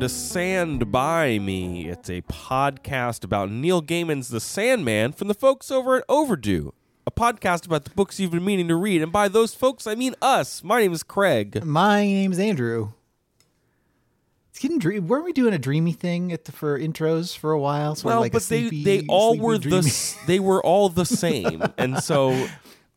[0.00, 1.88] To Sand by Me.
[1.88, 6.72] It's a podcast about Neil Gaiman's The Sandman from the folks over at Overdue,
[7.06, 9.02] a podcast about the books you've been meaning to read.
[9.02, 10.64] And by those folks, I mean us.
[10.64, 11.62] My name is Craig.
[11.64, 12.92] My name's Andrew.
[14.50, 15.06] It's getting dream.
[15.06, 17.94] Weren't we doing a dreamy thing at the, for intros for a while?
[17.94, 20.64] Sort of well, like but they, sleepy- they all were the dreamy- s- they were
[20.64, 22.46] all the same, and so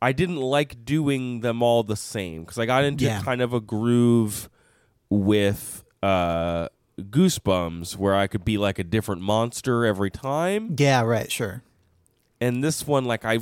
[0.01, 3.21] I didn't like doing them all the same because I got into Yeah.
[3.21, 4.49] kind of a groove
[5.09, 10.75] with uh, Goosebumps where I could be like a different monster every time.
[10.77, 11.31] Yeah, right.
[11.31, 11.63] Sure.
[12.41, 13.39] and this one like i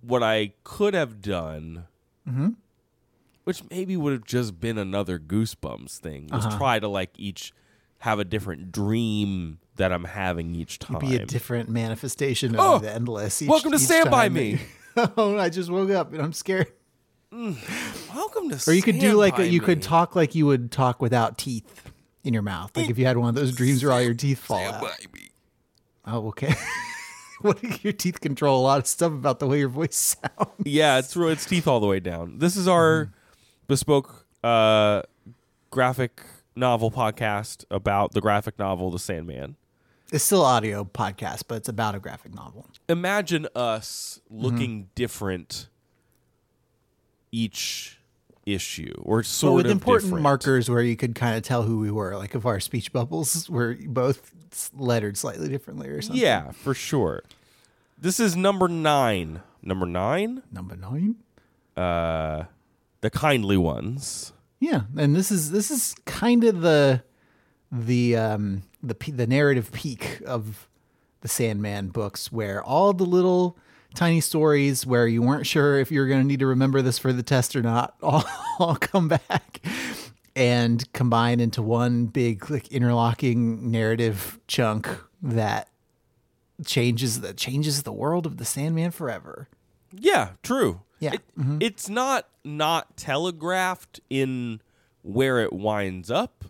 [0.00, 1.84] what i could have done
[2.28, 2.50] Mm-hmm.
[3.44, 6.58] which maybe would have just been another goosebumps thing was Uh-huh.
[6.58, 7.52] try to like each
[8.00, 12.78] have a different dream that i'm having each time Be a different manifestation of Oh,
[12.78, 13.40] the endless.
[13.42, 14.60] Each, welcome to Sand By Me.
[14.96, 16.72] oh, I just woke up and I'm scared.
[17.32, 21.00] welcome to Or you could do like a, you could talk like you would talk
[21.02, 21.87] without teeth
[22.24, 22.76] in your mouth.
[22.76, 24.84] Like if you had one of those dreams where all your teeth fall out.
[26.06, 26.54] Oh, okay.
[27.40, 30.50] what your teeth control a lot of stuff about the way your voice sounds.
[30.64, 33.12] yeah it's it's teeth all the way down this is our Mm-hmm.
[33.68, 35.02] bespoke uh
[35.70, 36.22] graphic
[36.56, 39.54] novel podcast about the graphic novel the sandman
[40.10, 42.66] It's still audio podcast, but it's about a graphic novel.
[42.88, 44.42] imagine us Mm-hmm.
[44.44, 45.68] looking different
[47.30, 47.97] each
[48.54, 50.22] issue or sort but with of important different.
[50.22, 53.48] markers where you could kind of tell who we were, like if our speech bubbles
[53.50, 54.32] were both
[54.76, 56.20] lettered slightly differently or something.
[56.22, 57.22] Yeah, for sure.
[57.98, 59.42] This is number nine.
[59.62, 61.16] Number nine, Number nine.
[61.76, 62.44] uh,
[63.00, 64.32] the kindly ones.
[64.60, 67.02] Yeah, and this is this is kind of the
[67.70, 70.68] the um the the narrative peak of
[71.20, 73.56] the Sandman books, where all the little
[73.94, 77.12] tiny stories where you weren't sure if you're going to need to remember this for
[77.12, 78.24] the test or not, all,
[78.58, 79.60] all come back
[80.36, 84.88] and combine into one big like interlocking narrative chunk
[85.22, 85.68] that
[86.64, 89.48] changes that changes the world of the Sandman forever.
[89.92, 90.82] Yeah, true.
[91.00, 91.14] Yeah.
[91.14, 91.58] It- mm-hmm.
[91.60, 94.60] It's not not telegraphed in
[95.02, 96.44] where it winds up.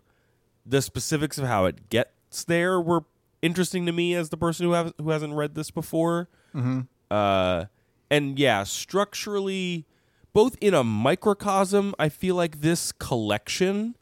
[0.67, 3.05] The specifics of how it gets there were
[3.41, 6.29] interesting to me as the person who have, who hasn't read this before.
[6.55, 6.81] Mm-hmm.
[7.11, 7.67] Uh,
[8.11, 9.87] and yeah, structurally,
[10.33, 13.97] both in a microcosm, I feel like this collection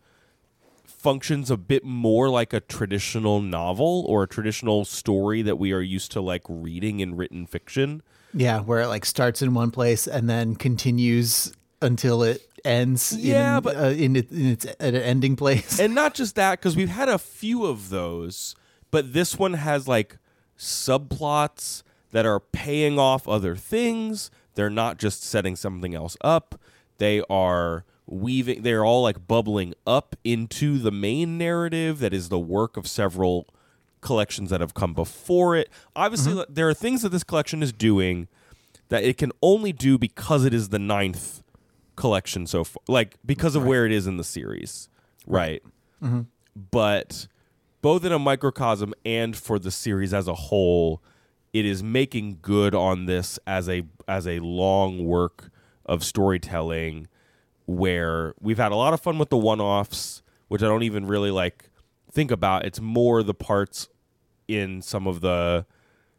[0.85, 5.81] functions a bit more like a traditional novel or a traditional story that we are
[5.81, 8.03] used to like reading in written fiction.
[8.35, 13.17] Yeah, where it like starts in one place and then continues until it ends.
[13.17, 15.79] Yeah, in, but- uh, in, it, in its at an ending place.
[15.79, 18.57] and not just that because we've had a few of those
[18.91, 20.17] but this one has like
[20.59, 24.31] subplots that are paying off other things.
[24.55, 26.61] They're not just setting something else up.
[26.99, 32.39] They are weaving they're all like bubbling up into the main narrative that is the
[32.39, 33.49] work of several
[34.01, 35.69] collections that have come before it.
[35.97, 36.53] Obviously mm-hmm.
[36.53, 38.29] there are things that this collection is doing
[38.91, 41.43] that it can only do because it is the ninth
[41.97, 44.89] collection so far like because of where it is in the series.
[45.27, 45.61] Right,
[46.01, 46.23] mm-hmm.
[46.71, 47.27] but
[47.83, 51.03] both in a microcosm and for the series as a whole
[51.59, 55.51] it is making good on this as a as a long work
[55.87, 57.09] of storytelling
[57.65, 61.31] where we've had a lot of fun with the one-offs which I don't even really
[61.31, 61.71] like
[62.11, 62.65] think about.
[62.65, 63.89] It's more the parts
[64.47, 65.67] in some of the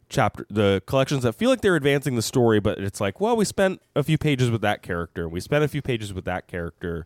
[0.09, 3.44] chapter the collections that feel like they're advancing the story but it's like well we
[3.44, 7.06] spent a few pages with that character we spent a few pages with that character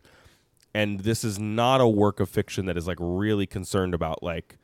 [0.72, 4.56] and this is not a work of fiction that is like really concerned about like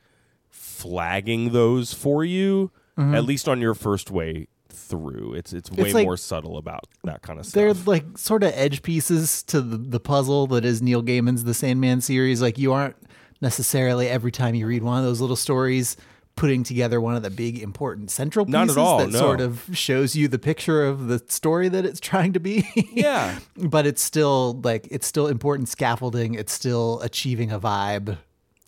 [0.48, 3.14] flagging those for you Mm-hmm.
[3.14, 7.22] at least on your first way through it's it's way like- more subtle about that
[7.22, 7.54] kind of stuff.
[7.54, 11.54] They're like sort of edge pieces to the, the puzzle that is Neil Gaiman's The
[11.54, 12.42] Sandman series.
[12.42, 12.96] Like you aren't
[13.40, 15.96] necessarily every time you read one of those little stories
[16.36, 19.18] putting together one of the big important central Not at pieces all, that no.
[19.18, 22.64] sort of shows you the picture of the story that it's trying to be.
[22.92, 26.34] yeah but it's still like it's still important scaffolding.
[26.34, 28.18] It's still achieving a vibe.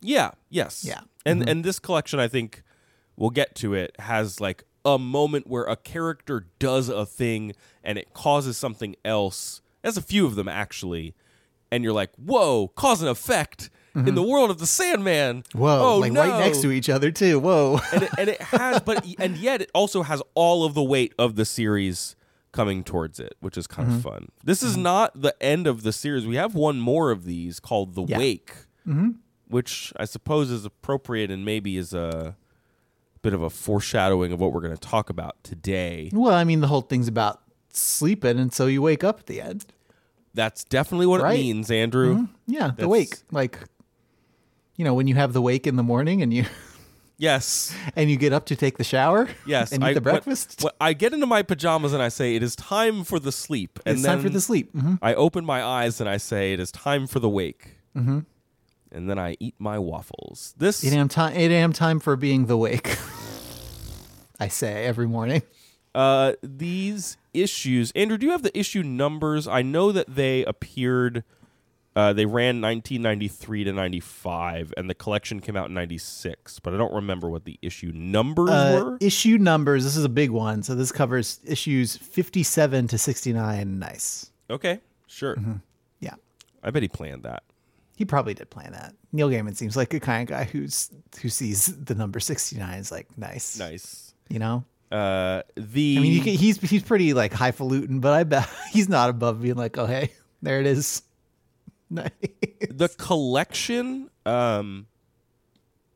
[0.01, 0.33] Yeah.
[0.49, 0.85] Yes.
[0.85, 1.01] Yeah.
[1.25, 1.49] And mm-hmm.
[1.49, 2.63] and this collection, I think,
[3.21, 7.53] we'll get to it, has like a moment where a character does a thing
[7.85, 9.61] and it causes something else.
[9.83, 11.15] There's a few of them actually,
[11.71, 15.59] and you're like, "Whoa, cause and effect in the world of the Sandman." Mm-hmm.
[15.59, 17.39] Whoa, oh, like right next to each other too.
[17.39, 17.79] Whoa.
[17.93, 21.15] and it, and it has, but and yet it also has all of the weight
[21.19, 22.17] of the series
[22.53, 23.97] coming towards it, which is kind Mm-hmm.
[23.99, 24.29] of fun.
[24.43, 26.27] This is not the end of the series.
[26.27, 28.19] We have one more of these called The Yeah.
[28.19, 28.53] Wake,
[29.49, 32.37] which I suppose is appropriate and maybe is a
[33.23, 36.11] bit of a foreshadowing of what we're going to talk about today.
[36.13, 37.41] well, I mean, the whole thing's about
[37.73, 39.67] sleeping, and so you wake up at the end.
[40.35, 41.35] That's definitely what Right.
[41.39, 42.29] it means, Andrew.
[42.47, 43.17] Yeah, the wake.
[43.33, 43.59] Like,
[44.77, 46.45] you know, when you have the wake in the morning and you
[47.19, 47.75] Yes.
[47.97, 49.29] and you get up to take the shower.
[49.45, 50.63] Yes, and eat I, the breakfast.
[50.63, 53.79] when I get into my pajamas and I say it is time for the sleep,
[53.85, 54.71] and it's time for the sleep.
[54.73, 58.21] hmm I open my eyes and I say it is time for the wake, mm-hmm.
[58.93, 60.55] And then I eat my waffles.
[60.59, 61.09] This 8 a.m.
[61.09, 61.33] time.
[61.37, 61.73] 8 a.m.
[61.73, 62.97] time for being the wake.
[64.41, 65.43] I say every morning.
[65.95, 69.47] uh, these issues, Andrew, do you have the issue numbers?
[69.47, 71.25] I know that they appeared.
[71.97, 76.77] Uh, they ran 1993 to 95, and the collection came out in 96, but I
[76.77, 78.97] don't remember what the issue numbers Uh, were.
[79.01, 79.83] issue numbers.
[79.85, 80.63] This is a big one.
[80.63, 83.79] So this covers issues 57 to 69.
[83.81, 84.31] Nice.
[84.49, 85.37] Okay, sure.
[85.99, 86.15] Yeah.
[86.63, 87.43] I bet he planned that.
[88.01, 88.95] He probably did plan that.
[89.13, 92.91] Neil Gaiman seems like a kind of guy who's who sees the number 69 is
[92.91, 93.59] like nice.
[93.59, 94.15] Nice.
[94.31, 94.65] You know?
[94.91, 98.89] Uh, the I mean, you can, he's he's pretty like highfalutin, but I bet he's
[98.89, 101.03] not above being like, oh hey, there it is.
[101.93, 102.11] Nice.
[102.71, 104.87] the collection um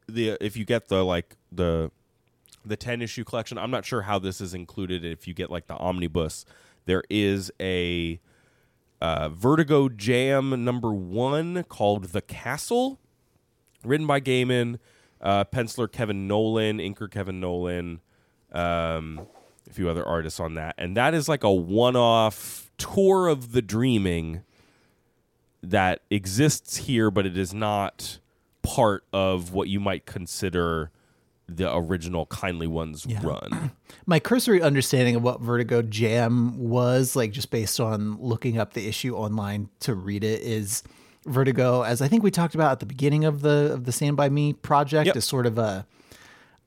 [0.08, 1.92] the if you get the like the
[2.64, 5.68] the 10 issue collection i'm not sure how this is included if you get like
[5.68, 6.44] the omnibus
[6.86, 8.18] there is a
[9.00, 12.98] uh, vertigo jam number one called the castle
[13.84, 14.78] written by gaiman
[15.20, 18.00] uh, penciler Kevin Nowlan inker Kevin Nowlan
[18.52, 19.26] um,
[19.68, 20.74] a few other artists on that.
[20.78, 24.42] And that is like a one-off tour of the dreaming
[25.62, 28.18] that exists here, but it is not
[28.62, 30.90] part of what you might consider
[31.48, 33.70] the original Kindly Ones run.
[34.06, 38.86] My cursory understanding of what Vertigo Jam was, like just based on looking up the
[38.88, 40.82] issue online to read it, is
[41.26, 44.16] Vertigo, as I think we talked about at the beginning of the of the Sand
[44.16, 45.16] by Me project, Yep.
[45.16, 45.86] is sort of a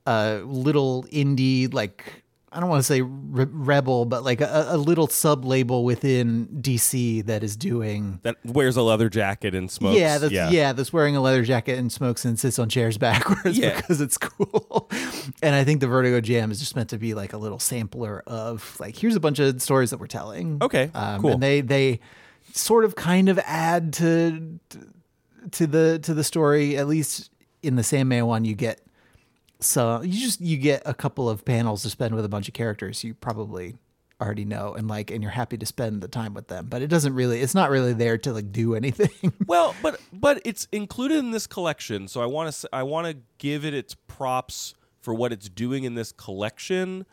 [0.05, 2.23] a little indie like.
[2.49, 6.47] I don't want to say re- rebel, but like a, a little sub label within
[6.61, 9.99] DC that is doing That wears a leather jacket and smokes.
[9.99, 13.57] Yeah, that's, yeah, that's wearing a leather jacket and smokes and sits on chairs backwards
[13.57, 13.75] Yeah.
[13.75, 14.89] because it's cool.
[15.43, 18.23] and I think the Vertigo Jam is just meant to be like a little sampler
[18.25, 20.59] of like here's a bunch of stories that we're telling.
[20.61, 21.31] Okay, um, cool.
[21.33, 21.99] And they they
[22.53, 24.57] sort of kind of add to
[25.51, 26.77] to the to the story.
[26.77, 27.29] At least
[27.61, 28.79] in the Sandman one, you get
[29.59, 32.53] so you just you get a couple of panels to spend with a bunch of
[32.53, 33.75] characters you probably
[34.19, 36.87] already know and like and you're happy to spend the time with them but it
[36.87, 39.09] doesn't really it's not really there to like do anything
[39.47, 43.17] Well, but but it's included in this collection, so I want to I want to
[43.37, 47.05] give it its props for what it's doing in this collection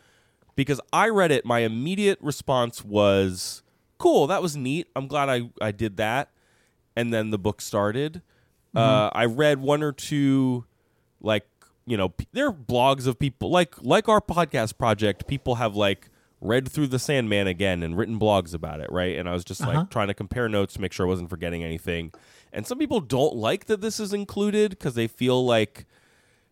[0.57, 1.45] because I read it.
[1.45, 3.63] My immediate response was,
[3.99, 4.89] "Cool, that was neat.
[4.97, 6.31] I'm glad I I did that."
[6.97, 8.23] And then the book started.
[8.75, 10.65] Uh, I read one or two,
[11.21, 11.47] like
[11.87, 15.27] you know, p- there are blogs of people like like our podcast project.
[15.27, 16.09] People have like
[16.41, 19.17] read through the Sandman again and written blogs about it, right?
[19.19, 21.65] And I was just like trying to compare notes to make sure I wasn't forgetting
[21.65, 22.13] anything.
[22.53, 25.87] And some people don't like that this is included because they feel like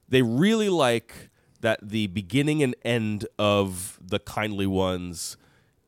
[0.09, 5.37] they really like that the beginning and end of the kindly ones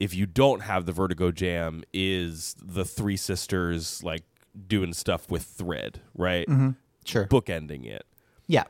[0.00, 4.22] if you don't have the vertigo jam is the three sisters like
[4.66, 6.70] doing stuff with thread right mm-hmm.
[7.04, 8.06] sure bookending it
[8.46, 8.64] yeah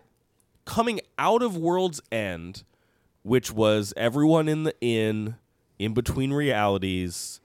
[0.65, 2.65] coming out of world's end
[3.23, 5.37] which was everyone in the inn
[5.79, 7.41] in between realities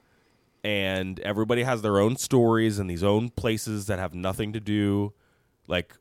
[0.64, 5.14] and everybody has their own stories and these own places that have nothing to do
[5.68, 5.96] like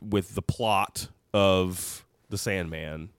[0.00, 3.10] with the plot of the sandman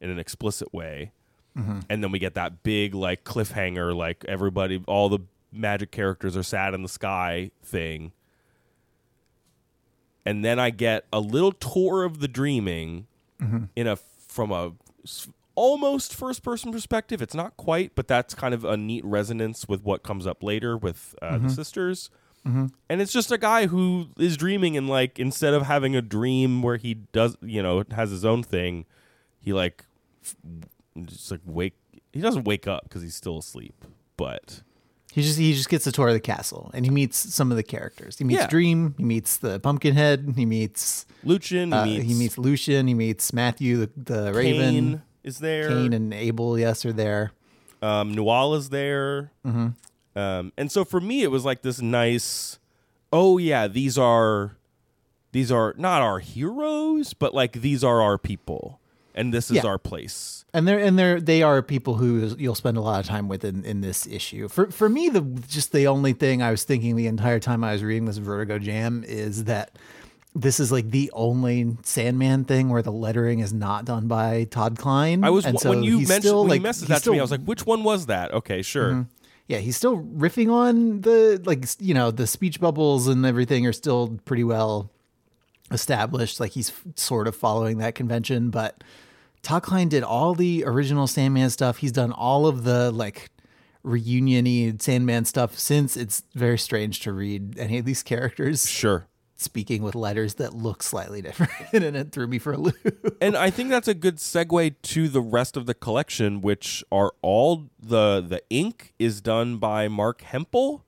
[0.00, 1.12] in an explicit way.
[1.56, 1.80] Mm-hmm.
[1.90, 6.42] And then we get that big like cliffhanger like everybody all the magic characters are
[6.42, 8.12] sad in the sky thing
[10.28, 13.06] and then i get a little tour of the dreaming
[13.76, 14.72] in a from a
[15.54, 17.20] almost first person perspective.
[17.22, 20.76] It's not quite but that's kind of a neat resonance with what comes up later
[20.76, 22.10] with uh, the sisters.
[22.88, 26.62] And it's just a guy who is dreaming and like instead of having a dream
[26.62, 28.86] where he does you know has his own thing
[29.40, 29.84] he like
[30.24, 30.36] f-
[31.04, 31.74] just like wake
[32.12, 33.84] he doesn't wake up because he's still asleep
[34.16, 34.62] but
[35.18, 37.56] he just he just gets a tour of the castle and he meets some of
[37.56, 38.46] the characters he meets Yeah.
[38.46, 43.32] dream he meets the pumpkinhead he meets lucian uh, meets, he meets lucian he meets
[43.32, 45.68] matthew the, the raven is there.
[45.68, 47.32] Cain and Abel, yes, are there.
[47.82, 49.30] Um, Nuala's there.
[49.46, 50.18] Mm-hmm.
[50.18, 52.58] Um, and so for me, it was like this nice.
[53.12, 54.56] Oh yeah, these are,
[55.32, 58.77] these are not our heroes, but like these are our people,
[59.18, 59.66] and this is Yeah.
[59.66, 60.44] our place.
[60.54, 63.44] And they're and they're they are people who you'll spend a lot of time with
[63.44, 64.48] in, in this issue.
[64.48, 67.72] For for me, the just the only thing I was thinking the entire time I
[67.72, 69.76] was reading this Vertigo Jam is that
[70.34, 74.78] this is like the only Sandman thing where the lettering is not done by Todd
[74.78, 75.22] Klein.
[75.24, 77.16] I was and so when you mentioned still, when like, you messaged that to me,
[77.16, 77.22] I Mm-hmm.
[77.22, 78.32] was like, which one was that?
[78.32, 79.06] Okay, sure.
[79.48, 83.72] yeah, he's still riffing on the like you know the speech bubbles and everything are
[83.74, 84.90] still pretty well
[85.70, 86.40] established.
[86.40, 88.82] Like he's sort of following that convention, but
[89.42, 91.78] Todd Klein did all the original Sandman stuff.
[91.78, 93.30] He's done all of the like
[93.82, 99.06] reunion-y Sandman stuff since it's very strange to read any of these characters Sure.
[99.36, 103.16] speaking with letters that look slightly different, and it threw me for a loop.
[103.20, 107.12] and I think that's a good segue to the rest of the collection, which are
[107.22, 110.84] all the the ink is done by Marc Hempel,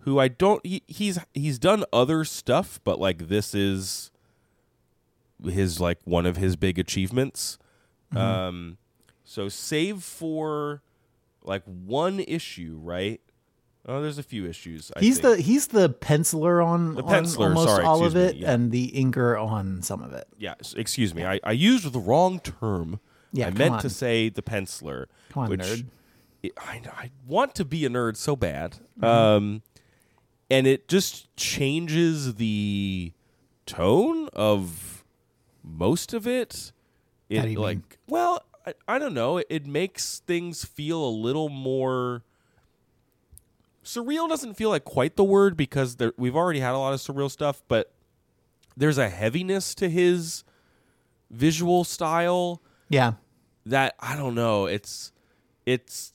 [0.00, 4.10] who I don't he, he's he's done other stuff, but like this is
[5.44, 7.58] his like one of his big achievements.
[8.16, 8.76] Um,
[9.24, 10.82] so save for
[11.42, 13.20] like one issue, right?
[13.86, 14.90] Oh, there's a few issues.
[14.96, 15.36] I he's think.
[15.36, 18.52] the he's the penciler on, The on penciler, almost sorry, all of it, me, yeah.
[18.52, 20.26] and the inker on some of it.
[20.38, 20.54] yeah.
[20.76, 22.98] Excuse me, I, I used the wrong term.
[23.32, 23.80] Yeah, I meant on.
[23.80, 25.06] to say the penciler.
[25.30, 25.86] Come on, which nerd.
[26.42, 28.76] it- I, I want to be a nerd so bad.
[29.00, 29.04] Mm-hmm.
[29.04, 29.62] Um,
[30.50, 33.12] and it just changes the
[33.66, 35.04] tone of
[35.62, 36.70] most of it.
[37.34, 37.84] It How do you like mean?
[38.08, 39.38] well, I, I don't know.
[39.38, 42.22] It, it makes things feel a little more
[43.84, 44.28] surreal.
[44.28, 47.30] Doesn't feel like quite the word because there, we've already had a lot of surreal
[47.30, 47.92] stuff, but
[48.76, 50.44] there's a heaviness to his
[51.30, 53.14] visual style Yeah,
[53.66, 54.66] that I don't know.
[54.66, 55.12] It's
[55.66, 56.12] it's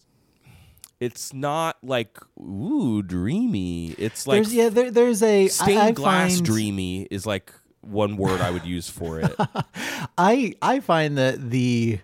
[0.99, 3.91] it's not like ooh dreamy.
[3.97, 7.53] It's like there's yeah there, there's a I- stained I glass find, dreamy is like
[7.81, 9.33] one word I would use for it.
[10.17, 11.99] I I find that the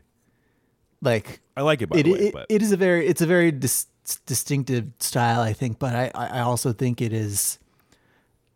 [1.01, 3.21] like I like it by it, the way, it, but it is a very it's
[3.21, 3.87] a very dis-
[4.25, 7.59] distinctive style I think, but I I also think it is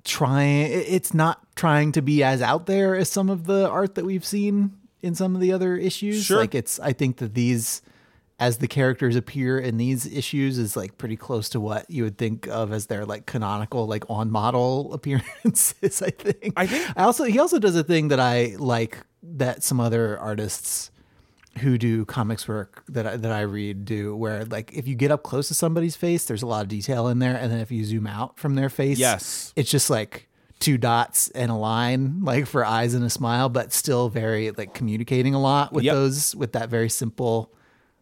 [0.03, 4.05] trying it's not trying to be as out there as some of the art that
[4.05, 6.25] we've seen in some of the other issues.
[6.25, 6.37] Sure.
[6.37, 7.81] Like it's I think that these
[8.39, 12.17] as the characters appear in these issues is like pretty close to what you would
[12.17, 14.93] think of as their like canonical like on model
[15.33, 18.99] appearances i think I think- i also he also does a thing that i like
[19.21, 20.91] that some other artists
[21.59, 25.11] who do comics work that I, that I read do where like if you get
[25.11, 27.69] up close to somebody's face there's a lot of detail in there and then if
[27.71, 29.51] you zoom out from their face Yes.
[29.57, 30.29] it's just like
[30.59, 34.73] two dots and a line like for eyes and a smile but still very like
[34.73, 35.93] communicating a lot with Yep.
[35.95, 37.51] those with that very simple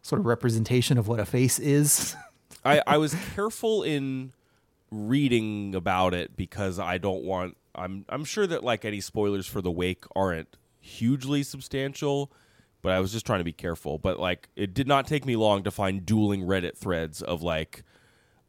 [0.07, 2.15] sort of representation of what a face is
[2.65, 4.33] I, I was careful in
[4.91, 9.61] reading about it because I don't want I'm I'm sure that like any spoilers for
[9.61, 12.31] the wake aren't hugely substantial,
[12.81, 13.97] but I was just trying to be careful.
[13.97, 17.83] But like it did not take me long to find dueling Reddit threads of like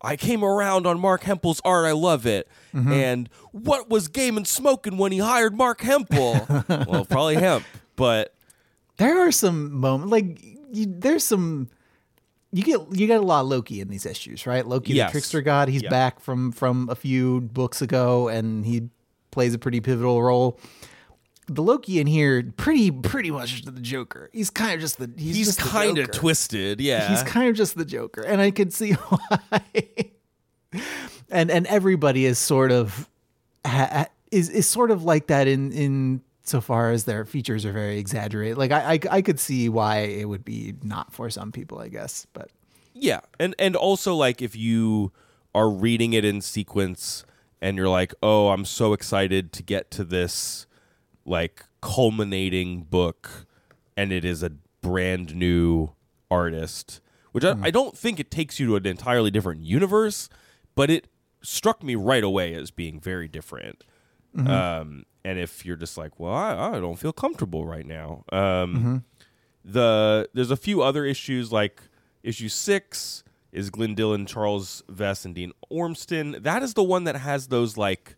[0.00, 2.48] I came around on Marc Hempel's art, I love it.
[2.72, 2.92] Mm-hmm.
[2.92, 6.46] And what was Gaiman smoking when he hired Marc Hempel?
[6.68, 7.64] well, probably hemp,
[7.96, 8.34] but
[8.96, 11.68] there are some moments like you, there's some
[12.52, 14.66] you get you get a lot of Loki in these issues, right?
[14.66, 15.08] Loki Yes.
[15.10, 15.90] the trickster god, he's Yeah.
[15.90, 18.88] back from from a few books ago and he
[19.30, 20.58] plays a pretty pivotal role.
[21.50, 24.28] The Loki in here pretty pretty much the Joker.
[24.32, 26.80] He's kind of just the he's, he's kind of twisted.
[26.80, 27.08] Yeah.
[27.08, 29.62] He's kind of just the Joker, and I can see why.
[31.30, 33.08] and and everybody is sort of
[33.66, 37.72] ha- is is sort of like that in in so far as their features are
[37.72, 38.58] very exaggerated.
[38.58, 41.88] Like I, I I could see why it would be not for some people, I
[41.88, 42.50] guess, but
[42.94, 45.12] Yeah, and and also like if you
[45.54, 47.24] are reading it in sequence
[47.60, 50.66] and you're like, "Oh, I'm so excited to get to this
[51.24, 53.46] like culminating book
[53.96, 54.50] and it is a
[54.80, 55.90] brand new
[56.30, 57.00] artist."
[57.32, 60.28] Which I, I don't think it takes you to an entirely different universe,
[60.74, 61.08] but it
[61.42, 63.84] struck me right away as being very different.
[64.46, 68.24] Um, and if you're just like, well, I, I don't feel comfortable right now.
[68.32, 69.04] Um,
[69.64, 71.82] the there's a few other issues like
[72.22, 76.42] issue six is Glyn Dillon, Charles Vess, and Dean Ormston.
[76.42, 78.16] That is the one that has those like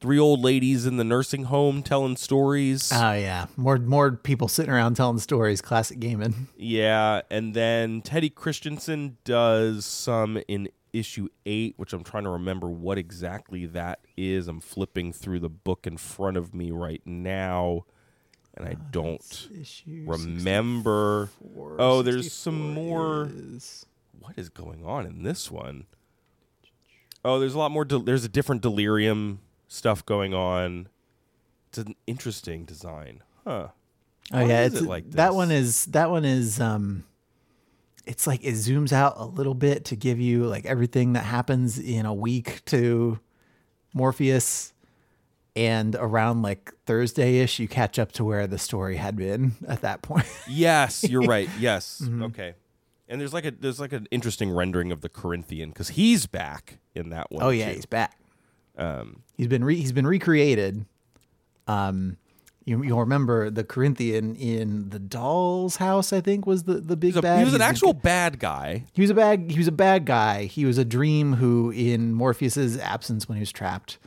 [0.00, 2.90] three old ladies in the nursing home telling stories.
[2.92, 5.60] oh yeah, more more people sitting around telling stories.
[5.60, 6.46] Classic Gaiman.
[6.56, 12.68] yeah, and then Teddy Kristiansen does some in issue eight, which I'm trying to remember
[12.68, 14.48] what exactly that is.
[14.48, 17.84] I'm flipping through the book in front of me right now.
[18.54, 19.48] and I don't
[20.06, 21.30] remember.
[21.78, 23.28] Oh, there's some more.
[23.32, 23.86] is-
[24.18, 25.86] What is going on in this one?
[27.24, 27.84] Oh, there's a lot more.
[27.84, 30.88] Del- there's a different delirium stuff going on.
[31.68, 33.68] It's an interesting design, huh?
[34.32, 35.34] Oh Why yeah, is it's it like that this?
[35.36, 37.04] one is that one is um
[38.06, 41.78] it's like it zooms out a little bit to give you like everything that happens
[41.78, 43.18] in a week to
[43.94, 44.72] Morpheus
[45.54, 50.02] and around like Thursday-ish you catch up to where the story had been at that
[50.02, 50.26] point.
[50.48, 51.48] Yes, you're right.
[51.58, 52.00] Yes.
[52.04, 52.22] Mm-hmm.
[52.24, 52.54] Okay.
[53.08, 56.78] And there's like a there's like an interesting rendering of the Corinthian because he's back
[56.94, 57.42] in that one.
[57.44, 57.74] oh yeah, too.
[57.74, 58.18] he's back.
[58.76, 60.84] Um, He's been re- he's been recreated.
[61.66, 62.18] Um
[62.66, 67.10] you, you'll remember the Corinthian in the doll's house, I think, was the, the big
[67.12, 67.38] he's a- bad.
[67.38, 68.84] he was an He's the- actual bad guy.
[68.92, 69.50] He was a bad.
[69.50, 70.44] He was a bad guy.
[70.44, 73.98] He was a dream who, in Morpheus's absence when he was trapped,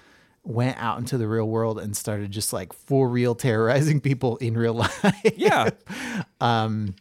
[0.43, 4.55] went out into the real world and started just like for real terrorizing people in
[4.57, 5.15] real life.
[5.35, 5.69] Yeah.
[6.41, 6.95] Um,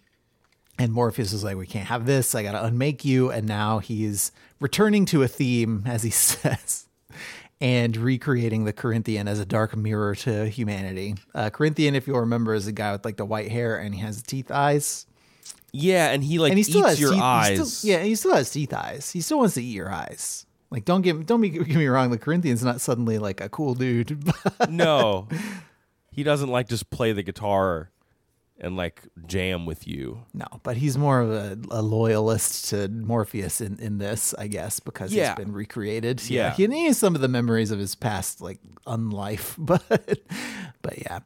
[0.80, 2.34] and Morpheus is like, "We can't have this.
[2.34, 6.86] I got to unmake you." And now he's returning to a theme, as he says,
[7.60, 11.16] and recreating the Corinthian as a dark mirror to humanity.
[11.34, 14.00] Uh, Corinthian, if you'll remember, is a guy with like the white hair and he
[14.00, 15.06] has teeth eyes.
[15.72, 17.76] yeah, and he like and he still eats has your teeth, he eyes.
[17.78, 19.10] still- yeah, he still has teeth eyes.
[19.10, 20.46] He still wants to eat your eyes.
[20.70, 22.10] Like, don't get don't be, get me wrong.
[22.10, 24.22] The Corinthian's not suddenly like a cool dude.
[24.68, 25.26] no,
[26.12, 27.90] he doesn't like just play the guitar
[28.60, 30.24] and like jam with you.
[30.34, 34.80] no, but he's more of a, a loyalist to Morpheus in, in this, I guess,
[34.80, 35.28] because Yeah.
[35.36, 36.22] he's been recreated.
[36.28, 36.54] Yeah.
[36.54, 39.82] he, he has some of the memories of his past like unlife, but
[40.82, 41.20] but yeah,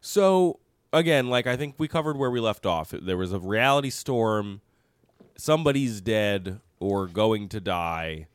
[0.00, 0.58] So
[0.92, 2.90] again, like I think we covered where we left off.
[2.90, 4.60] There was a reality storm.
[5.36, 8.26] Somebody's dead or going to die.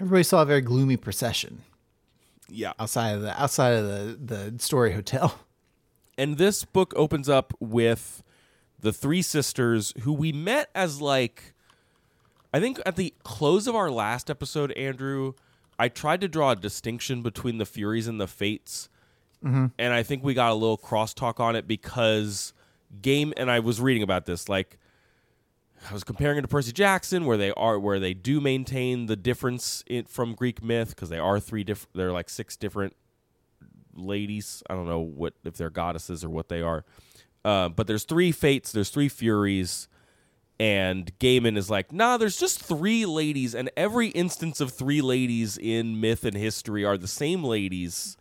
[0.00, 1.62] everybody saw a very gloomy procession
[2.48, 2.72] Yeah.
[2.78, 5.38] outside of the outside of the the story hotel.
[6.18, 8.22] And this book opens up with
[8.78, 11.54] the three sisters who we met as like
[12.52, 15.34] I think at the close of our last episode, Andrew,
[15.78, 18.88] I tried to draw a distinction between the Furies and the Fates.
[19.44, 19.66] Mm-hmm.
[19.78, 22.54] And I think we got a little crosstalk on it because
[23.02, 24.78] Gaiman I was reading about this like
[25.90, 29.16] I was comparing it to Percy Jackson, where they are, where they do maintain the
[29.16, 31.94] difference in, from Greek myth, because they are three different.
[31.94, 32.96] They're like six different
[33.96, 34.62] ladies.
[34.68, 36.84] I don't know what if they're goddesses or what they are.
[37.44, 38.72] Uh, but there's three fates.
[38.72, 39.88] There's three furies,
[40.58, 45.56] and Gaiman is like, nah, there's just three ladies, and every instance of three ladies
[45.56, 48.16] in myth and history are the same ladies.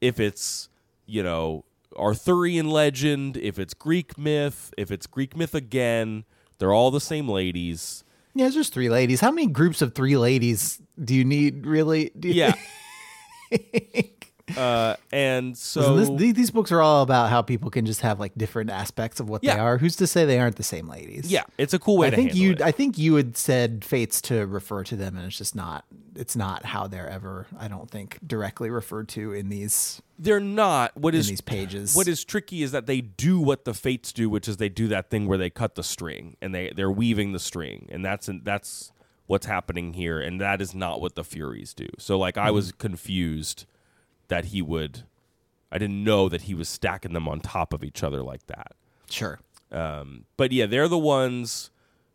[0.00, 0.68] If it's
[1.06, 1.64] you know
[1.96, 6.24] Arthurian legend, if it's Greek myth, if it's Greek myth again,
[6.58, 8.04] they're all the same ladies.
[8.34, 9.20] Yeah, it's just three ladies.
[9.20, 11.66] How many groups of three ladies do you need?
[11.66, 12.10] Really?
[12.18, 12.54] Do you Yeah.
[14.56, 18.20] uh, and so this, these, these books are all about how people can just have
[18.20, 19.78] like different aspects of what they are.
[19.78, 21.30] Who's to say they aren't the same ladies?
[21.30, 22.56] yeah, it's a cool way I to think you.
[22.62, 25.84] I think you had said fates to refer to them, and it's just not.
[26.16, 27.46] It's not how they're ever.
[27.58, 30.96] I don't think directly referred to in these They're not.
[30.96, 31.94] What in is these pages.
[31.94, 34.88] What is tricky is that they do what the fates do, which is they do
[34.88, 38.28] that thing where they cut the string and they they're weaving the string, and that's
[38.42, 38.92] that's
[39.26, 41.88] what's happening here, and that is not what the Furies do.
[41.98, 42.54] So like I Mm-hmm.
[42.54, 43.64] was confused
[44.28, 45.02] that he would.
[45.70, 48.72] I didn't know that he was stacking them on top of each other like that.
[49.10, 49.40] sure?
[49.72, 51.70] Um, but yeah, they're the ones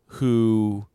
[0.05, 0.85] who,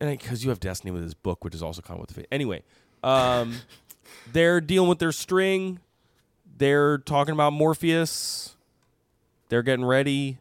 [0.00, 2.14] and because you have Destiny with his book, which is also kind of what the
[2.14, 2.26] fate.
[2.32, 2.62] Anyway,
[3.02, 3.56] um,
[4.32, 5.78] they're dealing with their string.
[6.56, 8.56] They're talking about Morpheus.
[9.50, 10.38] They're getting ready,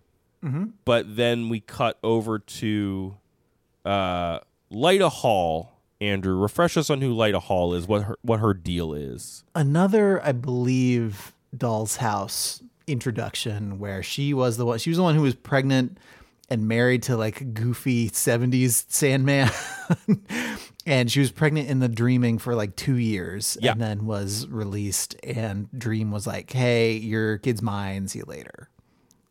[0.85, 3.17] but then we cut over to
[3.85, 4.39] uh,
[4.71, 5.71] Lyta Hall.
[5.99, 7.87] Andrew, refresh us on who Lyta Hall is.
[7.87, 9.43] What her what her deal is.
[9.55, 14.77] Another, I believe, Doll's House introduction where she was the one.
[14.79, 15.97] She was the one who was pregnant
[16.49, 19.49] and married to like goofy '70s Sandman.
[20.85, 23.73] And she was pregnant in the Dreaming for like two years, Yeah.
[23.73, 25.17] and then was released.
[25.21, 28.07] And Dream was like, "Hey, your kid's mine.
[28.07, 28.69] See you later."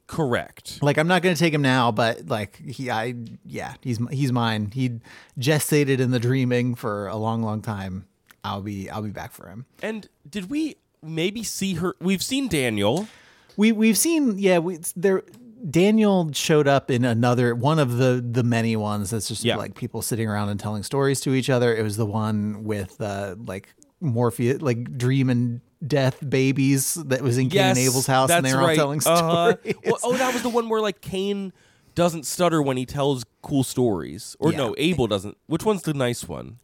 [0.07, 0.79] Correct.
[0.83, 3.15] Like I'm not gonna take him now, but like he, I,
[3.45, 4.71] yeah, he's he's mine.
[4.73, 5.01] He
[5.39, 8.07] gestated in the dreaming for a long, long time.
[8.45, 9.67] I'll be I'll be back for him.
[9.83, 11.97] And did we maybe see her?
[12.01, 13.09] We've seen Daniel.
[13.57, 15.23] We we've seen yeah we there.
[15.69, 19.57] Daniel showed up in another one of the the many ones that's just Yeah.
[19.57, 21.75] like people sitting around and telling stories to each other.
[21.75, 27.39] It was the one with uh like Morpheus, like dream and death babies that was
[27.39, 29.57] in Cain and Abel's house, and they were all telling Uh-huh.
[29.57, 29.75] stories.
[29.85, 31.53] Well, oh, that was the one where like Cain
[31.95, 34.59] doesn't stutter when he tells cool stories, or Yeah.
[34.59, 35.37] no, Abel doesn't.
[35.47, 36.59] Which one's the nice one?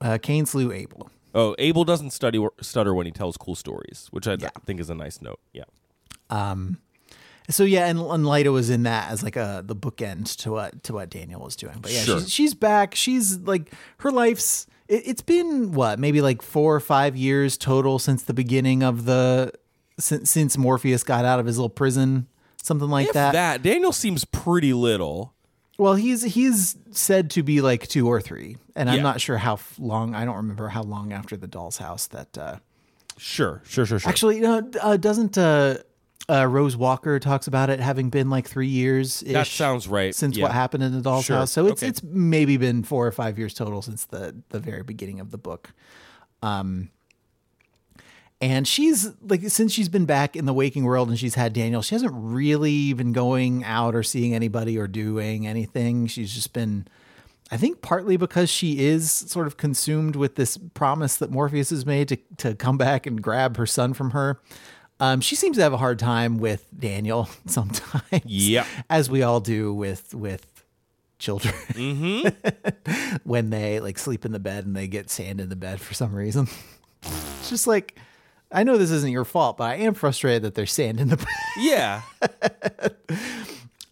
[0.00, 1.10] Uh, Cain slew Abel.
[1.34, 4.50] Oh, Abel doesn't study stutter when he tells cool stories, which I Yeah.
[4.66, 5.40] think is a nice note.
[5.52, 5.64] Yeah.
[6.30, 6.78] Um.
[7.50, 10.82] So yeah, and, and Lyta was in that as like a the bookend to what
[10.84, 11.78] to what Daniel was doing.
[11.80, 12.20] But yeah, Sure.
[12.20, 12.94] she's, she's back.
[12.94, 14.66] She's like her life's.
[14.88, 19.04] It, it's been what maybe like four or five years total since the beginning of
[19.04, 19.52] the
[19.98, 22.26] since, since Morpheus got out of his little prison,
[22.62, 23.32] something like If that.
[23.32, 25.32] that Daniel seems pretty little.
[25.78, 29.58] Well, he's he's said to be like two or three, and I'm not sure how
[29.78, 30.14] long.
[30.14, 32.36] I don't remember how long after the Doll's House that.
[32.38, 32.56] Uh,
[33.16, 34.08] Sure, sure, sure, sure.
[34.10, 35.76] actually, no, uh, doesn't uh,
[36.30, 39.20] uh, Rose Walker talks about it having been like three years?
[39.20, 40.14] that sounds right.
[40.14, 40.44] since Yeah.
[40.44, 41.36] what happened in the Doll's Sure.
[41.36, 41.52] House.
[41.52, 41.88] So it's Okay.
[41.88, 45.38] it's maybe been four or five years total since the the very beginning of the
[45.38, 45.72] book.
[46.42, 46.90] Um,
[48.40, 51.82] and she's like since she's been back in the waking world and she's had Daniel,
[51.82, 56.06] she hasn't really been going out or seeing anybody or doing anything.
[56.06, 56.86] She's just been
[57.50, 61.84] I think partly because she is sort of consumed with this promise that Morpheus has
[61.84, 64.40] made to, to come back and grab her son from her.
[65.00, 68.22] Um, she seems to have a hard time with Daniel sometimes.
[68.24, 68.66] Yeah.
[68.88, 70.46] As we all do with with
[71.18, 71.54] children.
[73.24, 75.94] when they like sleep in the bed and they get sand in the bed for
[75.94, 76.48] some reason.
[77.02, 77.96] it's just like
[78.52, 81.16] I know this isn't your fault, but I am frustrated that there's sand in the
[81.16, 81.26] bed.
[81.58, 82.02] Yeah.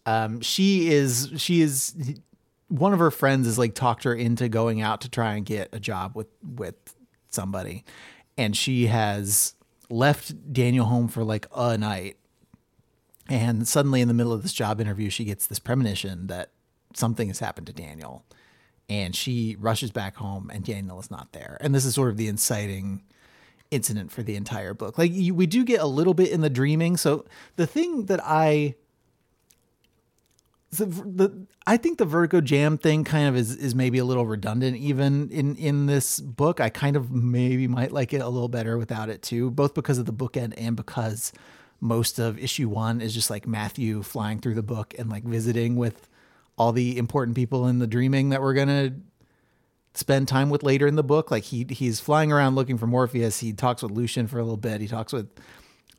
[0.06, 1.94] Um, she is she is
[2.68, 5.68] one of her friends has like talked her into going out to try and get
[5.72, 6.74] a job with with
[7.30, 7.84] somebody
[8.36, 9.54] and she has
[9.92, 12.16] left Daniel home for like a night
[13.28, 16.50] and suddenly in the middle of this job interview she gets this premonition that
[16.94, 18.24] something has happened to Daniel
[18.88, 21.56] and she rushes back home and Daniel is not there.
[21.60, 23.02] And this is sort of the inciting
[23.70, 24.98] incident for the entire book.
[24.98, 26.96] Like you, we do get a little bit in the dreaming.
[26.96, 27.24] So
[27.56, 28.74] the thing that I
[30.72, 34.26] the, the I think the Vertigo Jam thing kind of is is maybe a little
[34.26, 36.60] redundant even in in this book.
[36.60, 39.98] I kind of maybe might like it a little better without it too, both because
[39.98, 41.32] of the bookend and because
[41.80, 45.74] most of issue 1 is just like Matthew flying through the book and like visiting
[45.76, 46.08] with
[46.56, 48.94] all the important people in the dreaming that we're to
[49.94, 51.30] spend time with later in the book.
[51.30, 53.40] Like he he's flying around looking for Morpheus.
[53.40, 54.80] He talks with Lucian for a little bit.
[54.80, 55.28] He talks with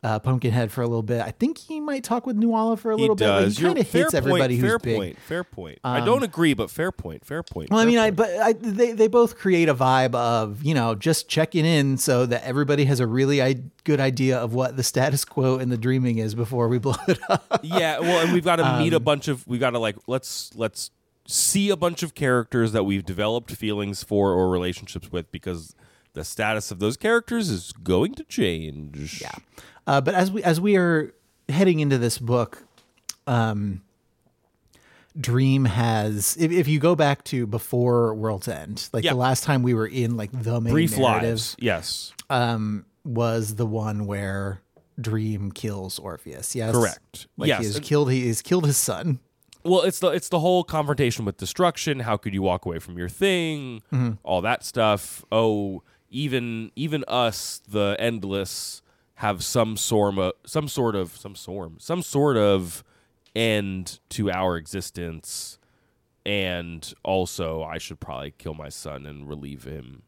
[0.04, 1.20] uh, Pumpkinhead for a little bit.
[1.22, 3.24] I think he might talk with Nuala for a He little bit.
[3.26, 3.56] but does.
[3.58, 4.94] He kind of fair hits point, everybody who's fair big.
[4.94, 5.18] Um, point.
[5.20, 5.78] Fair point.
[5.82, 7.24] I don't agree, but fair point.
[7.24, 7.70] Fair point.
[7.70, 10.74] Well, I fair mean, I but I, they they both create a vibe of you
[10.74, 14.76] know just checking in so that everybody has a really I- good idea of what
[14.76, 17.60] the status quo in the dreaming is before we blow it up.
[17.62, 17.98] yeah.
[17.98, 19.46] Well, and we've got to meet a Um, bunch of.
[19.48, 20.90] We've got to like let's let's
[21.26, 25.74] see a bunch of characters that we've developed feelings for or relationships with because
[26.12, 29.20] the status of those characters is going to change.
[29.22, 29.32] Yeah.
[29.86, 31.12] Uh, but as we as we are
[31.48, 32.62] heading into this book,
[33.26, 33.82] um,
[35.20, 39.10] Dream has if, if you go back to before World's End, like Yeah.
[39.12, 41.56] the last time we were in like the main Brief narrative lives.
[41.60, 42.12] Yes.
[42.30, 44.60] um, was the one where
[45.00, 46.56] Dream kills Orpheus.
[46.56, 47.26] Yes, Correct.
[47.36, 47.60] Like Yes.
[47.60, 49.20] he has killed he has killed his son.
[49.62, 52.00] Well, it's the it's the whole confrontation with destruction.
[52.00, 53.82] How could you walk away from your thing?
[53.92, 54.12] Mm-hmm.
[54.24, 55.24] All that stuff.
[55.30, 58.82] Oh, even even us, the endless,
[59.24, 62.84] have uh, some sort of some sort of some storm, some sort of
[63.34, 65.58] end to our existence.
[66.26, 70.02] And also, I should probably kill my son and relieve him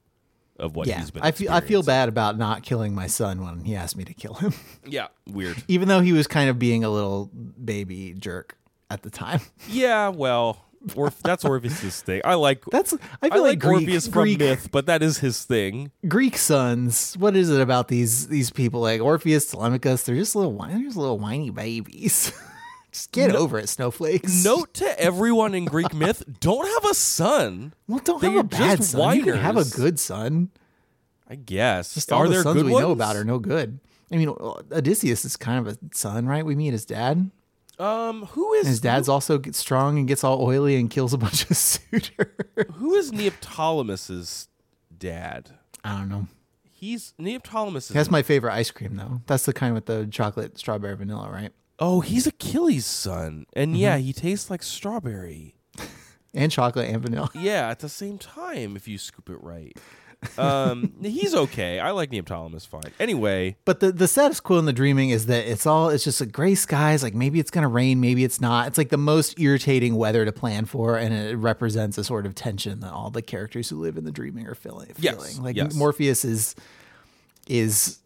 [0.58, 1.22] of what yeah, he's been.
[1.22, 4.14] I feel I feel bad about not killing my son when he asked me to
[4.14, 4.54] kill him,
[4.86, 5.62] Yeah, weird.
[5.68, 8.56] even though he was kind of being a little baby jerk
[8.90, 9.40] at the time.
[9.68, 12.20] yeah, well, Orph- that's Orpheus's thing.
[12.24, 12.64] I like.
[12.66, 15.44] That's I I feel like, like, Greek, Orpheus from Greek myth, but that is his
[15.44, 15.90] thing.
[16.08, 17.14] Greek sons.
[17.18, 20.02] What is it about these these people like Orpheus, Telemachus?
[20.04, 22.32] They're just little whiny, they're just little whiny babies.
[22.92, 24.44] just get over it, snowflakes.
[24.44, 27.74] Note to everyone in Greek myth: don't have a son.
[27.88, 29.16] well, don't They have a bad son.
[29.16, 30.50] You can have a good son.
[31.28, 31.94] I guess.
[31.94, 32.82] Just all Are the there sons good we ones?
[32.84, 33.80] know about are no good.
[34.12, 36.46] I mean, Odysseus is kind of a son, right?
[36.46, 37.28] We meet his dad.
[37.78, 41.12] Um, who is And his dad's also gets strong and gets all oily and kills
[41.12, 42.26] a bunch of suitors.
[42.74, 44.48] who is Neoptolemus's
[44.96, 45.50] dad?
[45.84, 46.26] I don't know.
[46.70, 47.88] He's Neoptolemus.
[47.88, 49.20] That's my favorite ice cream, though.
[49.26, 51.52] That's the kind with the chocolate, strawberry, vanilla, right?
[51.78, 53.80] oh, he's Achilles' son, and Mm-hmm.
[53.82, 55.56] yeah, he tastes like strawberry.
[56.34, 57.30] And chocolate and vanilla.
[57.34, 59.74] Yeah, at the same time, if you scoop it right.
[60.38, 61.80] Um, he's okay.
[61.80, 62.92] I like Neoptolemus fine.
[63.00, 66.20] Anyway, But the, the status quo in the dreaming is that it's all it's just
[66.20, 67.02] like gray skies.
[67.02, 68.66] Like maybe it's gonna rain, maybe it's not.
[68.68, 72.34] It's like the most irritating weather to plan for, and it represents a sort of
[72.34, 74.92] tension that all the characters who live in the dreaming are feeling.
[74.98, 75.42] Yes, feeling.
[75.42, 75.74] Like yes.
[75.74, 76.54] Morpheus is
[77.48, 77.98] is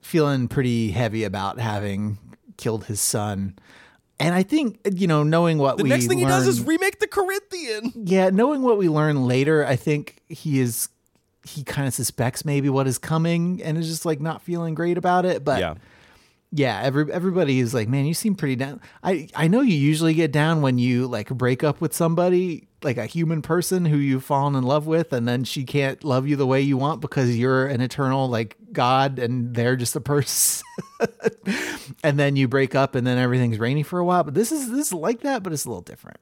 [0.00, 2.18] feeling pretty heavy about having
[2.56, 3.58] killed his son.
[4.18, 7.00] And I think you know, knowing what the we next thing he does is remake
[7.00, 7.92] the Corinthian.
[7.94, 10.88] yeah, knowing what we learn later, I think he is
[11.46, 14.98] he kind of suspects maybe what is coming and is just like not feeling great
[14.98, 15.44] about it.
[15.44, 15.74] But Yeah.
[16.50, 18.80] yeah, every everybody is like, man, you seem pretty down.
[19.02, 22.96] I I know you usually get down when you like break up with somebody, like
[22.98, 26.36] a human person who you've fallen in love with, and then she can't love you
[26.36, 30.64] the way you want because you're an eternal like god and they're just a person.
[32.02, 34.24] and then you break up, and then everything's rainy for a while.
[34.24, 36.18] But this is this is like that, but it's a little different.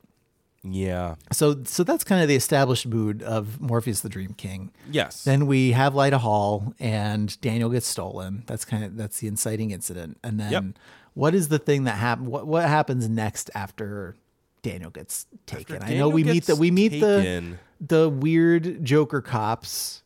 [0.66, 1.16] Yeah.
[1.32, 4.72] So so that's kind of the established mood of Morpheus the Dream King.
[4.90, 5.22] Yes.
[5.24, 8.44] Then we have Lyta Hall and Daniel gets stolen.
[8.46, 10.18] That's kind of that's the inciting incident.
[10.24, 10.64] And then Yep.
[11.12, 14.16] what is the thing that happen what what happens next after
[14.62, 15.82] Daniel gets taken?
[15.82, 20.02] I know we meet the gets we meet taken- the the weird Joker cops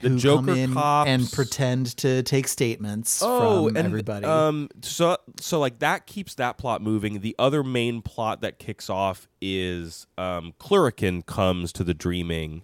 [0.00, 4.24] The Joker cops- and pretend to take statements Oh, from and everybody.
[4.26, 7.20] um, so so like that keeps that plot moving.
[7.20, 12.62] The other main plot that kicks off is um, Cluracan comes to the dreaming,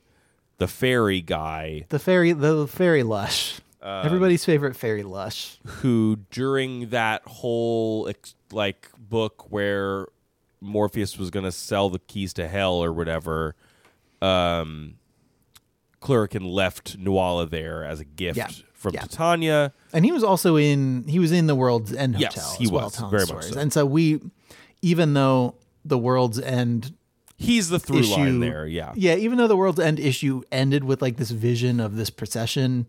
[0.59, 3.61] the fairy guy the fairy the fairy lush.
[3.83, 5.59] Uh, Everybody's favorite fairy lush.
[5.67, 10.07] who during that whole ex- like book where
[10.61, 13.55] Morpheus was going to sell the keys to hell or whatever,
[14.23, 14.95] um,
[16.01, 19.01] Cluracan left Nuala there as a gift Yeah, from yeah.
[19.03, 19.73] Titania.
[19.93, 22.33] And he was also in he was in the World's End Hotel.
[22.35, 23.59] Yes, he well, was, very much so.
[23.61, 24.21] And so we,
[24.83, 25.55] even though
[25.85, 26.95] the World's End
[27.39, 28.93] He's the through issue line there, yeah.
[28.97, 32.89] yeah, even though the World's End issue ended with like this vision of this procession,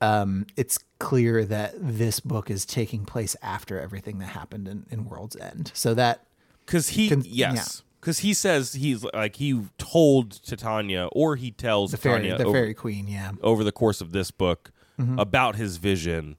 [0.00, 5.04] um, it's clear that this book is taking place after everything that happened in, in
[5.04, 5.70] World's End.
[5.74, 6.24] So that
[6.64, 11.92] Because he, Con- yes, because he says he's like he told Titania, or he tells
[11.92, 15.18] the fairy, Titania the over, fairy queen, yeah, over the course of this book Mm-hmm.
[15.18, 16.36] about his vision.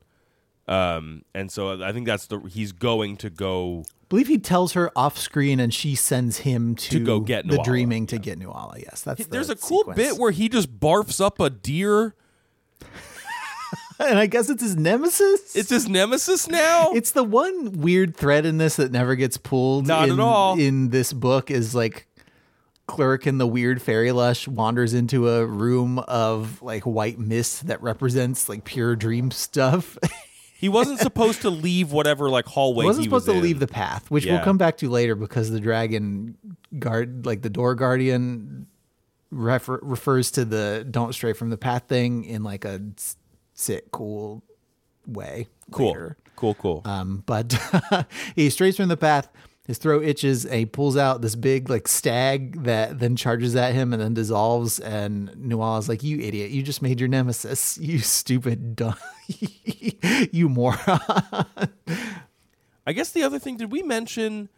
[0.67, 3.83] Um, and so I think that's the he's going to go.
[3.89, 7.53] I believe he tells her off screen, and she sends him to, go get the
[7.55, 8.75] Nuala, dreaming to get Nuala.
[8.77, 12.13] Yes, that's the There's a cool bit where he just barfs up a deer.
[13.99, 15.55] and I guess it's his nemesis.
[15.55, 16.91] It's his nemesis now.
[16.93, 19.87] It's the one weird thread in this that never gets pulled.
[19.87, 20.59] Not in, at all.
[20.59, 22.07] In this book is like
[22.87, 28.49] Cluracan the weird fairy lush wanders into a room of like white mist that represents
[28.49, 29.97] like pure dream stuff.
[30.57, 32.83] he wasn't supposed to leave whatever like hallway.
[32.83, 33.43] He wasn't he supposed was to in.
[33.43, 34.33] leave the path, which Yeah.
[34.33, 36.37] we'll come back to later because the dragon
[36.77, 38.67] guard, like the door guardian,
[39.31, 42.81] refer- refers to the "don't stray from the path" thing in like a
[43.53, 44.43] sit cool
[45.07, 45.47] way.
[45.71, 46.17] Cool, later.
[46.35, 46.81] cool, cool.
[46.85, 47.57] Um, but
[48.35, 49.29] he strays from the path.
[49.65, 53.73] His throat itches, and he pulls out this big like stag that then charges at
[53.73, 54.77] him and then dissolves.
[54.77, 56.51] And Nuala's like, "You idiot!
[56.51, 57.77] You just made your nemesis.
[57.81, 58.95] You stupid, dumb,
[60.31, 60.77] you moron."
[62.85, 64.49] I guess the other thing, did we mention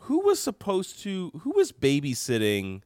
[0.00, 2.82] who was supposed to who was babysitting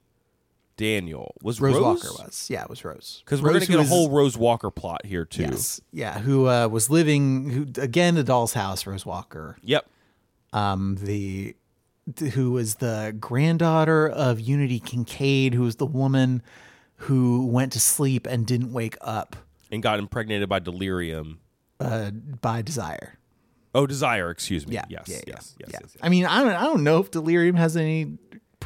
[0.77, 1.35] Daniel?
[1.43, 3.23] Was Rose, Rose, Walker was, yeah, it was Rose.
[3.25, 5.43] Because we're gonna get a was- whole Rose Walker plot here too.
[5.43, 8.87] yes, yeah, who uh, was living who again the doll's house.
[8.87, 9.87] Rose Walker, Yep.
[10.53, 11.55] um, the
[12.35, 16.41] who was the granddaughter of Unity Kincaid, who was the woman
[16.99, 19.35] who went to sleep and didn't wake up
[19.73, 21.41] And got impregnated by delirium.
[21.81, 23.19] uh, by desire.
[23.75, 24.31] Oh, desire.
[24.31, 24.75] Excuse me.
[24.77, 25.05] Yeah, Yes.
[25.09, 25.25] yeah, yes.
[25.27, 25.55] yeah, Yes.
[25.59, 25.67] yeah.
[25.73, 25.81] Yes.
[25.83, 25.97] yes.
[26.03, 28.17] I mean, I don't, I don't know if delirium has any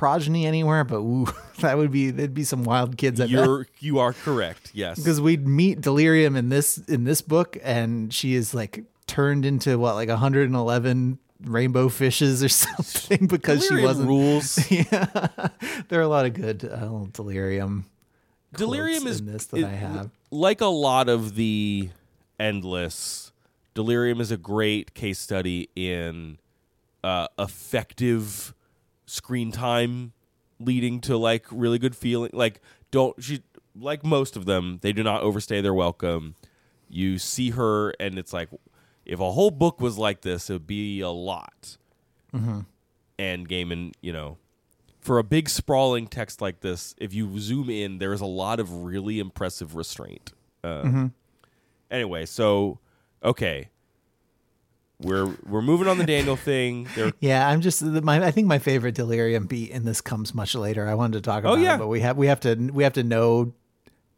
[0.01, 1.27] progeny anywhere, but ooh,
[1.61, 3.21] that would be there'd be some wild kids.
[3.21, 3.29] at.
[3.29, 4.71] You're you are correct.
[4.73, 4.99] Yes.
[4.99, 9.79] because we'd meet delirium in this in this book and she is like turned into
[9.79, 14.71] what like 111 rainbow fishes or something because she wasn't rules.
[14.71, 15.07] yeah
[15.89, 17.85] there are a lot of good uh, delirium
[18.57, 21.91] Delirium is this that it- i have like a lot of the
[22.39, 23.33] endless.
[23.75, 26.39] Delirium is a great case study in
[27.05, 28.55] uh, effective
[29.11, 30.13] screen time
[30.59, 32.31] leading to like really good feeling.
[32.33, 33.43] Like don't she
[33.79, 36.35] like most of them, they do not overstay their welcome.
[36.89, 38.49] You see her, and it's like
[39.07, 41.77] if a whole book was like this, it would be a lot.
[43.19, 44.39] And Gaiman, you know,
[45.01, 48.61] for a big sprawling text like this, if you zoom in, there is a lot
[48.61, 50.33] of really impressive restraint.
[50.65, 50.83] Uh,
[51.91, 52.79] Anyway, so
[53.23, 53.69] okay,
[55.01, 56.87] we're we're moving on the Daniel thing.
[56.95, 60.55] There, yeah i'm just my i think my favorite delirium beat and this comes much
[60.55, 61.75] later i wanted to talk about Oh, yeah.
[61.77, 63.53] it but we have we have to we have to know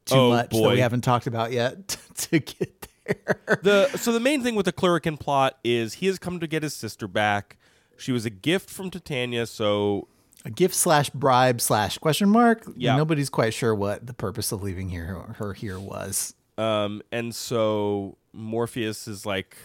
[0.06, 4.20] too Oh, much that we haven't talked about yet to get there the so the
[4.20, 7.56] main thing with the Cluracan plot is he has come to get his sister back.
[7.96, 10.06] She was a gift from Titania, so
[10.44, 12.64] a gift slash bribe slash question mark.
[12.76, 12.96] Yeah.
[12.96, 16.34] Nobody's quite sure what the purpose of leaving here her here was.
[16.58, 19.56] Um, and so Morpheus is like,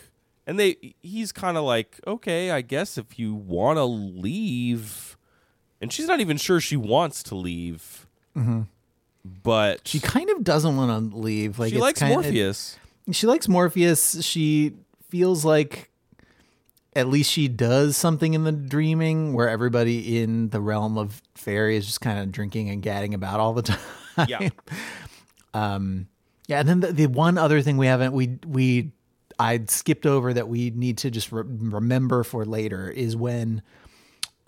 [0.47, 5.15] and they, he's kind of like, okay, I guess if you want to leave,
[5.81, 8.07] and she's not even sure she wants to leave,
[9.43, 11.59] but She kind of doesn't want to leave.
[11.59, 12.77] Like she likes kind Morpheus.
[13.11, 14.23] she likes Morpheus.
[14.23, 14.73] She
[15.09, 15.91] feels like
[16.95, 21.75] at least she does something in the dreaming where everybody in the realm of fairy
[21.77, 23.79] is just kind of drinking and gadding about all the time.
[24.27, 24.49] Yeah.
[25.53, 26.07] um
[26.47, 28.91] Yeah, and then the, the one other thing we haven't we we
[29.39, 33.61] I skipped over that we need to just re- remember for later is when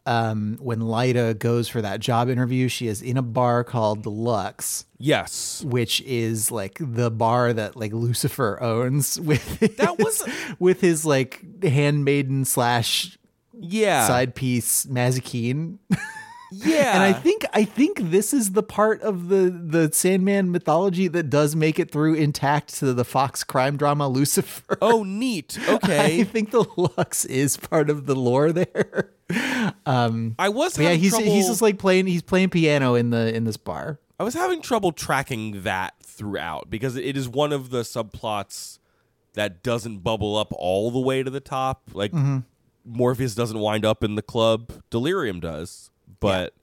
[0.06, 4.10] um when Lyta goes for that job interview, she is in a bar called the
[4.10, 5.63] Lux, Yes.
[5.65, 11.06] which is like the bar that like Lucifer owns with That his, was- with his
[11.06, 13.17] like handmaiden slash
[13.54, 14.08] Yeah.
[14.08, 15.78] side piece Mazikeen.
[16.52, 16.96] Yeah.
[16.96, 21.30] And I think I think this is the part of the the Sandman mythology that
[21.30, 24.78] does make it through intact to the Fox crime drama Lucifer.
[24.82, 25.58] Oh, neat.
[25.70, 26.22] Okay.
[26.22, 29.12] I think the Lux is part of the lore there.
[29.86, 31.32] Um, I was yeah, he's trouble.
[31.32, 34.00] he's just like playing he's playing piano in the in this bar.
[34.20, 38.80] I was having trouble tracking that throughout because it is one of the subplots
[39.34, 41.84] that doesn't bubble up all the way to the top.
[41.94, 42.40] Like mm-hmm.
[42.84, 45.88] Morpheus doesn't wind up in the club, Delirium does.
[46.20, 46.54] But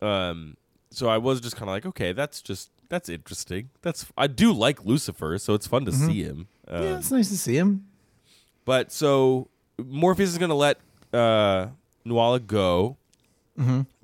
[0.00, 0.56] um
[0.90, 3.70] so I was just kind of like, okay, that's just that's interesting.
[3.82, 6.48] That's I do like Lucifer, so it's fun to see him.
[6.66, 7.86] Um, yeah, it's nice to see him.
[8.64, 10.78] But so Morpheus is going to let
[11.12, 11.68] uh,
[12.04, 12.96] Nuala go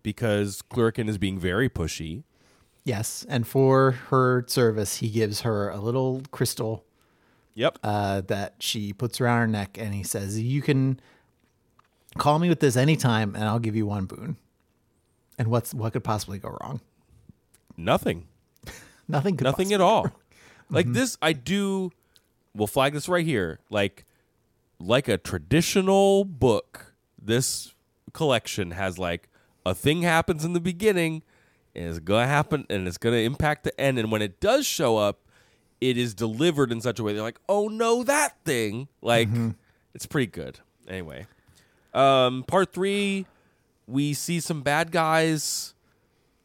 [0.03, 2.25] because Cluracan is being very pushy.
[2.85, 6.85] Yes, and for her service, he gives her a little crystal
[7.55, 7.79] Yep.
[7.83, 11.01] uh, that she puts around her neck, and he says, "You can
[12.19, 14.37] call me with this anytime, and I'll give you one boon."
[15.38, 16.81] And what's what could possibly go wrong?
[17.77, 18.27] Nothing.
[19.09, 19.37] Nothing.
[19.37, 20.11] Could Nothing at all.
[20.70, 21.90] Like this, I do.
[22.55, 23.61] We'll flag this right here.
[23.68, 24.05] Like,
[24.79, 27.75] like a traditional book, this
[28.12, 29.29] collection has like
[29.66, 31.23] a thing happens in the beginning,
[31.75, 33.99] and it's gonna happen, and it's gonna impact the end.
[33.99, 35.20] And when it does show up,
[35.81, 39.29] it is delivered in such a way they're like, "Oh no, that thing!" Like,
[39.94, 40.61] it's pretty good.
[40.88, 41.27] Anyway,
[41.92, 43.27] um, part three,
[43.87, 45.75] we see some bad guys.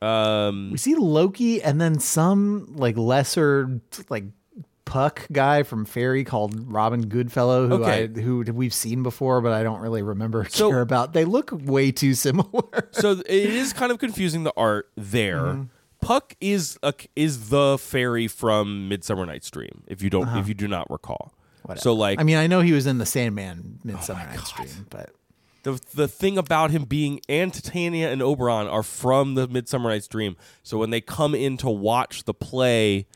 [0.01, 4.25] Um, We see Loki, and then some like lesser like
[4.85, 8.05] puck guy from Fairy called Robin Goodfellow, who Okay.
[8.05, 11.13] I who we've seen before, but I don't really remember So- care about.
[11.13, 12.89] They look way too similar.
[12.91, 15.37] so it is kind of confusing the art there.
[15.41, 15.63] Mm-hmm.
[16.01, 19.83] Puck is a, is the fairy from Midsummer Night's Dream.
[19.85, 21.33] If you don't, if you do not recall.
[21.75, 22.21] So like, Uh-huh.
[22.21, 25.09] I mean, I know he was in the Sandman Midsummer Night's Dream, but
[25.63, 30.07] the the thing about him being and Titania and Oberon are from the Midsummer Night's
[30.07, 30.35] Dream.
[30.63, 33.07] So when they come in to watch the play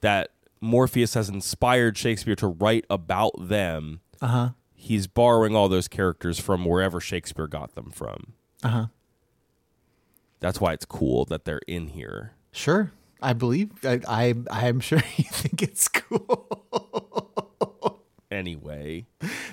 [0.00, 4.50] that Morpheus has inspired Shakespeare to write about them, uh-huh.
[4.74, 8.34] he's borrowing all those characters from wherever Shakespeare got them from.
[8.62, 8.86] Uh-huh.
[10.40, 12.32] That's why it's cool that they're in here.
[12.52, 12.92] Sure.
[13.22, 17.29] I believe I, I I'm sure you think it's cool.
[18.30, 19.06] Anyway,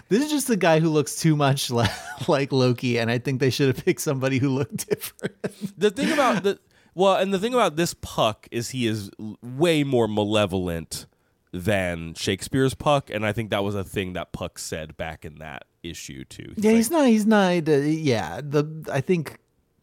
[0.09, 1.91] This is just a guy who looks too much like,
[2.27, 5.35] like Loki, and I think they should have picked somebody who looked different.
[5.77, 6.59] the thing about the
[6.93, 9.11] well, and the thing about this Puck is he is
[9.43, 11.05] way more malevolent
[11.51, 15.35] than Shakespeare's Puck, and I think that was a thing that Puck said back in
[15.39, 16.53] that issue too.
[16.57, 17.07] Yeah, like, he's not.
[17.07, 17.69] He's not.
[17.69, 19.37] Uh, yeah, the I think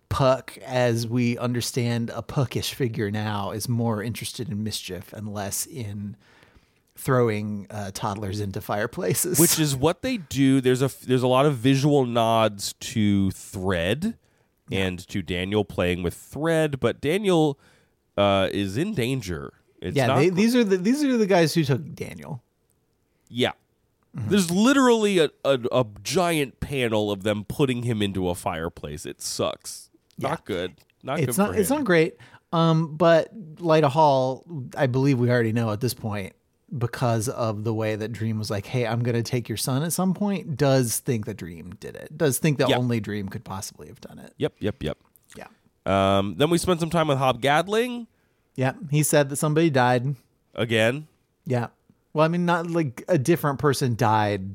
[0.09, 5.67] Puck, as we understand a puckish figure now, is more interested in mischief and less
[5.67, 6.17] in
[6.97, 9.39] throwing uh, toddlers into fireplaces.
[9.39, 10.61] which is what they do.
[10.61, 14.17] There's a there's a lot of visual nods to Thread
[14.71, 17.59] and to Daniel playing with Thread, but Daniel
[18.17, 19.53] uh, is in danger.
[19.81, 22.43] It's yeah, not they, these are the these are the guys who took Daniel.
[23.29, 23.53] Yeah.
[24.17, 24.31] Mm-hmm.
[24.31, 29.05] There's literally a, a, a giant panel of them putting him into a fireplace.
[29.05, 29.91] It sucks.
[30.17, 30.77] Not good.
[31.03, 31.59] Not It's good not.
[31.59, 32.17] It's not great.
[32.53, 34.45] Um, but Lyta Hall,
[34.77, 36.35] I believe we already know at this point
[36.77, 39.83] because of the way that Dream was like, "Hey, I'm going to take your son."
[39.83, 42.17] At some point, does think that Dream did it.
[42.17, 42.79] Does think that Yeah.
[42.79, 44.33] only Dream could possibly have done it.
[44.39, 44.99] Yep, yep, yep.
[45.37, 45.47] Yeah.
[45.87, 48.07] Um, then we spent some time with Hob Gadling
[48.57, 48.73] Yeah.
[48.91, 50.15] He said that somebody died.
[50.55, 51.07] again.
[51.47, 51.69] Yeah.
[52.13, 54.55] Well, I mean, not like a different person died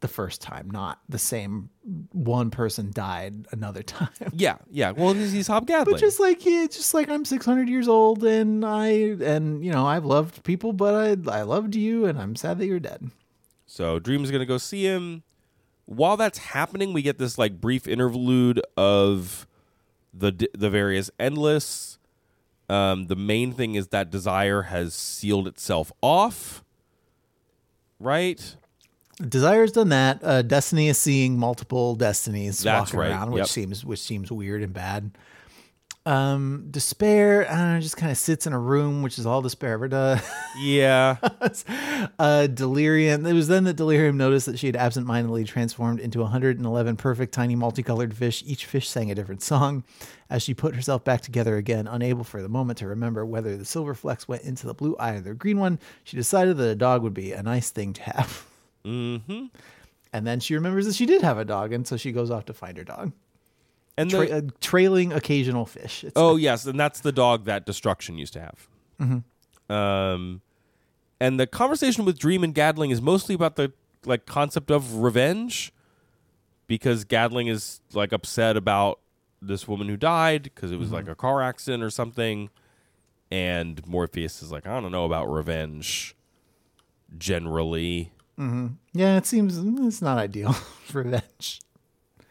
[0.00, 1.70] the first time, not the same
[2.12, 4.08] one person died another time.
[4.32, 4.92] Yeah, yeah.
[4.92, 5.94] Well, he's, he's Hob Gadling.
[5.94, 9.86] But just like yeah, just like I'm 600 years old and I and you know
[9.86, 10.94] I've loved people, but
[11.28, 13.10] I I loved you and I'm sad that you're dead.
[13.66, 15.22] So Dream's gonna go see him.
[15.86, 19.46] While that's happening, we get this like brief interlude of
[20.14, 21.98] the the various endless.
[22.68, 26.62] Um, the main thing is that desire has sealed itself off.
[27.98, 28.56] Right.
[29.28, 30.20] Desire's done that.
[30.22, 33.10] Uh, Destiny is seeing multiple destinies That's walking right.
[33.10, 33.48] around, which Yep.
[33.48, 35.10] seems which seems weird and bad.
[36.06, 39.42] Um, despair, I don't know, just kind of sits in a room, which is all
[39.42, 40.22] despair ever does.
[40.58, 41.16] Yeah.
[42.18, 43.26] uh, delirium.
[43.26, 47.54] It was then that delirium noticed that she had absentmindedly transformed into 111 perfect, tiny,
[47.54, 48.42] multicolored fish.
[48.46, 49.84] Each fish sang a different song.
[50.30, 53.64] As she put herself back together again, unable for the moment to remember whether the
[53.66, 56.74] silver flecks went into the blue eye or the green one, she decided that a
[56.74, 58.46] dog would be a nice thing to have.
[58.84, 59.46] mm-hmm.
[60.12, 62.46] And then she remembers that she did have a dog, and so she goes off
[62.46, 63.12] to find her dog.
[63.96, 66.04] And Tra- the, uh, trailing occasional fish.
[66.04, 68.68] It's oh yes, and that's the dog that destruction used to have.
[69.68, 70.40] Um,
[71.20, 73.72] and the conversation with Dream and Gadling is mostly about the
[74.04, 75.72] like concept of revenge,
[76.66, 79.00] because Gadling is like upset about
[79.42, 82.50] this woman who died because it was like a car accident or something,
[83.30, 86.16] and Morpheus is like, I don't know about revenge.
[87.18, 88.66] Generally, Mm-hmm.
[88.94, 90.52] yeah, it seems mm, it's not ideal
[90.84, 91.60] for revenge.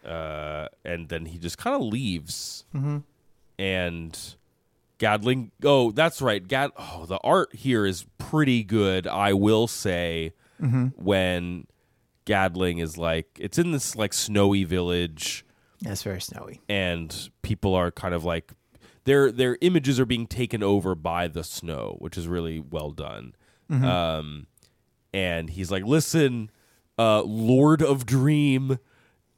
[0.05, 2.65] uh, and then he just kind of leaves.
[2.73, 2.97] Mm-hmm.
[3.59, 4.35] And
[4.97, 6.45] Gadling, oh, that's right.
[6.45, 9.05] Gad, oh, the art here is pretty good.
[9.05, 10.87] I will say mm-hmm.
[10.95, 11.67] when
[12.25, 15.45] Gadling is like, it's in this like snowy village,
[15.81, 16.61] That's very snowy.
[16.67, 18.53] and people are kind of like
[19.05, 23.35] their their images are being taken over by the snow, which is really well done.
[23.71, 24.47] Um,
[25.13, 26.49] and he's like, "Listen,
[26.97, 28.77] uh, Lord of Dream,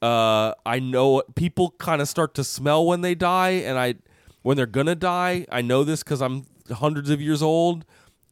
[0.02, 3.96] uh, I know people kind of start to smell when they die, and I
[4.42, 5.46] when they're gonna die.
[5.52, 7.86] I know this because I'm hundreds of years old,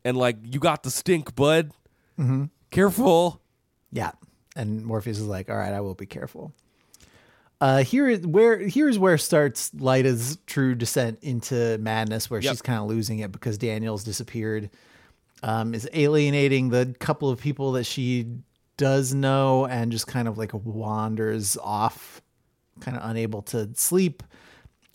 [0.03, 1.71] and like you got the stink, bud.
[2.71, 3.41] Careful."
[3.91, 4.11] Yeah.
[4.55, 6.51] And Morpheus is like, all right, I will be careful.
[7.61, 12.51] Uh, here is where here's where starts Lyta's true descent into madness, where Yep.
[12.51, 14.69] she's kind of losing it because Daniel's disappeared,
[15.43, 18.27] um, is alienating the couple of people that she
[18.77, 22.21] does know, and just kind of like wanders off,
[22.79, 24.23] kind of unable to sleep.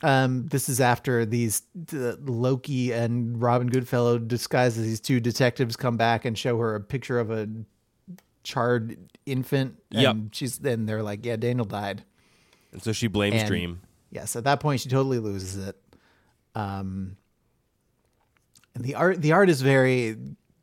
[0.03, 5.76] Um, this is after these the Loki and Robin Goodfellow disguised as these two detectives
[5.76, 7.49] come back and show her a picture of a
[8.42, 9.76] charred infant.
[9.92, 10.16] And Yep.
[10.32, 12.05] she's then they're like, yeah, Daniel died.
[12.72, 13.80] And so she blames And- Dream.
[14.11, 15.76] Yes, at that point she totally loses it.
[16.55, 17.16] Um,
[18.75, 20.16] and the art the art is very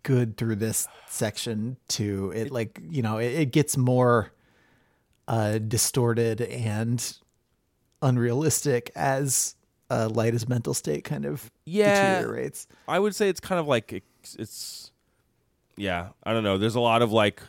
[0.03, 2.31] good through this section too.
[2.35, 4.31] It like you know it, it gets more
[5.27, 7.17] uh, distorted and
[8.01, 9.55] unrealistic as
[9.89, 11.93] uh, Lyta's mental state kind of Yeah.
[11.93, 12.67] deteriorates.
[12.87, 14.91] I would say it's kind of like it's, it's
[15.77, 16.57] yeah, I don't know.
[16.57, 17.41] There's a lot of like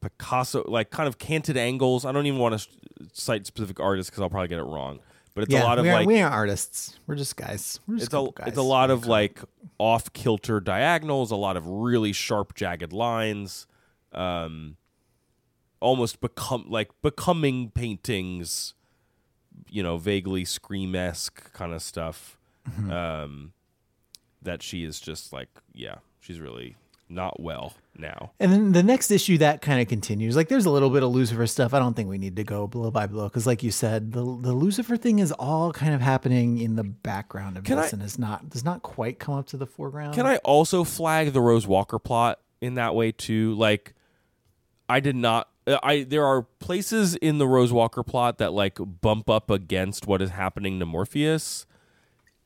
[0.00, 2.04] Picasso like kind of canted angles.
[2.04, 2.66] I don't even want to
[3.12, 5.00] cite specific artists cuz I'll probably get it wrong.
[5.34, 6.98] But it's yeah, a lot of we, aren't, like we aren't artists.
[7.06, 7.80] We're just guys.
[7.86, 8.48] We're just it's a guys.
[8.48, 9.40] it's a lot of like
[9.78, 13.66] off kilter diagonals, a lot of really sharp jagged lines.
[14.12, 14.76] Um
[15.80, 18.74] almost become like becoming paintings,
[19.68, 22.38] you know, vaguely scream esque kind of stuff.
[22.68, 22.92] Mm-hmm.
[22.92, 23.52] Um
[24.42, 26.76] that she is just like, yeah, she's really
[27.12, 28.32] not well now.
[28.40, 30.34] And then the next issue that kind of continues.
[30.34, 31.74] Like there's a little bit of Lucifer stuff.
[31.74, 34.20] I don't think we need to go blow by blow because, like you said, the
[34.20, 37.96] the Lucifer thing is all kind of happening in the background of Can this, I-
[37.96, 40.14] and is not does not quite come up to the foreground.
[40.14, 43.54] Can I also flag the Rose Walker plot in that way too?
[43.54, 43.94] Like,
[44.88, 45.48] I did not.
[45.66, 50.06] uh, I there are places in the Rose Walker plot that like bump up against
[50.06, 51.66] what is happening to Morpheus,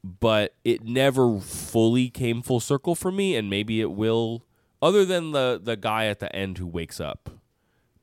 [0.03, 4.43] but it never fully came full circle for me, and maybe it will.
[4.83, 7.31] Other than the the guy at the end who wakes up,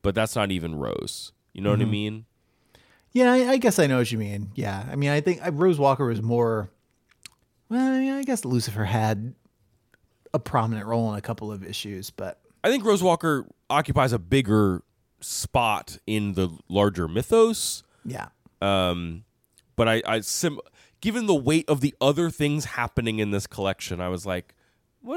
[0.02, 1.32] but that's not even Rose.
[1.52, 2.24] You know what I mean?
[3.12, 4.50] Yeah, I, I guess I know what you mean.
[4.56, 6.68] Yeah, I mean, I think Rose Walker was more.
[7.68, 9.34] Well, yeah, I guess Lucifer had
[10.34, 14.18] a prominent role in a couple of issues, but I think Rose Walker occupies a
[14.18, 14.82] bigger
[15.20, 17.84] spot in the larger mythos.
[18.04, 18.28] yeah,
[18.60, 19.24] Um,
[19.76, 20.58] but I, I sim-
[21.00, 24.54] given the weight of the other things happening in this collection, I was like,
[25.08, 25.14] um,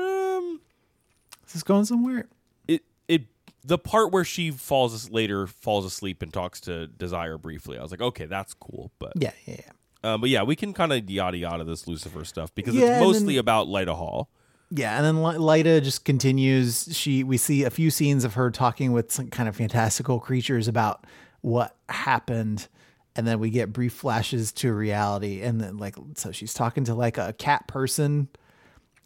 [1.48, 2.28] is this going somewhere?
[2.68, 3.24] it it
[3.64, 7.78] the part where she falls later falls asleep and talks to Desire briefly.
[7.78, 9.56] I was like, okay, that's cool, but Yeah, yeah,
[10.04, 10.14] yeah.
[10.14, 13.06] um, but yeah, we can kind of yada yada this Lucifer stuff because Yeah, it's
[13.06, 14.30] mostly then- about Lyta Hall.
[14.70, 16.90] Yeah, and then Ly- Lyta just continues.
[16.92, 20.68] She we see a few scenes of her talking with some kind of fantastical creatures
[20.68, 21.06] about
[21.40, 22.68] what happened,
[23.16, 25.42] and then we get brief flashes to reality.
[25.42, 28.28] And then like so, she's talking to like a cat person,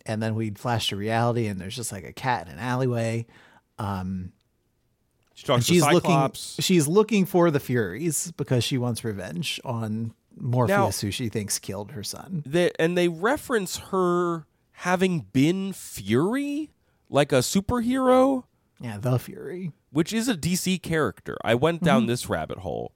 [0.06, 3.26] and then we'd flash to reality, and there's just like a cat in an alleyway.
[5.34, 6.32] She talks She's looking.
[6.34, 11.92] She's looking for the Furies because she wants revenge on Morpheus, who she thinks killed
[11.92, 12.44] her son.
[12.46, 16.72] They, and they reference her having been Fury,
[17.10, 18.44] like a superhero.
[18.80, 19.72] Yeah, the Fury.
[19.92, 21.38] which is a DC character.
[21.44, 21.86] I went Mm-hmm.
[21.86, 22.92] down this rabbit hole,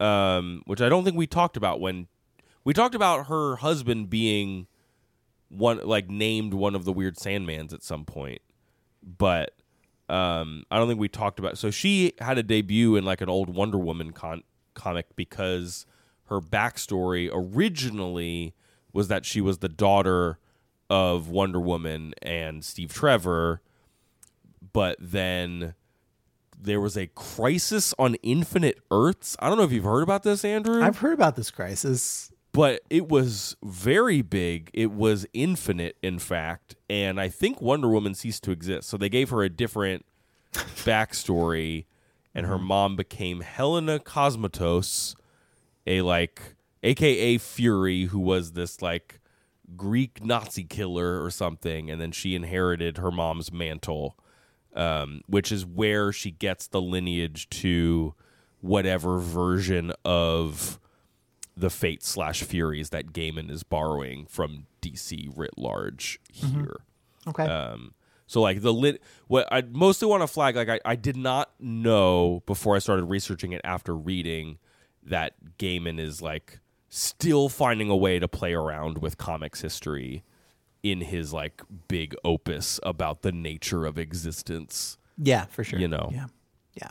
[0.00, 2.06] um, which I don't think we talked about when
[2.64, 4.66] We talked about her husband being
[5.48, 8.40] one like named one of the weird Sandmans at some point,
[9.02, 9.52] but
[10.08, 11.58] um, I don't think we talked about.
[11.58, 14.44] So she had a debut in like an old Wonder Woman con-
[14.74, 15.86] comic because
[16.26, 18.54] her backstory originally
[18.92, 20.38] was that she was the daughter
[20.88, 23.60] of Wonder Woman and Steve Trevor,
[24.72, 25.74] but then
[26.58, 29.36] there was a crisis on Infinite Earths.
[29.40, 32.32] I don't know if you've heard about this, Andrew I've heard about this crisis.
[32.56, 34.70] But it was very big.
[34.72, 38.88] It was infinite, in fact, and I think Wonder Woman ceased to exist.
[38.88, 40.06] So they gave her a different
[40.54, 41.84] backstory,
[42.34, 45.14] and her mom became Helena Kosmatos,
[45.86, 49.20] a like, aka Fury, who was this like
[49.76, 54.16] Greek Nazi killer or something, and then she inherited her mom's mantle,
[54.74, 58.14] um, which is where she gets the lineage to
[58.62, 60.80] whatever version of
[61.56, 66.76] the fate slash furies that Gaiman is borrowing from DC writ large here.
[67.26, 67.44] Okay.
[67.44, 67.94] Um,
[68.26, 71.52] so like the lit, what I mostly want to flag, like I, I did not
[71.58, 74.58] know before I started researching it after reading
[75.02, 80.24] that Gaiman is like still finding a way to play around with comics history
[80.82, 84.98] in his like big opus about the nature of existence.
[85.16, 85.78] yeah, for sure.
[85.78, 86.10] you know.
[86.12, 86.26] Yeah.
[86.74, 86.90] Yeah.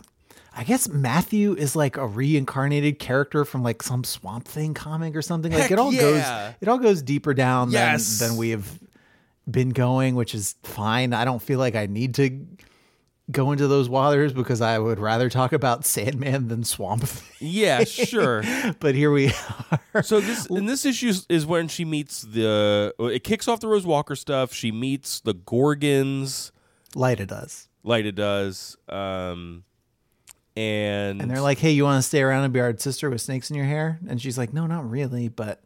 [0.58, 5.22] I guess Matthew is like a reincarnated character from like some Swamp Thing comic or
[5.22, 5.52] something.
[5.52, 6.00] Like Heck it all yeah.
[6.02, 8.20] goes it all goes deeper down Yes.
[8.20, 8.80] than than we have
[9.50, 11.14] been going, which is fine.
[11.14, 12.40] I don't feel like I need to
[13.32, 17.50] go into those waters because I would rather talk about Sandman than Swamp Thing.
[17.50, 18.44] Yeah, sure.
[18.80, 19.32] But here we
[19.94, 20.04] are.
[20.04, 22.94] So this and this issue is- is when she meets the.
[23.00, 24.54] It kicks off the Rose Walker stuff.
[24.54, 26.52] She meets the Gorgons.
[26.96, 27.68] Lyta does.
[27.86, 29.64] Lyta does, um,
[30.56, 33.22] and And they're like, hey, you want to stay around and be our sister with
[33.22, 34.00] snakes in your hair?
[34.08, 35.62] And she's like, no, not really, but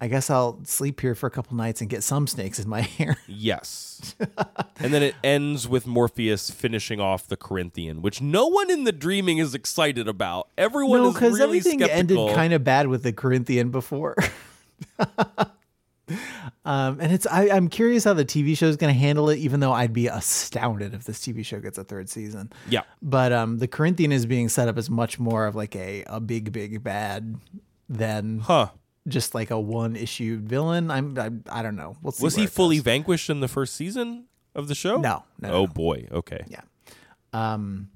[0.00, 2.80] I guess I'll sleep here for a couple nights and get some snakes in my
[2.98, 3.18] hair.
[3.26, 4.14] yes.
[4.78, 8.92] and then it ends with Morpheus finishing off the Corinthian, which no one in the
[8.92, 10.48] Dreaming is excited about.
[10.56, 14.16] Everyone no, is because everything ended kind of bad with the Corinthian before.
[16.64, 19.38] um, and it's I, I'm curious how the TV show is going to handle it.
[19.38, 22.52] Even though I'd be astounded if this TV show gets a third season.
[22.68, 22.82] yeah.
[23.02, 26.20] But um, the Corinthian is being set up as much more of like a a
[26.20, 27.36] big big bad
[27.88, 28.68] than Huh.
[29.08, 30.90] just like a one issue villain.
[30.90, 31.30] I'm I,
[31.60, 31.96] I don't know.
[32.02, 32.22] We'll see.
[32.24, 32.84] Was he fully goes.
[32.84, 34.96] vanquished in the first season of the show?
[34.98, 35.66] No, no, oh no.
[35.66, 36.06] boy.
[36.12, 36.44] Okay.
[36.48, 36.60] Yeah.
[37.32, 37.90] Um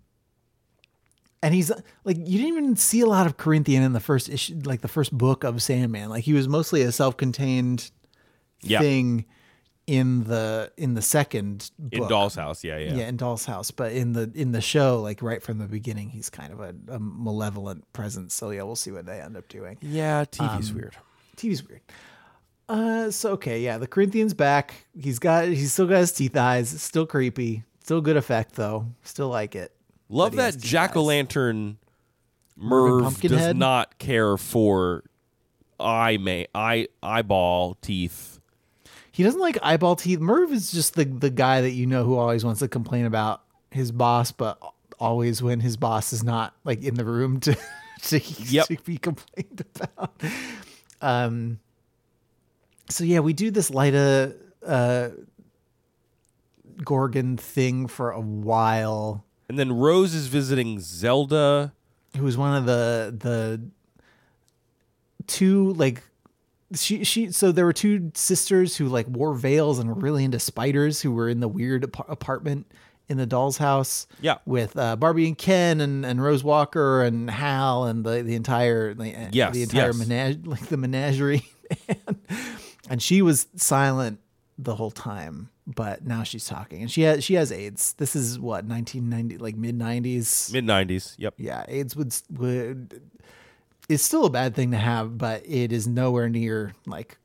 [1.42, 1.70] and he's
[2.04, 4.88] like you didn't even see a lot of Corinthian in the first issue like the
[4.88, 6.08] first book of Sandman.
[6.08, 7.90] Like he was mostly a self-contained
[8.64, 8.80] Yeah.
[8.80, 9.24] thing
[9.86, 11.92] in the in the second book.
[12.02, 12.64] In Doll's House.
[12.64, 12.78] Yeah.
[12.78, 12.94] Yeah.
[12.94, 16.10] Yeah, in Doll's House, but in the in the show, like right from the beginning,
[16.10, 18.34] he's kind of a, a malevolent presence.
[18.34, 19.76] So yeah, we'll see what they end up doing.
[19.80, 20.24] Yeah.
[20.24, 20.96] TV's Um, weird.
[21.36, 21.80] TV's weird.
[22.68, 24.86] Uh, so okay, yeah, the Corinthian's back.
[24.98, 26.70] He's got, he's still got his teeth eyes.
[26.80, 27.62] Still creepy.
[27.80, 28.86] Still good effect though.
[29.02, 29.70] Still like it.
[30.08, 31.76] Love But he has that jack o' lantern
[32.56, 35.02] Merv does not care for
[35.78, 38.40] eye may eye eyeball teeth.
[39.14, 40.18] He doesn't like eyeball teeth.
[40.18, 43.42] Merv is just the the guy that you know who always wants to complain about
[43.70, 44.58] his boss, but
[44.98, 47.56] always when his boss is not like in the room to
[48.02, 48.66] to, Yep.
[48.66, 50.20] to be complained about.
[51.00, 51.60] Um.
[52.90, 54.34] So yeah, we do this Lyta
[54.66, 55.10] uh,
[56.84, 59.24] Gorgon thing for a while.
[59.48, 61.72] And then Rose is visiting Zelda.
[62.16, 63.60] who is one of the the
[65.26, 66.02] two like
[66.75, 70.39] she she so there were two sisters who like wore veils and were really into
[70.39, 72.66] spiders who were in the weird ap- apartment
[73.09, 74.39] in the doll's house Yeah.
[74.47, 78.95] with uh, Barbie and Ken and, and Rose Walker and Hal and the the entire
[78.95, 79.97] the, Yes, the entire yes.
[79.99, 81.47] menage like the menagerie
[81.89, 82.16] and,
[82.89, 84.20] and she was silent
[84.59, 88.39] the whole time but now she's talking and she has she has AIDS this is
[88.39, 91.14] what 1990 like mid 90s Mid nineties.
[91.18, 91.35] Yep.
[91.39, 93.01] yeah, AIDS would would
[93.89, 97.18] is still a bad thing to have, but it is nowhere near like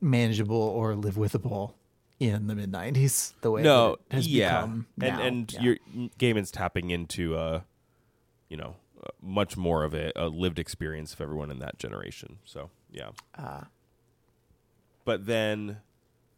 [0.00, 1.74] manageable or live withable
[2.20, 3.32] in the mid '90s.
[3.40, 4.60] The way No, it has yeah.
[4.60, 5.22] become and now.
[5.22, 5.60] and Yeah.
[5.62, 5.76] your
[6.18, 7.60] Gaiman's tapping into uh
[8.48, 12.38] you know, uh, much more of a, a lived experience of everyone in that generation.
[12.44, 13.10] So, yeah.
[13.36, 13.62] Uh.
[15.04, 15.78] but then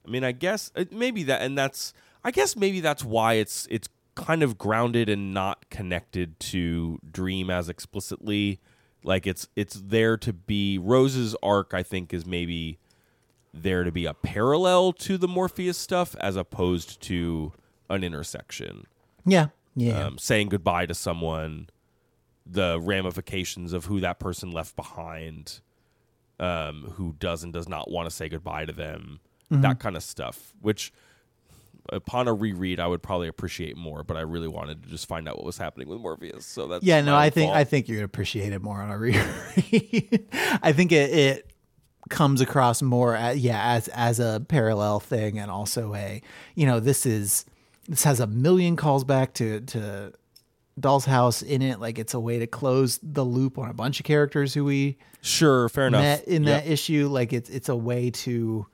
[0.06, 1.92] I mean, I guess uh, maybe that and that's
[2.24, 7.50] I guess maybe that's why it's it's kind of grounded and not connected to Dream
[7.50, 8.60] as explicitly.
[9.06, 12.78] Like it's it's there to be Rose's arc I think is maybe
[13.54, 17.52] there to be a parallel to the Morpheus stuff as opposed to
[17.88, 18.86] an intersection.
[19.24, 21.68] yeah, yeah, Um, saying goodbye to someone,
[22.44, 25.60] the ramifications of who that person left behind,
[26.38, 29.62] um, who does and does not want to say goodbye to them, Mm-hmm.
[29.62, 30.52] that kind of stuff.
[30.60, 30.92] Which,
[31.92, 34.02] upon a reread, I would probably appreciate more.
[34.02, 36.44] But I really wanted to just find out what was happening with Morpheus.
[36.46, 37.56] So that's Yeah, no, I think fault.
[37.56, 40.28] I think you'd appreciate it more on a reread.
[40.62, 41.50] I think it, it
[42.08, 46.22] comes across more as, yeah as as a parallel thing and also a
[46.54, 47.44] you know this is
[47.88, 50.12] this has a million calls back to to
[50.78, 53.98] Doll's House in it like it's a way to close the loop on a bunch
[53.98, 56.22] of characters who we sure, fair enough.
[56.24, 56.64] in Yep.
[56.64, 58.66] that issue like it's it's a way to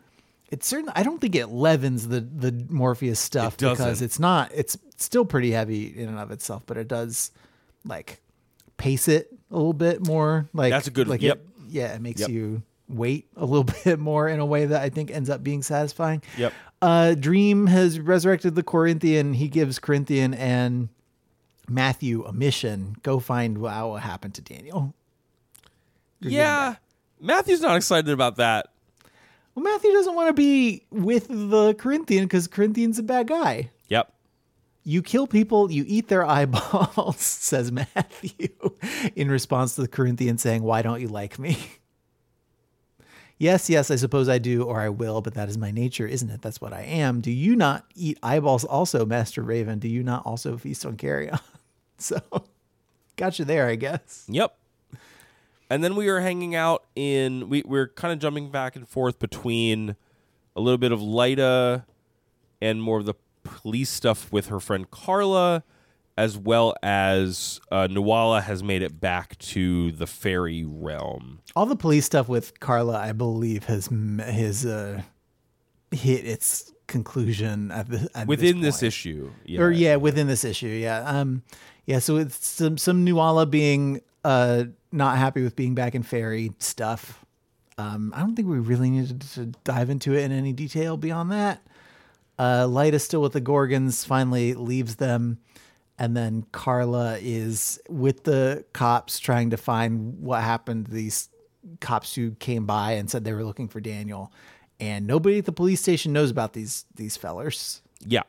[0.53, 4.53] it's certain I don't think it leavens the the Morpheus stuff It because it's not
[4.55, 7.33] it's still pretty heavy in and of itself but it does
[7.85, 8.21] like
[8.77, 11.39] pace it a little bit more like That's a good- like yep.
[11.39, 12.31] it, yeah it makes Yep.
[12.31, 15.63] you wait a little bit more in a way that I think ends up being
[15.63, 16.53] satisfying Yep.
[16.83, 20.89] uh Dream has resurrected the Corinthian he gives Corinthian and
[21.69, 24.95] Matthew a mission go find what what happened to Daniel
[26.21, 26.77] Yeah,
[27.21, 28.67] Matthew's not excited about that.
[29.55, 33.71] Well, Matthew doesn't want to be with the Corinthian because Corinthian's a bad guy.
[33.89, 34.13] Yep.
[34.85, 38.49] You kill people, you eat their eyeballs, says Matthew,
[39.15, 41.59] in response to the Corinthian saying, Why don't you like me?
[43.43, 46.31] Yes, yes, I suppose I do, or I will, but that is my nature, isn't
[46.31, 46.43] it?
[46.43, 47.21] That's what I am.
[47.21, 49.81] Do you not eat eyeballs also, Master Raven?
[49.81, 51.37] Do you not also feast on carrion?
[51.99, 52.21] so,
[53.17, 54.27] got you there, I guess.
[54.29, 54.57] Yep.
[55.73, 59.19] And then we were hanging out in we we're kind of jumping back and forth
[59.19, 59.97] between
[60.55, 61.85] a little bit of Lyta
[62.61, 65.65] and more of the police stuff with her friend Carla,
[66.19, 71.41] as well as uh, Nuala has made it back to the fairy realm.
[71.57, 73.89] All the police stuff with Carla, I believe, has
[74.27, 75.01] his uh,
[75.91, 78.89] hit its conclusion at the at Within this, point.
[78.89, 79.31] issue.
[79.47, 79.61] Yeah.
[79.63, 81.43] or yeah, within this issue, yeah, um,
[81.87, 81.99] yeah.
[81.99, 87.25] So it's some some Nuala being uh not happy with being back in fairy stuff.
[87.79, 91.33] Um, I don't think we really needed to dive into it in any detail beyond
[91.33, 91.63] that.
[92.39, 94.05] Uh, Light is still with the Gorgons.
[94.05, 95.39] Finally leaves them,
[95.99, 100.87] and then Carla is with the cops trying to find what happened.
[100.87, 101.31] to These
[101.81, 104.33] cops who came by and said they were looking for Daniel,
[104.81, 107.83] and nobody at the police station knows about these these fellers.
[108.05, 108.23] Yeah.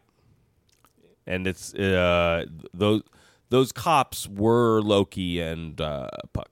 [1.26, 3.02] And it's uh those
[3.54, 6.50] those cops were Loki and uh Puck.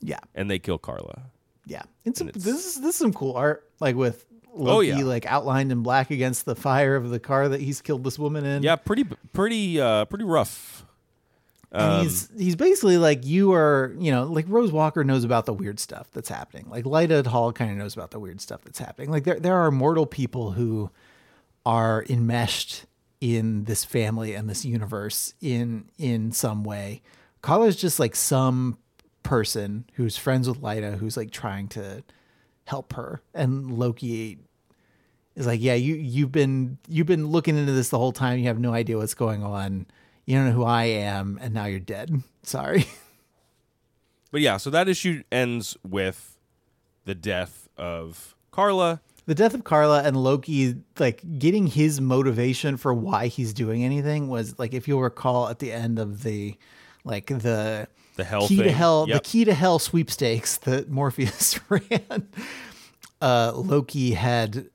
[0.00, 1.24] Yeah, And they kill Carla.
[1.66, 4.24] Yeah, and some, it's- this is this is some cool art, like with
[4.54, 5.04] Loki, Oh, yeah.
[5.04, 8.44] like outlined in black against the fire of the car that he's killed this woman
[8.44, 8.62] in.
[8.62, 10.84] Yeah, pretty pretty uh pretty rough.
[11.70, 15.44] and Um, he's he's basically like you are, you know, like Rose Walker knows about
[15.46, 16.66] the weird stuff that's happening.
[16.70, 19.10] Like Lyta Hall kind of knows about the weird stuff that's happening.
[19.10, 20.90] Like there there are mortal people who
[21.66, 22.86] are enmeshed
[23.20, 27.02] in this family and this universe in in some way.
[27.42, 28.78] Carla's just like some
[29.22, 32.02] person who's friends with Lyta who's like trying to
[32.64, 34.38] help her and Loki
[35.36, 38.38] is like, "Yeah, you you've been you've been looking into this the whole time.
[38.38, 39.86] You have no idea what's going on.
[40.26, 42.22] You don't know who I am and now you're dead.
[42.42, 42.86] Sorry."
[44.32, 46.38] But yeah, so that issue ends with
[47.04, 49.00] the death of Carla.
[49.30, 54.26] The death of Carla and Loki like getting his motivation for why he's doing anything
[54.26, 56.56] was like if you'll recall at the end of the
[57.04, 59.22] like the The hell key to hell Yep.
[59.22, 62.26] the key to hell sweepstakes that Morpheus ran
[63.22, 64.68] uh Loki had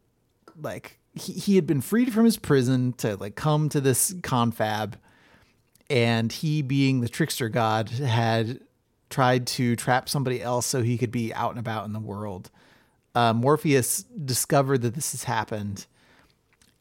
[0.61, 4.97] like he, he had been freed from his prison to like come to this confab
[5.89, 8.61] and he being the trickster god had
[9.09, 12.49] tried to trap somebody else so he could be out and about in the world
[13.15, 15.85] uh, Morpheus discovered that this has happened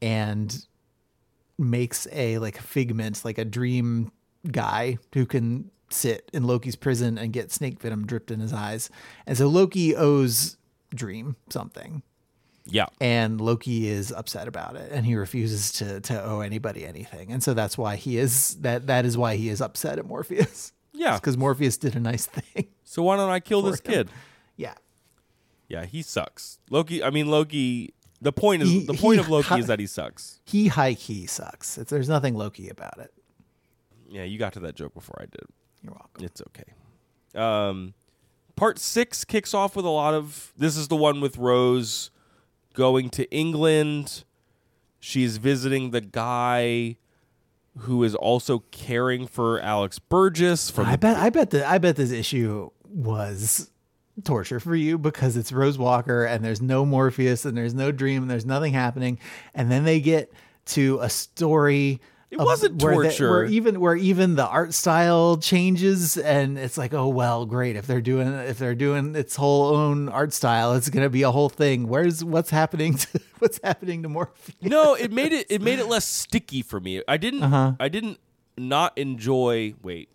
[0.02, 0.66] and
[1.58, 4.10] makes a like figment, like a dream
[4.50, 8.90] guy who can sit in Loki's prison and get snake venom dripped in his eyes.
[9.26, 10.56] And so Loki owes
[10.94, 12.02] Dream something.
[12.66, 12.86] Yeah.
[13.00, 17.30] And Loki is upset about it and he refuses to to owe anybody anything.
[17.30, 20.72] And so that's why he is that that is why he is upset at Morpheus.
[20.92, 21.16] Yeah.
[21.16, 22.68] Because Morpheus did a nice thing.
[22.84, 23.92] So why don't I kill this him.
[23.92, 24.08] kid?
[24.56, 24.74] Yeah.
[25.68, 26.58] Yeah, he sucks.
[26.70, 27.02] Loki.
[27.02, 27.94] I mean, Loki.
[28.20, 30.40] The point is He- the point he- of Loki is that he sucks.
[30.44, 31.76] He high key sucks.
[31.78, 33.12] It's, there's nothing Loki about it.
[34.08, 35.44] Yeah, you got to that joke before I did.
[35.82, 36.24] You're welcome.
[36.24, 36.72] It's okay.
[37.38, 37.94] Um,
[38.56, 40.52] part six kicks off with a lot of.
[40.56, 42.10] This is the one with Rose
[42.74, 44.24] going to England.
[45.00, 46.96] She's visiting the guy
[47.78, 51.78] who is also caring for Alex Burgess from I the bet I bet that I
[51.78, 53.70] bet this issue was
[54.22, 58.22] torture for you because it's Rose Walker and there's no Morpheus and there's no dream
[58.22, 59.18] and there's nothing happening
[59.54, 60.32] and then they get
[60.66, 62.00] to a story
[62.30, 63.30] It wasn't where they- torture.
[63.30, 67.76] where even where even the art style changes, and it's like, oh well, great.
[67.76, 71.30] If they're doing if they're doing its whole own art style, it's gonna be a
[71.30, 71.86] whole thing.
[71.88, 74.54] Where's what's happening to what's happening to Morpheus?
[74.62, 77.02] no, it made it it made it less sticky for me.
[77.06, 77.72] I didn't Uh-huh.
[77.78, 78.18] I didn't
[78.56, 80.08] not enjoy wait.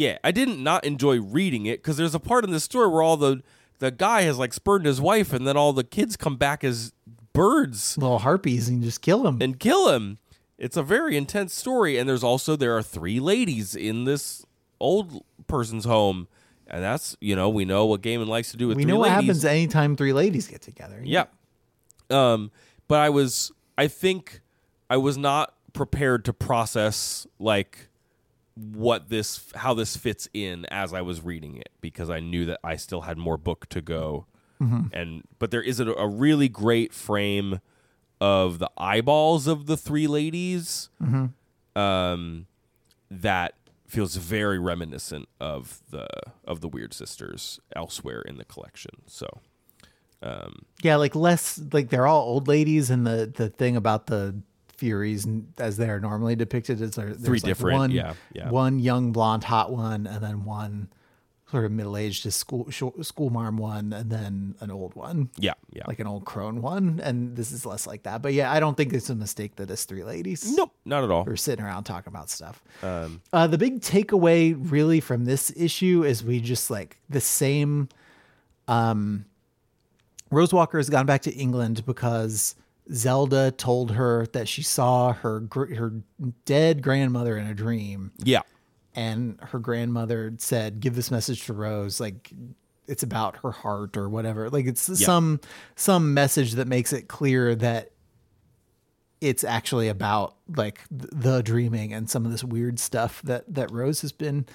[0.00, 3.02] Yeah, I didn't not enjoy reading it because there's a part in the story where
[3.02, 3.42] all the
[3.80, 6.94] the guy has like spurned his wife and then all the kids come back as
[7.34, 10.16] birds Little harpies and just kill him and kill him.
[10.56, 14.46] It's a very intense story and there's also there are three ladies in this
[14.80, 16.28] old person's home
[16.66, 19.10] and that's, you know, we know what Gaiman likes to do with we know what
[19.10, 19.26] ladies.
[19.26, 21.02] happens anytime three ladies get together.
[21.04, 21.26] Yeah.
[22.08, 22.50] Um,
[22.88, 24.40] but I was, I think
[24.88, 27.89] I was not prepared to process like
[28.60, 32.60] what this, how this fits in as I was reading it because I knew that
[32.62, 34.26] I still had more book to go.
[34.92, 37.60] And, but there is a, a really great frame
[38.20, 40.90] of the eyeballs of the three ladies.
[41.74, 42.46] Um,
[43.10, 43.54] that
[43.86, 46.06] feels very reminiscent of the
[46.44, 48.92] of the Weird Sisters elsewhere in the collection.
[49.06, 49.40] So,
[50.22, 54.42] um, Yeah, like less like they're all old ladies, and the the thing about the
[54.80, 55.28] Furies
[55.58, 58.48] as they are normally depicted is there, there's Three like different- one, yeah, yeah.
[58.50, 60.88] one young blonde hot one, and then one
[61.50, 65.82] sort of middle aged school school marm one, and then an old one, yeah, yeah.
[65.86, 68.22] like an old crone one, and this is less like that.
[68.22, 70.50] But yeah, I don't think it's a mistake that it's three ladies.
[70.56, 71.24] Nope, not at all.
[71.24, 72.62] We're sitting around talking about stuff.
[72.82, 77.88] Um, Uh, the big takeaway really from this issue is we just like the same.
[78.66, 79.26] Um,
[80.30, 82.54] Rose Walker has gone back to England because
[82.92, 85.92] Zelda told her that she saw her gr- her
[86.44, 88.42] dead grandmother in a dream, yeah,
[88.94, 92.32] and her grandmother said, "Give this message to Rose." Like
[92.86, 94.50] it's about her heart or whatever.
[94.50, 95.40] Like it's some
[95.76, 97.92] some message that makes it clear that
[99.20, 103.70] it's actually about like th- the dreaming and some of this weird stuff that that
[103.70, 104.46] Rose has been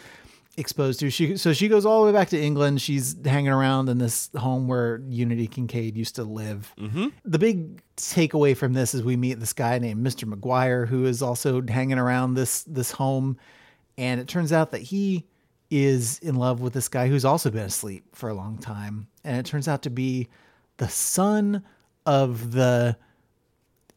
[0.57, 1.09] exposed to.
[1.09, 2.81] She so she goes all the way back to England.
[2.81, 6.73] She's hanging around in this home where Unity Kincaid used to live.
[6.79, 7.07] Mm-hmm.
[7.25, 10.31] The big takeaway from this is we meet this guy named Mr.
[10.31, 13.37] McGuire who is also hanging around this this home,
[13.97, 15.25] and it turns out that he
[15.71, 19.37] is in love with this guy who's also been asleep for a long time, and
[19.37, 20.27] it turns out to be
[20.77, 21.63] the son
[22.05, 22.95] of the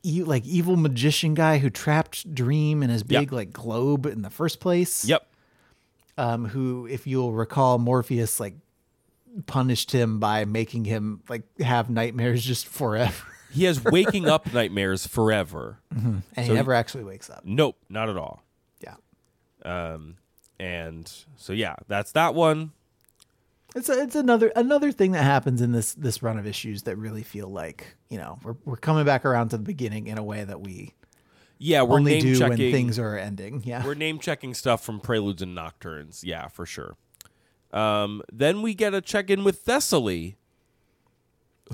[0.04, 3.20] like evil magician guy who trapped Dream in his Yep.
[3.20, 5.04] big like globe in the first place.
[5.04, 5.27] yep,
[6.18, 8.54] Um, who, if you'll recall, Morpheus like
[9.46, 15.06] punished him by making him like have nightmares just forever, he has waking up nightmares
[15.06, 15.78] forever.
[15.90, 17.42] and So he he- never actually wakes up.
[17.44, 18.42] Nope, not at all.
[18.82, 18.94] Yeah,
[19.64, 20.16] Um,
[20.58, 22.72] and so yeah, that's that one.
[23.76, 26.96] it's a, it's another another thing that happens in this this run of issues that
[26.96, 30.24] really feel like you know we're we're coming back around to the beginning in a
[30.24, 30.94] way that we
[31.58, 32.48] Yeah, we're only name do checking.
[32.58, 33.62] when things are ending.
[33.64, 36.22] Yeah, We're name checking stuff from Preludes and Nocturnes.
[36.24, 36.96] Yeah, for sure.
[37.72, 40.36] Um, then we get a check in with Thessaly,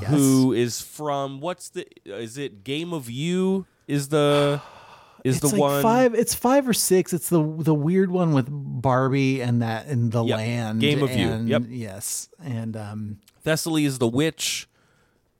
[0.00, 0.10] Yes.
[0.10, 4.60] who is from what's the is it Game of You is the
[5.24, 6.14] is it's the like one five.
[6.14, 7.12] It's five or six.
[7.12, 10.36] It's the the weird one with Barbie and that in the Yep.
[10.36, 10.80] land.
[10.80, 11.28] Game of You.
[11.46, 11.62] Yep.
[11.68, 14.66] Yes, and um, Thessaly is the witch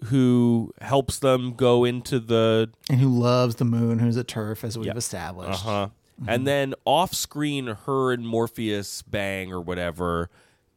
[0.05, 3.99] who helps them go into the and who loves the moon?
[3.99, 4.97] Who's a TERF, as we've Yep.
[4.97, 5.65] established.
[5.67, 5.89] uh-huh.
[6.29, 10.31] And then off screen her and Morpheus bang or whatever.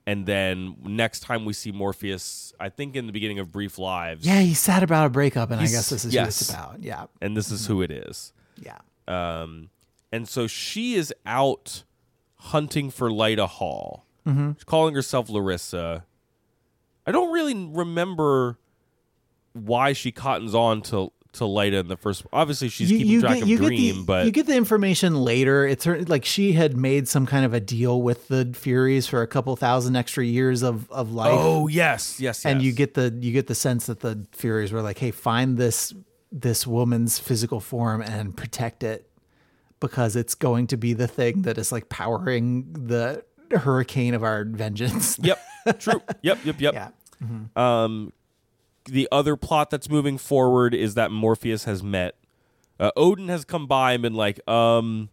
[0.07, 4.25] And then next time we see Morpheus, I think in the beginning of Brief Lives.
[4.25, 6.41] Yeah, he's sad about a breakup, and I guess this is yes.
[6.41, 6.81] it's about.
[6.81, 8.33] Yeah, And this is who it is.
[8.57, 8.77] yeah.
[9.07, 9.69] Um,
[10.11, 11.83] and so she is out
[12.35, 14.05] hunting for Lyta Hall.
[14.25, 14.53] Mm-hmm.
[14.53, 16.05] She's calling herself Larissa.
[17.05, 18.57] I don't really remember
[19.65, 22.25] why she cottons on to to Lyta in the first.
[22.33, 25.65] Obviously, she's keeping track of Dream, the, but you get the information later.
[25.65, 29.21] It's her, like she had made some kind of a deal with the Furies for
[29.21, 31.31] a couple thousand extra years of of life.
[31.33, 32.65] oh yes, yes, and yes.
[32.65, 35.93] you get the you get the sense that the Furies were like, "Hey, find this
[36.31, 39.09] this woman's physical form and protect it
[39.79, 44.43] because it's going to be the thing that is like powering the hurricane of our
[44.43, 45.39] vengeance." Yep,
[45.79, 46.01] true.
[46.21, 46.73] Yep, yep, yep.
[46.73, 46.89] yeah.
[47.55, 48.13] Um,
[48.87, 52.15] the other plot that's moving forward is that Morpheus has met.
[52.79, 55.09] Uh, Odin has come by and been like, um,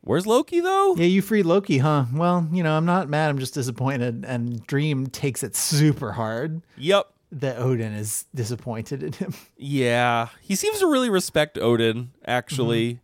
[0.00, 0.94] where's Loki though?
[0.96, 2.06] Yeah, you freed Loki, huh?
[2.12, 3.28] Well, you know, I'm not mad.
[3.30, 4.24] I'm just disappointed.
[4.26, 7.06] And Dream takes it super hard Yep.
[7.32, 9.34] that Odin is disappointed in him.
[9.58, 12.12] Yeah, he seems to really respect Odin.
[12.26, 13.00] Actually, Mm-hmm.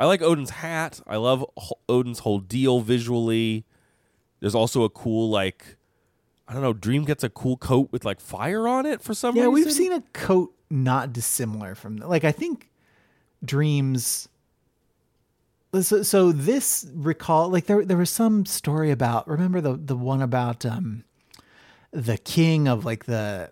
[0.00, 1.00] I like Odin's hat.
[1.08, 1.44] I love
[1.88, 3.64] Odin's whole deal visually.
[4.38, 5.76] There's also a cool like,
[6.48, 6.72] I don't know.
[6.72, 9.58] Dream gets a cool coat with like fire on it for some Yeah, reason.
[9.58, 12.70] Yeah, we've seen a coat not dissimilar from like I think
[13.44, 14.28] Dream's
[15.80, 20.22] So, so this recall like there there was some story about remember the the one
[20.22, 21.04] about um
[21.90, 23.50] the king of like the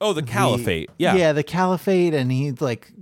[0.00, 0.90] Oh, the the- caliphate.
[0.98, 1.14] Yeah.
[1.14, 2.92] yeah the caliphate and he like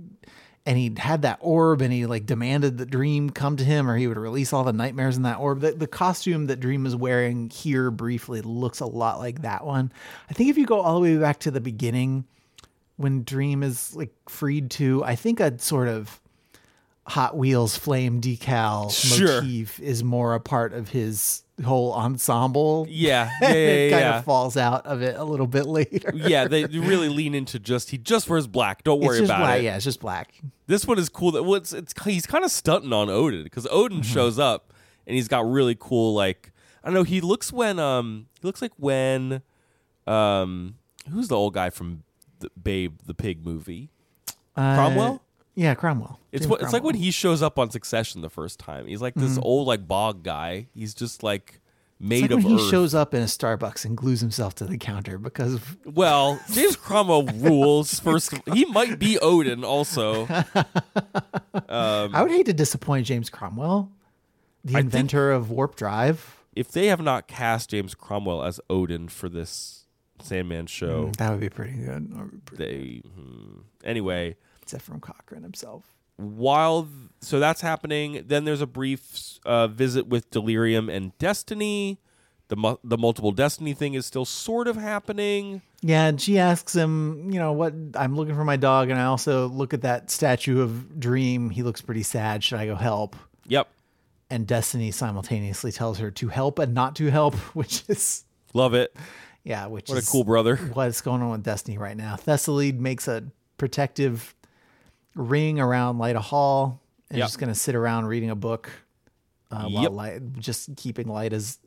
[0.65, 3.97] and he had that orb and he like demanded that dream come to him or
[3.97, 5.61] he would release all the nightmares in that orb.
[5.61, 9.91] The, the costume that dream is wearing here briefly looks a lot like that one.
[10.29, 12.25] I think if you go all the way back to the beginning
[12.99, 16.19] when dream is like freed to i think a sort of
[17.09, 19.41] hot wheels flame decal Sure.
[19.41, 23.29] motif is more a part of his whole ensemble Yeah.
[23.41, 23.47] Yeah.
[23.49, 23.55] Yeah.
[23.55, 24.17] it kind yeah.
[24.19, 27.89] of falls out of it a little bit later yeah, they really lean into just
[27.89, 28.83] he just wears black.
[28.83, 29.63] Don't worry about black it.
[29.63, 30.33] yeah it's just black
[30.67, 31.31] This one is cool.
[31.31, 34.13] That well, it's, it's he's kind of stunting on Odin because Odin Mm-hmm.
[34.13, 34.71] shows up
[35.07, 36.51] and he's got really cool like
[36.83, 37.03] I don't know.
[37.03, 39.41] He looks when um he looks like when
[40.07, 40.75] um
[41.11, 42.03] who's the old guy from
[42.39, 43.89] the Babe the Pig movie
[44.55, 45.21] Uh, Cromwell.
[45.59, 46.17] Yeah, Cromwell.
[46.31, 48.87] It's James what it's like when he shows up on Succession the first time.
[48.87, 49.43] He's like this mm-hmm.
[49.43, 50.67] old like bog guy.
[50.73, 51.59] He's just like
[51.99, 52.69] It's made like of when he earth.
[52.69, 56.77] shows up in a Starbucks and glues himself to the counter because of, Well, James
[56.77, 57.99] Cromwell rules.
[57.99, 60.27] First, of- he might be Odin also.
[61.67, 63.91] Um, I would hate to disappoint James Cromwell,
[64.63, 66.37] the I think- inventor of warp drive.
[66.55, 69.85] If they have not cast James Cromwell as Odin for this
[70.19, 72.11] Sandman show, mm, That would be pretty good.
[72.15, 73.59] Or they hmm.
[73.83, 74.35] anyway.
[74.71, 75.95] Zefram Cochrane himself.
[76.17, 81.99] While th- so that's happening, then there's a brief uh, visit with Delirium and Destiny.
[82.49, 85.61] The mu- the multiple Destiny thing is still sort of happening.
[85.81, 89.05] Yeah, and she asks him, you know, what I'm looking for my dog, and I
[89.05, 91.51] also look at that statue of Dream.
[91.51, 92.43] He looks pretty sad.
[92.43, 93.15] Should I go help?
[93.47, 93.67] Yep,
[94.29, 98.93] And Destiny simultaneously tells her to help and not to help, which is love it.
[99.43, 100.57] yeah, which What a cool brother.
[100.73, 102.15] what's going on with Destiny right now.
[102.17, 103.23] Thessaly makes a
[103.57, 104.35] protective
[105.19, 107.27] ring around Lyta Hall and Yep.
[107.27, 108.69] just going to sit around reading a book
[109.51, 109.91] uh, while Yep.
[109.91, 111.59] Lyta, just keeping Lyta's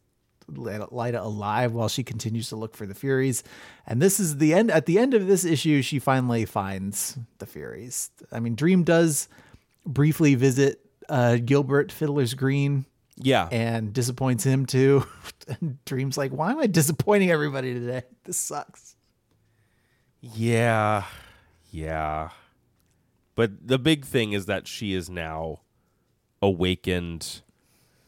[0.50, 3.44] Lyta alive while she continues to look for the Furies.
[3.86, 4.70] And this is the end.
[4.70, 8.10] At the end of this issue, she finally finds the Furies.
[8.32, 9.28] I mean, Dream does
[9.86, 12.86] briefly visit uh, Gilbert Fiddler's Green
[13.16, 15.06] Yeah, and disappoints him too.
[15.60, 18.02] and Dream's like, why am I disappointing everybody today?
[18.24, 18.96] This sucks.
[20.20, 21.04] Yeah.
[21.70, 22.30] Yeah.
[23.34, 25.60] But the big thing is that she is now
[26.40, 27.42] awakened.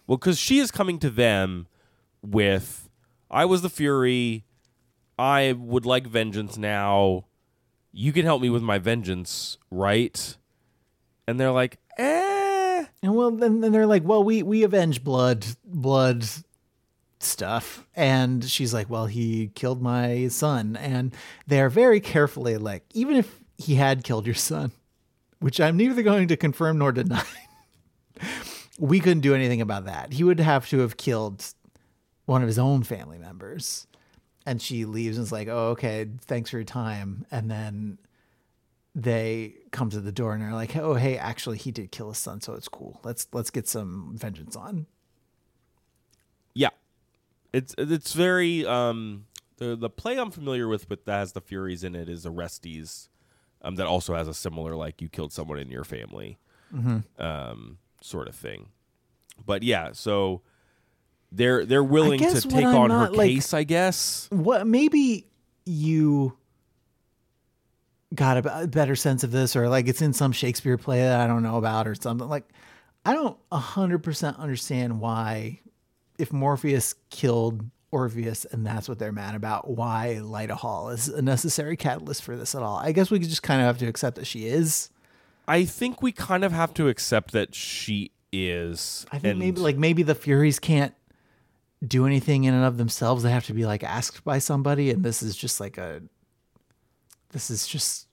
[0.07, 1.66] Well, because she is coming to them
[2.22, 2.89] with
[3.31, 4.45] I was the Fury.
[5.18, 7.27] I would like vengeance now.
[7.93, 10.37] You can help me with my vengeance, right?
[11.27, 12.85] And they're like, eh.
[13.03, 16.27] And well, then, then they're like, well, we we avenge blood, blood
[17.20, 21.14] stuff, and she's like, well, he killed my son, and
[21.47, 24.72] they're very carefully like, even if he had killed your son,
[25.45, 27.23] which I'm neither going to confirm nor deny,
[28.79, 30.15] we couldn't do anything about that.
[30.15, 31.45] He would have to have killed
[32.25, 33.87] one of his own family members.
[34.47, 37.27] And she leaves and is like, oh, okay, thanks for your time.
[37.31, 37.99] And then
[38.95, 42.19] they come to the door and are like, "Oh, hey, actually, he did kill his
[42.19, 43.01] son, so it's cool.
[43.05, 44.87] Let's let's get some vengeance on."
[46.55, 46.71] Yeah.
[47.53, 49.27] It's it's very um
[49.59, 53.09] the the play I'm familiar with with that has the Furies in it is Orestes,
[53.65, 56.39] um that also has a similar like you killed someone in your family,
[57.19, 58.69] um sort of thing.
[59.45, 60.43] But yeah, so
[61.33, 64.29] they're they're willing to take on her not, like- case, I guess.
[64.31, 65.27] What maybe
[65.67, 66.37] you
[68.15, 71.27] got a better sense of this, or like it's in some Shakespeare play that I
[71.27, 72.29] don't know about, or something.
[72.29, 72.45] Like
[73.05, 75.61] I don't hundred percent understand why,
[76.19, 77.65] if Morpheus killed
[77.95, 82.37] Orpheus and that's what they're mad about, why Lyta Hall is a necessary catalyst for
[82.37, 82.77] this at all.
[82.77, 84.91] I guess we just kind of have to accept that she is.
[85.47, 89.07] I think we kind of have to accept that she is.
[89.13, 90.93] I think and- maybe like maybe the Furies can't
[91.87, 93.23] do anything in and of themselves.
[93.23, 96.03] They have to be like asked by somebody, and this is just like a
[97.31, 98.09] this is just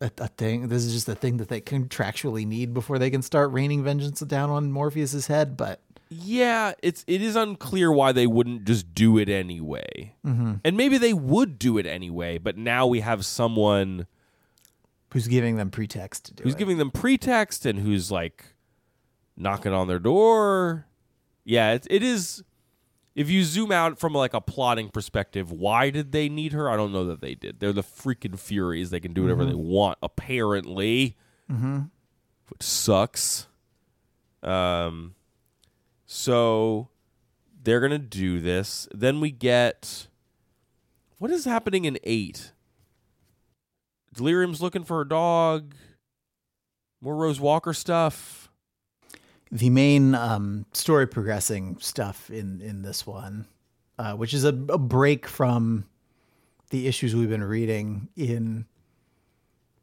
[0.00, 0.68] a, a thing.
[0.68, 4.20] This is just a thing that they contractually need before they can start raining vengeance
[4.20, 5.56] down on Morpheus's head.
[5.56, 10.54] But Yeah, it's it is unclear why they wouldn't just do it anyway, mm-hmm.
[10.64, 12.38] and maybe they would do it anyway.
[12.38, 14.06] But now we have someone
[15.12, 16.58] who's giving them pretext to do who's it?
[16.58, 18.44] giving them pretext and who's like
[19.36, 20.86] knocking on their door.
[21.44, 22.44] Yeah, it, it is.
[23.16, 26.70] If you zoom out from like a plotting perspective, why did they need her?
[26.70, 27.60] I don't know that they did.
[27.60, 28.90] They're the freaking Furies.
[28.90, 31.16] They can do whatever they want, apparently,
[31.50, 31.80] mm-hmm.
[32.50, 33.46] which sucks.
[34.42, 35.14] Um,
[36.06, 36.88] so
[37.62, 38.88] they're gonna do this.
[38.94, 40.06] Then we get
[41.18, 42.52] what is happening in eight.
[44.14, 45.74] Delirium's looking for a dog.
[47.00, 48.50] More Rose Walker stuff.
[49.50, 53.46] the main um, story progressing stuff in in this one,
[53.98, 55.84] uh, which is a, a break from
[56.70, 58.66] the issues we've been reading in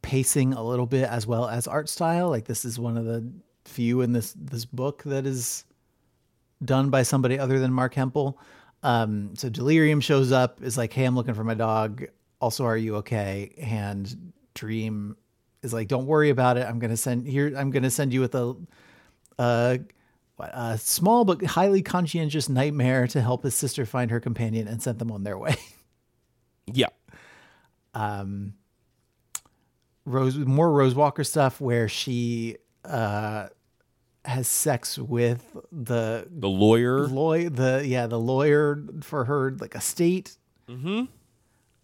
[0.01, 2.29] pacing a little bit as well as art style.
[2.29, 3.25] Like this is one of the
[3.65, 5.63] few in this this book that is
[6.65, 8.39] done by somebody other than Marc Hempel.
[8.83, 12.03] Um, so Delirium shows up, is like, "Hey, I'm looking for my dog.
[12.41, 15.15] Also, are you okay?" And Dream
[15.61, 16.67] is like, "Don't worry about it.
[16.67, 17.53] I'm gonna send here.
[17.55, 18.55] I'm gonna send you with a,
[19.39, 19.79] a,
[20.39, 24.99] a small but highly conscientious nightmare to help his sister find her companion and send
[24.99, 25.55] them on their way."
[26.65, 26.87] Yeah.
[27.93, 28.53] Um.
[30.05, 32.55] Rose more Rose Walker stuff where she
[32.85, 33.47] uh
[34.25, 37.07] has sex with the The lawyer.
[37.07, 40.37] lawyer the yeah the lawyer for her like estate
[40.69, 41.03] mm-hmm.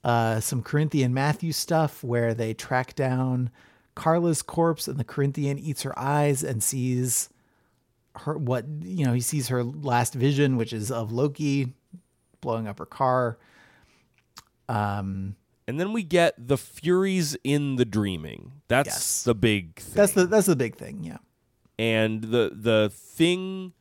[0.04, 3.50] uh some corinthian matthew stuff where they track down
[3.96, 7.28] carla's corpse and the corinthian eats her eyes and sees
[8.16, 11.74] her what you know he sees her last vision which is of loki
[12.40, 13.38] blowing up her car
[14.70, 15.36] um
[15.68, 18.54] And then we get the Furies in the Dreaming.
[18.70, 19.24] That's Yes.
[19.24, 19.94] the big thing.
[19.96, 21.18] that's the that's the big thing yeah
[21.80, 23.72] and the the thing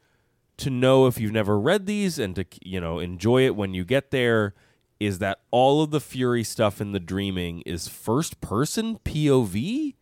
[0.56, 3.84] to know if you've never read these and to you know enjoy it when you
[3.84, 4.54] get there
[5.00, 9.94] is that all of the fury stuff in the dreaming is first person pov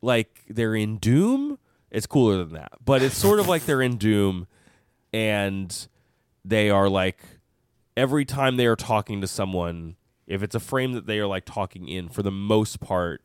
[0.00, 1.58] like they're in doom.
[1.90, 2.72] It's cooler than that.
[2.84, 4.46] But it's sort of like they're in doom
[5.12, 5.88] and
[6.44, 7.20] they are like
[7.96, 11.44] every time they are talking to someone if it's a frame that they are like
[11.44, 13.22] talking in for the most part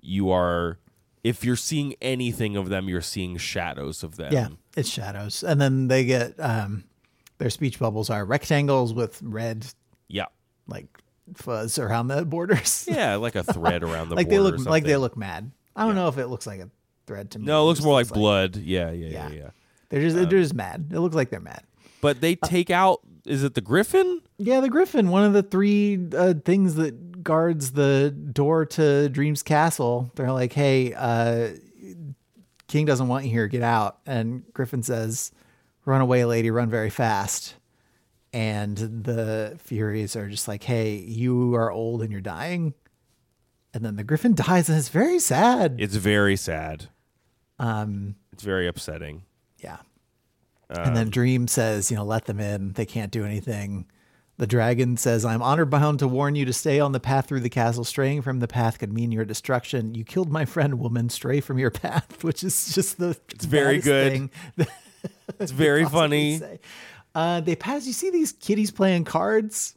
[0.00, 0.78] you are
[1.24, 5.42] if you're seeing anything of them you're seeing shadows of them Yeah, it's shadows.
[5.42, 6.84] And then they get um
[7.38, 9.66] their speech bubbles are rectangles with red
[10.08, 10.26] yeah
[10.68, 10.86] like
[11.34, 12.86] fuzz around the borders.
[12.88, 15.50] yeah like a thread around the like they look like they look mad.
[15.74, 16.70] I don't know if it looks like a
[17.06, 17.46] thread to me.
[17.46, 19.34] no it looks more like blood yeah yeah yeah Yeah.
[19.34, 19.50] yeah
[19.88, 20.90] They're just they're just mad.
[20.92, 21.62] It looks like they're mad.
[22.00, 25.98] but they take out is it the griffin Yeah, the griffin, one of the three
[26.14, 30.10] uh, things that guards the door to Dream's castle.
[30.14, 31.50] They're like, "Hey, uh
[32.68, 33.48] King doesn't want you here.
[33.48, 35.32] Get out." And Griffin says,
[35.84, 36.50] "Run away, lady.
[36.50, 37.56] Run very fast."
[38.32, 42.74] And the Furies are just like, "Hey, you are old and you're dying."
[43.72, 45.76] And then the Griffin dies, and it's very sad.
[45.78, 46.88] it's very sad
[47.60, 49.22] um it's very upsetting
[49.62, 49.76] Yeah.
[50.68, 52.72] and then Dream says, you know, let them in.
[52.72, 53.86] They can't do anything.
[54.36, 57.40] The dragon says, I'm honor bound to warn you to stay on the path through
[57.40, 57.84] the castle.
[57.84, 59.94] Straying from the path could mean your destruction.
[59.94, 61.08] You killed my friend, woman.
[61.08, 64.30] Stray from your path, which is just the it's very good.
[65.38, 66.40] it's very funny
[67.14, 67.86] Uh, they pass.
[67.86, 69.76] You see these kitties playing cards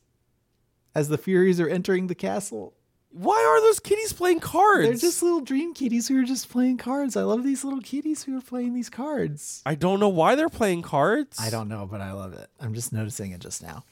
[0.95, 2.73] as the Furies are entering the castle.
[3.11, 6.77] why are those kitties playing cards They're just little dream kitties who are just playing
[6.77, 7.15] cards.
[7.15, 9.61] I love these little kitties who are playing these cards.
[9.67, 12.49] i don't know why they're playing cards I don't know, but I love it.
[12.59, 13.83] I'm just noticing it just now.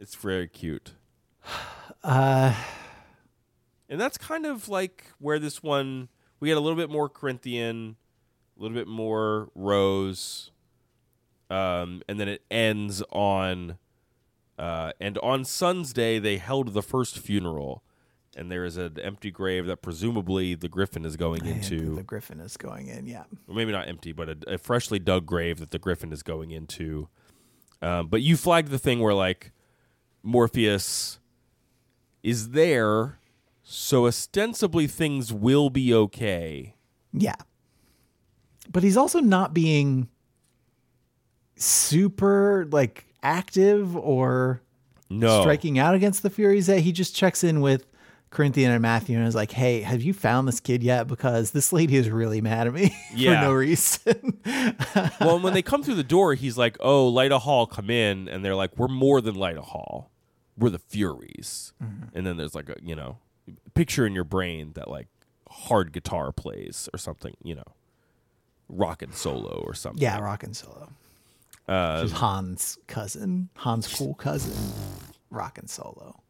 [0.00, 0.94] It's very cute.
[2.02, 2.54] Uh,
[3.90, 7.96] And that's kind of like where this one we get a little bit more Corinthian,
[8.58, 10.52] a little bit more Rose,
[11.50, 13.76] um, and then it ends on
[14.58, 17.82] uh, and on Sun's Day they held the first funeral,
[18.36, 22.02] and there is an empty grave that presumably the Griffin is going and into, the
[22.04, 23.06] Griffin is going in.
[23.08, 23.24] Yeah.
[23.48, 26.52] or maybe not empty, but a, a freshly dug grave that the Griffin is going
[26.52, 27.08] into.
[27.82, 29.50] Um, but you flagged the thing where like
[30.22, 31.18] Morpheus
[32.22, 33.18] is there,
[33.62, 36.74] so ostensibly things will be okay.
[37.12, 37.36] Yeah.
[38.70, 40.08] But he's also not being
[41.56, 44.62] super like active or
[45.08, 46.66] No, striking out against the Furies.
[46.66, 47.86] That he just checks in with
[48.30, 51.08] Corinthian and Matthew and is like, "Hey, have you found this kid yet?
[51.08, 53.40] Because this lady is really mad at me Yeah.
[53.40, 54.38] for no reason."
[55.20, 58.28] well, and when they come through the door, he's like, "Oh, Lyta Hall, come in,"
[58.28, 60.10] and they're like, "We're more than Lyta Hall.
[60.56, 61.72] We're the Furies."
[62.14, 63.18] And then there's like a you know
[63.74, 65.08] picture in your brain that like
[65.48, 67.64] hard guitar plays or something, you know,
[68.68, 70.00] rockin' solo or something.
[70.00, 70.92] yeah, rockin' solo.
[71.66, 74.54] Uh, She's Han's cousin, Han's cool cousin,
[75.30, 76.20] rockin' solo.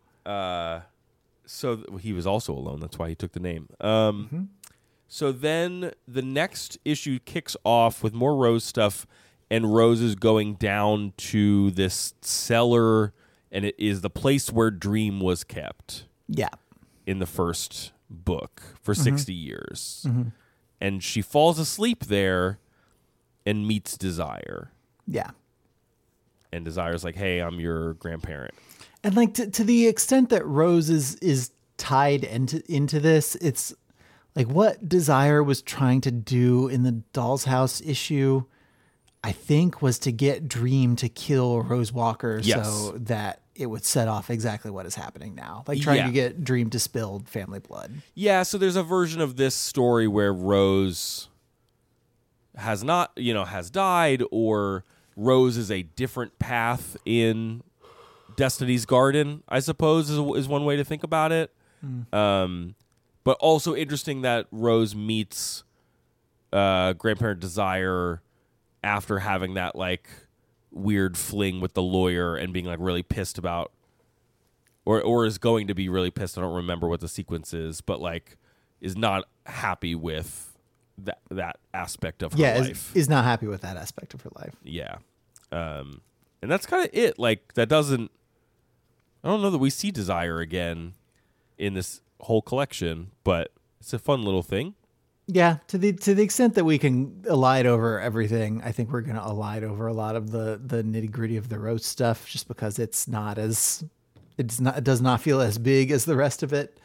[1.51, 2.81] So th- he was also alone.
[2.81, 3.69] That's why he took the name.
[3.81, 4.43] Um, mm-hmm.
[5.09, 9.07] So then the next issue kicks off with more Rose stuff,
[9.51, 13.13] and Rose is going down to this cellar,
[13.51, 16.51] and it is the place where Dream was kept Yeah.
[17.07, 19.03] in the first book for mm-hmm.
[19.03, 20.07] 60 years.
[20.09, 20.29] Mm-hmm.
[20.81, 22.61] And she falls asleep there
[23.45, 24.71] and meets Desire.
[25.05, 25.31] Yeah.
[26.53, 28.55] And Desire's like, hey, I'm your grandparent.
[29.03, 33.75] And like to, to the extent that Rose is is tied into into this, it's
[34.37, 38.45] like what Desire was trying to do in the Doll's House issue,
[39.25, 42.67] I think was to get Dream to kill Rose Walker Yes.
[42.67, 45.65] so that it would set off exactly what is happening now.
[45.67, 46.07] Like trying Yeah.
[46.07, 47.93] to get Dream to spill family blood.
[48.15, 51.29] Yeah, so there's a version of this story where Rose
[52.57, 54.85] has not, you know, has died, or
[55.17, 57.63] Rose is a different path in
[58.41, 59.43] Destiny's Garden.
[59.49, 61.55] I suppose is, is one way to think about it.
[62.13, 62.75] Um,
[63.23, 65.63] but also interesting that Rose meets
[66.53, 68.23] uh, grandparent Desire
[68.83, 70.09] after having that like
[70.71, 73.73] weird fling with the lawyer and being like really pissed about
[74.87, 76.39] or or is going to be really pissed.
[76.39, 78.39] I don't remember what the sequence is, but like
[78.81, 80.57] is not happy with
[80.97, 82.91] that that aspect of her yeah, life.
[82.95, 84.55] is, is not happy with that aspect of her life.
[84.65, 84.97] yeah,
[85.53, 86.01] um,
[86.41, 87.19] and that's kind of it.
[87.19, 88.11] Like that doesn't.
[89.23, 90.95] I don't know that we see desire again
[91.59, 94.75] in this whole collection, but it's a fun little thing.
[95.27, 99.03] Yeah, to the to the extent that we can elide over everything, I think we're
[99.03, 102.29] going to elide over a lot of the the nitty gritty of the roast stuff,
[102.29, 103.85] just because it's not as
[104.39, 106.79] it's not it does not feel as big as the rest of it.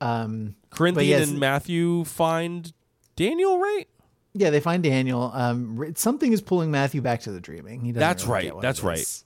[0.00, 2.72] Um, Corinthian yes- and Matthew find
[3.14, 3.86] Daniel, right?
[4.34, 5.30] yeah, they find Daniel.
[5.34, 7.80] Um, something is pulling Matthew back to the dreaming.
[7.80, 8.98] He doesn't That's really right, that's right.
[8.98, 9.24] is.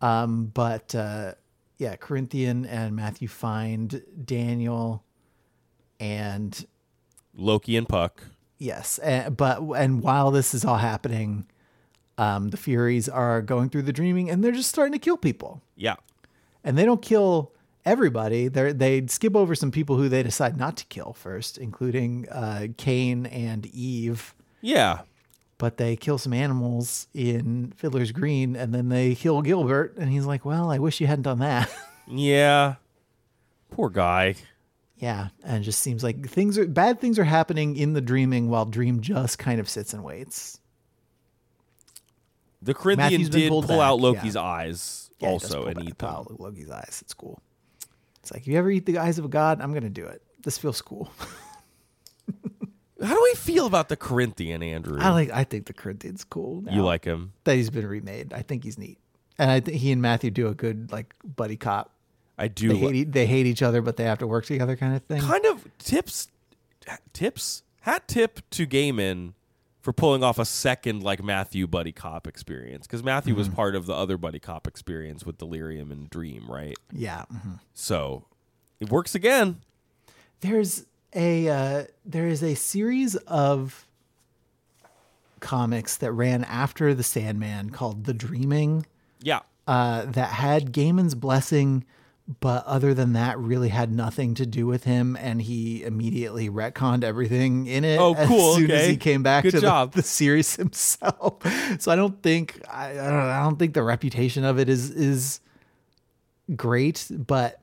[0.00, 1.34] Um, but uh,
[1.78, 5.04] yeah, Corinthian and Matthew find Daniel,
[5.98, 6.66] and
[7.34, 8.22] Loki and Puck.
[8.58, 11.46] Yes, uh, but and while this is all happening,
[12.18, 15.62] um, the Furies are going through the dreaming, and they're just starting to kill people.
[15.76, 15.96] Yeah,
[16.62, 17.52] And they don't kill
[17.84, 18.48] everybody.
[18.48, 22.68] They they skip over some people who they decide not to kill first, including uh,
[22.76, 24.34] Cain and Eve.
[24.60, 25.00] yeah.
[25.56, 29.96] But they kill some animals in Fiddler's Green, and then they kill Gilbert.
[29.98, 31.70] And he's like, "Well, I wish you hadn't done that."
[32.06, 32.74] Yeah.
[33.70, 34.34] Poor guy.
[34.98, 37.00] yeah, and it just seems like things are bad.
[37.00, 40.60] Things are happening in the dreaming, while Dream just kind of sits and waits.
[42.62, 44.42] The Corinthian did pull out Loki's yeah.
[44.42, 46.16] eyes Yeah, also and back- eat pull them.
[46.34, 46.98] out Loki's eyes.
[47.02, 47.40] It's cool.
[48.20, 49.60] It's like, if you ever eat the eyes of a god?
[49.60, 50.22] I'm gonna do it.
[50.42, 51.10] This feels cool.
[53.04, 54.98] How do we feel about the Corinthian, Andrew?
[55.00, 55.30] I like.
[55.30, 56.64] I think the Corinthian's cool.
[56.70, 57.32] you like him.
[57.44, 58.32] that he's been remade.
[58.32, 58.98] I think he's neat,
[59.38, 61.90] and I think he and Matthew do a good like buddy cop.
[62.38, 62.68] I do.
[62.68, 64.96] They li- hate e- they hate each other, but they have to work together, kind
[64.96, 65.20] of thing.
[65.20, 66.28] kind of tips,
[67.12, 69.34] tips, hat tip to Gaiman
[69.80, 73.38] for pulling off a second like Matthew buddy cop experience because Matthew Mm-hmm.
[73.38, 76.74] was part of the other buddy cop experience with Delirium and Dream, right?
[76.92, 77.24] Yeah.
[77.32, 77.60] mhm.
[77.74, 78.24] So
[78.80, 79.60] it works again.
[80.40, 83.86] There's a uh, there is a series of
[85.40, 88.86] comics that ran after the Sandman called The Dreaming.
[89.22, 89.40] Yeah.
[89.66, 91.84] uh, that had Gaiman's blessing,
[92.40, 97.04] but other than that, really had nothing to do with him, and he immediately retconned
[97.04, 97.98] everything in it.
[97.98, 101.38] Oh, cool, As soon as he came back Good to the- The, series himself,
[101.78, 104.90] so I don't think I, I don't I don't think the reputation of it is
[104.90, 105.40] is
[106.54, 107.60] great, but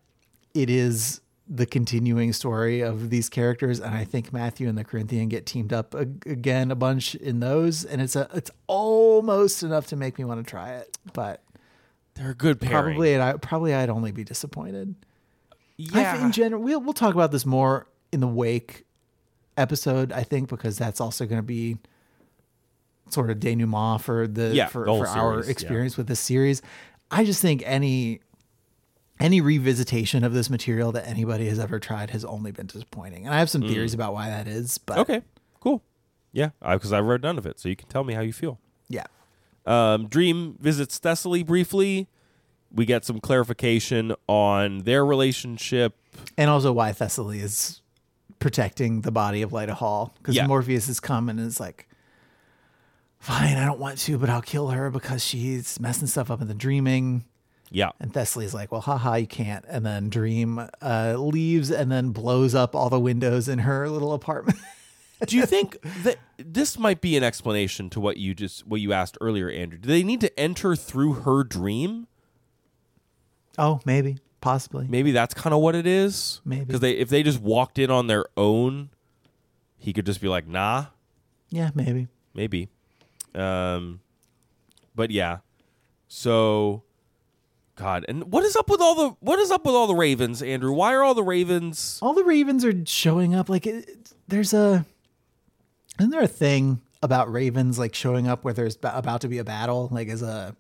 [0.56, 1.22] it is
[1.54, 5.74] the continuing story of these characters, and I think Matthew and the Corinthian get teamed
[5.74, 10.18] up ag- again a bunch in those, and it's a it's almost enough to make
[10.18, 11.44] me want to try it, but
[12.16, 12.94] They're a good pairing.
[12.96, 14.96] probably and I probably I'd only be disappointed.
[15.78, 16.24] Yeah.
[16.26, 18.86] in general, we'll we'll talk about this more in the wake
[19.58, 20.12] episode.
[20.14, 21.78] I think because that's also going to be
[23.10, 25.52] sort of denouement for the Yeah, for, the for our series, yeah.
[25.52, 26.62] experience with this series.
[27.10, 28.22] I just think any
[29.22, 33.34] any revisitation of this material that anybody has ever tried has only been disappointing, and
[33.34, 34.78] I have some theories about why that is.
[34.80, 35.02] But Mm.
[35.02, 35.22] Okay.
[35.60, 35.84] Cool.
[36.34, 38.60] Yeah, because I've read none of it, so you can tell me how you feel.
[38.90, 39.06] yeah,
[39.66, 42.08] Um, Dream visits Thessaly briefly.
[42.74, 45.96] We get some clarification on their relationship.
[46.38, 47.82] and also why Thessaly is
[48.40, 50.48] protecting the body of Lyta Hall because Yeah.
[50.48, 51.88] Morpheus has come and is like,
[53.20, 56.48] "Fine, I don't want to, but I'll kill her because she's messing stuff up in
[56.48, 57.24] the dreaming."
[57.74, 57.92] Yeah.
[58.02, 62.54] And Thessaly's like, "Well, haha, you can't." And then Dream uh, leaves and then blows
[62.54, 64.60] up all the windows in her little apartment.
[65.28, 68.92] Do you think that this might be an explanation to what you just what you
[68.92, 69.78] asked earlier, Andrew?
[69.80, 72.08] Do they need to enter through her dream?
[73.58, 74.88] oh, maybe, possibly.
[74.90, 76.42] Maybe that's kind of what it is.
[76.44, 76.66] Maybe.
[76.66, 78.90] because they if they just walked in on their own,
[79.78, 80.86] he could just be like, "Nah,
[81.50, 82.08] Yeah, maybe.
[82.34, 82.70] maybe."
[83.36, 84.02] Um,
[84.96, 85.38] but yeah.
[86.08, 86.84] So,
[87.76, 90.42] God, and what is up with all the what is up with all the ravens,
[90.42, 90.72] Andrew?
[90.72, 92.00] Why are all the ravens?
[92.02, 93.50] All the ravens are showing up.
[93.50, 94.86] Like, it, there's a.
[96.00, 99.38] Isn't there a thing about ravens like showing up where there's ba- about to be
[99.40, 100.56] a battle, like as a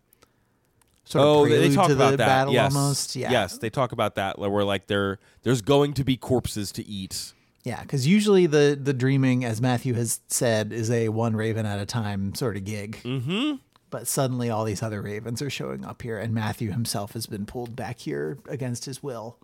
[1.05, 2.25] sort of oh, they, they prelude talk to about the that.
[2.25, 2.75] battle yes.
[2.75, 3.15] almost?
[3.15, 3.31] Yeah.
[3.31, 4.39] Yes, they talk about that.
[4.39, 7.33] Where like there, there's going to be corpses to eat
[7.63, 11.79] Yeah, because usually the the dreaming, as Matthew has said, is a one raven at
[11.79, 12.99] a time sort of gig.
[13.03, 13.55] Mm-hmm.
[13.91, 17.45] But suddenly, all these other ravens are showing up here, and Matthew himself has been
[17.45, 19.37] pulled back here against his will.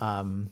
[0.00, 0.50] 10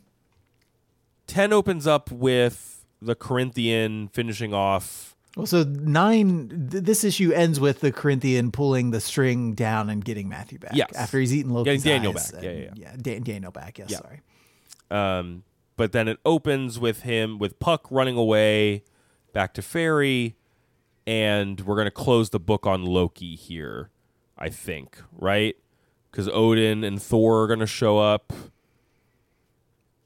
[1.52, 5.14] opens up with the Corinthian finishing off.
[5.36, 6.68] Well, so nine.
[6.70, 10.72] Th- this issue ends with the Corinthian pulling the string down and getting Matthew back.
[10.74, 10.90] Yes.
[10.96, 12.30] after he's eaten Loki's Getting Daniel back.
[12.42, 12.96] Yeah, and- yeah, yeah.
[13.00, 13.78] Dan- Daniel back.
[13.78, 13.98] Yes, Yeah.
[13.98, 14.20] sorry.
[14.90, 15.44] Um,
[15.76, 18.82] but then it opens with him, with Puck running away
[19.32, 20.34] back to Fairy.
[21.08, 23.88] And we're going to close the book on Loki here,
[24.36, 25.56] I think, right?
[26.10, 28.30] Because Odin and Thor are going to show up.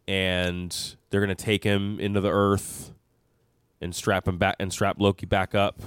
[0.06, 2.92] And they're going to take him into the earth
[3.80, 5.80] and strap him back and strap Loki back up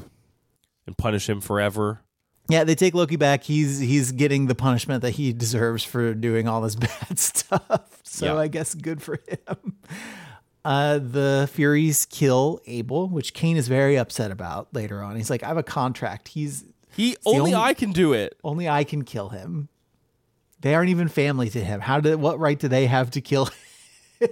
[0.86, 2.02] and punish him forever.
[2.50, 3.44] Yeah, they take Loki back.
[3.44, 8.02] He's he's getting the punishment that he deserves for doing all this bad stuff.
[8.04, 8.42] So Yeah.
[8.42, 9.76] I guess good for him.
[10.66, 15.16] Uh, the Furies kill Abel, which Cain is very upset about later on.
[15.16, 16.28] He's like, I have a contract.
[16.30, 16.66] He's
[16.96, 18.36] He only, only- I can do it.
[18.44, 19.70] only I can kill him.
[20.62, 21.82] They aren't even family to him.
[21.82, 23.46] How did what right do they have to kill
[24.20, 24.30] him?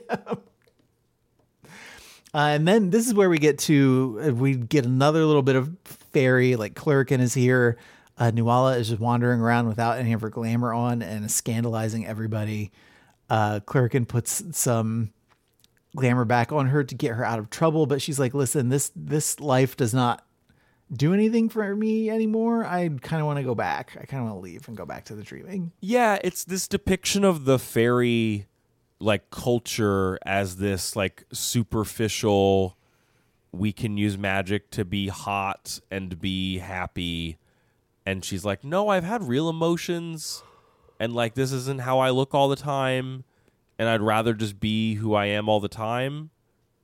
[2.36, 5.56] Uh, and then this is where we get to uh, we get another little bit
[5.56, 7.78] of fairy like Cluracan is here.
[8.18, 12.08] Uh, Nuala is just wandering around without any of her glamour on and is scandalizing
[12.08, 12.72] everybody.
[13.30, 15.12] Uh, Cluracan puts some
[15.96, 18.92] glamour back on her to get her out of trouble, but she's like, "Listen, this
[18.96, 20.26] this life does not
[20.92, 22.66] do anything for me anymore.
[22.66, 23.98] I kind of want to go back.
[24.00, 26.68] I kind of want to leave and go back to the dreaming." Yeah, it's this
[26.68, 28.48] depiction of the fairy
[29.00, 32.78] like culture as this like superficial
[33.52, 37.38] we can use magic to be hot and be happy
[38.06, 40.42] and she's like no i've had real emotions
[41.00, 43.26] and like this isn't how i look all the time
[43.80, 46.30] and i'd rather just be who i am all the time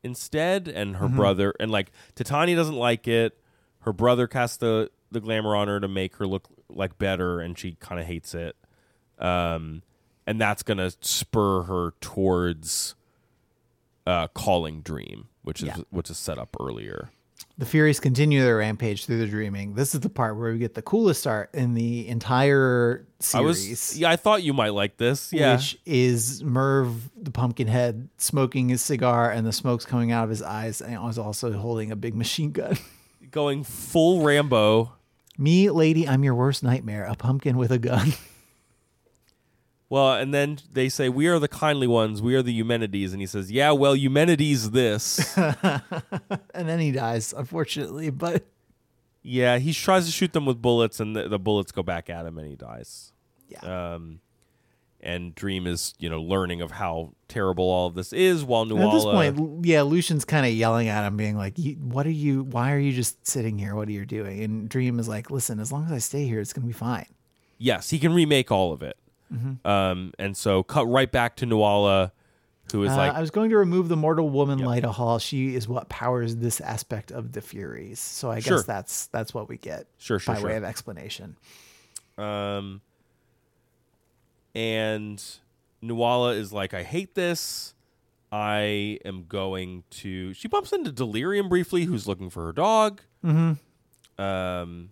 [0.03, 3.38] instead and her brother and like Titania doesn't like it.
[3.82, 7.60] Her brother casts the the glamour on her to make her look like better and
[7.60, 8.56] she kind of hates it.
[9.18, 9.84] Um
[10.26, 12.95] and that's gonna spur her towards
[14.07, 15.78] uh calling dream which is Yeah.
[15.90, 17.10] which is set up earlier
[17.57, 19.74] The Furies continue their rampage through the dreaming.
[19.74, 23.70] This is the part where we get the coolest art in the entire i series.
[23.70, 28.70] was yeah i thought you might like this yeah Which is Merv, the Pumpkinhead, smoking
[28.70, 31.98] his cigar, and the smoke's coming out of his eyes, and was also holding a
[31.98, 32.78] big machine gun.
[33.32, 34.94] going full rambo
[35.38, 37.06] Me, lady, I'm your worst nightmare.
[37.06, 38.14] A pumpkin with a gun.
[39.90, 43.22] well and then they say we are the kindly ones we are the eumenides and
[43.22, 45.82] he says yeah well eumenides this and
[46.53, 48.10] then he dies, unfortunately.
[48.10, 48.45] But
[49.22, 52.26] Yeah, he tries to shoot them with bullets, and the, the bullets go back at
[52.26, 53.11] him, and he dies.
[53.48, 53.94] yeah.
[53.95, 54.20] Um,
[55.02, 58.88] and Dream is, you know, learning of how terrible all of this is, while Nuala.
[58.90, 62.44] at this point, yeah, Lucian's kind of yelling at him, being like, "What are you?
[62.44, 63.76] Why are you just sitting here?
[63.76, 66.40] What are you doing?" And Dream is like, "Listen, as long as I stay here,
[66.41, 67.06] it's gonna be fine."
[67.57, 68.98] yes, he can remake all of it.
[69.34, 69.68] Mm-hmm.
[69.68, 72.11] Um, and so cut right back to Nuala,
[72.72, 75.19] who is Uh, like, I was going to remove the mortal woman, Lyta Hall.
[75.19, 77.99] She is what powers this aspect of the Furies.
[77.99, 78.57] So I Sure.
[78.57, 80.49] guess that's that's what we get Sure, sure, by sure.
[80.49, 81.35] way of explanation.
[82.18, 82.81] um,
[84.56, 85.23] and
[85.81, 87.73] Nuala is like, I hate this.
[88.31, 90.34] I am going to.
[90.34, 93.01] She bumps into Delirium briefly, who's looking for her dog.
[93.26, 94.22] Mm-hmm.
[94.22, 94.89] Um,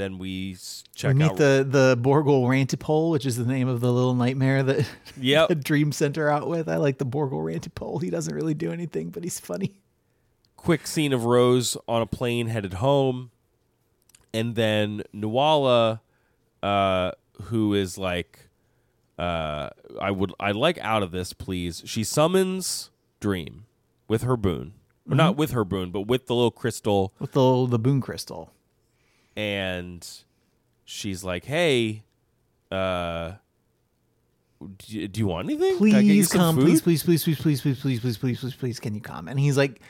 [0.00, 0.56] then we
[0.94, 4.14] check we meet out the the Borgol Rantipole, which is the name of the little
[4.14, 4.86] nightmare that
[5.20, 5.48] Yep.
[5.48, 6.68] that Dream Center out with.
[6.68, 8.02] I like the Borgol Rantipole.
[8.02, 9.74] He doesn't really do anything, but he's funny.
[10.56, 13.30] quick scene of Rose on a plane headed home,
[14.32, 16.00] and then Nuala,
[16.62, 17.12] uh,
[17.44, 18.48] who is like,
[19.18, 19.70] uh,
[20.00, 21.82] I would, I like out of this, please.
[21.86, 22.90] She summons
[23.20, 23.64] Dream
[24.08, 24.74] with her boon,
[25.10, 28.52] or not with her boon, but with the little crystal, With the the Boon Crystal.
[29.36, 30.06] And
[30.84, 32.04] she's like, "Hey,
[32.70, 33.32] uh."
[34.76, 35.78] Do do you want anything?
[35.78, 39.00] Please come, please, please, please, please, please, please, please, please, please, please, please, can you
[39.00, 39.26] come?
[39.26, 39.80] And he's like,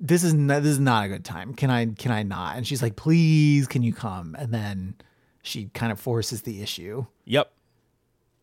[0.00, 1.54] this is not, this is not a good time.
[1.54, 2.56] Can I, can I not?
[2.56, 4.36] And she's like, please, can you come?
[4.36, 4.96] And then
[5.42, 7.06] she kind of forces the issue.
[7.26, 7.52] Yep.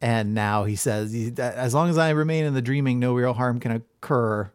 [0.02, 3.60] And now he says, as long as I remain in the dreaming, no real harm
[3.60, 4.52] can occur.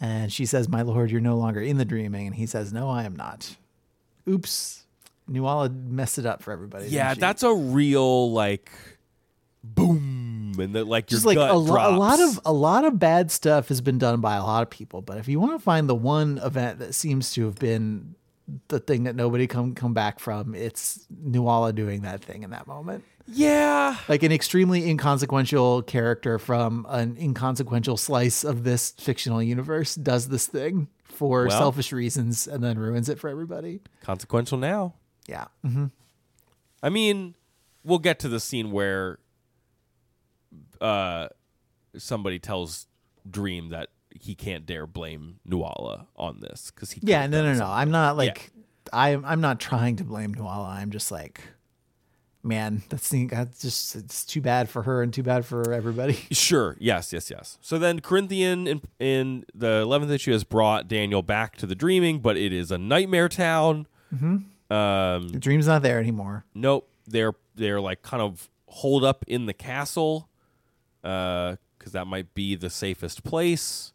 [0.00, 2.26] And she says, my lord, you're no longer in the dreaming.
[2.26, 3.56] And he says, no, I am not.
[4.28, 4.84] Oops.
[5.28, 6.88] Nuala messed it up for everybody.
[6.88, 8.70] Yeah, that's a real like
[9.62, 13.30] boom, and that like just like a, lo- a lot of a lot of bad
[13.30, 15.88] stuff has been done by a lot of people but if you want to find
[15.88, 18.14] the one event that seems to have been
[18.68, 20.54] the thing that nobody come come back from.
[20.54, 23.04] It's Nuala doing that thing in that moment.
[23.26, 23.96] Yeah.
[24.08, 30.46] Like an extremely inconsequential character from an inconsequential slice of this fictional universe does this
[30.46, 31.58] thing for Well.
[31.58, 33.80] selfish reasons and then ruins it for everybody.
[34.02, 34.94] Consequential now.
[35.28, 35.46] Yeah.
[36.82, 37.34] I mean,
[37.84, 39.18] we'll get to the scene where
[40.80, 41.28] uh
[41.96, 42.86] somebody tells
[43.28, 47.66] Dream that he can't dare blame Nuala on this because he Yeah, no, no, no.
[47.66, 48.50] I'm not like
[48.92, 50.68] I'm I'm not trying to blame Nuala.
[50.68, 51.42] I'm just like
[52.42, 56.18] man, that's the that's just it's too bad for her and too bad for everybody.
[56.32, 56.76] Sure.
[56.78, 57.12] Yes.
[57.12, 57.30] Yes.
[57.30, 57.58] Yes.
[57.60, 62.20] So then Corinthian in, in the eleventh issue has brought Daniel back to the dreaming,
[62.20, 63.86] but it is a nightmare town.
[64.14, 64.36] Mm-hmm.
[64.70, 66.44] Um, The dream's not there anymore.
[66.54, 66.88] nope.
[67.06, 70.28] They're they're like kind of holed up in the castle,
[71.02, 73.92] Uh, because that might be the safest place.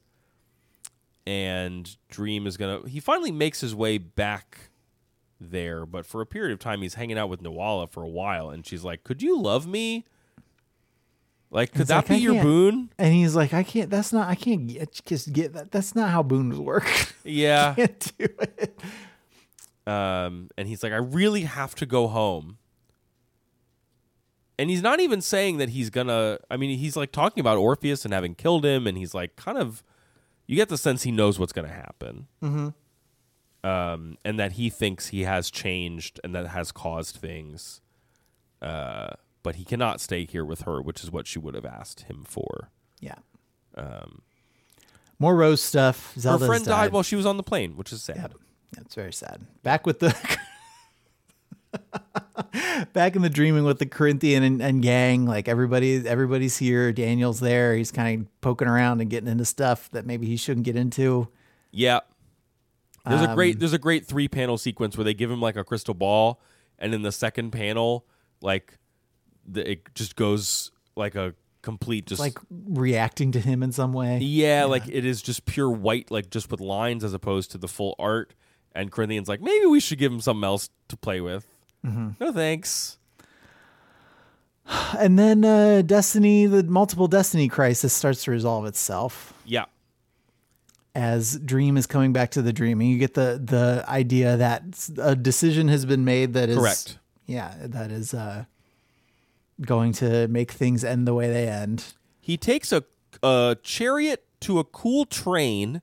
[1.25, 2.87] And Dream is gonna.
[2.89, 4.71] He finally makes his way back
[5.39, 8.49] there, but for a period of time, he's hanging out with Nuala for a while,
[8.49, 10.05] and she's like, "Could you love me?
[11.49, 13.89] Like, could It's that like, be I your boon?" And he's like, I can't.
[13.89, 14.27] That's not.
[14.27, 15.71] I can't get, just get that.
[15.71, 16.89] That's not how boons work.
[17.23, 17.73] Yeah.
[17.75, 18.25] can't do
[18.57, 18.77] it.
[19.85, 22.57] Um, and he's like, I really have to go home.
[24.57, 26.37] And he's not even saying that he's gonna.
[26.49, 29.57] I mean, he's like talking about Orpheus and having killed him, and he's like, kind
[29.57, 29.83] of.
[30.45, 33.67] You get the sense he knows what's gonna happen, mm-hmm.
[33.67, 37.81] um, and that he thinks he has changed and that has caused things.
[38.61, 39.11] Uh,
[39.41, 42.23] but he cannot stay here with her, which is what she would have asked him
[42.25, 42.69] for.
[42.99, 43.15] Yeah.
[45.19, 46.13] More Rose stuff.
[46.17, 48.17] Zelda's her friend died died while she was on the plane, which is sad.
[48.17, 48.33] Yep.
[48.75, 49.41] That's very sad.
[49.63, 50.13] Back with the
[52.93, 55.25] back in the dreaming with the Corinthian and, and gang.
[55.25, 56.91] Like everybody, everybody's here.
[56.91, 57.75] Daniel's there.
[57.75, 61.27] He's kind of poking around and getting into stuff that maybe he shouldn't get into.
[61.71, 62.01] Yeah.
[63.05, 65.55] There's a Um, great there's a great three panel sequence where they give him like
[65.57, 66.39] a crystal ball,
[66.79, 68.05] and in the second panel,
[68.41, 68.77] like
[69.45, 74.19] the, it just goes like a complete just Like reacting to him in some way.
[74.19, 77.67] yeah, like it is just pure white, like just with lines as opposed to the
[77.67, 78.35] full art.
[78.75, 81.45] And Corinthian's like, maybe we should give him something else to play with.
[81.85, 82.09] Mm-hmm.
[82.19, 82.97] No thanks.
[84.97, 89.33] And then uh, Destiny, the multiple Destiny crisis starts to resolve itself.
[89.45, 89.65] Yeah,
[90.95, 94.63] as Dream is coming back to the Dream, and you get the the idea that
[94.97, 96.97] a decision has been made that is Correct.
[97.25, 98.45] Yeah, that is uh,
[99.61, 101.93] going to make things end the way they end.
[102.19, 102.83] he takes a
[103.21, 105.81] a chariot to a cool train.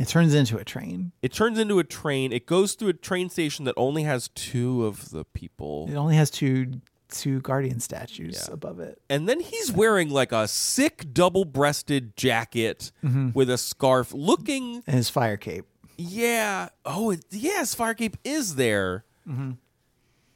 [0.00, 1.12] It turns into a train.
[1.20, 2.32] It turns into a train.
[2.32, 5.88] It goes through a train station that only has two of the people.
[5.90, 8.54] It only has two two guardian statues Yeah.
[8.54, 9.00] above it.
[9.10, 13.30] and then he's wearing like a sick double-breasted jacket Mm-hmm.
[13.34, 15.64] with a scarf looking And his fire cape.
[15.98, 19.50] yeah oh it, fire firecape is there Mm-hmm.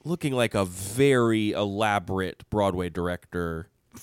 [0.05, 3.69] looking like a very elaborate broadway director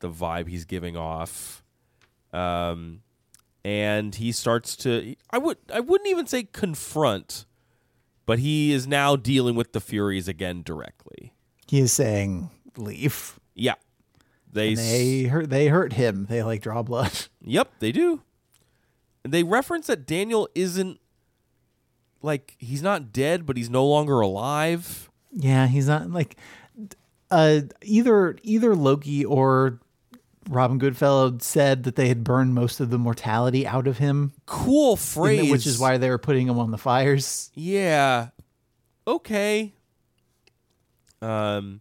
[0.00, 1.62] the vibe he's giving off
[2.34, 3.00] um
[3.66, 7.44] and he starts to i would i wouldn't even say confront
[8.24, 11.32] but he is now dealing with the furies again directly
[11.66, 13.40] He is saying leave.
[13.54, 13.74] yeah
[14.52, 16.26] they, And they hurt they hurt him.
[16.30, 17.12] They like draw blood.
[17.42, 18.22] Yep, they do.
[19.22, 20.98] And they reference that Daniel isn't
[22.22, 25.10] like he's not dead, but he's no longer alive.
[25.32, 26.36] Yeah, he's not like
[27.30, 29.80] uh either either Loki or
[30.48, 34.96] Robin Goodfellow said that they had burned most of the mortality out of him, Cool
[34.96, 35.42] phrase.
[35.42, 37.50] the- which is why they were putting him on the fires.
[37.54, 38.28] Yeah.
[39.06, 39.74] Okay.
[41.22, 41.80] Um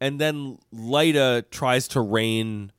[0.00, 2.72] and then Lyta tries to rein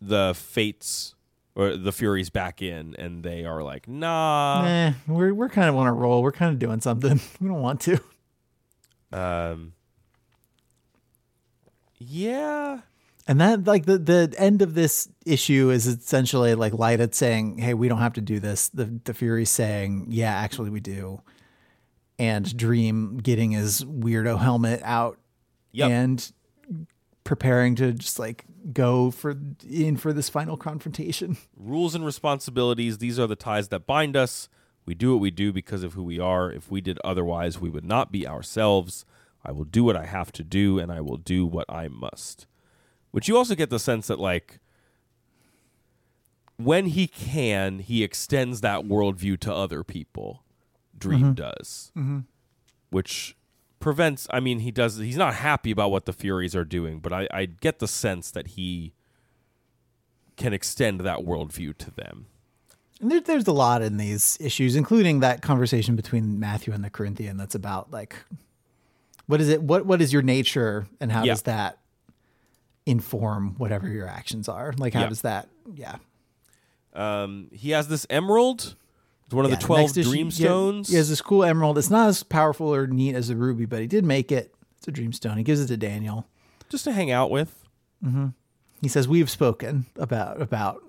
[0.00, 1.14] the fates
[1.54, 4.64] or the furies back in and they are like, nah.
[4.66, 6.22] Eh, we're we're kind of on a roll.
[6.22, 7.20] We're kind of doing something.
[7.40, 7.98] We don't want to.
[9.12, 9.72] Um
[11.98, 12.80] Yeah.
[13.30, 17.74] And that like the the end of this issue is essentially like Lyta saying, "Hey,
[17.74, 21.22] we don't have to do this." The the Furies saying, "Yeah, actually we do."
[22.18, 25.20] And Dream getting his weirdo helmet out
[25.70, 25.90] Yep.
[25.90, 26.32] and
[27.22, 31.36] preparing to just like go for in for this final confrontation.
[31.56, 34.48] Rules and responsibilities, these are the ties that bind us.
[34.84, 36.50] We do what we do because of who we are.
[36.50, 39.04] If we did otherwise, we would not be ourselves.
[39.44, 42.48] I will do what I have to do, and I will do what I must.
[43.10, 44.60] Which you also get the sense that, like,
[46.56, 50.44] when he can, he extends that worldview to other people.
[50.96, 51.32] Dream mm-hmm.
[51.32, 51.92] does.
[51.96, 52.20] Mm-hmm.
[52.90, 53.36] Which
[53.80, 57.12] prevents, I mean, he does, he's not happy about what the Furies are doing, but
[57.12, 58.92] I, I get the sense that he
[60.36, 62.26] can extend that worldview to them.
[63.00, 66.90] And there, there's a lot in these issues, including that conversation between Matthew and the
[66.90, 68.16] Corinthian that's about like
[69.26, 71.32] what is it what what is your nature and how Yeah.
[71.32, 71.78] does that
[72.86, 74.72] inform whatever your actions are?
[74.78, 75.96] Like how does that yeah.
[76.92, 78.74] Um, he has this emerald.
[79.26, 80.88] It's one of Yeah, the twelve issue- dream yeah, stones.
[80.88, 81.78] He has this cool emerald.
[81.78, 84.52] It's not as powerful or neat as a ruby, but he did make it.
[84.78, 85.36] It's a dream stone.
[85.36, 86.26] He gives it to Daniel.
[86.68, 87.68] just to hang out with.
[88.04, 88.28] Mm-hmm.
[88.82, 90.82] He says, "We have spoken about about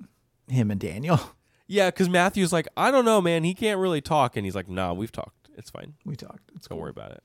[0.47, 1.19] him and Daniel.
[1.67, 3.45] Yeah, because Matthew's like, I don't know, man.
[3.45, 5.47] He can't really talk, and he's like, Nah, we've talked.
[5.57, 5.93] It's fine.
[6.03, 6.51] We talked.
[6.53, 7.23] It's Don't worry about it.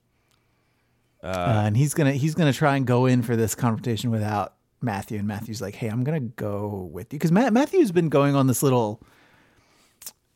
[1.24, 4.54] uh, and he's gonna he's gonna try and go in for this confrontation without
[4.86, 5.18] Matthew.
[5.18, 8.46] And Matthew's like, "Hey, I'm gonna go with you," because Matt, Matthew's been going on
[8.46, 9.02] this little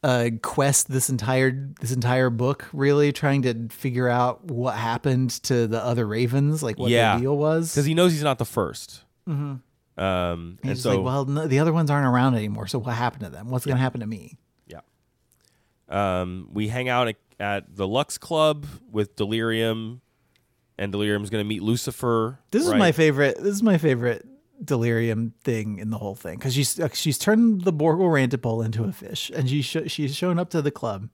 [0.02, 1.50] uh, quest this entire
[1.80, 6.78] this entire book, really trying to figure out what happened to the other ravens, like
[6.78, 7.16] what Yeah.
[7.16, 7.72] the deal was.
[7.72, 10.02] Because he knows he's not the 1st Mm-hmm.
[10.02, 12.66] Um, and He's just so like, well, no, the other ones aren't around anymore.
[12.66, 13.50] So what happened to them?
[13.50, 14.38] What's gonna happen to me?
[14.66, 14.80] Yeah.
[15.88, 20.00] Um, we hang out at, at the Lux Club with Delirium,
[20.78, 22.38] and Delirium's going to meet Lucifer.
[22.50, 23.36] This is my favorite.
[23.36, 24.26] This is my favorite
[24.62, 28.84] delirium thing in the whole thing because she's uh, she's turned the Borgel Rantipole into
[28.84, 31.08] a fish, and she sh- she's shown up to the club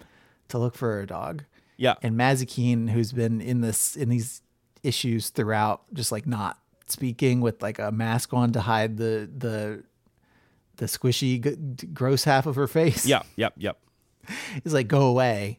[0.48, 1.44] to look for her dog.
[1.77, 1.94] Yeah.
[2.02, 4.43] And Mazikeen, who's been in this in these
[4.82, 9.82] issues throughout, just like not speaking with like a mask on to hide the the
[10.77, 13.06] the squishy g- gross half of her face.
[13.06, 13.23] yeah.
[13.36, 13.55] Yep.
[13.56, 13.78] Yep.
[14.64, 15.59] is like, go away.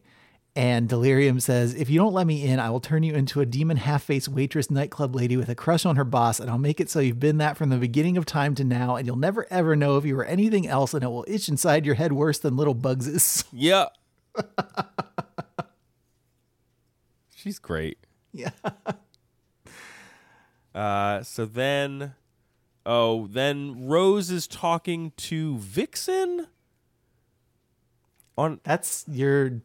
[0.58, 3.46] And Delirium says, if you don't let me in, I will turn you into a
[3.46, 6.80] demon half faced waitress nightclub lady with a crush on her boss, and I'll make
[6.80, 9.46] it so you've been that from the beginning of time to now, and you'll never
[9.52, 12.40] ever know if you were anything else, and it will itch inside your head worse
[12.40, 13.44] than little Bugs's.
[13.52, 13.84] Yeah.
[17.36, 17.98] She's great.
[18.32, 18.50] yeah.
[20.74, 22.14] Uh, so then,
[22.84, 26.46] oh, then Rose is talking to Vixen.
[28.36, 29.62] On, That's your.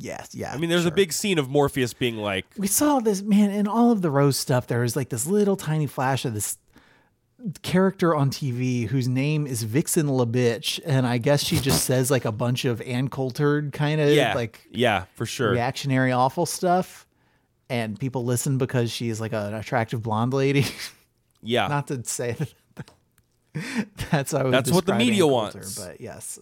[0.00, 0.52] Yes, yeah.
[0.52, 3.66] I mean, there's a big scene of Morpheus being like, We saw this, man, in
[3.66, 6.58] all of the Rose stuff, there was like this little tiny flash of this
[7.62, 12.24] character on TV whose name is Vixen LaBitch, and I guess she just says like
[12.24, 15.52] a bunch of Ann Coulter kind of yeah, like yeah, for sure.
[15.52, 17.06] reactionary awful stuff.
[17.70, 20.64] And people listen because she's like an attractive blonde lady.
[21.40, 22.52] Yeah, Not to say that
[24.10, 25.78] that's I would That's what the media Coulter, wants.
[25.78, 26.38] But yes,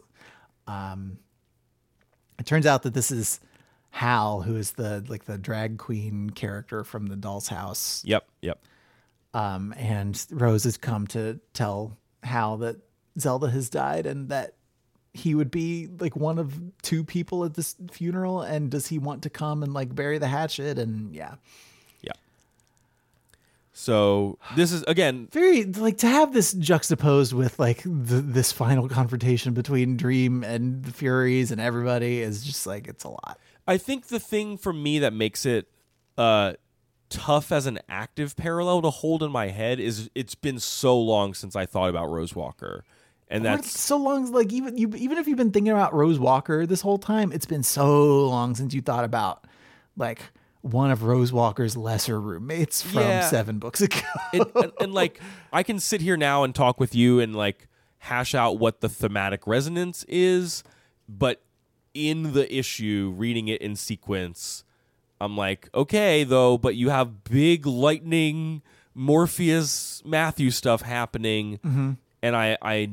[0.66, 1.18] um,
[2.38, 3.40] it turns out that this is
[3.90, 8.02] Hal, who is the like the drag queen character from the Doll's House.
[8.04, 8.60] yep, yep.
[9.34, 12.76] Um, and Rose has come to tell Hal that
[13.18, 14.54] Zelda has died and that
[15.12, 18.42] he would be like one of two people at this funeral.
[18.42, 20.78] And does he want to come and like bury the hatchet?
[20.78, 21.34] And yeah, Yeah.
[23.78, 28.88] So this is again, very like to have this juxtaposed with like the, this final
[28.88, 33.38] confrontation between Dream and the Furies and everybody is just like it's a lot.
[33.66, 35.68] I think the thing for me that makes it
[36.16, 36.54] uh
[37.10, 41.34] tough as an active parallel to hold in my head is it's been so long
[41.34, 42.82] since I thought about Rose Walker.
[43.28, 44.32] And that's so long.
[44.32, 47.44] Like even you, even if you've been thinking about Rose Walker this whole time, it's
[47.44, 49.44] been so long since you thought about
[49.98, 50.22] like
[50.72, 53.20] one of Rose Walker's lesser roommates from Yeah.
[53.22, 54.00] seven books ago.
[54.32, 55.20] and, and, and like
[55.52, 57.68] I can sit here now and talk with you and like
[57.98, 60.62] hash out what the thematic resonance is,
[61.08, 61.42] but
[61.94, 64.64] in the issue, reading it in sequence,
[65.20, 68.62] I'm like, okay, though, but you have big lightning
[68.94, 71.92] Morpheus Matthew stuff happening, mm-hmm.
[72.22, 72.90] and I I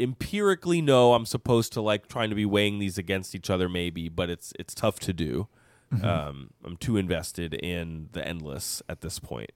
[0.00, 4.08] empirically know I'm supposed to like trying to be weighing these against each other, maybe,
[4.08, 5.48] but it's it's tough to do.
[6.02, 9.52] Um, I'm too invested in the endless at this point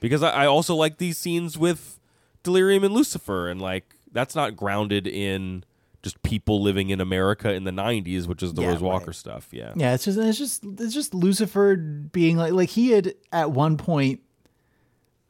[0.00, 2.00] because I, I also like these scenes with
[2.42, 5.64] Delirium and Lucifer, and like that's not grounded in
[6.02, 9.14] just people living in America in the '90s, which is the Yeah, Rose Walker right.
[9.14, 9.48] stuff.
[9.50, 13.50] Yeah, yeah, it's just it's just it's just Lucifer being like like he had at
[13.50, 14.20] one point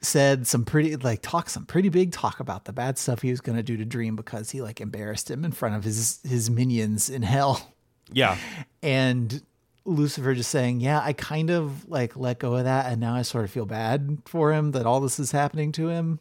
[0.00, 3.40] said some pretty like talk some pretty big talk about the bad stuff he was
[3.40, 6.48] going to do to Dream because he like embarrassed him in front of his his
[6.48, 7.72] minions in hell.
[8.12, 8.36] yeah,
[8.82, 9.42] and
[9.88, 13.22] Lucifer just saying, "Yeah, I kind of like let go of that, and now I
[13.22, 16.20] sort of feel bad for him that all this is happening to him."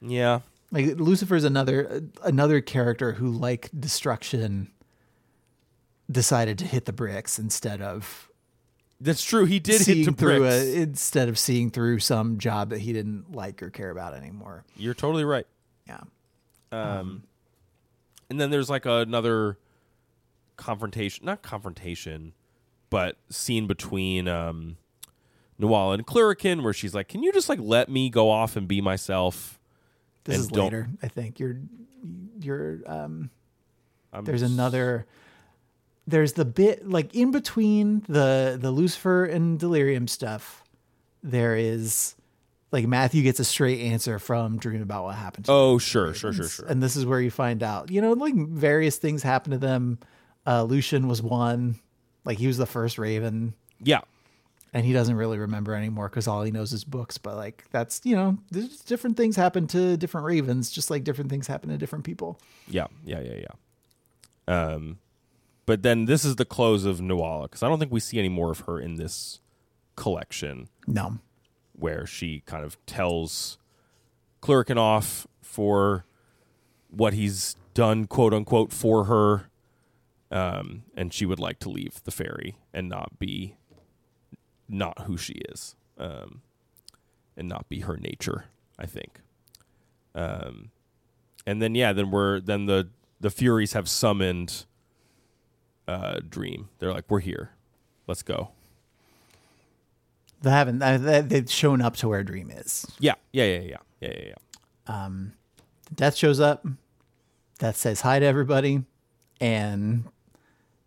[0.00, 0.40] yeah.
[0.72, 4.68] Like Lucifer's another another character who, like destruction,
[6.10, 8.28] decided to hit the bricks instead of
[9.00, 9.44] That's true.
[9.44, 10.64] He did hit the through bricks.
[10.64, 14.64] a instead of seeing through some job that he didn't like or care about anymore.
[14.76, 15.46] You're totally right.
[15.86, 16.00] Yeah,
[16.72, 17.22] Um,
[18.28, 19.58] and then there's like another
[20.56, 22.32] confrontation, not confrontation,
[22.90, 24.76] but scene between um,
[25.58, 25.68] and
[26.06, 29.58] Cluracan where she's like, "Can you just like let me go off and be myself?"
[30.24, 30.88] this is don't- later.
[31.02, 31.58] I think you're
[32.40, 33.30] you're um
[34.12, 35.06] I'm There's s- another.
[36.06, 40.62] There's the bit like in between the the Lucifer and Delirium stuff.
[41.22, 42.14] There is
[42.70, 45.46] like Matthew gets a straight answer from Dream about what happened.
[45.46, 46.66] to Oh, sure, sure, sure, sure.
[46.66, 49.98] And this is where you find out, you know, like various things happen to them.
[50.46, 51.80] Uh, Lucian was one,
[52.26, 54.02] like he was the first Raven, Yeah,
[54.74, 57.16] and he doesn't really remember anymore because all he knows is books.
[57.16, 61.30] But like that's you know, there's different things happen to different Ravens, just like different
[61.30, 62.38] things happen to different people.
[62.68, 63.54] yeah, yeah, yeah, yeah.
[64.48, 64.98] Um,
[65.64, 68.28] but then this is the close of Nuala because I don't think we see any
[68.28, 69.40] more of her in this
[69.96, 70.68] collection.
[70.86, 71.18] No,
[71.72, 73.58] where she kind of tells
[74.42, 76.04] Cluracan off for
[76.90, 79.48] what he's done, quote unquote, for her.
[80.30, 83.56] Um, and she would like to leave the ferry and not be
[84.68, 85.76] not who she is.
[85.98, 86.42] Um,
[87.36, 88.46] and not be her nature,
[88.78, 89.20] I think.
[90.14, 90.70] Um,
[91.46, 92.88] and then yeah, then we're then the
[93.20, 94.64] the Furies have summoned
[95.86, 96.70] uh Dream.
[96.78, 97.50] They're like, We're here.
[98.06, 98.50] Let's go.
[100.42, 100.82] they haven't.
[100.82, 102.86] uh, they- They've shown up to where Dream is.
[102.98, 103.76] Yeah, yeah, yeah, yeah.
[104.00, 104.32] Yeah, yeah,
[104.88, 105.08] yeah.
[105.94, 106.66] Death shows up.
[107.58, 108.82] Death says hi to everybody,
[109.40, 110.04] and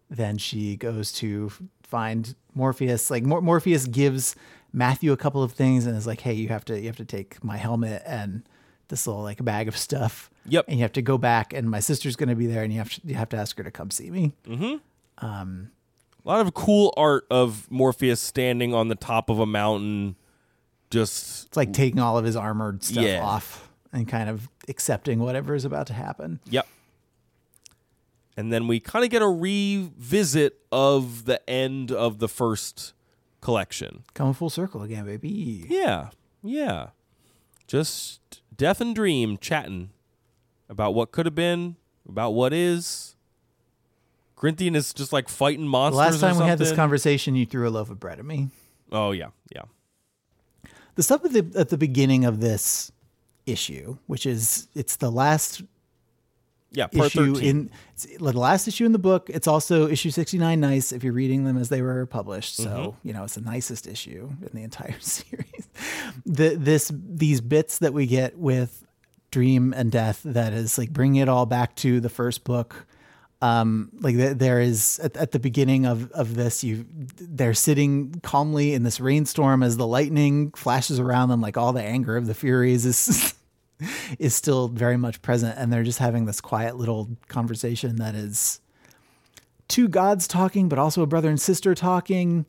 [0.09, 1.51] then she goes to
[1.83, 3.09] find Morpheus.
[3.11, 4.35] Like Mor- Morpheus gives
[4.73, 7.05] Matthew a couple of things and is like, "Hey, you have to you have to
[7.05, 8.43] take my helmet and
[8.89, 10.29] this little like bag of stuff.
[10.47, 10.65] Yep.
[10.67, 12.79] and you have to go back, and my sister's going to be there, and you
[12.79, 14.33] have to, you have to ask her to come see me.
[14.47, 14.77] Hmm.
[15.21, 20.15] A lot of cool art of Morpheus standing on the top of a mountain,
[20.89, 23.21] just It's like taking all of his armored stuff Yeah.
[23.23, 26.39] off and kind of accepting whatever is about to happen.
[26.49, 26.67] yep.
[28.39, 32.93] And then we kind of get a revisit of the end of the first
[33.41, 34.03] collection.
[34.13, 35.65] Coming full circle again, baby.
[35.67, 36.11] Yeah,
[36.41, 36.91] yeah.
[37.67, 39.89] Just death and dream chatting
[40.69, 41.75] about what could have been,
[42.07, 43.17] about what is.
[44.37, 45.97] Corinthian is just like fighting The monsters.
[45.97, 48.47] last or time we had this conversation, you threw a loaf of bread at me.
[48.89, 49.63] Oh yeah, yeah.
[50.95, 52.89] the stuff at the at the beginning of this
[53.45, 55.61] issue, which is it's the last
[56.71, 57.49] Yeah, part issue 13.
[57.49, 57.71] in
[58.19, 59.29] the last issue in the book.
[59.29, 60.59] It's also issue sixty nine.
[60.59, 62.55] Nice if you're reading them as they were published.
[62.57, 63.07] So Mm-hmm.
[63.07, 65.67] you know it's the nicest issue in the entire series.
[66.25, 68.85] The this these bits that we get with
[69.31, 72.85] Dream and Death that is like bringing it all back to the first book.
[73.41, 76.85] Um, like th- there is at, at the beginning of of this, you
[77.17, 81.81] they're sitting calmly in this rainstorm as the lightning flashes around them, like all the
[81.81, 83.33] anger of the Furies is
[84.19, 88.59] is still very much present and they're just having this quiet little conversation that is
[89.67, 92.45] two gods talking but also a brother and sister talking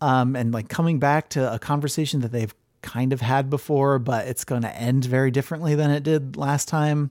[0.00, 4.26] um and like coming back to a conversation that they've kind of had before but
[4.26, 7.10] it's going to end very differently than it did last time.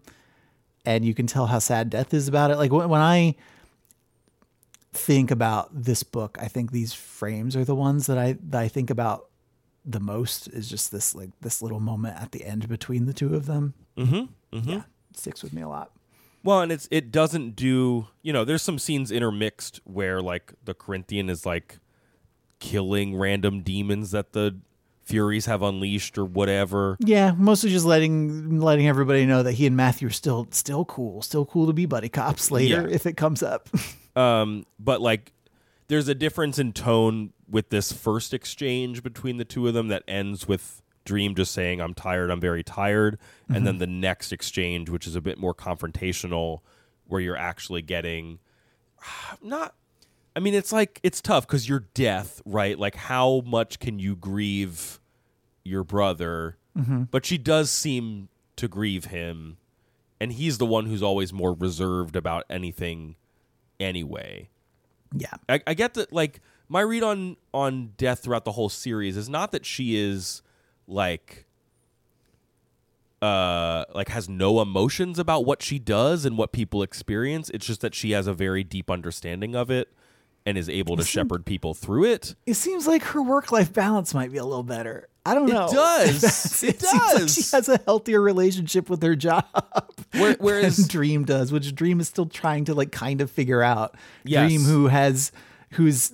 [0.85, 2.57] And you can tell how sad death is about it.
[2.57, 3.35] Like when, when i
[4.93, 8.67] think about this book i think these frames are the ones that i that i
[8.67, 9.27] think about
[9.89, 13.34] the most is just this like this little moment at the end between the two
[13.34, 13.73] of them.
[13.97, 14.69] Mm-hmm.
[14.69, 14.81] Yeah,
[15.11, 15.91] it sticks with me a lot.
[16.43, 20.73] Well, and it's it doesn't do you know, there's some scenes intermixed where like the
[20.73, 21.80] Corinthian is like
[22.59, 24.57] killing random demons that the
[25.03, 26.97] Furies have unleashed or whatever.
[26.99, 31.22] Yeah, mostly just letting letting everybody know that he and Matthew are still still cool,
[31.22, 32.93] still cool to be buddy cops later Yeah.
[32.93, 33.69] if it comes up.
[34.18, 35.31] Um, but like
[35.89, 40.03] there's a difference in tone with this first exchange between the two of them that
[40.07, 43.18] ends with Dream just saying, I'm tired, I'm very tired.
[43.48, 43.80] And then mm-hmm.
[43.80, 46.60] the next exchange, which is a bit more confrontational,
[47.06, 48.40] where you're actually getting
[49.41, 49.74] not
[50.38, 52.78] I mean, it's like it's tough because you're death, right?
[52.78, 54.99] Like, how much can you grieve
[55.64, 56.57] your brother?
[56.78, 57.03] Mm-hmm.
[57.06, 59.57] But she does seem to grieve him,
[60.22, 63.15] and he's the one who's always more reserved about anything,
[63.80, 64.49] anyway.
[65.11, 66.14] yeah, I, I get that.
[66.14, 70.41] Like, my read on on death throughout the whole series is not that she is
[70.88, 71.45] like
[73.22, 77.81] uh like has no emotions about what she does and what people experience it's just
[77.81, 79.91] that she has a very deep understanding of it
[80.45, 84.14] and is able to shepherd people through it it seems like her work life balance
[84.14, 85.10] might be a little better.
[85.26, 86.64] I don't know It does.
[86.64, 87.34] It like does.
[87.34, 89.44] she has a healthier relationship with her job.
[90.14, 93.95] Where- whereas- Dream does, which Dream is still trying to like kind of figure out.
[94.23, 94.48] Yes.
[94.48, 95.34] Dream, who has,
[95.72, 96.14] who's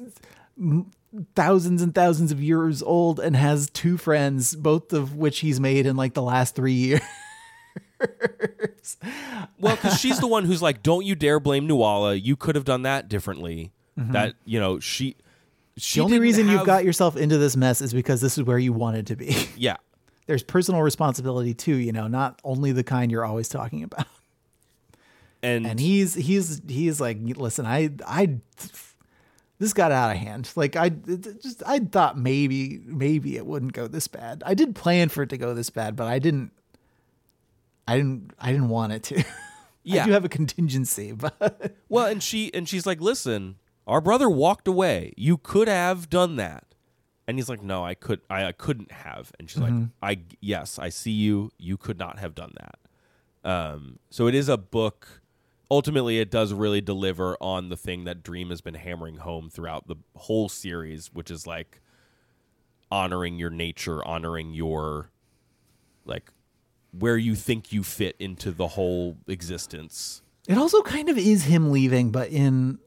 [1.36, 5.86] thousands and thousands of years old and has two friends, both of which he's made
[5.86, 7.02] in like the last three years.
[9.60, 12.66] well because she's the one who's like don't you dare blame nuala you could have
[12.66, 14.12] done that differently mm-hmm.
[14.12, 15.16] that you know she
[15.78, 18.44] she the only reason you've have- got yourself into this mess is because this is
[18.44, 19.36] where you wanted to be.
[19.56, 19.78] yeah
[20.26, 24.08] There's personal responsibility too, you know, not only the kind you're always talking about.
[25.44, 28.40] and, and he's he's he's like, listen, I I
[29.64, 30.52] this got out of hand.
[30.56, 34.44] Like I just I thought maybe maybe it wouldn't go this bad.
[34.46, 36.52] I did plan for it to go this bad, but I didn't.
[37.88, 38.32] I didn't.
[38.40, 39.24] I didn't want it to.
[39.86, 40.04] Yeah.
[40.04, 44.30] I do have a contingency, but well, and she and she's like, "Listen, our brother
[44.30, 45.12] walked away.
[45.18, 46.64] You could have done that."
[47.28, 50.80] And he's like, "No, I could I, I couldn't have." And she's like, "I yes,
[50.80, 51.52] I see you.
[51.58, 52.80] You could not have done that."
[53.50, 55.22] Um so it is a book
[55.72, 59.88] ultimately it does really deliver on the thing that Dream has been hammering home throughout
[59.88, 61.82] the whole series, which is like
[62.92, 65.10] honoring your nature, honoring your
[66.06, 66.32] like
[66.98, 70.22] where you think you fit into the whole existence.
[70.48, 72.78] it also kind of is him leaving, but in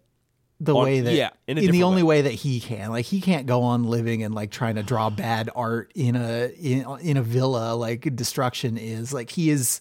[0.60, 2.22] the On- way that yeah, in a the only way.
[2.22, 2.90] that he can.
[2.90, 6.46] Like he can't go on living and like trying to draw bad art in a
[6.58, 9.12] in, in a villa like destruction is.
[9.12, 9.80] Like he is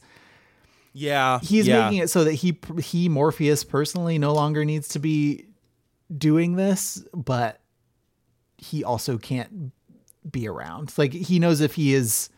[0.97, 1.39] Yeah.
[1.41, 1.83] he's yeah.
[1.85, 5.45] making it so that he he Morpheus personally no longer needs to be
[6.15, 7.59] doing this, but
[8.57, 9.71] he also can't
[10.29, 10.93] be around.
[10.97, 12.29] Like he knows if he is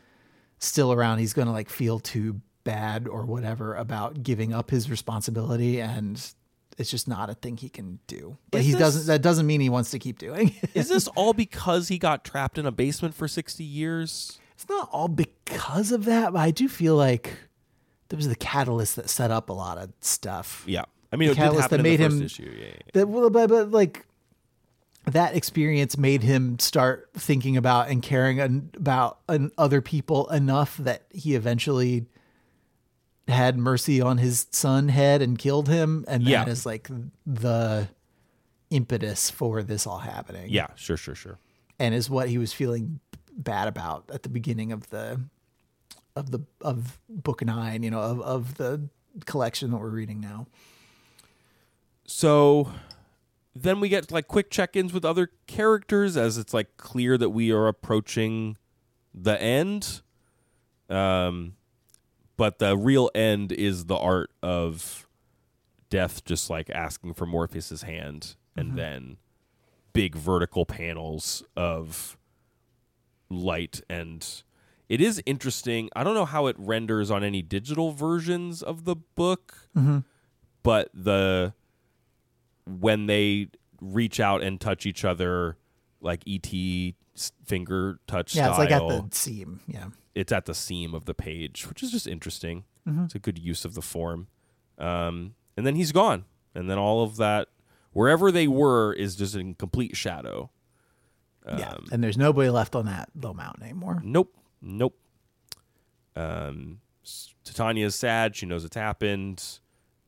[0.59, 4.89] still around, he's going to like feel too bad or whatever about giving up his
[4.89, 6.33] responsibility and
[6.77, 8.37] it's just not a thing he can do.
[8.51, 10.53] But Is he this- doesn't that doesn't mean he wants to keep doing.
[10.61, 10.71] it.
[10.73, 14.39] Is this all because he got trapped in a basement for 60 years?
[14.53, 17.31] it's not all because of that, but I do feel like
[18.09, 20.63] there was the catalyst that set up a lot of stuff.
[20.67, 20.83] Yeah.
[21.11, 22.43] I mean, The catalyst that made him- issue.
[22.43, 22.81] Yeah, yeah, yeah.
[22.93, 24.05] that well, but, but like
[25.05, 30.75] that experience made him start thinking about and caring an, about an, other people enough
[30.77, 32.05] that he eventually
[33.27, 36.43] had mercy on his son head and killed him and Yeah.
[36.45, 36.89] that is like
[37.25, 37.87] the
[38.69, 41.39] impetus for this all happening Yeah, sure, sure, sure.
[41.79, 42.99] and is what he was feeling
[43.33, 45.21] bad about at the beginning of the
[46.17, 48.89] of the of book nine you know of, of the
[49.25, 50.45] collection that we're reading now
[52.05, 52.71] So
[53.55, 57.51] then we get like quick check-ins with other characters as it's like clear that we
[57.51, 58.57] are approaching
[59.13, 60.01] the end.
[60.89, 61.53] Um
[62.37, 65.07] but the real end is the art of
[65.89, 69.17] death just like asking for Morpheus's hand and then
[69.93, 72.17] big vertical panels of
[73.29, 74.43] light and
[74.89, 75.89] it is interesting.
[75.95, 79.69] I don't know how it renders on any digital versions of the book,
[80.63, 81.53] but the
[82.65, 83.47] when they
[83.81, 85.57] reach out and touch each other,
[86.01, 86.51] like ET
[87.45, 91.05] finger touch yeah style, it's like at the seam yeah it's at the seam of
[91.05, 92.63] the page, which is just interesting.
[92.87, 93.05] Mm-hmm.
[93.05, 94.27] It's a good use of the form.
[94.79, 97.49] Um, and then he's gone, and then all of that,
[97.91, 100.49] wherever they were, is just in complete shadow.
[101.47, 104.97] yeah Um, and there's nobody left on that low mountain anymore Nope, nope.
[106.15, 106.79] Um,
[107.43, 108.35] Titania is sad.
[108.35, 109.43] She knows it's happened.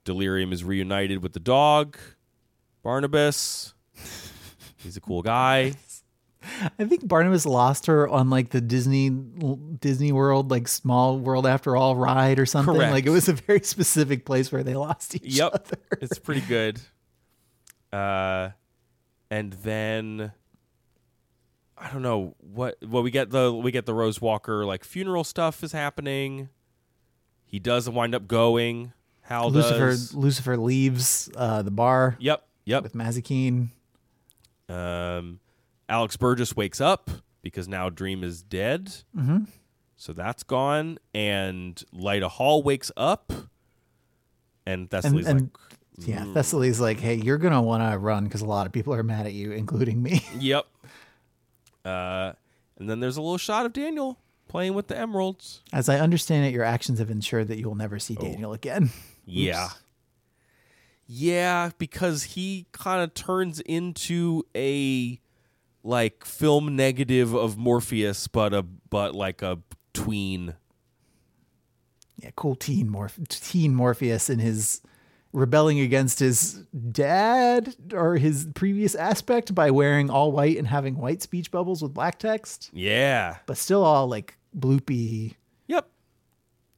[0.05, 1.97] Delirium is reunited with the dog,
[2.83, 3.73] Barnabas.
[4.77, 5.73] He's a cool guy.
[6.79, 11.75] I think Barnabas lost her on like the Disney Disney World, like Small World After
[11.75, 12.73] All ride or something.
[12.75, 12.91] Correct.
[12.93, 15.77] Like it was a very specific place where they lost each Yep, other.
[16.01, 16.79] it's pretty good.
[17.91, 18.49] Uh,
[19.29, 20.31] and then
[21.79, 22.77] I don't know what.
[22.85, 26.49] Well, we get the we get the Rose Walker like funeral stuff is happening.
[27.45, 28.93] He does wind up going.
[29.21, 30.13] Hal Lucifer does.
[30.13, 32.83] Lucifer leaves uh, the bar Yep, yep.
[32.83, 33.69] with Mazikeen.
[34.67, 35.39] Um,
[35.87, 37.09] Alex Burgess wakes up
[37.41, 38.87] because now Dream is dead.
[39.15, 39.45] Mm-hmm.
[39.97, 40.97] So that's gone.
[41.13, 43.31] And Lyta Hall wakes up.
[44.65, 46.33] And Thessaly's and- like, Yeah, Mm.
[46.33, 49.25] Thessaly's like, hey, you're gonna want to run because a lot of people are mad
[49.25, 50.23] at you, including me.
[50.39, 50.65] yep.
[51.89, 52.33] Uh,
[52.77, 55.61] and then there's a little shot of Daniel playing with the emeralds.
[55.73, 57.99] As I understand it, your actions have ensured that you will never Oh.
[57.99, 58.89] see Daniel again.
[59.31, 59.69] Yeah.
[61.05, 65.19] Yeah, because he kind of turns into a
[65.83, 69.59] like film negative of Morpheus, but a but like a
[69.93, 70.55] tween.
[72.17, 74.81] Yeah, cool teen Morph- teen Morpheus in his
[75.31, 81.21] rebelling against his dad or his previous aspect by wearing all white and having white
[81.21, 83.37] speech bubbles with black text, Yeah.
[83.45, 85.35] but still all like bloopy,
[85.67, 85.87] Yep.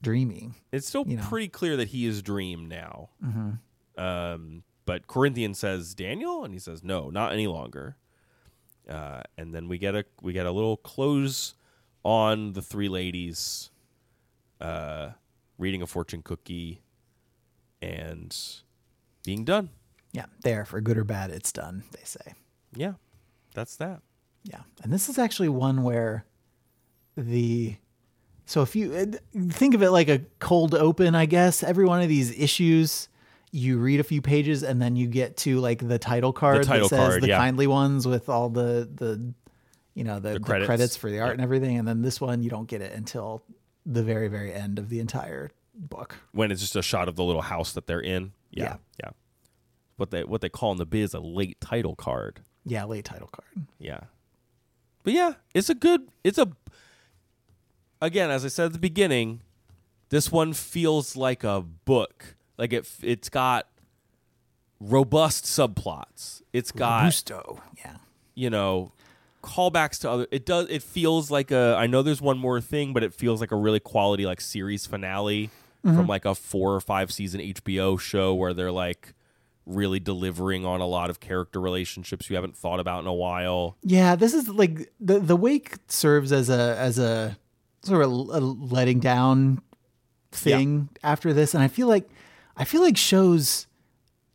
[0.02, 0.52] dreamy.
[0.72, 1.24] It's still You know.
[1.24, 3.10] pretty clear that he is Dream now.
[3.98, 7.96] Um, but Corinthian says Daniel, and he says no, not any longer.
[8.90, 11.54] Uh, and then we get a we get a little close
[12.04, 13.70] on the three ladies,
[14.60, 15.12] uh,
[15.58, 16.82] reading a fortune cookie,
[17.82, 18.38] and
[19.24, 19.70] being done.
[20.12, 21.84] Yeah, there for good or bad, it's done.
[21.92, 22.34] They say.
[22.76, 22.94] Yeah,
[23.54, 24.02] that's that.
[24.44, 26.26] Yeah, and this is actually one where
[27.16, 27.76] the
[28.46, 32.02] so if you uh, think of it like a cold open, I guess every one
[32.02, 33.08] of these issues,
[33.52, 36.90] you read a few pages and then you get to like the title card title
[36.90, 37.38] that says card, the yeah.
[37.38, 39.34] kindly ones with all the the
[39.94, 40.66] you know the, the credits.
[40.66, 40.96] credits.
[40.98, 41.34] for the art Yeah.
[41.34, 43.44] and everything and then this one you don't get it until
[43.86, 47.24] the very very end of the entire book when it's just a shot of the
[47.24, 48.32] little house that they're in.
[48.52, 48.76] Yeah, Yeah.
[49.04, 49.10] yeah.
[49.98, 52.42] What they what they call in the biz a late title card.
[52.66, 54.02] yeah late title card Yeah.
[55.04, 56.52] But yeah, it's a good it's a
[58.02, 59.42] again, as I said at the beginning,
[60.10, 62.36] this one feels like a book.
[62.58, 63.68] Like it it's got
[64.80, 66.42] robust subplots.
[66.54, 67.98] It's got Gusto yeah
[68.34, 68.92] you know
[69.44, 72.94] callbacks to other it does it feels like a i know there's one more thing
[72.94, 75.50] but it feels like a really quality like series finale
[75.82, 76.10] from mm-hmm.
[76.10, 79.14] like a four or five season hbo show where they're like
[79.66, 83.78] really delivering on a lot of character relationships you haven't thought about in a while.
[83.84, 87.38] Yeah, this is like the the wake serves as a as a
[87.84, 89.62] sort of a, letting down
[90.32, 92.10] thing after this, and I feel like
[92.58, 93.68] I feel like shows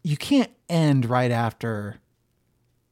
[0.02, 1.96] you can't end right after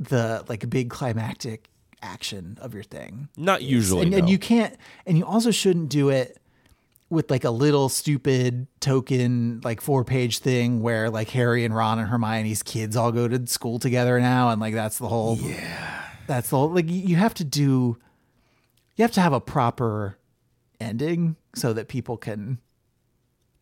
[0.01, 1.69] the like big climactic
[2.03, 3.29] action of your thing.
[3.37, 4.77] not usually and, and you can't
[5.07, 6.39] and you also shouldn't do it
[7.15, 11.99] with like a little stupid token like four page thing where like harry and ron
[11.99, 16.03] and hermione's kids all go to school together now and like that's the whole yeah
[16.27, 17.97] that's the whole like you have to do
[18.97, 20.19] you have to have a proper
[20.81, 22.59] ending so that people can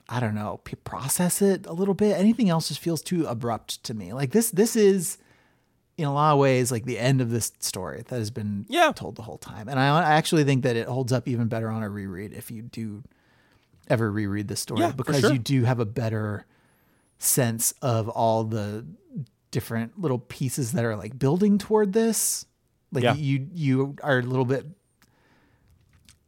[0.08, 3.82] i don't know p- process it a little bit anything else just feels too abrupt
[3.84, 5.18] to me like this this is
[5.98, 8.92] in a lot of ways like the end of this story that has been Yeah.
[8.92, 9.68] told the whole time.
[9.68, 12.50] And I, I actually think that it holds up even better on a reread if
[12.50, 13.04] you do
[13.92, 15.32] ever reread the story Yeah, because sure.
[15.32, 16.46] you do have a better
[17.18, 18.84] sense of all the
[19.52, 22.46] different little pieces that are like building toward this.
[22.90, 23.14] Like Yeah.
[23.14, 24.66] you you are a little bit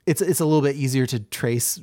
[0.06, 1.80] it's it's a little bit easier to trace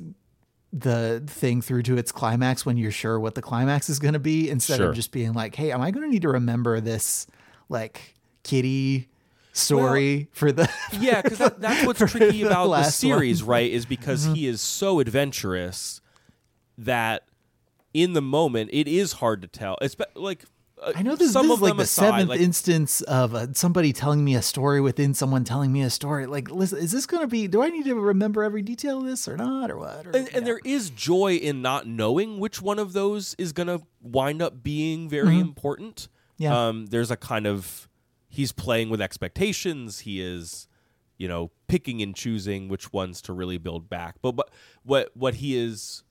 [0.72, 4.20] the thing through to its climax when you're sure what the climax is going to
[4.20, 4.88] be instead Sure.
[4.90, 7.26] of just being like, "Hey, am I going to need to remember this
[7.68, 9.08] like kitty
[9.52, 10.68] story for the
[10.98, 13.50] yeah because that, that's what's tricky the about the series one.
[13.50, 16.00] right is because he is so adventurous
[16.78, 17.24] that
[17.92, 20.44] in the moment it is hard to tell it's like
[20.82, 23.34] uh, I know this, some this of is like the aside, seventh like, instance of
[23.34, 26.26] uh, somebody telling me a story within someone telling me a story.
[26.26, 27.46] Like, listen, is this going to be?
[27.46, 30.06] Do I need to remember every detail of this or not, or what?
[30.08, 30.36] Or, and, yeah.
[30.36, 34.42] and there is joy in not knowing which one of those is going to wind
[34.42, 35.96] up being very important.
[35.96, 36.42] Mm-hmm.
[36.42, 36.68] Yeah.
[36.68, 37.88] Um, there's a kind of
[38.32, 40.00] he's playing with expectations.
[40.00, 40.66] He is,
[41.18, 44.16] you know, picking and choosing which ones to really build back.
[44.22, 44.50] But but
[44.82, 46.02] what what he is,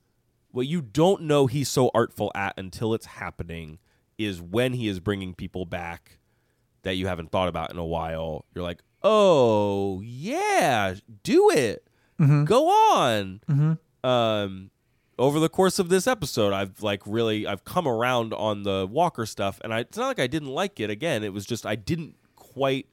[0.52, 3.78] what you don't know he's so artful at until it's happening
[4.16, 6.18] is when he is bringing people back
[6.82, 8.44] that you haven't thought about in a while.
[8.54, 10.94] You're like, oh yeah,
[11.24, 11.86] do it,
[12.44, 13.40] go on.
[14.04, 14.70] Um,
[15.18, 19.26] over the course of this episode, I've like really I've come around on the Walker
[19.26, 20.90] stuff, and I, it's not like I didn't like it.
[20.90, 22.86] Again, it was just I didn't quite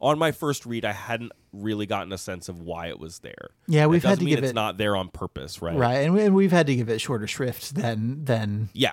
[0.00, 0.84] on my first read.
[0.84, 3.50] I hadn't really gotten a sense of why it was there.
[3.68, 5.76] Yeah, we've had to mean give it's it- not there on purpose, right?
[5.76, 8.92] right, and, we, and we've had to give it shorter shrift than than Yeah.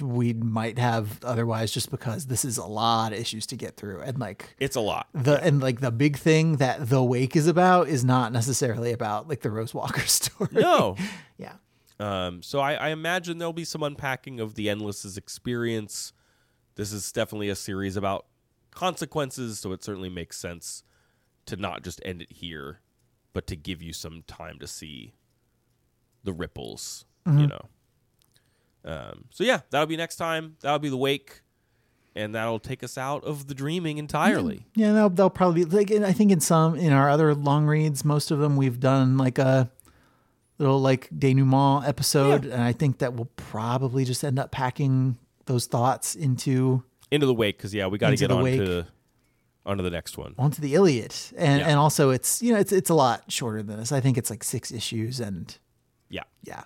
[0.00, 4.00] we might have otherwise, just because this is a lot of issues to get through,
[4.00, 5.08] and like It's a lot.
[5.12, 9.28] the and like the big thing that the wake is about is not necessarily about
[9.28, 10.48] like the Rose Walker story.
[10.52, 10.96] No.
[11.36, 11.52] yeah.
[12.00, 16.14] Um, so I, I imagine there'll be some unpacking of the Endless's experience.
[16.76, 18.24] This is definitely a series about
[18.70, 20.82] consequences, so it certainly makes sense
[21.44, 22.80] to not just end it here,
[23.34, 25.12] but to give you some time to see
[26.24, 27.66] the ripples, you know.
[28.82, 30.56] Um, so yeah, that'll be next time.
[30.60, 31.42] That'll be the wake,
[32.14, 34.66] and that'll take us out of the dreaming entirely.
[34.74, 35.90] Yeah, they'll, they'll probably be like.
[35.90, 39.18] and I think in some in our other long reads, most of them we've done
[39.18, 39.70] like a
[40.60, 45.16] little like denouement episode, and I think that we'll probably just end up packing
[45.46, 48.60] those thoughts into Into the wake, because yeah, we got to get the on wake.
[48.60, 48.86] to
[49.66, 50.34] onto the next one.
[50.38, 51.68] onto the Iliad, and Yeah.
[51.68, 53.92] and also it's you know it's it's a lot shorter than this.
[53.92, 55.56] I think it's like six issues, and
[56.08, 56.64] Yeah, yeah,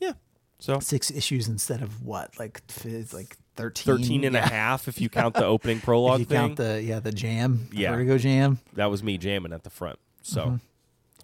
[0.00, 0.12] yeah.
[0.58, 4.98] So six issues instead of what like it's like 13, 13 and a half if
[5.00, 6.36] you count the opening If prologue you thing.
[6.38, 7.92] count the yeah the jam, the Yeah.
[7.92, 8.58] Vertigo jam.
[8.74, 9.98] that was me jamming at the front.
[10.22, 10.56] So, Mm-hmm.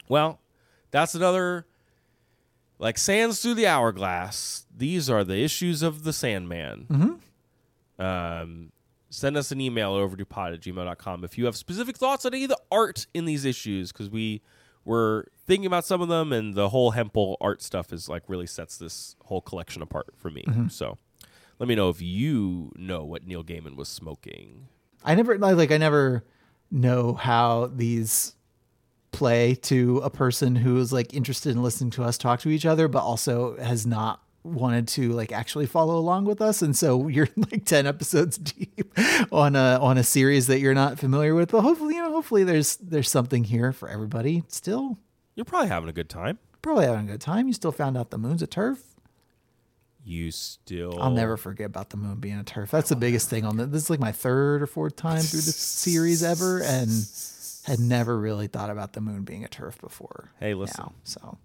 [0.09, 0.41] well,
[0.91, 1.65] that's another
[2.79, 4.67] like sands through the hourglass.
[4.75, 6.87] These are the issues of the Sandman.
[6.89, 8.03] Mm-hmm.
[8.05, 8.73] Um,
[9.11, 12.51] send us an email overduepod at gmail.com if you have specific thoughts on any of
[12.51, 14.43] the art in these issues because we
[14.85, 18.47] were thinking about some of them and the whole Hempel art stuff is like really
[18.47, 20.45] sets this whole collection apart for me.
[20.47, 20.69] Mm-hmm.
[20.69, 20.99] So
[21.59, 24.69] let me know if you know what Neil Gaiman was smoking.
[25.05, 26.25] I never like I never
[26.71, 28.35] know how these
[29.13, 32.67] play to a person who is like interested in listening to us talk to each
[32.67, 37.07] other, but also has not wanted to like actually follow along with us and so
[37.09, 38.87] you're like 10 episodes deep
[39.31, 42.45] on a on a series that you're not familiar with but hopefully you know hopefully
[42.45, 44.97] there's there's something here for everybody still
[45.35, 46.39] You're probably having a good time.
[46.63, 48.79] probably having a good time you still found out the moon's a TERF
[50.05, 50.99] You still.
[50.99, 52.71] I'll never forget about the moon being a TERF.
[52.71, 55.41] That's the biggest thing on the, this is like my third or fourth time through
[55.41, 56.89] this series ever and
[57.69, 60.31] had never really thought about the moon being a TERF before.
[60.41, 60.85] Hey, listen.
[60.85, 60.93] now.
[61.05, 61.39] so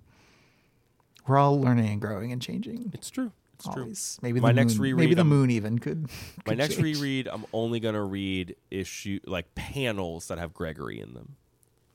[1.28, 2.91] we're all learning and growing and changing.
[2.94, 3.32] It's true.
[3.56, 3.94] It's true.
[4.22, 6.10] Maybe My the next moon, reread, maybe the I'm- moon even could.
[6.45, 6.98] My next change.
[6.98, 11.36] reread, I'm only gonna read issue like panels that have Gregory in them.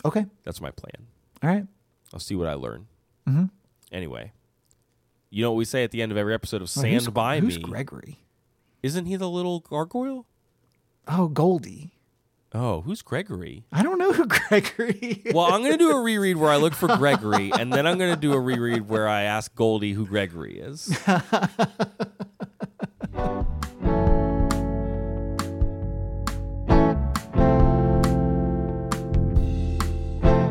[0.05, 0.25] Okay.
[0.45, 1.07] That's my plan.
[1.43, 1.67] All right.
[2.15, 2.87] I'll see what I learn.
[3.29, 3.45] Mm-hmm.
[3.93, 4.33] Anyway,
[5.31, 7.09] you know what we say at the end of every episode of Well, Sand who's,
[7.09, 7.63] by who's Me?
[7.65, 8.19] Gregory?
[8.83, 10.27] Isn't he the little gargoyle?
[11.09, 11.93] Oh, Goldie.
[12.55, 13.65] Oh, who's Gregory?
[13.73, 15.23] I don't know who Gregory.
[15.25, 15.35] is.
[15.35, 17.99] Well, I'm going to do a reread where I look for Gregory, and then I'm
[17.99, 20.89] going to do a reread where I ask Goldie who Gregory is.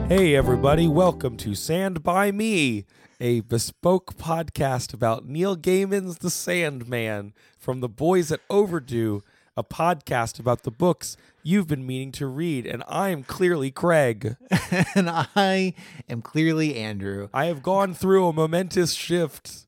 [0.09, 2.85] Hey, everybody, welcome to Sand by Me,
[3.19, 9.21] a bespoke podcast about Neil Gaiman's The Sandman from the boys at Overdue,
[9.55, 11.17] a podcast about the books
[11.47, 12.65] you've been meaning to read.
[12.67, 14.35] And I'm clearly Craig.
[14.95, 15.73] and I
[16.09, 17.29] am clearly Andrew.
[17.33, 19.65] I have gone through a momentous shift.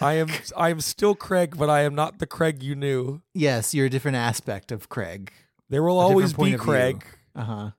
[0.00, 3.20] I am I am still Craig, but I am not the Craig you knew.
[3.34, 5.32] Yes, you're a different aspect of Craig.
[5.68, 6.56] There will A always be.
[6.56, 7.04] Craig.
[7.34, 7.70] Uh huh.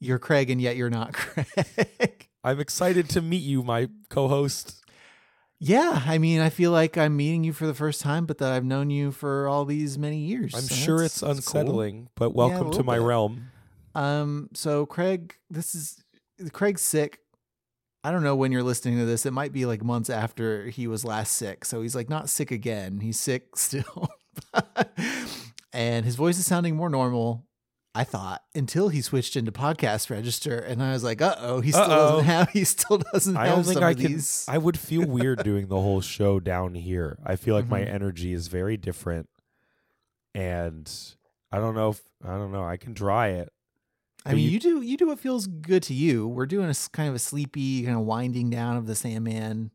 [0.00, 2.28] You're Craig, and yet you're not Craig.
[2.44, 4.82] I'm excited to meet you, my co-host.
[5.58, 8.52] Yeah, I mean, I feel like I'm meeting you for the first time, but that
[8.52, 10.54] I've known you for all these many years.
[10.54, 11.60] I'm so sure it's that's cool.
[11.60, 13.04] unsettling, but welcome to my bit.
[13.04, 13.50] realm.
[13.94, 16.04] Um, so Craig, this is
[16.52, 17.20] Craig's sick.
[18.04, 19.24] I don't know when you're listening to this.
[19.24, 21.64] It might be like months after he was last sick.
[21.64, 23.00] So he's like not sick again.
[23.00, 24.10] He's sick still.
[25.72, 27.45] and his voice is sounding more normal.
[27.96, 31.70] I thought until he switched into podcast register, and I was like, "Uh oh, he
[31.72, 32.10] still Uh-oh.
[32.10, 32.50] doesn't have.
[32.50, 34.12] He still doesn't I have don't think I can.
[34.12, 37.18] these." I would feel weird doing the whole show down here.
[37.24, 37.94] I feel like my Mhm.
[37.94, 39.28] energy is very different,
[40.34, 40.90] and
[41.52, 42.64] I don't know if I don't know.
[42.64, 43.52] I can try it.
[44.24, 46.26] I mean, you- you, do you do what feels good to you.
[46.26, 49.70] We're doing a kind of a sleepy kind of winding down of the Sandman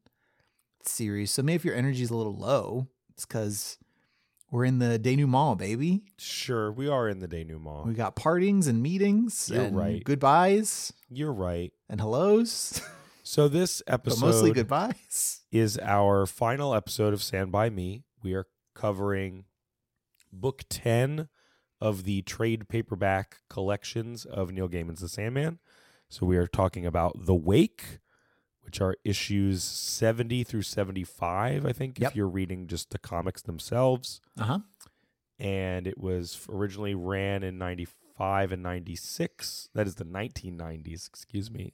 [0.84, 1.32] series.
[1.32, 3.78] So maybe if your energy is a little low, it's because
[4.52, 6.04] we're in the denouement, baby.
[6.20, 7.86] Sure, we are in the denouement.
[7.88, 10.04] We got partings and meetings You're and right.
[10.04, 11.72] goodbyes You're right.
[11.90, 12.82] and hellos,
[13.24, 15.42] So this but episode mostly goodbyes.
[15.52, 18.04] is our final episode of Sand By Me.
[18.22, 18.46] We are
[18.76, 19.46] covering
[20.34, 21.30] book 10
[21.80, 25.60] of the trade paperback collections of Neil Gaiman's The Sandman.
[26.10, 28.00] So we are talking about The Wake,
[28.72, 32.12] which are issues 70 through 75, I think, Yep.
[32.12, 34.22] if you're reading just the comics themselves.
[34.40, 34.60] Uh huh.
[35.38, 39.68] And it was originally ran in 95 and 96.
[39.74, 41.74] That is the 1990s, excuse me.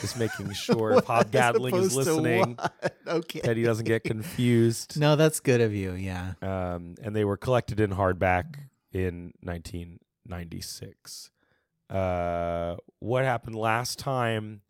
[0.00, 2.58] Just making sure if Hob Gadling is listening
[3.06, 3.40] okay.
[3.44, 4.98] that he doesn't get confused.
[4.98, 5.92] No, that's good of you.
[5.92, 6.32] Yeah.
[6.42, 8.56] Um, and they were collected in hardback
[8.90, 11.30] in 1996.
[11.88, 14.62] Uh, what happened last time?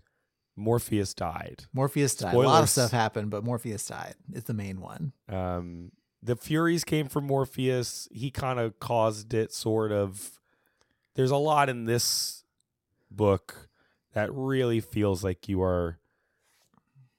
[0.56, 1.64] Morpheus died.
[1.72, 2.34] Morpheus died.
[2.34, 5.12] A lot of stuff happened, but Morpheus died is the main one.
[5.28, 8.08] Um, the Furies came from Morpheus.
[8.12, 10.40] He kind of caused it, sort of.
[11.14, 12.44] There's a lot in this
[13.10, 13.68] book
[14.14, 15.98] that really feels like you are.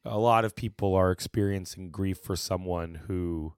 [0.03, 3.53] A lot of people are experiencing grief for someone who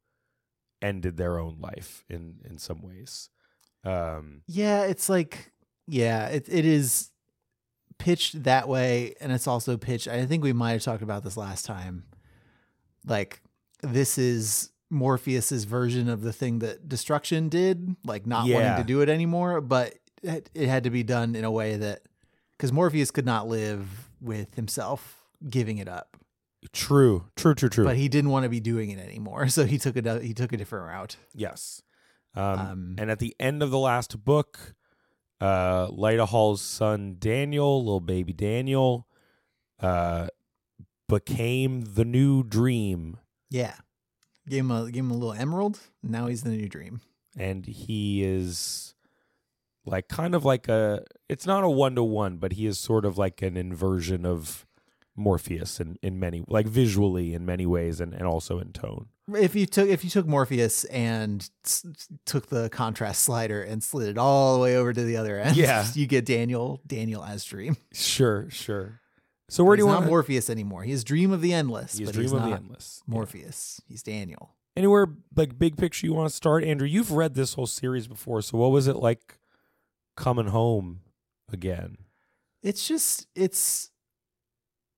[0.82, 3.30] ended their own life in in some ways.
[3.84, 5.52] Um, Yeah, it's like
[5.88, 7.12] yeah, it it is
[7.98, 10.08] pitched that way, and it's also pitched.
[10.08, 12.04] I think we might have talked about this last time.
[13.06, 13.42] Like
[13.82, 18.56] this is Morpheus's version of the thing that Destruction did, like not Yeah.
[18.56, 21.78] wanting to do it anymore, but it, it had to be done in a way
[21.78, 22.02] that
[22.58, 26.18] because Morpheus could not live with himself giving it up,
[26.74, 27.84] true, true, true, true.
[27.86, 30.52] but he didn't want to be doing it anymore, so he took a He took
[30.54, 31.18] a different route.
[31.36, 31.82] Yes.
[32.36, 34.74] Um, Um, and at the end of the last book,
[35.42, 39.08] uh, Lyta Hall's son Daniel, little baby Daniel,
[39.80, 40.28] uh,
[41.08, 43.18] became the new dream,
[43.50, 43.76] Yeah,
[44.50, 45.80] gave him a gave him a little emerald.
[46.04, 47.02] Now he's the new dream.
[47.38, 48.96] and he is
[49.86, 51.04] like kind of like a.
[51.30, 54.66] It's not a one to one, but he is sort of like an inversion of
[55.16, 59.08] Morpheus in in many like visually in many ways, and and also in tone.
[59.36, 61.86] If you took if you took Morpheus and s-
[62.26, 65.58] took the contrast slider and slid it all the way over to the other end,
[65.58, 65.86] Yeah.
[65.94, 67.76] you get Daniel Daniel as Dream.
[67.94, 69.02] Sure, sure.
[69.50, 70.84] So where do he's you not want Morpheus anymore.
[70.84, 73.02] He has Dream of the Endless, He's but Dream he's of not the Endless.
[73.08, 73.82] Morpheus.
[73.88, 74.56] He's Daniel.
[74.76, 76.88] Anywhere like big picture you want to start, Andrew?
[76.88, 79.40] You've read this whole series before, so what was it like
[80.16, 81.02] coming home
[81.52, 81.98] again?
[82.64, 83.90] It's just it's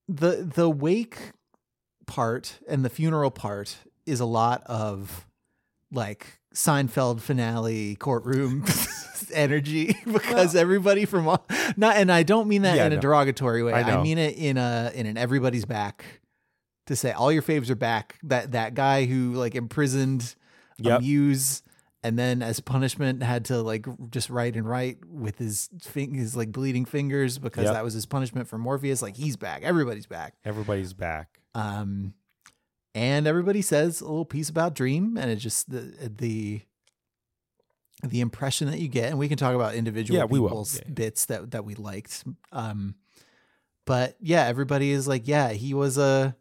[0.07, 1.31] the the wake
[2.07, 3.77] part and the funeral part
[4.09, 5.25] is a lot of
[5.91, 8.65] like Seinfeld finale courtroom
[9.33, 11.45] energy because everybody from all,
[11.77, 13.01] not and I don't mean that Yeah, in a no.
[13.01, 13.73] derogatory way.
[13.73, 16.05] I I, mean it in a in an everybody's back
[16.87, 18.17] to say all your faves are back.
[18.23, 20.35] That that guy who like imprisoned
[20.81, 21.01] Yep.
[22.03, 26.35] and then as punishment had to like just write and write with his fing- his
[26.37, 27.73] like bleeding fingers because Yep.
[27.73, 29.01] that was his punishment for Morpheus.
[29.01, 29.61] Like he's back.
[29.63, 30.35] Everybody's back.
[30.45, 31.39] Everybody's back.
[31.53, 32.13] Um,
[32.95, 36.61] and everybody says a little piece about Dream, and it just the the
[38.03, 40.49] the impression that you get, and we can talk about individual Yeah, we will.
[40.49, 40.93] people's Yeah, yeah.
[40.93, 42.23] bits that that we liked.
[42.51, 42.95] Um,
[43.85, 46.35] but yeah, everybody is like, yeah, he was a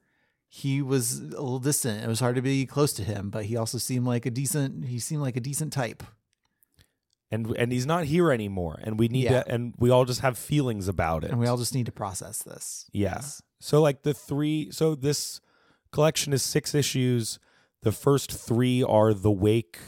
[0.48, 2.02] he was a little distant.
[2.04, 4.84] It was hard to be close to him, but he also seemed like a decent.
[4.86, 6.02] He seemed like a decent type.
[7.30, 8.78] And and he's not here anymore.
[8.82, 9.42] And we need Yeah.
[9.42, 11.30] to and we all just have feelings about it.
[11.30, 12.88] And we all just need to process this.
[12.92, 13.16] Yeah.
[13.16, 13.42] Yes.
[13.60, 15.40] So like the three so this
[15.93, 17.39] collection is six issues.
[17.82, 19.78] The first three are the wake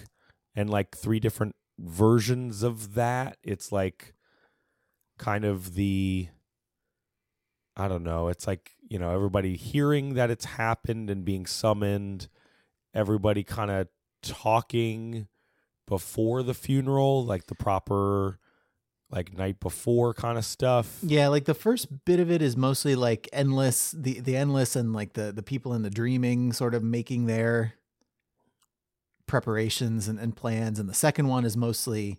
[0.55, 3.39] and like three different versions of that.
[3.43, 4.15] It's like
[5.19, 6.29] kind of the
[7.77, 12.29] I don't know, it's like, you know, everybody hearing that it's happened and being summoned,
[12.95, 13.89] everybody kind of
[14.23, 15.29] talking
[15.87, 18.39] before the funeral, like the proper
[19.11, 20.99] like night before kind of stuff.
[21.03, 24.93] Yeah, like the first bit of it is mostly like endless, the the endless, and
[24.93, 27.75] like the the people in the dreaming sort of making their
[29.27, 32.19] preparations and, and plans, and the second one is mostly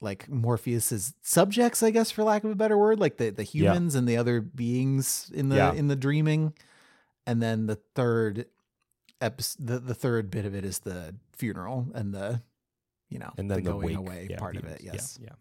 [0.00, 3.70] like Morpheus's subjects, I guess, for lack of a better word, like the the Yeah.
[3.72, 5.72] humans and the other beings in the Yeah.
[5.72, 6.54] in the dreaming,
[7.26, 8.46] and then the third
[9.20, 12.42] episode, the the third bit of it is the funeral and the
[13.08, 14.80] you know and then the, going wake away yeah, part of it.
[14.82, 15.34] Yes, Yeah, yeah.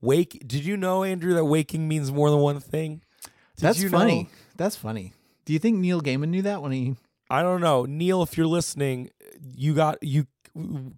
[0.00, 0.42] Wake.
[0.46, 3.02] Did you know, Andrew, that waking means more than one thing?
[3.22, 4.24] Did that's funny.
[4.24, 5.12] know- That's funny.
[5.44, 6.96] Do you think Neil Gaiman knew that when he
[7.30, 8.22] I don't know, Neil.
[8.22, 9.10] If you're listening,
[9.56, 10.26] you got you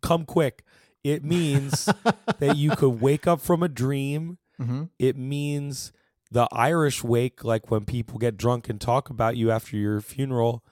[0.00, 0.64] come quick.
[1.02, 1.86] It means
[2.38, 4.38] that you could wake up from a dream.
[4.60, 4.84] Mm-hmm.
[4.98, 5.92] It means
[6.30, 10.62] the Irish wake, like when people get drunk and talk about you after your funeral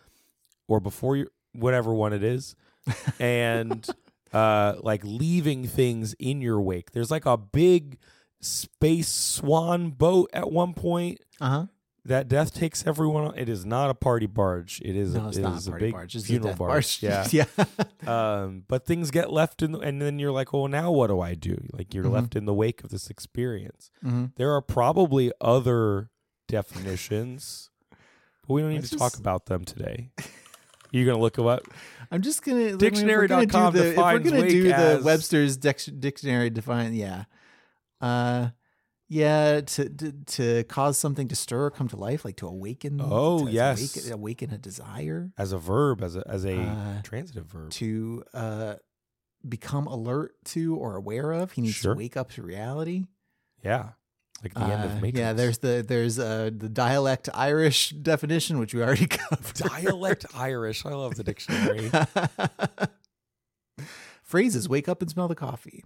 [0.69, 2.55] or before your whatever one it is,
[3.21, 3.87] and
[4.33, 6.93] uh, like leaving things in your wake.
[6.93, 7.99] There's like a big
[8.41, 11.67] space swan boat at one point Uh huh.
[12.05, 13.39] that death takes everyone on.
[13.39, 14.81] It is not a party barge.
[14.85, 16.15] It is, No, a, it's it not is a party big barge.
[16.15, 17.01] It's a funeral barge.
[17.03, 17.03] barge.
[17.33, 17.45] Yeah.
[18.07, 18.43] yeah.
[18.43, 21.21] um, but things get left in, the, and then you're like, well, now what do
[21.21, 21.57] I do?
[21.73, 22.13] Like you're Mhm.
[22.13, 23.91] left in the wake of this experience.
[24.03, 26.11] hmm There are probably other
[26.47, 30.11] definitions, but we don't need Let's to talk about them today.
[30.91, 31.63] You're gonna look up.
[32.11, 34.75] I'm just gonna I mean, if we're Dictionary.com gonna do the, defines gonna do the
[34.75, 36.95] as- Webster's dic- dictionary define.
[36.95, 37.25] Yeah.
[38.01, 38.51] Uh,
[39.09, 39.61] yeah.
[39.63, 43.01] To, to to cause something to stir or come to life, like to awaken.
[43.03, 43.97] Oh, to yes.
[43.97, 45.31] awaken, awaken a desire.
[45.39, 47.71] as a verb, as a as a Uh, transitive verb.
[47.73, 48.75] To uh,
[49.49, 51.53] become alert to or aware of.
[51.53, 51.95] He needs Sure.
[51.95, 53.07] to wake up to reality.
[53.65, 53.91] Yeah,
[54.43, 55.19] like the end Uh, of Matrix.
[55.19, 59.55] Yeah, there's the there's uh the dialect Irish definition, which we already covered.
[59.55, 60.85] dialect Irish.
[60.85, 61.91] I love the dictionary.
[64.23, 65.85] Phrases: wake up and smell the coffee.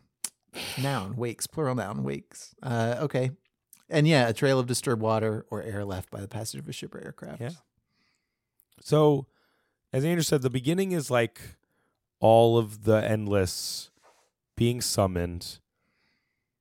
[0.78, 1.46] Noun: wakes.
[1.46, 2.54] Plural noun: wakes.
[2.62, 3.30] Uh, okay,
[3.88, 6.72] and yeah, a trail of disturbed water or air left by the passage of a
[6.72, 7.40] ship or aircraft.
[7.40, 7.50] Yeah.
[8.80, 9.26] So,
[9.92, 11.40] as Andrew said, the beginning is like
[12.20, 13.90] all of the endless
[14.56, 15.58] being summoned.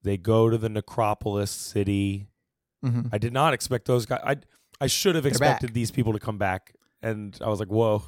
[0.03, 2.27] They go to the necropolis city.
[2.83, 3.09] Mhm.
[3.11, 4.21] I did not expect those guys.
[4.23, 4.37] I
[4.79, 5.73] I should have They're expected back.
[5.75, 6.73] these people to come back,
[7.03, 8.03] and I was like, "Whoa!"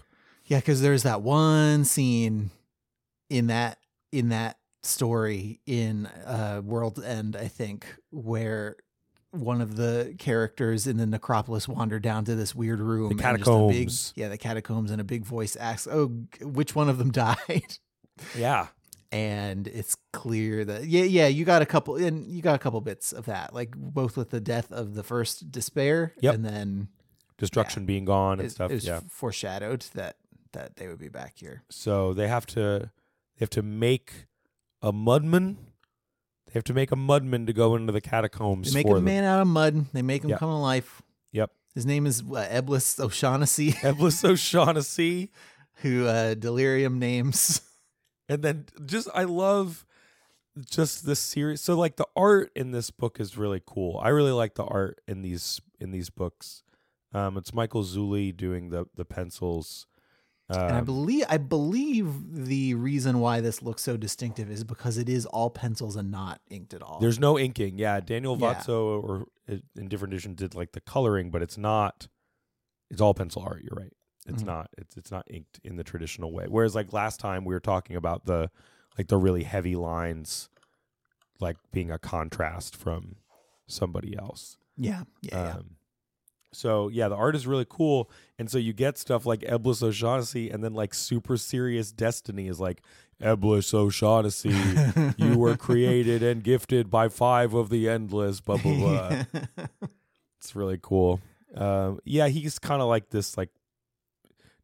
[0.46, 2.50] yeah, because there's that one scene
[3.30, 3.78] in that
[4.12, 8.76] in that story in uh, World's End, I think, where
[9.32, 13.10] one of the characters in the necropolis wander down to this weird room.
[13.18, 14.14] just a big- catacombs.
[14.16, 16.08] yeah, the catacombs, and a big voice asks, "Oh,
[16.42, 17.78] which one of them died?"
[18.38, 18.68] Yeah,
[19.12, 22.80] and it's clear that yeah, yeah, you got a couple, and you got a couple
[22.82, 26.36] bits of that, like both with the death of the first despair, Yep.
[26.36, 26.88] and then
[27.38, 28.70] destruction being gone and it, stuff.
[28.70, 29.00] it was yeah.
[29.10, 30.18] foreshadowed that
[30.52, 31.64] that they would be back here.
[31.72, 32.92] So they have to
[33.38, 34.28] they have to make
[34.84, 35.56] a mudman.
[36.48, 38.96] They have to make a mudman to go into the catacombs They make for a
[38.98, 39.06] them.
[39.06, 39.86] man out of mud.
[39.94, 40.40] They make him Yep.
[40.40, 41.02] come to life.
[41.32, 41.50] Yep.
[41.74, 45.32] His name is uh, Eblis O'Shaughnessy, Eblis O'Shaughnessy.
[45.78, 47.62] who uh, Delirium names.
[48.30, 49.86] And then just I love
[50.70, 51.60] just the series.
[51.60, 54.00] So like the art in this book is really cool.
[54.02, 56.64] I really like the art in these in these books.
[57.14, 59.88] Um, it's Michael Zulli doing the the pencils.
[60.50, 62.08] Um, and I believe I believe
[62.46, 66.42] the reason why this looks so distinctive is because it is all pencils and not
[66.50, 67.00] inked at all.
[67.00, 67.78] there's no inking.
[67.80, 68.62] Yeah, Daniel Yeah.
[68.70, 72.08] Or uh, in different editions did like the coloring, but it's not.
[72.92, 73.62] It's all pencil art.
[73.64, 73.94] You're right.
[74.28, 74.48] It's Mhm.
[74.48, 74.70] not.
[74.78, 76.46] It's it's not inked in the traditional way.
[76.48, 78.50] Whereas like last time we were talking about the
[78.98, 80.50] like the really heavy lines,
[81.40, 83.16] like being a contrast from
[83.68, 84.58] somebody else.
[84.78, 85.58] yeah, yeah, yeah.
[86.54, 90.50] So yeah, the art is really cool, and so you get stuff like Eblis O'Shaughnessy,
[90.50, 92.82] and then like super serious Destiny is like
[93.22, 94.54] Eblis O'Shaughnessy,
[95.18, 98.42] you were created and gifted by five of the endless.
[98.42, 99.24] Blah blah blah.
[100.40, 101.22] it's really cool.
[101.56, 103.50] Um, yeah, he's kind of like this, like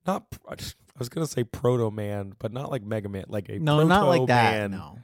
[0.05, 0.25] not.
[0.47, 0.55] I
[0.99, 4.27] was gonna say proto man, but not like Mega Man, like a no, not like
[4.27, 4.69] that.
[4.69, 4.99] No,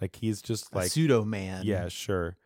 [0.00, 1.62] Like he's just like like pseudo man.
[1.64, 2.36] yeah, sure.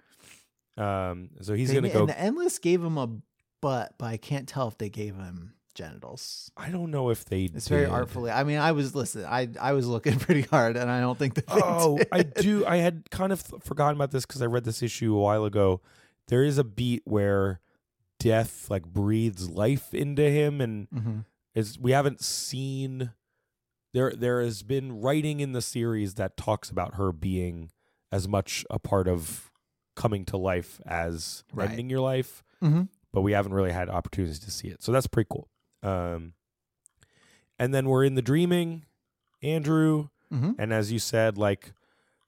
[0.77, 2.01] Um, so he's They gonna go.
[2.01, 3.09] And the endless gave him a
[3.63, 6.51] butt, but I can't tell if they gave him genitals.
[6.55, 7.45] I don't know if they.
[7.45, 8.31] It's very artfully.
[8.31, 9.25] I mean, I was listen.
[9.25, 11.47] I I was looking pretty hard, and I don't think that.
[11.47, 12.09] They Oh, did.
[12.13, 12.67] I do.
[12.67, 15.81] I had kind of forgotten about this because I read this issue a while ago.
[16.29, 17.61] There is a beat where
[18.19, 21.25] death like breathes life into him, and Mhm.
[21.55, 23.13] is we haven't seen.
[23.95, 27.71] There, there has been writing in the series that talks about her being
[28.11, 29.51] as much a part of
[29.97, 31.69] coming to life as Right.
[31.69, 32.89] ending your life, Mhm.
[33.13, 34.83] But we haven't really had opportunities to see it.
[34.83, 35.49] So that's pretty cool.
[35.83, 36.35] Um,
[37.59, 38.85] and then we're in the dreaming,
[39.43, 40.09] Andrew.
[40.33, 40.55] Mhm.
[40.59, 41.73] And as you said, like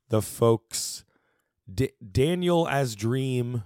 [0.09, 1.05] the folks,
[1.73, 3.63] D- Daniel as Dream,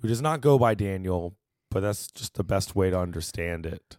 [0.00, 1.36] who does not go by Daniel,
[1.70, 3.98] but that's just the best way to understand it.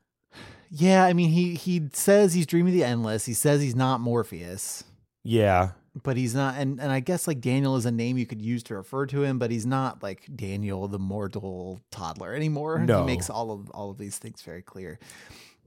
[0.72, 3.26] Yeah, I mean, he he says he's dreaming the endless.
[3.26, 4.84] He says he's not Morpheus,
[5.24, 5.72] Yeah.
[6.04, 6.56] But he's not.
[6.56, 9.24] And and I guess like Daniel is a name you could use to refer to
[9.24, 12.80] him, but he's not like Daniel the mortal toddler anymore.
[12.80, 13.02] No.
[13.02, 15.00] he makes all of all of these things very clear.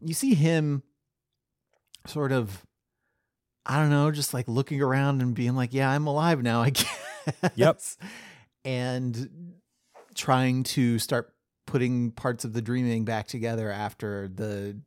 [0.01, 0.83] You see him
[2.07, 2.65] sort of.
[3.71, 6.71] I don't know, just like looking around and being like, "Yeah, I'm alive now." I
[6.71, 6.89] guess.
[7.55, 7.81] Yep.
[8.65, 9.55] And
[10.15, 11.35] trying to start
[11.67, 14.81] putting parts of the dreaming back together after the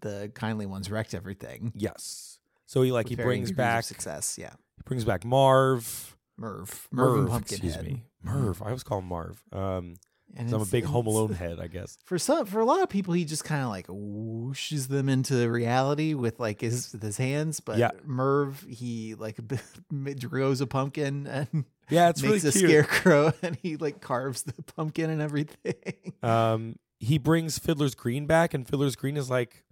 [0.00, 1.72] the kindly ones wrecked everything.
[1.74, 2.38] Yes.
[2.66, 4.38] So he like with he brings back success.
[4.38, 6.16] Yeah, he brings back Marv.
[6.36, 8.04] Merv, Merv, Merv, excuse me.
[8.22, 8.62] Merv.
[8.62, 9.42] I always call him Marv.
[9.52, 9.94] Um,
[10.36, 11.96] And I'm a big Home Alone head, I guess.
[12.04, 15.50] For some, for a lot of people, he just kind of like whooshes them into
[15.50, 17.58] reality with like his with his hands.
[17.60, 17.90] But Yeah.
[18.04, 19.38] Merv, he like
[20.28, 22.70] grows a pumpkin and Yeah, it's makes really a cute.
[22.70, 26.12] scarecrow, and he like carves the pumpkin and everything.
[26.22, 29.64] Um, he brings Fiddler's Green back, and Fiddler's Green is like,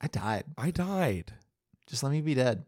[0.00, 0.44] I died.
[0.56, 1.32] I died.
[1.86, 2.64] Just let me be dead.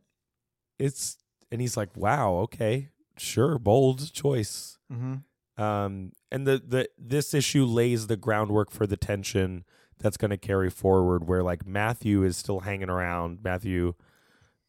[0.78, 1.16] It's
[1.50, 4.78] and he's like, wow, okay, sure, bold choice.
[4.92, 5.62] Mm-hmm.
[5.62, 9.64] Um, and the the this issue lays the groundwork for the tension
[9.98, 13.94] that's going to carry forward, where like Matthew is still hanging around, Matthew,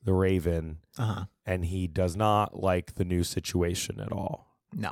[0.04, 1.26] the Raven, Uh huh.
[1.46, 4.58] and he does not like the new situation at all.
[4.74, 4.92] No,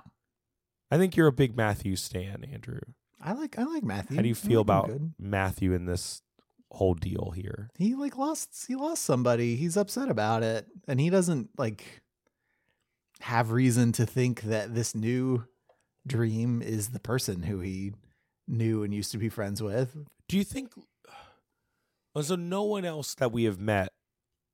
[0.89, 2.79] I think you're a big Matthew stan, Andrew.
[3.21, 4.15] I like I like Matthew.
[4.15, 4.91] How do you feel like about.
[5.19, 6.21] Matthew in this
[6.71, 7.69] whole deal here?
[7.77, 12.01] he like lost he lost somebody he's upset about it and he doesn't like
[13.21, 15.45] have reason to think that this new
[16.07, 17.91] dream is the person who he
[18.47, 19.95] knew and used to be friends with
[20.27, 20.71] Do you think?
[22.15, 23.89] Oh, so no one else that we have met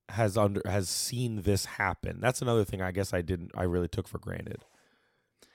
[0.09, 2.19] has under has seen this happen.
[2.19, 2.81] That's another thing.
[2.81, 3.51] I guess I didn't.
[3.55, 4.63] I really took for granted.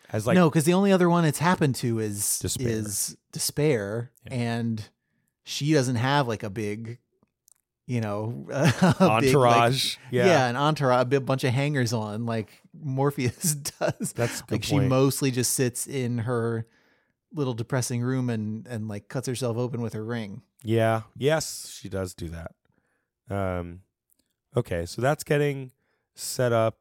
[0.09, 2.69] Has like no because the only other one it's happened to is Despair.
[2.69, 4.35] is despair Yeah.
[4.35, 4.89] and
[5.45, 6.99] she doesn't have like a big
[7.87, 9.97] you know a big, like- entourage.
[10.11, 10.27] yeah.
[10.27, 15.31] yeah, an entourage a bunch of hangers on like morpheus does that's like she mostly
[15.31, 16.67] just sits in her
[17.33, 20.43] little depressing room and and like cuts herself open with her ring.
[20.63, 21.03] Yeah.
[21.17, 22.53] Yes, she does do that.
[23.31, 23.81] Um
[24.57, 25.71] okay, so that's getting
[26.15, 26.79] set up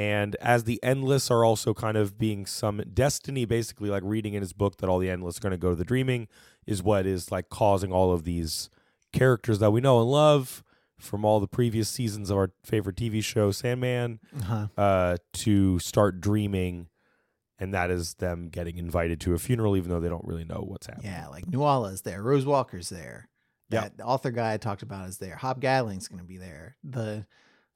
[0.00, 4.40] and as the endless are also kind of being some destiny basically like reading in
[4.40, 6.26] his book that all the endless are going to go to the dreaming
[6.66, 8.70] is what is like causing all of these
[9.12, 10.62] characters that we know and love
[10.98, 14.66] from all the previous seasons of our favorite TV show Sandman Uh-huh.
[14.76, 16.88] uh to start dreaming
[17.58, 20.64] and that is them getting invited to a funeral even though they don't really know
[20.66, 21.10] what's happening.
[21.12, 23.28] Yeah, like Nuala's there, Rose Walker's there.
[23.70, 23.82] Yeah.
[23.82, 25.36] That author guy I talked about is there.
[25.36, 26.76] Hob Gadling's going to be there.
[26.82, 27.26] The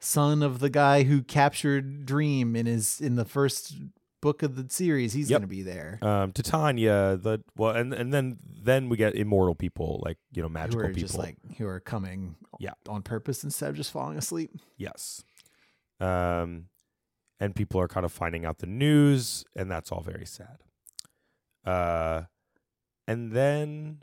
[0.04, 3.74] son of the guy who captured Dream in his in the first
[4.20, 5.40] book of the series, he's Yep.
[5.40, 5.98] going to be there.
[6.02, 10.48] um Titania, the well and and then then we get immortal people like, you know,
[10.48, 11.00] who magical are people.
[11.02, 12.72] just like who are coming Yeah.
[12.88, 14.50] on purpose instead of just falling asleep.
[14.76, 15.22] yes.
[16.00, 16.66] Um
[17.40, 20.58] and people are kind of finding out the news and that's all very sad.
[21.64, 22.22] Uh
[23.06, 24.02] and then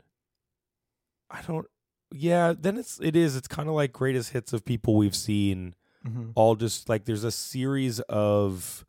[1.30, 1.66] I don't.
[2.14, 3.36] Yeah, then it's it is.
[3.36, 5.74] It's kind of like greatest hits of people we've seen.
[6.06, 6.32] Mhm.
[6.34, 8.84] All just like there's a series of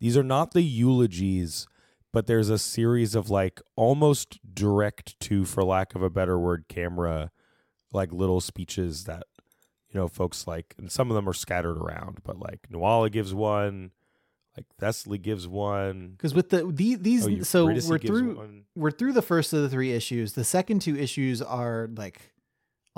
[0.00, 1.66] these are not the eulogies,
[2.12, 6.64] but there's a series of like almost direct to, for lack of a better word,
[6.68, 7.30] camera
[7.92, 9.24] like little speeches that
[9.90, 12.18] you know folks like, and some of them are scattered around.
[12.24, 13.92] But like Nuala gives one,
[14.56, 16.10] like Thessaly gives one.
[16.16, 18.64] Because with the, the these, Oh, so Eurydice we're through one.
[18.76, 20.34] we're through the first of the three issues.
[20.34, 22.32] The second two issues are like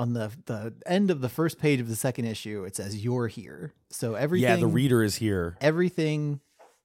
[0.00, 2.64] on the the end of the first page of the second issue.
[2.64, 5.56] It says "You're here." So everything, Yeah, the reader is here.
[5.60, 6.40] everything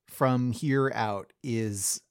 [0.07, 2.01] from here out is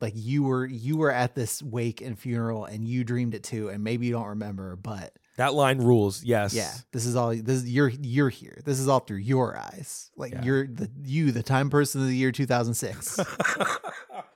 [0.00, 3.68] like you were you were at this wake and funeral and you dreamed it too
[3.68, 6.24] and maybe you don't remember but That line rules.
[6.24, 6.54] Yes.
[6.54, 10.10] yeah this is all this is you're you're here this is all through your eyes
[10.16, 10.42] like Yeah.
[10.44, 13.18] you're the you the time person of the year 2006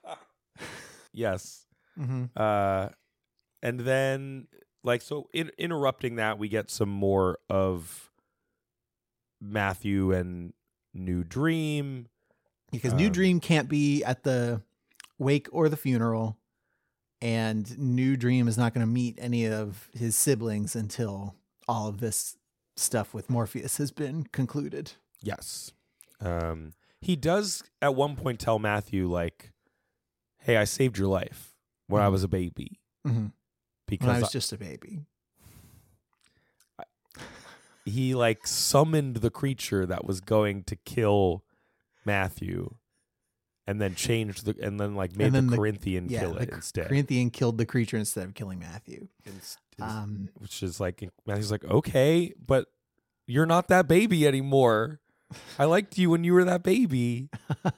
[1.12, 1.64] yes.
[1.96, 2.88] hmm Uh,
[3.62, 4.48] and then
[4.82, 8.10] like so in, interrupting that, we get some more of
[9.40, 10.52] Matthew and
[10.94, 12.08] New Dream.
[12.70, 14.62] because new Um, dream can't be at the
[15.18, 16.38] wake or the funeral
[17.20, 21.34] and new dream is not going to meet any of his siblings until
[21.68, 22.36] all of this
[22.76, 25.70] stuff with morpheus has been concluded Yes.
[26.20, 29.52] Um, he does at one point tell Matthew like,
[30.38, 31.54] "Hey, I saved your life
[31.86, 32.12] when I Mhm.
[32.12, 33.26] was a baby hmm
[33.98, 35.00] because when i was I- just a baby
[37.84, 41.44] he like summoned the creature that was going to kill
[42.04, 42.74] Matthew."
[43.64, 46.50] And then changed the, and then like made then the the- Corinthian yeah, kill it
[46.50, 46.88] instead.
[46.88, 49.06] Corinthian killed the creature instead of killing Matthew.
[49.80, 52.66] Um, which is like Matthew's like, okay, but
[53.26, 55.00] you're not that baby anymore.
[55.60, 57.30] I liked you when you were that baby.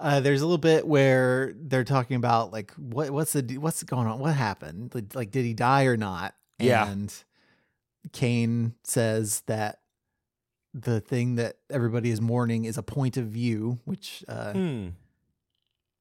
[0.00, 4.06] uh, there's a little bit where they're talking about like what what's the what's going
[4.06, 4.18] on?
[4.18, 4.94] What happened?
[4.94, 6.34] Like, like did he die or not?
[6.58, 6.88] Yeah.
[6.88, 7.12] And
[8.12, 9.80] Cain says that
[10.74, 14.88] the thing that everybody is mourning is a point of view, which uh, Hmm.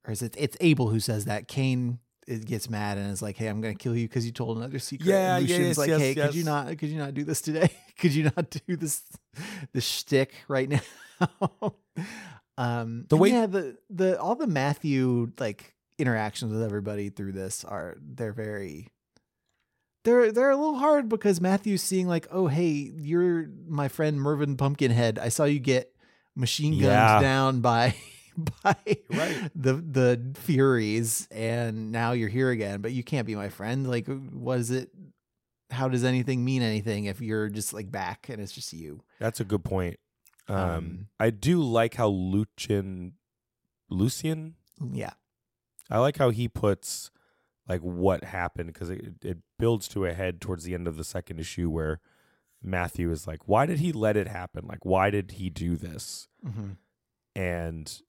[0.06, 0.36] or is it?
[0.38, 1.48] It's Abel who says that.
[1.48, 4.32] Cain it gets mad and is like, "Hey, I'm going to kill you because you
[4.34, 6.78] told another secret." Yeah, and yeah, Lucian's yes, like, yes, "Hey, could you not?
[6.78, 7.70] Could you not do this today?
[7.98, 9.02] could you not do this
[9.74, 10.82] this shtick right now?"
[12.58, 17.64] um, The way- yeah, the the all the Matthew like interactions with everybody through this
[17.64, 18.88] are they're very.
[20.04, 24.56] They're they're a little hard because Matthew's seeing like, oh hey, you're my friend Mervyn
[24.56, 25.20] Pumpkinhead.
[25.20, 25.92] I saw you get
[26.36, 27.20] machine guns Yeah.
[27.20, 27.94] down by
[28.64, 28.76] by
[29.10, 29.52] Right.
[29.54, 32.80] the the Furies, and now you're here again.
[32.82, 33.86] But you can't be my friend.
[33.90, 34.92] Like, what is it?
[35.72, 39.04] How does anything mean anything if you're just like back and it's just you?
[39.20, 40.00] That's a good point.
[40.48, 43.14] Um, Um, I do like how Lucian,
[43.90, 44.56] Lucian,
[44.94, 45.14] Yeah,
[45.90, 47.12] I like how he puts
[47.68, 51.04] like what happened because it, it builds to a head towards the end of the
[51.04, 52.00] second issue where
[52.64, 54.66] Matthew is like, why did he let it happen?
[54.68, 56.28] Like, why did he do this?
[56.46, 56.72] mm-hmm.
[57.36, 58.02] And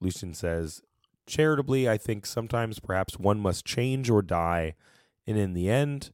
[0.00, 0.82] Lucian says,
[1.26, 4.74] charitably, I think sometimes perhaps one must change or die.
[5.26, 6.10] And in the end,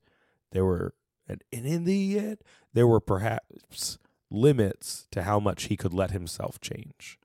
[0.53, 0.95] there were,
[1.27, 2.39] and, and in the end,
[2.73, 3.99] there were perhaps
[4.31, 7.19] limits to how much he could let himself change.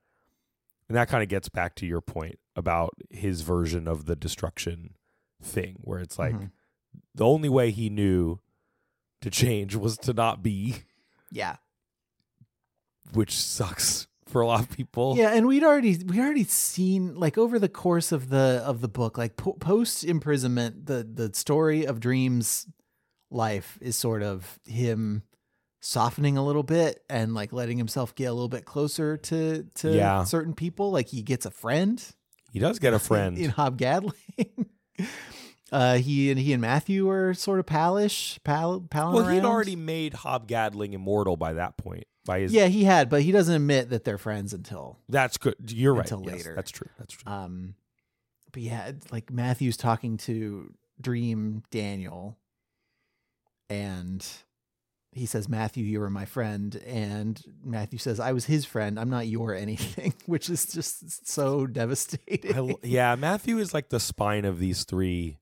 [0.88, 4.96] And that kind of gets back to your point about his version of the destruction
[5.42, 6.52] thing, where it's like Mhm.
[7.14, 8.40] the only way he knew
[9.22, 10.84] to change was to not be,
[11.32, 11.58] yeah,
[13.14, 15.16] which sucks for a lot of people.
[15.18, 15.34] yeah.
[15.34, 19.18] And we'd already we already seen like over the course of the of the book,
[19.18, 22.68] like po- post imprisonment, the the story of Dream's
[23.32, 25.24] life is sort of him
[25.88, 29.96] softening a little bit and like letting himself get a little bit closer to to
[29.96, 30.24] Yeah.
[30.24, 30.90] certain people.
[30.92, 32.04] Like he gets a friend.
[32.52, 33.38] He does get a friend.
[33.38, 34.14] in Hob Gadling.
[35.72, 39.46] uh, he and he and Matthew are sort of palish, pal, palling Well, he'd around.
[39.46, 42.06] already made Hob Gadling immortal by that point.
[42.26, 45.54] By his, yeah, he had, but he doesn't admit that they're friends until that's good.
[45.68, 46.10] You're right.
[46.10, 46.56] Until Yes, later.
[46.56, 46.90] that's true.
[46.98, 47.32] That's true.
[47.32, 47.76] um.
[48.52, 52.38] But yeah, like Matthew's talking to Dream Daniel,
[53.70, 54.26] and
[55.16, 59.00] he says, "Matthew, you were my friend," and Matthew says, "I was his friend.
[59.00, 62.56] I'm not your anything," which is just so devastating.
[62.56, 65.40] I yeah, Matthew is like the spine of these three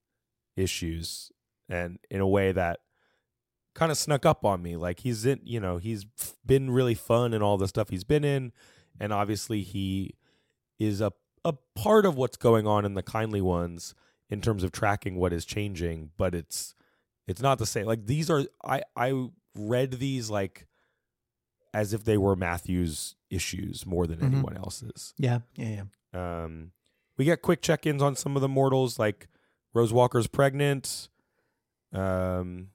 [0.56, 1.32] issues,
[1.68, 2.82] and in a way that
[3.74, 4.76] kind of snuck up on me.
[4.76, 6.06] Like he's in, you know, he's
[6.46, 8.52] been really fun in all the stuff he's been in,
[9.00, 10.16] and obviously he
[10.80, 11.12] is a
[11.44, 13.96] a part of what's going on in the kindly ones
[14.30, 16.12] in terms of tracking what is changing.
[16.16, 16.76] But it's
[17.28, 17.88] it's not the same.
[17.88, 20.68] Like these are I I read these like
[21.74, 24.26] as if they were Matthew's issues more than Mhm.
[24.34, 25.14] anyone else's.
[25.18, 26.44] yeah, yeah, yeah.
[26.44, 26.72] Um,
[27.18, 29.28] we get quick check-ins on some of the mortals, like
[29.74, 31.10] Rose Walker's pregnant.
[31.92, 32.70] Um,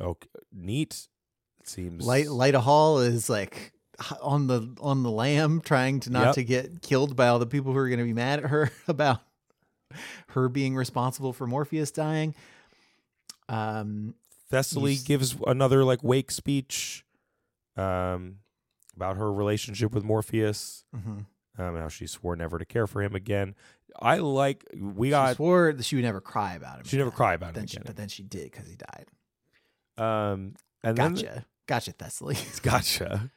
[0.00, 1.08] okay, neat.
[1.60, 3.72] It seems Light Lyta Hall is like
[4.22, 6.34] on the on the lam, trying to not Yep.
[6.36, 8.70] to get killed by all the people who are going to be mad at her
[8.88, 9.20] about
[10.28, 12.34] her being responsible for Morpheus dying.
[13.48, 14.14] Um,
[14.50, 17.04] Thessaly You s- gives another like wake speech,
[17.76, 18.36] um,
[18.96, 20.84] about her relationship with Morpheus.
[20.94, 21.26] mhm.
[21.58, 23.54] Um, how she swore never to care for him again.
[24.00, 26.84] I like we she got swore that she would never cry about him.
[26.86, 27.84] she never cry about him Then she, again.
[27.86, 29.06] but then she did because he died.
[29.98, 32.36] Um, and then Gotcha, gotcha, Thessaly.
[32.62, 33.30] Gotcha.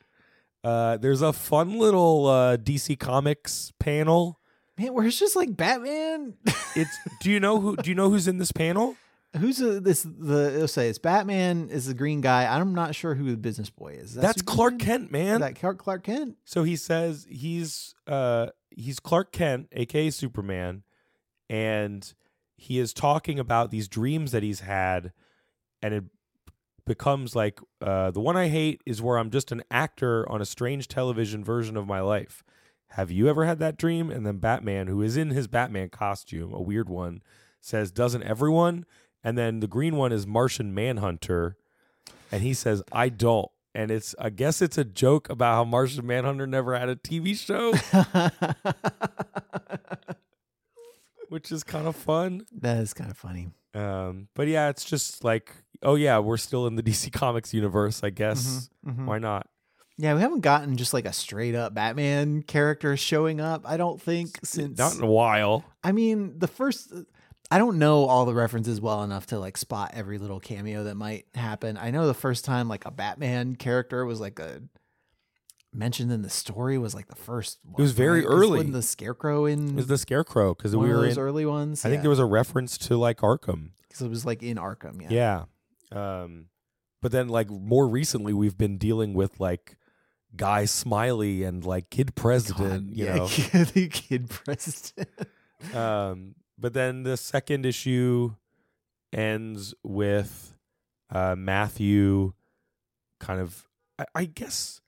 [0.64, 4.40] Uh, there's a fun little uh, DC Comics panel.
[4.77, 6.35] Man, where it's just like Batman.
[6.76, 8.95] It's do you know who do you know who's in this panel?
[9.39, 10.03] Who's a, this?
[10.03, 12.45] The let's say it's Batman is the green guy.
[12.45, 14.10] I'm not sure who the business boy is.
[14.10, 14.55] Is that That's Superman?
[14.55, 15.35] Clark Kent, man.
[15.35, 16.38] Is that Clark, Clark Kent?
[16.45, 20.84] so he says he's uh he's Clark Kent, aka Superman,
[21.49, 22.14] and
[22.57, 25.11] he is talking about these dreams that he's had,
[25.81, 26.03] and it
[26.85, 30.45] becomes like uh, the one I hate is where I'm just an actor on a
[30.45, 32.43] strange television version of my life.
[32.89, 34.11] Have you ever had that dream?
[34.11, 37.23] And then Batman, who is in his Batman costume, a weird one,
[37.60, 38.85] says, Doesn't everyone?
[39.24, 41.56] And then the green one is Martian Manhunter.
[42.32, 43.50] And he says, I don't.
[43.76, 47.36] And it's, I guess it's a joke about how Martian Manhunter never had a TV
[47.36, 47.74] show,
[51.30, 52.45] which is kind of fun.
[52.60, 53.50] that is kind of funny.
[53.74, 55.52] Um, but yeah, it's just like,
[55.82, 58.70] oh yeah, we're still in the DC Comics universe, I guess.
[58.86, 59.06] Mhm.
[59.06, 59.48] Why not?
[59.98, 63.62] Yeah, we haven't gotten just like a straight up Batman character showing up.
[63.66, 64.78] I don't think since.
[64.78, 65.64] Not in a while.
[65.84, 66.91] I mean, the first.
[67.54, 70.96] I don't know all the references well enough to like spot every little cameo that
[70.96, 71.78] might happen.
[71.78, 74.64] I know the first time like a Batman character was like a
[75.72, 77.60] mentioned in the story was like the first.
[77.64, 78.28] One, it was very right?
[78.28, 78.58] early.
[78.58, 81.24] Wasn't the Scarecrow in It was the Scarecrow because we were those in.
[81.24, 81.86] early ones.
[81.86, 83.70] I think there was a reference to like Arkham.
[83.84, 85.00] because it was like in Arkham.
[85.08, 85.44] Yeah.
[85.92, 86.22] Yeah.
[86.24, 86.48] Um,
[87.04, 89.78] but then like more recently, we've been dealing with like
[90.36, 92.88] Guy Smiley and like Kid President.
[92.90, 93.28] God, you yeah, know.
[93.28, 95.08] the kid president.
[95.76, 98.35] um, but then the second issue
[99.11, 100.56] ends with
[101.11, 102.31] uh, Matthew
[103.19, 103.68] kind of,
[103.99, 104.80] I, I guess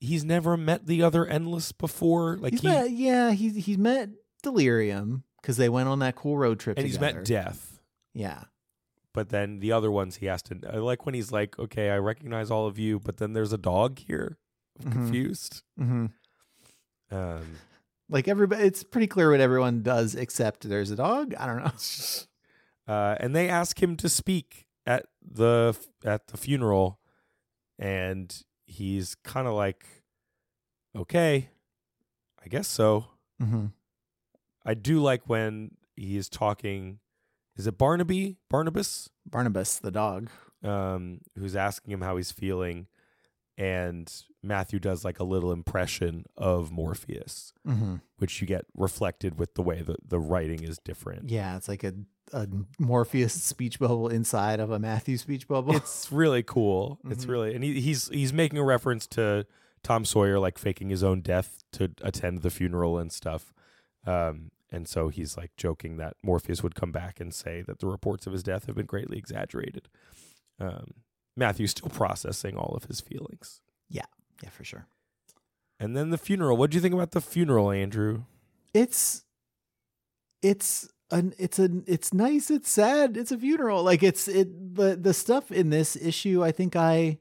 [0.00, 2.38] he's never met the other Endless before.
[2.38, 4.08] Like he's he, met, yeah, he's he's met
[4.42, 6.78] Delirium because they went on that cool road trip.
[6.78, 7.18] and he's together.
[7.18, 7.80] met Death.
[8.14, 8.44] Yeah,
[9.14, 11.98] But then the other ones he has to, I like when he's like, okay, I
[11.98, 14.38] recognize all of you, but then there's a dog here.
[14.82, 14.92] I'm Mhm.
[14.92, 15.62] confused.
[15.78, 16.06] hmm
[17.10, 17.44] Um,
[18.12, 18.62] like everybody.
[18.64, 21.34] It's pretty clear what everyone does except there's a dog.
[21.34, 21.72] I don't know.
[22.94, 27.00] uh, and they ask him to speak at the at the funeral,
[27.78, 28.32] and
[28.66, 29.84] he's kind of like,
[30.96, 31.48] "Okay,
[32.44, 33.06] I guess so."
[33.40, 33.66] hmm
[34.64, 37.00] I do like when he is talking.
[37.56, 38.36] Is it Barnaby?
[38.48, 39.10] Barnabas?
[39.28, 40.30] Barnabas, the dog.
[40.62, 42.86] Um, who's asking him how he's feeling,
[43.58, 44.12] and
[44.42, 49.62] Matthew does like a little impression of Morpheus, hmm which you get reflected with the
[49.62, 51.28] way that the writing is different.
[51.28, 51.92] Yeah, it's like a
[52.32, 52.46] a
[52.78, 55.74] Morpheus speech bubble inside of a Matthew speech bubble.
[55.76, 56.98] it's really cool.
[57.10, 57.30] It's Mhm.
[57.30, 59.44] really and he, he's he's making a reference to
[59.82, 63.52] Tom Sawyer like faking his own death to attend the funeral and stuff.
[64.06, 67.86] Um, and so he's like joking that Morpheus would come back and say that the
[67.88, 69.88] reports of his death have been greatly exaggerated.
[70.60, 70.94] Um,
[71.36, 73.60] Matthew's still processing all of his feelings.
[73.88, 74.04] yeah,
[74.42, 74.86] yeah, for sure.
[75.80, 76.56] And then the funeral.
[76.56, 78.24] What do you think about the funeral, Andrew?
[78.72, 79.24] It's
[80.42, 82.50] it's an it's a it's nice.
[82.50, 83.16] It's sad.
[83.16, 83.82] It's a funeral.
[83.82, 86.44] Like it's it the the stuff in this issue.
[86.44, 87.18] I think I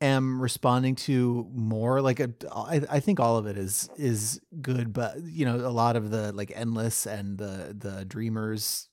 [0.00, 4.92] am responding to more like a, I, I think all of it is is good
[4.92, 8.90] but you know a lot of the like endless and the the dreamers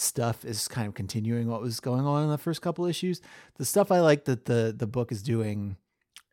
[0.00, 3.20] stuff is kind of continuing what was going on in the first couple issues
[3.56, 5.76] the stuff i like that the the book is doing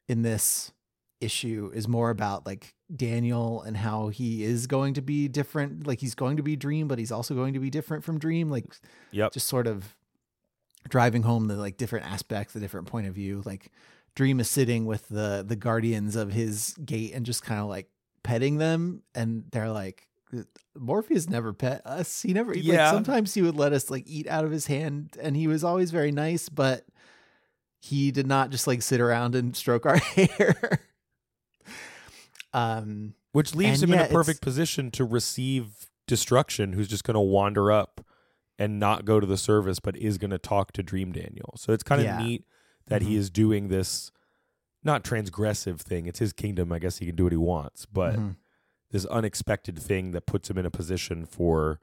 [0.07, 0.71] in this
[1.19, 5.99] issue is more about like daniel and how he is going to be different like
[5.99, 8.65] he's going to be dream but he's also going to be different from dream like
[9.11, 9.33] Yep.
[9.33, 9.95] just sort of
[10.89, 13.41] driving home the like different aspects, the different point of view.
[13.45, 13.71] Like
[14.15, 17.89] Dream is sitting with the the guardians of his gate and just kind of like
[18.23, 20.07] petting them, and they're like,
[20.77, 22.21] Morpheus never pet us.
[22.21, 22.55] He never.
[22.55, 22.85] Yeah.
[22.85, 25.63] Like, sometimes he would let us like eat out of his hand, and he was
[25.63, 26.85] always very nice, but
[27.79, 30.79] he did not just like sit around and stroke our hair.
[32.53, 33.13] um.
[33.33, 37.19] Which leaves him yeah, in a perfect position to receive destruction, who's just going to
[37.19, 38.03] wander up
[38.57, 41.53] and not go to the service, but is going to talk to Dream Daniel.
[41.57, 42.17] So it's kind of Yeah.
[42.17, 42.45] neat
[42.87, 43.17] that he Mhm.
[43.19, 44.11] is doing this
[44.83, 46.07] not transgressive thing.
[46.07, 46.71] It's his kingdom.
[46.71, 48.37] I guess he can do what he wants, but mhm.
[48.91, 51.79] This unexpected thing that puts him in a position for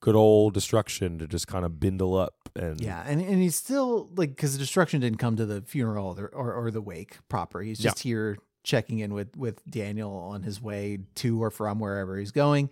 [0.00, 2.50] good old destruction to just kind of bindle up.
[2.54, 6.28] and Yeah, and and he's still like because destruction didn't come to the funeral or,
[6.28, 7.60] or or the wake proper.
[7.62, 12.18] He's just here checking in with with Daniel on his way to or from wherever
[12.18, 12.70] he's going.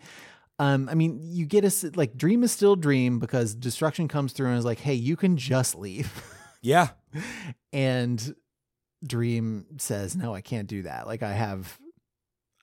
[0.58, 4.48] Um, I mean, you get us like dream is still dream because destruction comes through
[4.48, 6.12] and is like, hey, you can just leave,
[6.60, 6.88] yeah,
[7.72, 8.34] and
[9.04, 11.06] dream says, no, I can't do that.
[11.06, 11.78] Like I have.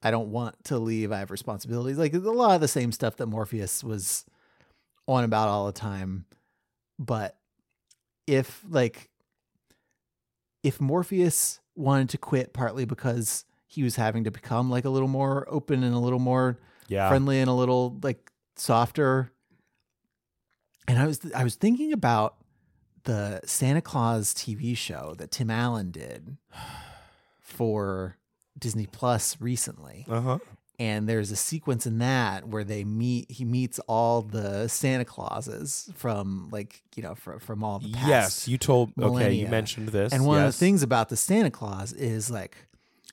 [0.01, 1.11] I don't want to leave.
[1.11, 1.97] I have responsibilities.
[1.97, 4.25] Like a lot of the same stuff that Morpheus was
[5.07, 6.25] on about all the time.
[6.97, 7.37] But
[8.27, 9.09] if like
[10.63, 15.07] if Morpheus wanted to quit partly because he was having to become like a little
[15.07, 16.57] more open and a little more
[16.87, 17.07] yeah.
[17.07, 19.31] friendly and a little like softer.
[20.87, 22.35] And I was I was thinking about
[23.03, 26.37] the Santa Claus TV show that Tim Allen did
[27.39, 28.17] for
[28.59, 30.37] Disney Plus recently Uh huh.
[30.79, 35.89] and there's a sequence in that where they meet he meets all the santa clauses
[35.95, 38.91] from like you know from, from all the past Yes, you told.
[38.99, 40.13] Okay, you mentioned this.
[40.13, 40.55] and one of yes.
[40.55, 42.55] the things about the santa claus is like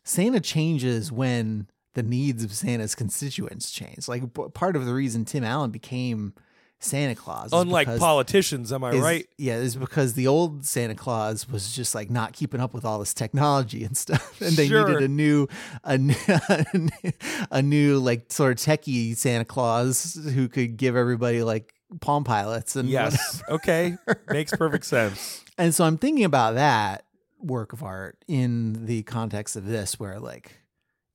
[0.05, 5.24] santa changes when the needs of santa's constituents change like p- part of the reason
[5.24, 6.32] tim allen became
[6.78, 9.27] santa claus unlike because- politicians, am I is- right?
[9.39, 12.98] Yeah, is because the old Santa Claus was just like not keeping up with all
[12.98, 14.86] this technology and stuff, and they Sure.
[14.86, 15.48] needed a new,
[15.85, 16.15] a, new-
[17.51, 22.77] a new like sort of techie Santa Claus who could give everybody like Palm Pilots
[22.77, 23.11] and whatever.
[23.16, 23.43] Yes.
[23.48, 23.97] okay.
[24.28, 25.43] Makes perfect sense.
[25.59, 27.05] And so I'm thinking about that
[27.39, 30.61] work of art in the context of this, where like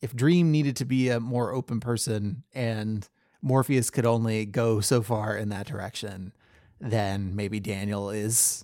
[0.02, 3.08] if Dream needed to be a more open person and
[3.42, 6.34] Morpheus could only go so far in that direction,
[6.80, 8.64] then maybe Daniel is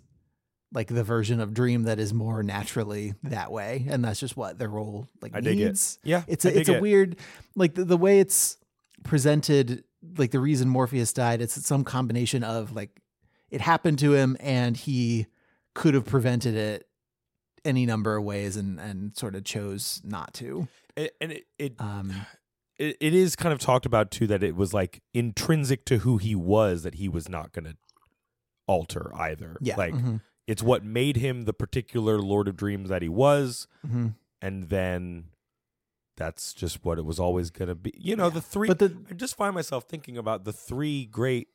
[0.73, 4.59] like the version of Dream that is more naturally that way, and that's just what
[4.59, 5.65] their role like I dig it.
[5.65, 5.97] needs.
[6.03, 6.23] Yeah.
[6.27, 6.81] It's I a it's a it.
[6.81, 7.15] weird
[7.55, 8.57] like the, the way it's
[9.03, 9.83] presented.
[10.17, 13.01] Like the reason Morpheus died, it's some combination of like
[13.49, 15.25] it happened to him and he
[15.73, 16.87] could have prevented it
[17.65, 20.67] any number of ways and and sort of chose not to.
[20.95, 22.13] It- and it, it Um,
[22.79, 26.17] it, it is kind of talked about too that it was like intrinsic to who
[26.17, 27.77] he was that he was not going to
[28.67, 29.57] alter either.
[29.61, 33.67] yeah, like mhm, it's what made him the particular Lord of Dreams that he was,
[33.85, 34.15] mhm.
[34.41, 35.25] and then
[36.15, 37.93] that's just what it was always going to be.
[37.95, 38.67] You know, the three.
[38.67, 41.47] But the I just find myself thinking about the three great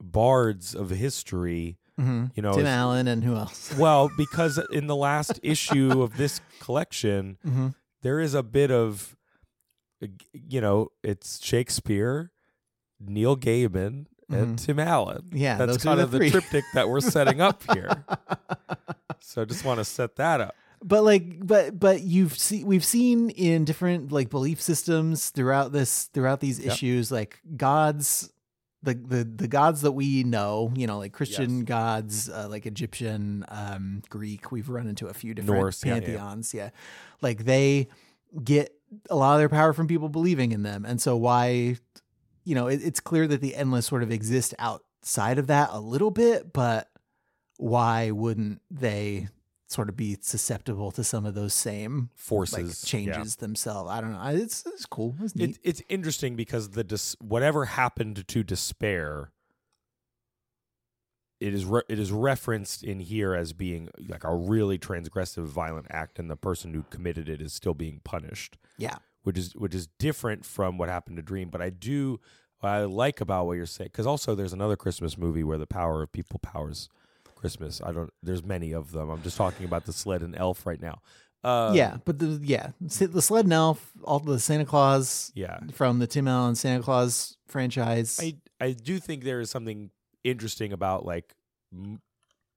[0.00, 1.78] bards of history.
[2.00, 2.30] mhm.
[2.34, 3.74] You know, Tim Allen and who else?
[3.78, 7.68] well, because in the last issue of this collection, hmm
[8.02, 9.14] there is a bit of
[10.32, 12.30] you know it's shakespeare
[13.00, 17.40] neil gaiman and tim allen Yeah, that's kind the of the triptych that we're setting
[17.40, 18.04] up here
[19.20, 22.84] so i just want to set that up but like but but you've seen we've
[22.84, 26.72] seen in different like belief systems throughout this throughout these Yep.
[26.72, 28.32] issues like gods
[28.82, 31.64] the the the gods that we know you know like christian Yes.
[31.66, 36.00] gods uh, like egyptian um greek we've run into a few different Norse, yeah, yeah.
[36.00, 36.70] pantheons yeah,
[37.20, 37.88] like they
[38.42, 38.74] get
[39.10, 41.76] a lot of their power from people believing in them and so why
[42.44, 45.80] you know it, it's clear that the endless sort of exist outside of that a
[45.80, 46.88] little bit but
[47.56, 49.28] why wouldn't they
[49.72, 53.14] sort of be susceptible to some of those same forces like yeah.
[53.14, 53.90] changes themselves.
[53.90, 54.22] I don't know.
[54.28, 55.16] It's it's cool.
[55.20, 55.34] It's.
[55.34, 59.32] It, it's interesting because the dis- whatever happened to despair
[61.42, 65.86] it is re- it is referenced in here as being like a really transgressive violent
[65.90, 68.96] act and the person who committed it is still being punished yeah.
[69.22, 71.48] which is which is different from what happened to Dream.
[71.48, 72.20] But I do
[72.60, 75.66] what I like about what you're saying because also there's another Christmas movie where the
[75.66, 76.88] power of people powers
[77.34, 77.80] Christmas.
[77.84, 78.12] I don't.
[78.22, 79.10] There's many of them.
[79.10, 81.00] I'm just talking about the sled and elf right now.
[81.44, 85.58] Uh, yeah, but the yeah, the sled and elf, all the Santa Claus yeah.
[85.72, 88.18] from the Tim Allen Santa Claus franchise.
[88.22, 89.90] I I do think there is something
[90.24, 91.34] interesting about like
[91.72, 92.00] m-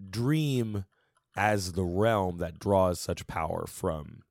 [0.10, 0.86] Dream
[1.38, 4.24] as the realm that draws such power from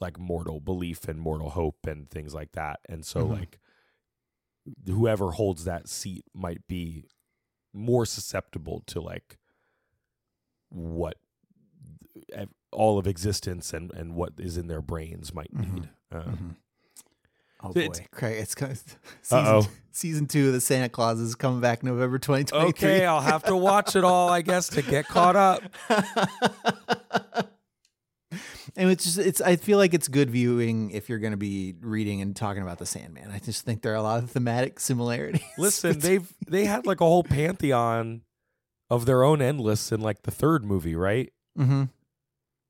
[0.00, 2.80] like mortal belief and mortal hope and things like that.
[2.88, 3.30] And so Mhm.
[3.30, 3.58] like
[4.86, 7.08] whoever holds that seat might be
[7.72, 9.38] more susceptible to like
[10.68, 11.16] what
[12.72, 15.74] all of existence and and what is in their brains might Mhm.
[15.74, 15.90] need.
[16.10, 16.56] Um,
[17.74, 18.38] Oh It's- boy, Craig!
[18.40, 18.82] It's kind of,
[19.32, 19.60] Uh-oh.
[19.62, 22.88] season season two of the Santa Claus is coming back November twenty twenty three.
[22.90, 25.62] Okay, I'll have to watch it all, I guess, to get caught up.
[28.76, 31.74] and it's just it's I feel like it's good viewing if you're going to be
[31.80, 33.30] reading and talking about the Sandman.
[33.30, 35.42] I just think there are a lot of thematic similarities.
[35.58, 38.22] Listen, they've they had like a whole pantheon
[38.90, 41.32] of their own endless in like the third movie, right?
[41.58, 41.84] mm-hmm.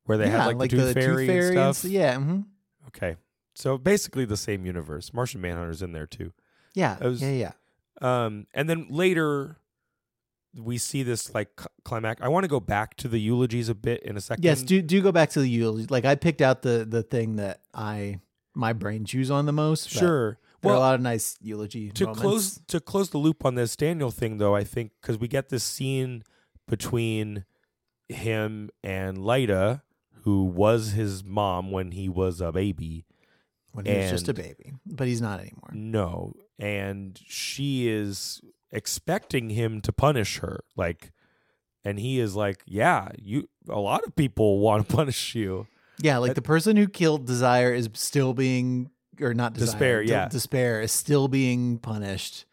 [0.04, 1.84] Where they yeah, had like, the Tooth Fairy, and stuff.
[1.84, 2.40] s- yeah, hmm
[2.88, 3.16] Okay,
[3.56, 5.12] so basically the same universe.
[5.12, 6.32] Martian Manhunter's in there too.
[6.74, 7.52] yeah, was- yeah, yeah.
[8.02, 9.56] Um, and then later,
[10.54, 11.48] we see this like
[11.84, 12.20] climax.
[12.22, 14.44] I want to go back to the eulogies a bit in a second.
[14.44, 15.86] Yes, do do go back to the eulogy.
[15.88, 18.20] Like I picked out the the thing that I
[18.54, 19.88] my brain chews on the most.
[19.90, 20.38] sure.
[20.62, 22.20] There are Well, a lot of nice eulogy to moments.
[22.22, 25.48] close to close the loop on this Daniel thing though, I think because we get
[25.48, 26.22] this scene
[26.68, 27.44] between
[28.08, 29.82] him and Lyta,
[30.22, 33.06] who was his mom when he was a baby.
[33.76, 35.70] When he was just a baby, but he's not anymore.
[35.72, 38.40] No, and she is
[38.72, 41.12] expecting him to punish her, like,
[41.84, 45.66] and he is like, "Yeah, you." A lot of people want to punish you.
[46.00, 48.90] Yeah, like That- the person who killed Desire is still being,
[49.20, 50.28] or not Desire, Despair, De- yeah.
[50.28, 52.46] Despair is still being punished,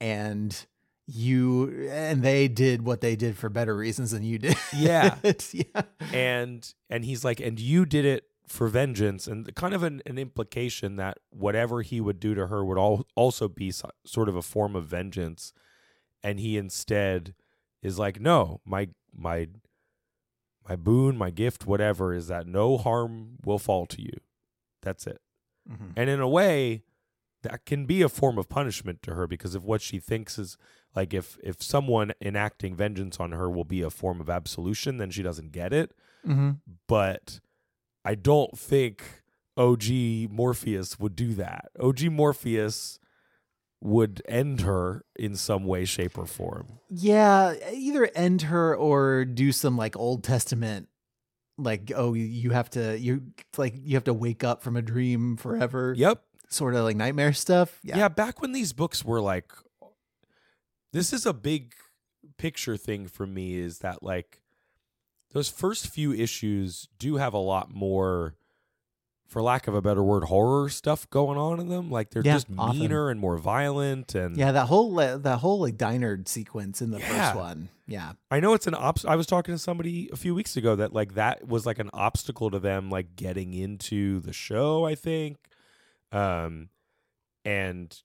[0.00, 0.66] and
[1.06, 4.56] you and they did what they did for better reasons than you did.
[4.72, 5.16] Yeah.
[5.52, 5.82] yeah,
[6.12, 10.18] and and he's like and you did it for vengeance and kind of an, an
[10.18, 14.34] implication that whatever he would do to her would all, also be so, sort of
[14.34, 15.52] a form of vengeance
[16.22, 17.34] and he instead
[17.80, 19.46] is like no my my
[20.68, 24.16] my boon my gift whatever is that no harm will fall to you
[24.82, 25.20] that's it
[25.70, 25.92] Mhm.
[25.96, 26.82] and in a way
[27.42, 30.56] that can be a form of punishment to her because if what she thinks is
[30.96, 35.10] like if if someone enacting vengeance on her will be a form of absolution then
[35.10, 35.92] she doesn't get it
[36.26, 36.60] Mhm.
[36.88, 37.38] but
[38.04, 39.02] I don't think
[39.56, 39.84] OG
[40.30, 41.70] Morpheus would do that.
[41.78, 42.98] OG Morpheus
[43.82, 46.78] would end her in some way, shape, or form.
[46.90, 47.54] yeah.
[47.72, 50.88] Either end her or do some like Old Testament,
[51.58, 53.22] like oh you have to you
[53.58, 55.94] like you have to wake up from a dream forever.
[55.96, 56.22] Yep.
[56.48, 57.78] sort of like nightmare stuff.
[57.82, 58.08] Yeah.
[58.08, 59.52] back when these books were like,
[60.92, 61.74] this is a big
[62.38, 64.39] picture thing for me is that like
[65.32, 68.34] those first few issues do have a lot more
[69.26, 72.32] for lack of a better word horror stuff going on in them like they're Yeah,
[72.34, 72.80] just often.
[72.80, 76.90] meaner and more violent and Yeah, that whole le- that whole like diner sequence in
[76.90, 77.06] the Yeah.
[77.32, 77.68] first one.
[77.86, 78.14] Yeah.
[78.30, 79.04] I know it's an obst.
[79.08, 81.90] I was talking to somebody a few weeks ago that like that was like an
[81.92, 84.84] obstacle to them like getting into the show.
[84.84, 85.36] I think,
[86.10, 86.70] um,
[87.44, 87.96] and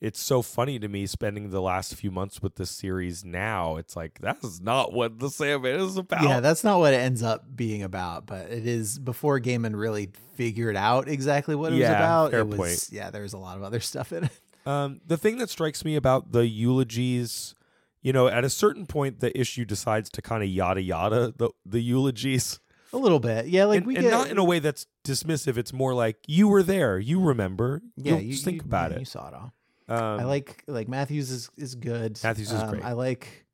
[0.00, 3.24] it's so funny to me spending the last few months with this series.
[3.24, 6.22] Now it's like that is not what the Sandman is about.
[6.22, 10.10] Yeah, that's not what it ends up being about, but it is before Gaiman really
[10.34, 12.30] figured out exactly what it was about.
[12.32, 12.88] fair it was point.
[12.92, 14.40] yeah, there's a lot of other stuff in it.
[14.66, 17.54] Um, the thing that strikes me about the eulogies,
[18.02, 21.50] you know, at a certain point, the issue decides to kind of yada yada the
[21.64, 22.60] the eulogies.
[22.92, 23.46] A little bit.
[23.46, 25.56] Yeah, like and, we and get not in a way that's dismissive.
[25.56, 27.82] It's more like you were there, you remember.
[27.96, 29.08] yeah, You'll you just think you- about yeah, You it.
[29.08, 29.52] saw it all.
[29.88, 32.18] Um, I like like Matthews is is good.
[32.22, 32.84] Matthews is Um, great.
[32.84, 33.46] I like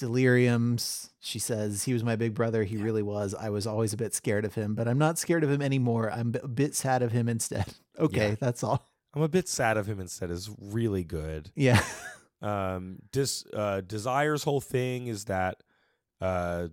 [0.00, 1.10] Deliriums.
[1.20, 2.64] She says he was my big brother.
[2.64, 3.34] He really was.
[3.34, 6.10] I was always a bit scared of him, but I'm not scared of him anymore.
[6.10, 7.66] I'm a bit sad of him instead.
[7.98, 8.36] Okay, Yeah.
[8.40, 8.90] that's all.
[9.12, 10.30] I'm a bit sad of him instead.
[10.30, 11.50] Is really good.
[11.54, 11.82] Yeah.
[12.42, 15.62] Um, Dis, uh, Desire's whole thing is that
[16.22, 16.68] uh,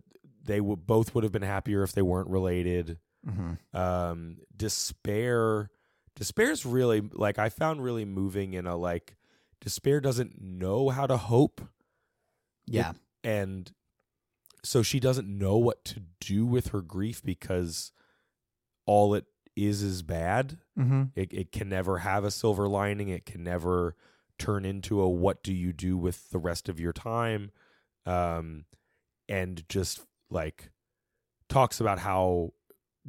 [0.45, 2.99] they would both would have been happier if they weren't related.
[3.25, 5.69] hmm Um, Despair,
[6.17, 9.15] Despair's really like I found really moving in a like
[9.61, 11.61] Despair doesn't know how to hope.
[12.65, 12.93] Yeah.
[13.23, 13.71] and
[14.63, 17.91] so she doesn't know what to do with her grief because
[18.85, 19.25] all it
[19.55, 20.57] is is bad.
[20.75, 23.09] hmm It it can never have a silver lining.
[23.09, 23.95] It can never
[24.37, 27.51] turn into a what do you do with the rest of your time,
[28.05, 28.65] um,
[29.29, 30.69] and just like
[31.49, 32.53] talks about how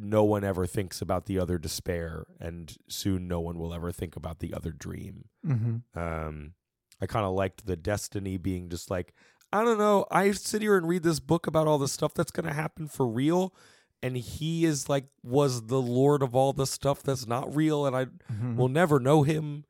[0.00, 4.14] no one ever thinks about the other despair, and soon no one will ever think
[4.16, 5.24] about the other dream.
[5.44, 6.52] hmm Um,
[7.00, 9.12] I kind of liked the destiny being just like,
[9.52, 10.06] I don't know.
[10.10, 12.86] I sit here and read this book about all the stuff that's going to happen
[12.88, 13.54] for real.
[14.02, 17.86] And he is like, was the Lord of all the stuff that's not real.
[17.86, 18.56] And I Mhm.
[18.56, 19.64] will never know him.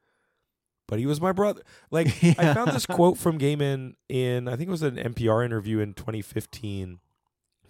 [0.87, 1.63] But he was my brother.
[1.91, 2.07] Like,
[2.39, 5.95] I found this quote from Gaiman in, I think it was an NPR interview in
[5.95, 6.99] 2015,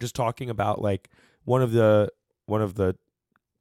[0.00, 1.10] just talking about like
[1.44, 2.10] one of the,
[2.48, 2.96] one of the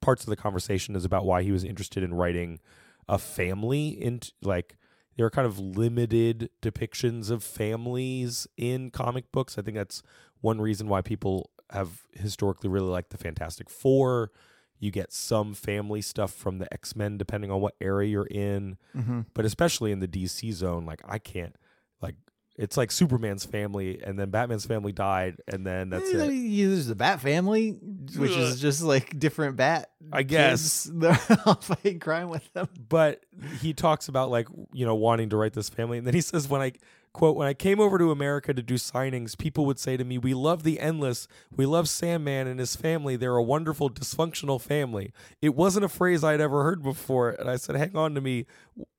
[0.00, 2.60] parts of the conversation is about why he was interested in writing
[3.08, 4.76] a family into like
[5.16, 9.58] there are kind of limited depictions of families in comic books.
[9.58, 10.02] I think that's
[10.40, 14.30] one reason why people have historically really liked the Fantastic Four.
[14.78, 18.78] You get some family stuff from the X Men, depending on what area you're in,
[18.94, 19.26] Mhm.
[19.34, 21.56] but especially in the DC zone, like I can't,
[22.00, 22.14] like
[22.58, 26.16] it's like Superman's family, and then Batman's family died, and then that's it.
[26.16, 29.90] There's the Bat family, which is uh, just like different Bat.
[30.12, 30.84] I guess.
[30.86, 30.90] kids.
[30.94, 32.68] They're all fighting crime with them.
[32.88, 33.24] but
[33.60, 36.48] he talks about like you know wanting to write this family and then he says
[36.48, 36.72] when i
[37.12, 40.18] quote when i came over to america to do signings people would say to me
[40.18, 45.12] we love the endless we love sandman and his family they're a wonderful dysfunctional family
[45.40, 48.46] it wasn't a phrase i'd ever heard before and i said hang on to me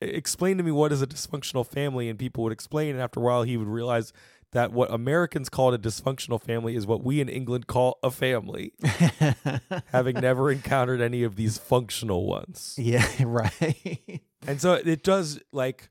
[0.01, 3.23] explain to me what is a dysfunctional family and people would explain and after a
[3.23, 4.13] while he would realize
[4.51, 8.73] that what Americans call a dysfunctional family is what we in England call a family,
[9.91, 12.75] having never encountered any of these functional ones.
[12.77, 14.21] yeah, right.
[14.47, 15.89] And so it does like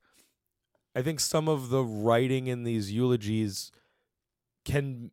[0.94, 3.70] I think some of the writing in these eulogies
[4.64, 5.10] can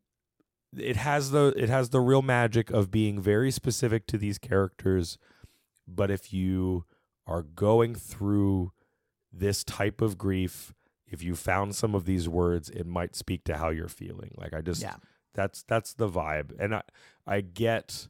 [0.77, 5.17] it has the it has the real magic of being very specific to these characters
[5.87, 6.83] but if you
[7.27, 8.71] are going through
[9.31, 10.73] this type of grief
[11.07, 14.53] if you found some of these words it might speak to how you're feeling like
[14.53, 14.95] i just Yeah.
[15.33, 16.81] that's that's the vibe and i
[17.25, 18.09] i get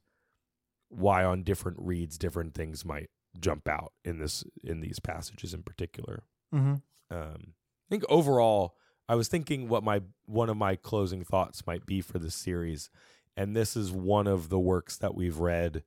[0.90, 3.10] why on different reads different things might
[3.40, 6.24] jump out in this in these passages in particular
[6.54, 6.76] Mm-hmm.
[7.12, 8.76] Um, I think overall,
[9.08, 12.90] I was thinking what my one of my closing thoughts might be for this series,
[13.38, 15.84] and this is one of the works that we've read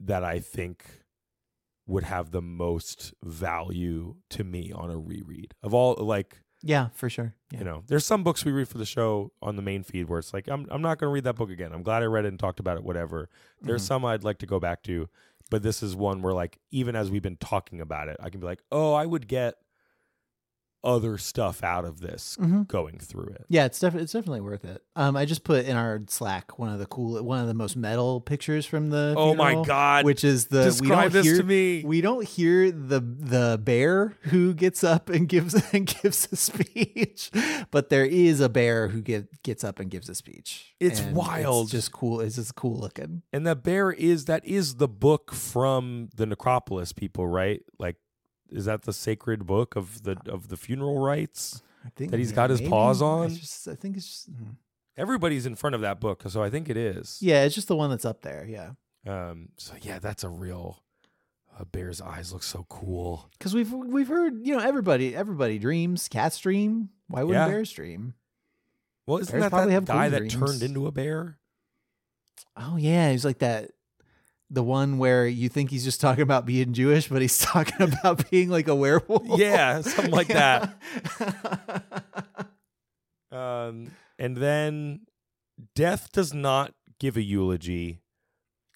[0.00, 0.84] that I think
[1.86, 5.94] would have the most value to me on a reread of all.
[5.94, 7.34] Like Yeah, for sure.
[7.50, 7.60] Yeah.
[7.60, 10.18] you know, there's some books we read for the show on the main feed where
[10.18, 11.72] it's like I'm I'm not going to read that book again.
[11.72, 12.84] I'm glad I read it and talked about it.
[12.84, 13.30] Whatever.
[13.62, 13.86] There's Mhm.
[13.86, 15.08] some I'd like to go back to,
[15.50, 18.40] but this is one where like even as we've been talking about it, I can
[18.40, 19.54] be like, oh, I would get
[20.84, 22.68] other stuff out of this Mhm.
[22.68, 23.44] going through it.
[23.48, 24.82] Yeah, it's definitely it's definitely worth it.
[24.94, 27.76] Um, I just put in our Slack one of the cool, one of the most
[27.76, 29.14] metal pictures from the.
[29.16, 30.04] Oh my God.
[30.04, 31.82] Which is the we Describe don't this hear, to me.
[31.84, 37.30] We don't hear the the bear who gets up and gives and gives a speech,
[37.70, 40.74] but there is a bear who get, gets up and gives a speech.
[40.80, 41.64] It's And wild.
[41.64, 42.20] It's just cool.
[42.20, 43.22] It's just cool looking.
[43.32, 47.62] And the bear is that is the book from the necropolis people, right?
[47.78, 47.96] Like
[48.50, 51.62] is that the sacred book of the of the funeral rites?
[51.84, 53.28] I think That he's got his paws on?
[53.34, 54.32] Just, I think it's just.
[54.32, 54.56] mm.
[54.96, 57.18] Everybody's in front of that book, so I think it is.
[57.20, 58.44] Yeah, it's just the one that's up there.
[58.48, 58.70] Yeah,
[59.06, 59.50] Um.
[59.56, 60.82] So yeah, that's a real.
[61.60, 63.28] A bear's eyes look so cool.
[63.38, 66.08] because we've we've heard you know everybody everybody dreams.
[66.08, 66.90] Cats dream.
[67.08, 67.48] Why wouldn't Yeah.
[67.52, 68.14] bears dream?
[69.06, 70.34] Well, isn't Bears that probably that have guy that dreams.
[70.34, 71.38] turned into a bear?
[72.56, 73.70] Oh yeah, he's like that.
[74.50, 78.30] The one where you think he's just talking about being Jewish, but he's talking about
[78.30, 79.38] being like a werewolf.
[79.38, 80.74] Yeah, something like that.
[81.18, 82.04] that.
[83.30, 85.00] Um, and then
[85.74, 88.00] death does not give a eulogy.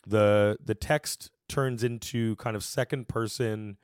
[0.06, 3.78] the The text turns into kind of second person,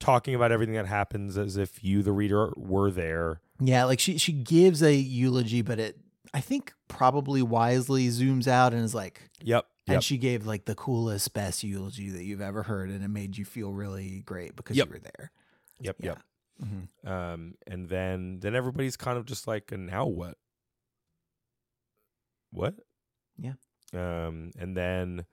[0.00, 3.40] talking about everything that happens as if you, the reader, were there.
[3.60, 5.98] yeah, like she she gives a eulogy, but it
[6.32, 9.66] I think probably wisely zooms out and is like, Yep.
[9.88, 10.02] And Yep.
[10.02, 13.44] she gave like the coolest, best eulogy that you've ever heard, and it made you
[13.44, 14.86] feel really great because Yep.
[14.86, 15.32] you were there.
[15.80, 15.96] Yep.
[15.98, 16.06] Yeah.
[16.06, 16.22] Yep.
[17.04, 17.08] Mhm.
[17.10, 20.38] Um, and then then everybody's kind of just like, and now what?
[22.50, 22.74] What?
[23.36, 23.54] Yeah.
[23.94, 25.26] Um, and then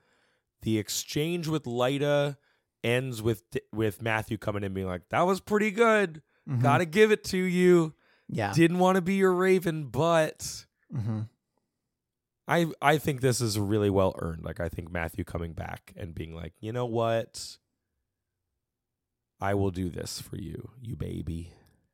[0.62, 2.36] the exchange with Lyta
[2.82, 6.22] ends with with Matthew coming in and being like, "That was pretty good.
[6.48, 6.62] Mhm.
[6.62, 7.94] Got to give it to you.
[8.32, 8.52] yeah.
[8.52, 11.22] Didn't want to be your Raven, but." hmm
[12.50, 14.44] I I think this is really well earned.
[14.44, 17.58] Like I think Matthew coming back and being like, you know what?
[19.40, 21.52] I will do this for you, you baby.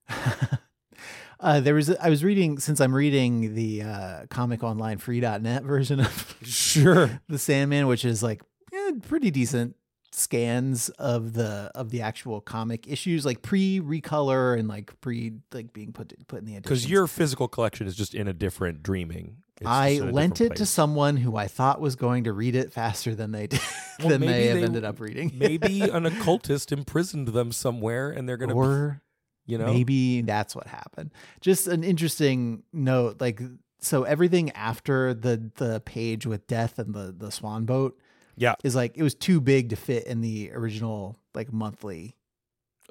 [1.41, 6.01] uh, there was I was reading since I'm reading the uh, comic online free.net version
[6.01, 7.21] of Sure.
[7.29, 9.77] the Sandman, which is like eh, pretty decent
[10.11, 15.75] scans of the of the actual comic issues, like pre recolor and like pre like
[15.75, 19.43] being put put in the Because your physical collection is just in a different dreaming.
[19.61, 22.25] It's I just in a lent different it to someone who I thought was going
[22.25, 23.61] to read it faster than they did
[24.01, 25.33] Well, than maybe they have they- ended up reading.
[25.35, 29.01] Maybe an occultist imprisoned them somewhere, and they're gonna, or
[29.47, 31.13] you know, Maybe that's what happened.
[31.41, 33.41] Just an interesting note, like
[33.81, 37.97] so everything after the the page with death and the the swan boat,
[38.37, 38.57] Yeah.
[38.65, 42.17] is like it was too big to fit in the original like monthly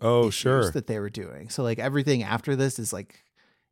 [0.01, 0.71] Oh, sure.
[0.71, 1.49] that they were doing.
[1.49, 3.23] So like everything after this is like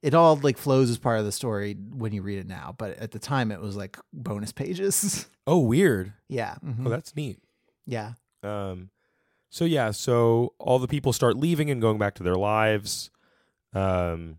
[0.04, 2.96] it all like flows as part of the story when you read it now, but
[2.98, 5.28] at the time it was like bonus pages.
[5.48, 6.14] oh, weird.
[6.28, 6.86] yeah, mhm.
[6.86, 7.40] Oh, that's neat.
[7.88, 8.90] yeah, Um,
[9.50, 13.10] so yeah, so all the people start leaving and going back to their lives.
[13.74, 14.38] Um,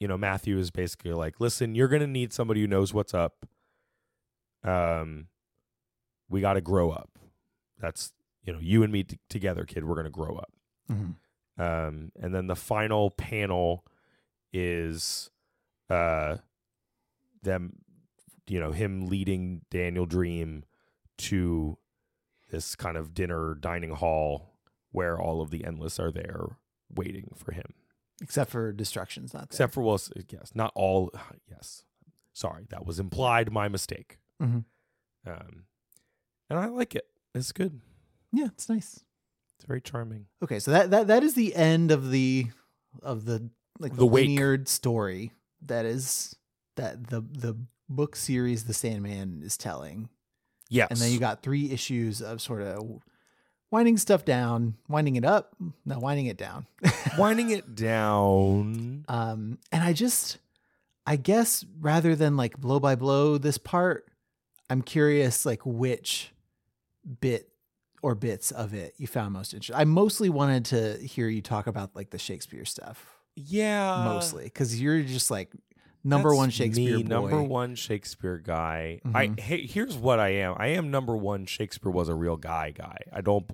[0.00, 3.46] you know, Matthew is basically like, "Listen, you're gonna need somebody who knows what's up.
[4.64, 5.28] Um,
[6.28, 7.18] we got to grow up.
[7.80, 8.12] That's
[8.42, 9.84] you know, you and me t- together, kid.
[9.84, 10.52] We're gonna grow up."
[10.90, 11.14] Mhm.
[11.58, 13.84] Um, and then the final panel
[14.56, 15.30] is,
[15.90, 16.36] uh,
[17.42, 17.76] them,
[18.48, 20.64] you know, him leading Daniel Dream
[21.18, 21.78] to
[22.50, 24.54] this kind of dinner dining hall
[24.92, 26.56] where all of the endless are there
[26.94, 27.74] waiting for him.
[28.22, 29.56] except for destruction's not there.
[29.56, 31.10] Except for well, yes, not all.
[31.50, 31.84] Yes,
[32.32, 33.52] sorry, that was implied.
[33.52, 34.18] My mistake.
[34.40, 34.64] Mhm.
[35.26, 35.64] Um,
[36.48, 37.06] and I like it.
[37.34, 37.80] It's good.
[38.32, 39.04] yeah, it's nice.
[39.56, 40.26] It's very charming.
[40.42, 42.46] Okay, so that that that is the end of the
[43.02, 45.32] of the like the, The linear story.
[45.62, 46.36] that is
[46.76, 47.56] that the the
[47.88, 50.08] book series The Sandman is telling.
[50.68, 50.88] Yes.
[50.90, 53.00] And then you got three issues of sort of
[53.70, 56.66] winding stuff down, winding it up, no, winding it down.
[57.18, 59.04] winding it down.
[59.08, 60.38] um, and I just,
[61.06, 64.08] I guess rather than like blow by blow this part,
[64.68, 66.32] I'm curious like which
[67.20, 67.48] bit
[68.02, 69.76] or bits of it you found most interesting.
[69.76, 74.02] I mostly wanted to hear you talk about like the Shakespeare stuff, Yeah.
[74.04, 75.52] mostly because you're just like
[76.02, 77.08] number That's one Shakespeare me, boy.
[77.08, 79.00] number one Shakespeare guy.
[79.14, 79.40] I Mhm.
[79.40, 80.54] hey, here's what I am.
[80.58, 82.96] I am number one Shakespeare was a real guy guy.
[83.12, 83.48] I don't.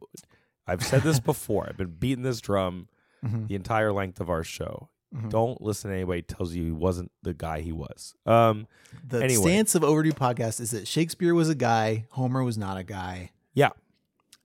[0.67, 1.67] I've said this before.
[1.69, 2.89] I've been beating this drum
[3.25, 3.49] Mhm.
[3.49, 4.89] the entire length of our show.
[5.15, 5.31] Mhm.
[5.31, 8.15] Don't listen to anybody who tells you he wasn't the guy he was.
[8.25, 8.67] Um.
[9.07, 9.43] The Anyway.
[9.43, 13.31] stance of Overdue Podcast is that Shakespeare was a guy, Homer was not a guy,
[13.55, 13.71] Yeah.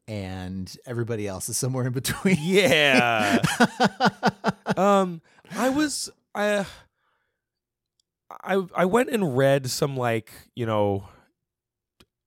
[0.07, 2.38] and everybody else is somewhere in between.
[2.41, 3.40] Yeah.
[4.78, 5.22] um.
[5.52, 6.10] I was.
[6.36, 6.66] I.
[8.30, 11.08] I I went and read some like you know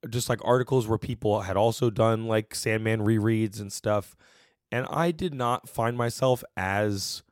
[0.08, 4.16] just like articles where people had also done like Sandman rereads and stuff.
[4.72, 7.22] And I did not find myself as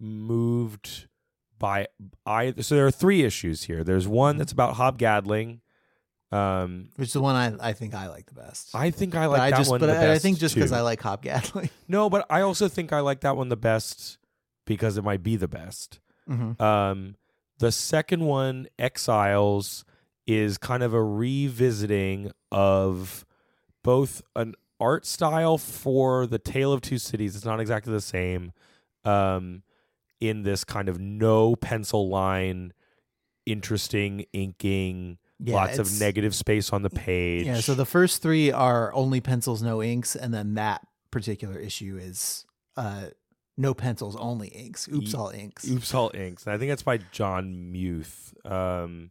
[0.00, 1.06] moved
[1.58, 1.88] by
[2.26, 2.62] either.
[2.62, 3.84] So there are three issues here.
[3.84, 5.60] There's one that's about Hob Gadling.
[6.32, 8.74] Um, Which is the one I, I think I like the best.
[8.74, 10.72] I think I but like I that just one but I, I think just because.
[10.72, 11.70] I like Hob Gadling.
[11.88, 14.18] no, but I also think I like that one the best
[14.64, 16.00] because it might be the best.
[16.28, 16.60] mm-hmm.
[16.62, 17.16] Um,
[17.58, 19.84] the second one, Exiles,
[20.26, 23.24] is kind of a revisiting of
[23.82, 27.36] both an art style for the Tale of Two Cities.
[27.36, 28.52] It's not exactly the same.
[29.04, 29.62] Um,
[30.20, 32.72] in this kind of no pencil line,
[33.46, 37.46] interesting inking, Yeah, lots of negative space on the page.
[37.46, 41.98] Yeah, so the first three are only pencils, no inks, and then that particular issue
[42.00, 42.44] is
[42.76, 43.06] uh
[43.56, 44.88] no pencils, only inks.
[44.92, 45.68] Oops, all inks.
[45.68, 46.44] Oops All Inks.
[46.46, 48.34] And I think that's by Jon Muth.
[48.44, 49.10] Um,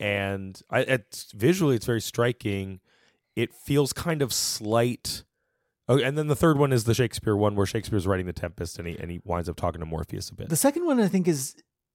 [0.00, 2.80] and I, it's visually it's very striking.
[3.36, 5.24] It feels kind of slight.
[5.88, 8.78] Oh, and then the third one is the Shakespeare one where Shakespeare's writing the Tempest
[8.78, 10.48] and he and he winds up talking to Morpheus a bit.
[10.48, 11.54] The second one I think is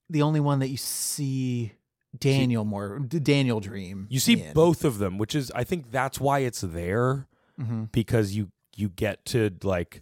[0.10, 1.74] the only one that you see
[2.18, 4.08] Daniel more Daniel Dream.
[4.10, 4.54] you see in.
[4.54, 7.28] both of them, which is I think that's why it's there
[7.60, 7.92] Mhm.
[7.92, 10.02] because you you get to like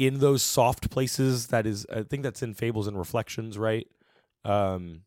[0.00, 3.86] in those soft places that is I think that's in Fables and Reflections, right?
[4.46, 5.02] Um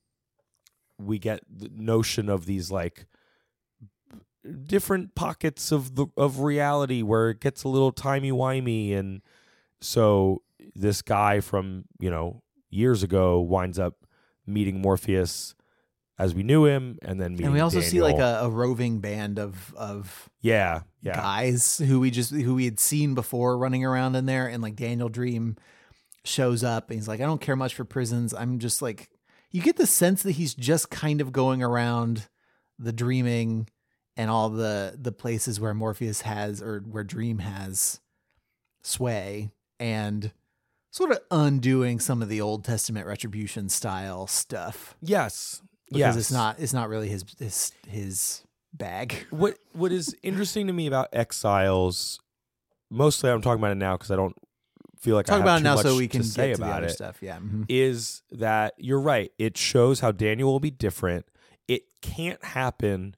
[0.99, 3.07] we get the notion of these like
[4.65, 9.23] different pockets of the of reality where it gets a little timey wimey and
[9.81, 10.43] so
[10.75, 14.05] this guy from, you know, years ago winds up
[14.45, 15.55] meeting Morpheus
[16.23, 18.99] as we knew him and then meeting And we also see like a, a roving
[18.99, 21.15] band of of yeah, yeah.
[21.15, 24.77] guys who we just who we had seen before running around in there and like
[24.77, 25.57] Daniel Dream
[26.23, 29.09] shows up and he's like I don't care much for prisons I'm just like
[29.51, 32.29] you get the sense that he's just kind of going around
[32.79, 33.67] the dreaming
[34.15, 37.99] and all the the places where Morpheus has or where Dream has
[38.81, 40.31] sway and
[40.89, 45.61] sort of undoing some of the Old Testament retribution style stuff Yes.
[45.89, 46.15] Because yes.
[46.17, 49.25] it's not it's not really his his his bag.
[49.29, 52.19] what what is interesting to me about exiles
[52.89, 54.35] mostly i'm talking about it now because i don't
[54.99, 56.61] feel like I Talk have about it now so we to can say get to
[56.61, 57.17] the about other it stuff.
[57.21, 57.37] Yeah.
[57.37, 57.65] mhm.
[57.67, 61.25] is that you're right it shows how daniel will be different
[61.67, 63.15] it can't happen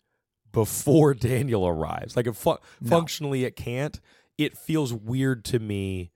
[0.52, 2.90] before daniel arrives like it fu- No.
[2.90, 4.00] functionally it can't
[4.38, 6.12] it feels weird to me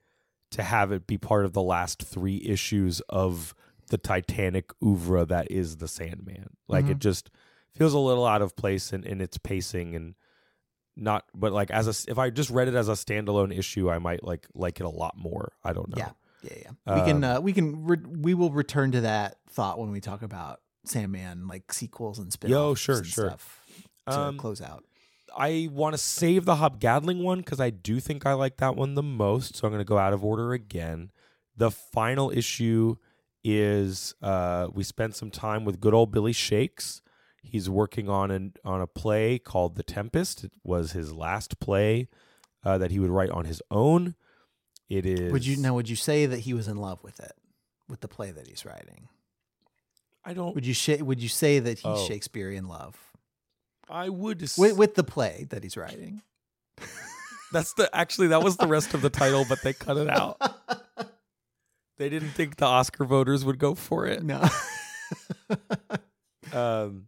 [0.51, 3.53] to have it be part of the last three issues of
[3.89, 7.29] the titanic oeuvre that is the sandman like it just
[7.75, 10.15] feels a little out of place in, in its pacing and
[10.95, 13.99] not but like as a if i just read it as a standalone issue i
[13.99, 16.09] might like like it a lot more i don't know Yeah.
[16.41, 16.53] Yeah,
[16.85, 16.95] yeah.
[16.95, 19.99] We can Um, uh, we can re- we will return to that thought when we
[19.99, 23.27] talk about Sandman like sequels and spin Yo, sure, sure.
[23.31, 23.61] stuff
[24.07, 24.85] to Um, close out.
[25.37, 28.77] I want to save the Hob Gadling one because I do think I like that
[28.77, 29.57] one the most.
[29.57, 31.11] So I'm going to go out of order again.
[31.57, 32.95] The final issue
[33.43, 37.01] is uh, we spent some time with good old Billy Shakes.
[37.41, 40.43] He's working on an on a play called The Tempest.
[40.43, 42.09] It was his last play
[42.65, 44.15] uh, that he would write on his own.
[44.89, 45.31] It is.
[45.31, 45.73] Would you now?
[45.75, 47.31] Would you say that he was in love with it,
[47.87, 49.07] with the play that he's writing?
[50.25, 50.53] I don't.
[50.53, 52.05] Would you sh- Would you say that he's Oh.
[52.07, 52.97] Shakespearean love
[53.89, 54.43] I would.
[54.43, 56.21] s- with, with the play that he's writing?
[57.51, 60.37] That's the actually that was the rest of the title, but they cut it out.
[61.99, 64.23] They didn't think the Oscar voters would go for it.
[64.23, 64.43] no.
[66.53, 67.07] Um,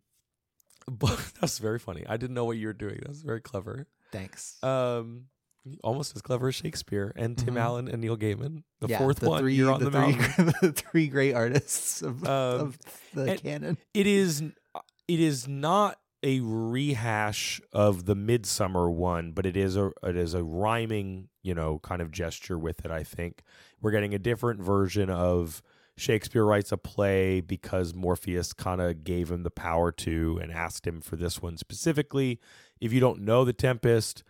[0.88, 2.03] but that's very funny.
[2.08, 3.00] I didn't know what you were doing.
[3.06, 3.88] That's very clever.
[4.11, 4.61] Thanks.
[4.64, 5.26] Um,
[5.84, 7.60] almost as clever as Shakespeare and Tim Mhm.
[7.60, 8.64] Allen and Neil Gaiman.
[8.82, 10.14] The Yeah, fourth one, three, you're on the, the, three,
[10.61, 12.78] the three great artists of, Um, of
[13.14, 13.78] the canon.
[13.94, 19.91] it is it is not a rehash of the midsummer one but it is a
[20.03, 23.41] it is a rhyming you know kind of gesture with it i think.
[23.82, 25.64] We're getting a different version of
[25.98, 30.85] shakespeare writes a play because morpheus kind of gave him the power to and asked
[30.85, 32.40] him for this one specifically.
[32.80, 34.24] If you don't know the tempest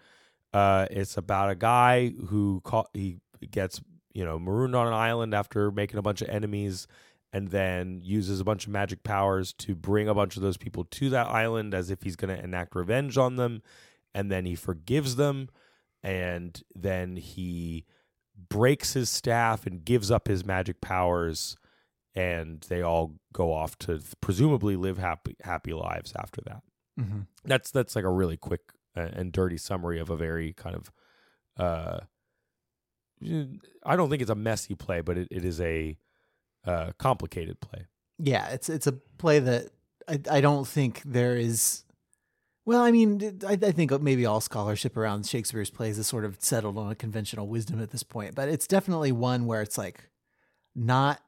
[0.53, 3.19] uh it's about a guy who caught he
[3.51, 3.81] gets
[4.13, 6.87] you know marooned on an island after making a bunch of enemies
[7.33, 10.83] and then uses a bunch of magic powers to bring a bunch of those people
[10.83, 13.61] to that island as if he's going to enact revenge on them.
[14.13, 15.49] And then he forgives them.
[16.03, 17.85] And then he
[18.49, 21.55] breaks his staff and gives up his magic powers.
[22.13, 26.61] And they all go off to presumably live happy happy lives after that.
[26.99, 27.21] Mm-hmm.
[27.45, 28.61] That's that's like a really quick
[28.97, 30.91] uh, and dirty summary of a very kind of
[31.57, 31.99] uh
[33.85, 35.95] I don't think it's a messy play, but it, it is a
[36.65, 37.87] uh, complicated play.
[38.17, 39.69] Yeah, it's it's a play that
[40.07, 41.83] I I don't think there is.
[42.63, 46.37] Well, I mean, I, I think maybe all scholarship around Shakespeare's plays is sort of
[46.39, 50.09] settled on a conventional wisdom at this point, but it's definitely one where it's like
[50.75, 51.21] not.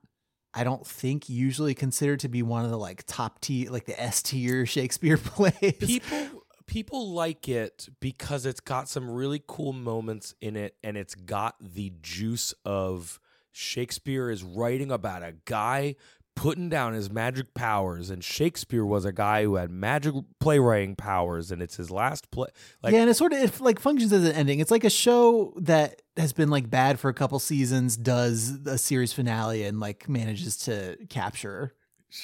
[0.56, 4.00] I don't think usually considered to be one of the like top tier, like the
[4.00, 5.78] S tier Shakespeare plays.
[5.80, 11.16] People people like it because it's got some really cool moments in it, and it's
[11.16, 13.20] got the juice of
[13.53, 15.95] Shakespeare is writing about a guy
[16.35, 21.51] putting down his magic powers, and Shakespeare was a guy who had magic playwriting powers,
[21.51, 22.48] and it's his last play.
[22.82, 24.59] Like, yeah, and it sort of it like functions as an ending.
[24.59, 28.77] It's like a show that has been like bad for a couple seasons, does a
[28.77, 31.73] series finale, and like manages to capture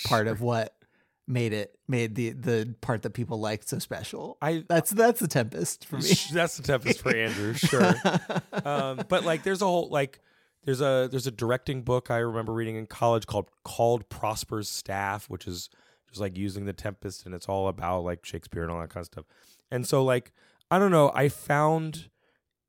[0.05, 0.75] part of what
[1.27, 4.37] made it made the the part that people liked so special.
[4.41, 6.11] I That's that's the Tempest for me.
[6.33, 7.93] That's the tempest for Andrew, sure.
[8.65, 10.19] um, but like, there's a whole like,
[10.69, 15.27] there's a there's a directing book I remember reading in college called called Prospero's Staff,
[15.27, 15.67] which is
[16.07, 19.01] just like using the Tempest, and it's all about like Shakespeare and all that kind
[19.01, 19.25] of stuff.
[19.71, 20.31] And so like,
[20.69, 22.09] I don't know, I found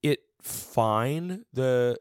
[0.02, 1.44] it fine.
[1.52, 1.98] The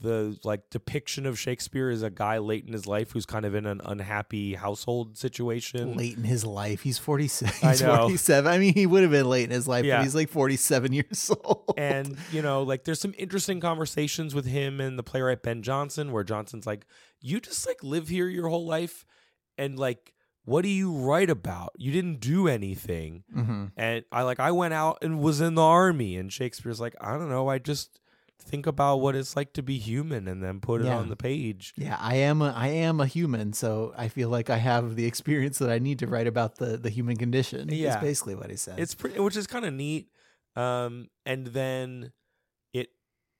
[0.00, 3.54] the like depiction of Shakespeare as a guy late in his life who's kind of
[3.54, 5.96] in an unhappy household situation.
[5.96, 7.62] late in his life, he's forty six.
[7.64, 7.96] I know.
[7.98, 8.52] forty seven.
[8.52, 9.98] I mean, he would have been late in his life, Yeah.
[9.98, 11.74] but he's like forty seven years old.
[11.76, 16.10] and you know like there's some interesting conversations with him and the playwright ben jonson
[16.10, 16.86] where jonson's like
[17.20, 19.04] you just like live here your whole life
[19.58, 20.12] and like
[20.44, 23.66] what do you write about you didn't do anything mm-hmm.
[23.76, 27.12] and i like i went out and was in the army and shakespeare's like i
[27.12, 28.00] don't know i just
[28.46, 30.96] think about what it's like to be human and then put it Yeah.
[30.98, 34.48] on the page Yeah, I am a, I am a human, so I feel like
[34.50, 37.68] I have the experience that I need to write about the the human condition.
[37.70, 37.96] Yeah.
[37.96, 38.78] is basically what he said.
[38.78, 40.08] It's pretty, which is kind of neat.
[40.54, 42.12] Um, and then
[42.72, 42.88] it,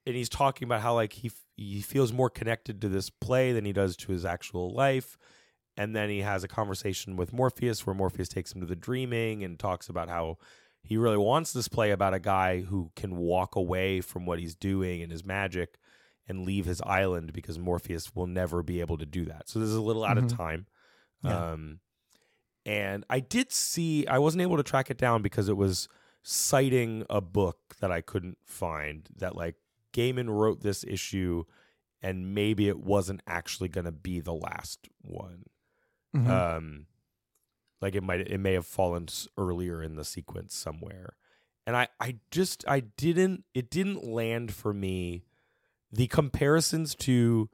[0.06, 3.52] and he's talking about how like he f- he feels more connected to this play
[3.52, 5.16] than he does to his actual life.
[5.78, 9.42] And then he has a conversation with Morpheus where Morpheus takes him to the dreaming
[9.44, 10.38] and talks about how
[10.86, 14.54] he really wants this play about a guy who can walk away from what he's
[14.54, 15.78] doing and his magic
[16.28, 19.48] and leave his island because Morpheus will never be able to do that.
[19.48, 20.36] So this is a little out of Mhm.
[20.36, 20.66] time.
[21.22, 21.52] Yeah.
[21.52, 21.80] Um,
[22.64, 25.88] and I did see, I wasn't able to track it down because it was
[26.22, 29.54] citing a book that I couldn't find that like
[29.92, 31.44] Gaiman wrote this issue
[32.02, 35.44] and maybe it wasn't actually going to be the last one.
[36.14, 36.28] Mhm.
[36.28, 36.86] Um,
[37.80, 39.06] like it might, it may have fallen
[39.36, 41.14] earlier in the sequence somewhere.
[41.66, 45.24] And I, I just, I didn't, it didn't land for me.
[45.92, 47.48] The comparisons to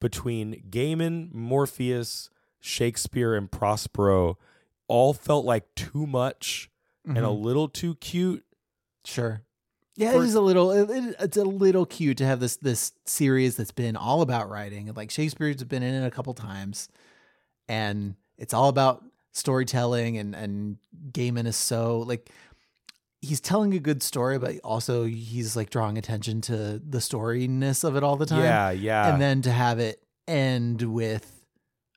[0.00, 2.28] between Gaiman, Morpheus,
[2.60, 4.38] Shakespeare, and Prospero
[4.88, 6.70] all felt like too much
[7.06, 7.42] and a Mhm.
[7.42, 8.44] little too cute.
[9.04, 9.42] Sure.
[9.96, 10.70] Yeah, For- it is a little.
[10.72, 14.48] It, it- it's a little cute to have this this series that's been all about
[14.50, 14.92] writing.
[14.94, 16.88] Like Shakespeare's been in it a couple times,
[17.68, 19.04] and it's all about
[19.34, 20.16] storytelling.
[20.16, 20.78] And and
[21.12, 22.30] Gaiman is so like
[23.20, 27.96] he's telling a good story, but also he's like drawing attention to the storyness of
[27.96, 28.42] it all the time.
[28.42, 29.12] Yeah, yeah.
[29.12, 31.44] and then to have it end with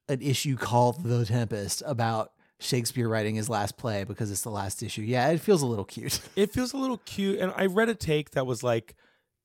[0.09, 4.81] an issue called The Tempest about Shakespeare writing his last play because it's the last
[4.81, 5.01] issue.
[5.01, 6.21] Yeah, it feels a little cute.
[6.35, 7.39] it feels a little cute.
[7.39, 8.95] And I read a take that was like,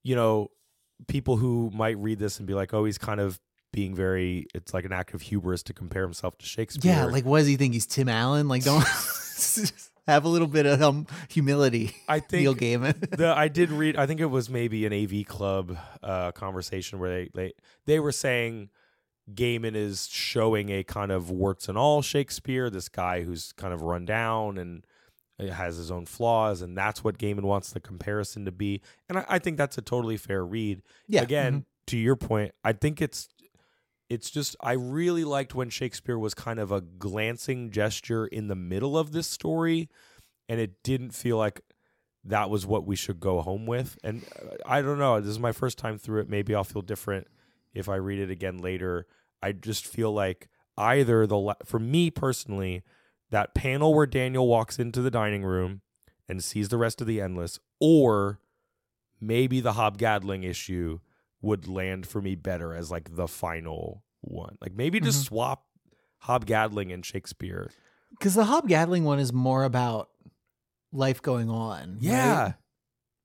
[0.02, 0.50] you know,
[1.08, 3.40] people who might read this and be like, oh, he's kind of
[3.72, 6.92] being very, it's like an act of hubris to compare himself to Shakespeare.
[6.92, 7.74] Yeah, like what does he think?
[7.74, 8.48] He's Tim Allen?
[8.48, 8.84] Like, don't
[10.06, 11.96] have a little bit of um, humility.
[12.08, 13.10] I think Neil Gaiman.
[13.16, 13.96] the I did read.
[13.96, 17.52] I think it was maybe an AV Club uh, conversation where they they
[17.86, 18.70] they were saying
[19.32, 23.82] Gaiman is showing a kind of warts and all Shakespeare, this guy who's kind of
[23.82, 24.84] run down and
[25.38, 28.80] has his own flaws, and that's what Gaiman wants the comparison to be.
[29.08, 30.82] And I, I think that's a totally fair read.
[31.08, 31.64] Yeah, Again, mhm.
[31.86, 33.28] to your point, I think it's
[34.12, 38.54] it's just I really liked when Shakespeare was kind of a glancing gesture in the
[38.54, 39.88] middle of this story,
[40.50, 41.62] and it didn't feel like
[42.22, 43.98] that was what we should go home with.
[44.04, 45.18] And uh, I don't know.
[45.18, 46.28] This is my first time through it.
[46.28, 47.26] Maybe I'll feel different
[47.72, 49.06] if I read it again later.
[49.42, 52.82] I just feel like either the for me personally,
[53.30, 55.80] that panel where Daniel walks into the dining room
[56.28, 58.40] and sees the rest of the endless, or
[59.22, 61.00] maybe the Hob Gadling issue
[61.42, 64.56] would land for me better as like the final one.
[64.60, 65.34] Like maybe just mm-hmm.
[65.34, 65.64] swap
[66.20, 67.70] Hob Gadling and Shakespeare.
[68.10, 70.08] because the Hob Gadling one is more about
[70.92, 71.98] life going on.
[72.00, 72.42] Yeah.
[72.42, 72.54] right?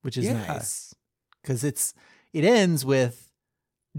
[0.01, 0.45] which is Yeah.
[0.47, 0.93] nice
[1.41, 1.93] because it's
[2.33, 3.31] it ends with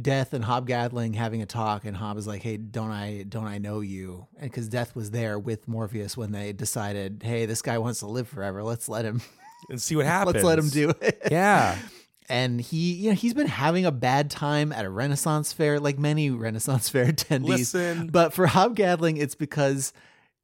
[0.00, 3.46] Death and Hob Gadling having a talk, and Hob is like, "Hey, don't I don't
[3.46, 7.62] I know you?" And because Death was there with Morpheus when they decided, "Hey, this
[7.62, 8.62] guy wants to live forever.
[8.62, 9.20] Let's let him.
[9.68, 10.34] And see what happens.
[10.36, 11.76] Let's let him do it." Yeah.
[12.28, 15.98] and he you know he's been having a bad time at a renaissance fair like
[15.98, 18.06] many renaissance fair attendees Listen.
[18.08, 19.92] but for hob gadling it's because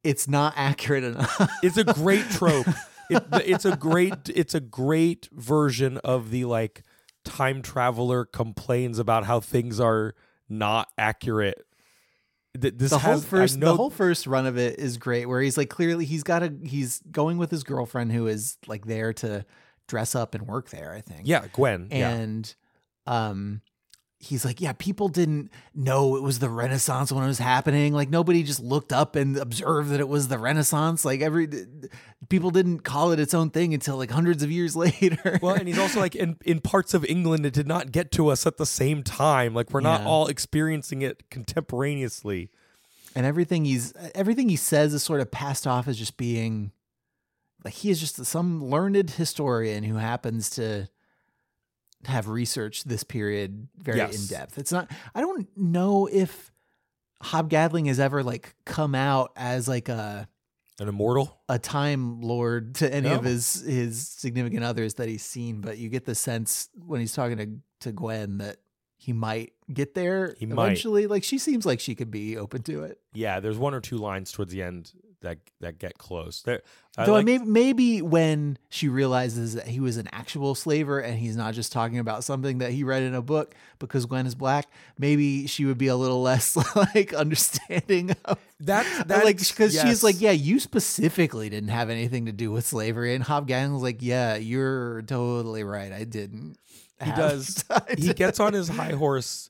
[0.03, 2.67] it's not accurate enough It's a great trope.
[3.09, 6.83] It, it's a great it's a great version of the like
[7.23, 10.13] time traveler complains about how things are
[10.49, 11.65] not accurate.
[12.59, 14.97] Th- This the whole has I first know- the whole first run of it is
[14.97, 18.57] great where he's like clearly he's got a he's going with his girlfriend who is
[18.67, 19.45] like there to
[19.87, 22.55] dress up and work there i think yeah Gwen yeah and
[23.07, 23.61] um
[24.19, 28.09] he's like yeah people didn't know it was the renaissance when it was happening like
[28.09, 31.47] nobody just looked up and observed that it was the renaissance like every
[32.29, 35.67] people didn't call it its own thing until like hundreds of years later well, and
[35.67, 38.57] he's also like in, in parts of England, it did not get to us at
[38.57, 39.53] the same time.
[39.53, 40.07] Like we're not Yeah.
[40.07, 42.49] all experiencing it contemporaneously.
[43.15, 46.71] and everything he's everything he says is sort of passed off as just being
[47.65, 50.87] like he is just some learned historian who happens to
[52.05, 54.21] have researched this period very Yes.
[54.21, 54.57] in depth.
[54.57, 56.51] It's not I don't know if
[57.21, 60.27] Hob Gadling has ever like come out as like a
[60.79, 61.41] An immortal.
[61.49, 65.89] a time lord to any of his his significant others that he's seen, but you
[65.89, 67.49] get the sense when he's talking to
[67.81, 68.57] to Gwen that
[68.97, 70.63] he might get there He might.
[70.65, 71.07] eventually.
[71.07, 72.99] Like she seems like she could be open to it.
[73.13, 74.91] Yeah, there's one or two lines towards the end
[75.25, 76.41] that that get close.
[76.41, 76.61] There,
[76.97, 81.19] I Though like- maybe maybe when she realizes that he was an actual slaver and
[81.19, 84.33] he's not just talking about something that he read in a book because Gwen is
[84.35, 86.55] black, maybe she would be a little less
[86.95, 92.25] like understanding of that like that's- because she's like, yeah, you specifically didn't have anything
[92.27, 96.57] to do with slavery, and Hob Gadling's like, yeah, you're totally right, I didn't.
[97.03, 97.63] he does.
[97.97, 99.49] He gets on his high horse,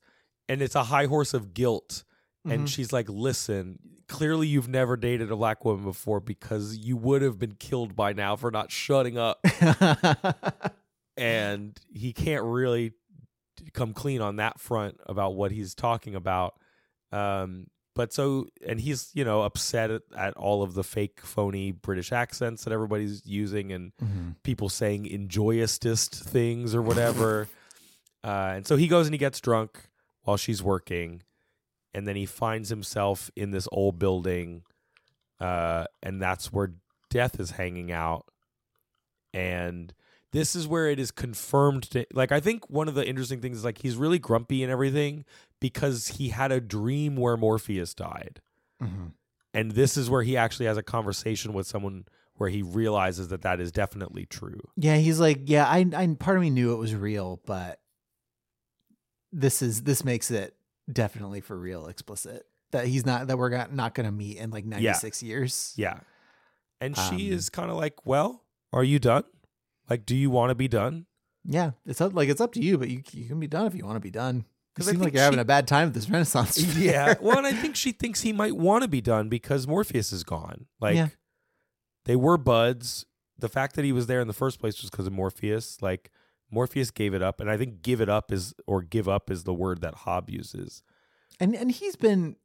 [0.49, 2.03] and it's a high horse of guilt.
[2.47, 2.67] And Mhm.
[2.67, 7.37] she's like, "Listen, clearly you've never dated a black woman before because you would have
[7.39, 9.39] been killed by now for not shutting up."
[11.17, 12.93] and he can't really
[13.73, 16.55] come clean on that front about what he's talking about.
[17.11, 21.71] Um, but so, and he's you know upset at, at all of the fake, phony
[21.71, 24.35] British accents that everybody's using, and Mhm.
[24.43, 27.47] people saying enjoyousest things or whatever.
[28.23, 29.89] uh, and so he goes and he gets drunk
[30.23, 31.21] while she's working,
[31.95, 34.63] and then he finds himself in this old building,
[35.39, 36.73] uh, and that's where
[37.09, 38.25] Death is hanging out.
[39.33, 39.93] And
[40.33, 43.57] this is where it is confirmed to like I think one of the interesting things
[43.57, 45.23] is like he's really grumpy and everything
[45.61, 48.41] because he had a dream where Morpheus died.
[48.81, 49.13] Mhm.
[49.53, 53.43] And this is where he actually has a conversation with someone where he realizes that
[53.43, 54.59] that is definitely true.
[54.75, 57.79] Yeah, he's like, yeah, I, I, part of me knew it was real, but
[59.31, 60.53] this is this makes it
[60.91, 64.49] definitely for real explicit that he's not that we're got, not going to meet in
[64.51, 65.73] like ninety six years.
[65.77, 65.99] Yeah.
[66.81, 69.23] And she Um, is kind of like, "Well, are you done?
[69.89, 71.05] Like do you want to be done?"
[71.45, 73.75] Yeah, it's up like it's up to you, but you you can be done if
[73.75, 74.45] you want to be done.
[74.73, 76.57] Because I seem like you're having a bad time with this Renaissance.
[76.77, 77.13] yeah.
[77.21, 80.25] Well, and I think she thinks he might want to be done because Morpheus is
[80.25, 80.65] gone.
[80.81, 81.09] Like Yeah.
[82.03, 83.05] they were buds.
[83.37, 85.81] The fact that he was there in the first place was because of Morpheus.
[85.81, 86.11] Like
[86.55, 89.43] Morpheus gave it up, and I think give it up is or give up is
[89.43, 90.81] the word that Hob uses.
[91.39, 92.37] and and he's been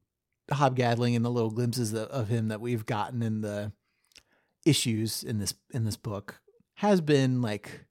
[0.52, 3.70] hob gadling in the little glimpses of, him that we've gotten in the
[4.66, 6.40] issues in this in this book
[6.74, 7.86] has been like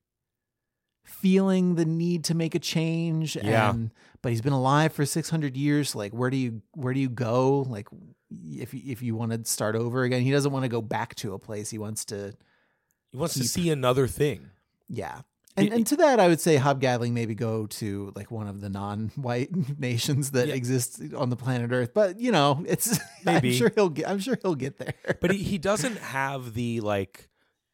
[1.05, 3.69] feeling the need to make a change Yeah.
[3.71, 3.91] and
[4.21, 7.61] but he's been alive for 600 years like where do you where do you go
[7.61, 7.87] like
[8.31, 11.15] if you- if you want to start over again he doesn't want to go back
[11.15, 12.33] to a place he wants to
[13.11, 14.49] He wants to see another thing.
[14.87, 15.21] yeah
[15.59, 18.61] and, and to that, I would say hob gadling maybe go to like one of
[18.61, 20.55] the non-white nations that Yeah.
[20.55, 21.93] exist on the planet Earth.
[21.93, 23.49] But you know, it's Maybe.
[23.49, 24.07] I'm sure he'll get.
[24.09, 24.93] I'm sure he'll get there.
[25.21, 27.27] But he, he doesn't have the like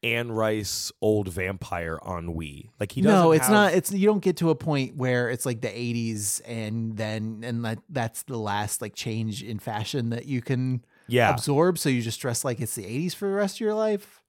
[0.04, 2.70] Anne Rice old vampire ennui.
[2.80, 3.74] Like he doesn't no, it's have- not.
[3.74, 7.66] It's you don't get to a point where it's like the '80s, and then and
[7.66, 11.32] that that's the last like change in fashion that you can yeah.
[11.32, 11.78] absorb.
[11.80, 14.22] So you just dress like it's the '80s for the rest of your life.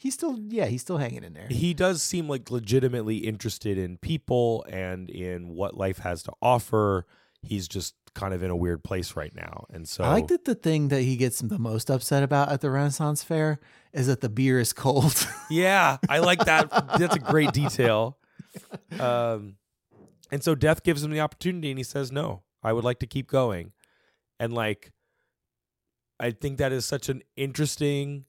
[0.00, 1.46] He's still, yeah, he's still hanging in there.
[1.50, 7.04] He does seem like legitimately interested in people and in what life has to offer.
[7.42, 9.66] He's just kind of in a weird place right now.
[9.68, 12.62] And so I like that the thing that he gets the most upset about at
[12.62, 13.60] the Renaissance Fair
[13.92, 15.26] is that the beer is cold.
[15.50, 16.70] Yeah, I like that.
[16.96, 18.16] That's a great detail.
[19.00, 19.56] Um,
[20.30, 23.06] and so Death gives him the opportunity, and he says, "No, I would like to
[23.08, 23.72] keep going."
[24.38, 24.92] And like,
[26.20, 28.26] I think that is such an interesting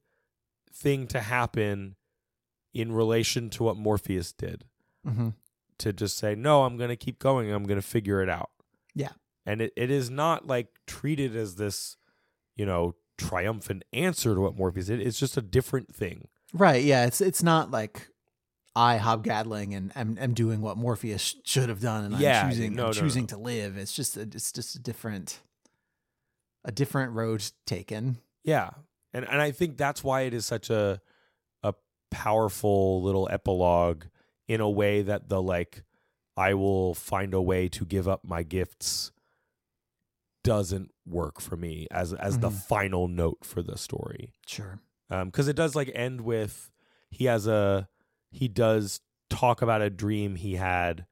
[0.73, 1.95] thing to happen
[2.73, 4.65] in relation to what Morpheus did.
[5.05, 5.29] hmm
[5.79, 7.51] To just say, "No, I'm going to keep going.
[7.51, 8.49] I'm going to figure it out."
[8.95, 9.09] Yeah.
[9.45, 11.97] and it, it is not like treated as this,
[12.55, 15.01] you know, triumphant answer to what Morpheus did.
[15.01, 16.27] It's just a different thing.
[16.53, 16.83] Right.
[16.83, 17.05] Yeah.
[17.05, 18.09] It's it's not like
[18.75, 22.49] I Hob Gadling and am, am doing what Morpheus should have done, and Yeah, I'm
[22.51, 23.27] choosing no, I'm no, choosing no.
[23.27, 23.77] to live.
[23.77, 25.39] It's just a, it's just a different
[26.63, 28.17] a different road taken.
[28.43, 28.69] Yeah.
[29.13, 31.01] And and I think that's why it is such a
[31.63, 31.73] a
[32.09, 34.05] powerful little epilogue
[34.47, 35.83] in a way that the like
[36.37, 39.11] I will find a way to give up my gifts
[40.43, 42.53] doesn't work for me as as the Mhm.
[42.67, 44.33] final note for the story.
[44.47, 44.79] Sure.
[45.09, 46.71] Um cuz it does like end with
[47.09, 47.87] he has a
[48.31, 51.05] he does talk about a dream he had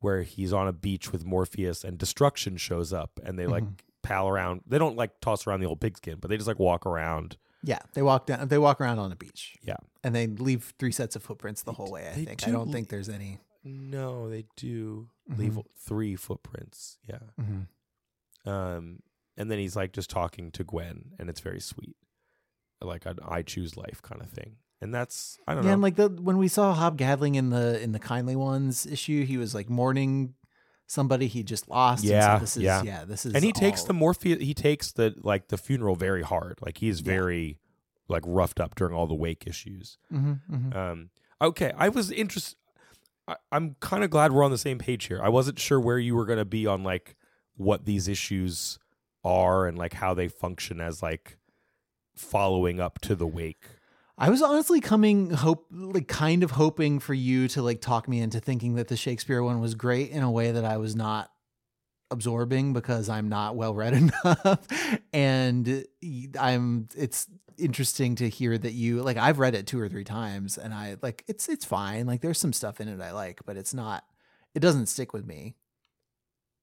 [0.00, 3.78] where he's on a beach with Morpheus and destruction shows up and they like Mhm.
[4.02, 4.62] Pal around.
[4.66, 7.36] They don't like toss around the old pigskin, but they just like walk around.
[7.62, 7.80] Yeah.
[7.94, 8.48] They walk down.
[8.48, 9.56] They walk around on the beach.
[9.62, 9.76] Yeah.
[10.04, 12.06] And they leave three sets of footprints the whole way.
[12.08, 12.42] I they think.
[12.44, 13.38] I do don't think there's any.
[13.64, 15.64] No, they do leave Mhm.
[15.76, 16.98] three footprints.
[17.08, 17.18] Yeah.
[17.40, 17.66] Mhm.
[18.46, 19.00] Um,
[19.36, 21.96] and then he's like just talking to Gwen, and it's very sweet,
[22.80, 24.56] like an "I choose life" kind of thing.
[24.80, 25.72] And that's I don't Yeah, know.
[25.74, 29.24] and like the when we saw Hob Hobgadling in the in the kindly ones issue,
[29.26, 30.34] he was like mourning
[30.88, 32.02] somebody he just lost.
[32.02, 32.82] and so Yeah, this is, yeah.
[32.82, 34.42] yeah, This is and he takes the Morpheus.
[34.42, 36.58] He takes the like the funeral very hard.
[36.60, 37.12] Like he's Yeah.
[37.12, 37.60] very
[38.08, 39.98] like roughed up during all the wake issues.
[40.12, 40.74] Mhm, mhm.
[40.74, 41.10] Um,
[41.40, 42.56] okay, I was interested.
[43.52, 45.20] I'm kind of glad we're on the same page here.
[45.22, 47.14] I wasn't sure where you were going to be on like
[47.56, 48.78] what these issues
[49.22, 51.36] are and like how they function as like
[52.16, 53.66] following up to the wake.
[54.18, 58.20] I was honestly coming hope like kind of hoping for you to like talk me
[58.20, 61.30] into thinking that the Shakespeare one was great in a way that I was not
[62.10, 63.92] absorbing because I'm not well read
[64.24, 64.66] enough
[65.12, 65.84] and
[66.38, 67.26] I'm it's
[67.58, 70.96] interesting to hear that you like I've read it two or three times and I
[71.02, 74.04] like it's it's fine like there's some stuff in it I like but it's not
[74.54, 75.54] it doesn't stick with me.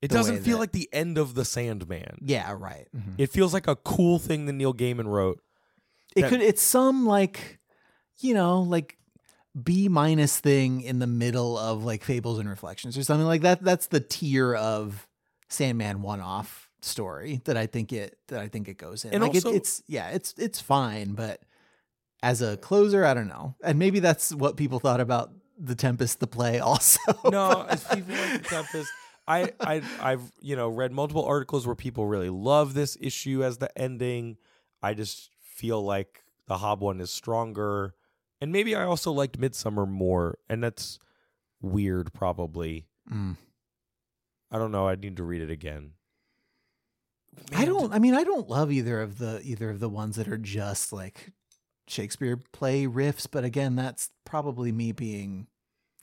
[0.02, 2.18] It doesn't feel that- like the end of the Sandman.
[2.22, 2.88] Yeah, right.
[2.96, 3.14] Mhm.
[3.18, 5.42] It feels like a cool thing that Neil Gaiman wrote.
[6.16, 7.60] It that- could it's some like
[8.20, 8.98] you know like
[9.62, 13.64] b minus thing in the middle of like fables and reflections or something like that
[13.64, 15.08] that's the tier of
[15.50, 19.34] sandman one-off story that i think it that i think it goes in And like
[19.36, 21.42] also- it, it's yeah it's it's fine but
[22.22, 26.20] as a closer i don't know and maybe that's what people thought about the tempest
[26.20, 27.00] the play also
[27.32, 28.90] No, as people like the Tempest.
[29.28, 33.58] I, I I've you know read multiple articles where people really love this issue as
[33.58, 34.38] the ending.
[34.84, 37.96] I just feel like the Hob one is stronger,
[38.42, 41.00] and maybe I also liked Midsummer more, and that's
[41.62, 42.14] weird.
[42.14, 43.38] Probably Mm.
[44.52, 44.88] I don't know.
[44.88, 45.92] I need to read it again.
[47.54, 50.28] i don't i mean i don't love either of the either of the ones that
[50.28, 51.34] are just like
[51.88, 55.46] shakespeare play riffs but again that's probably me being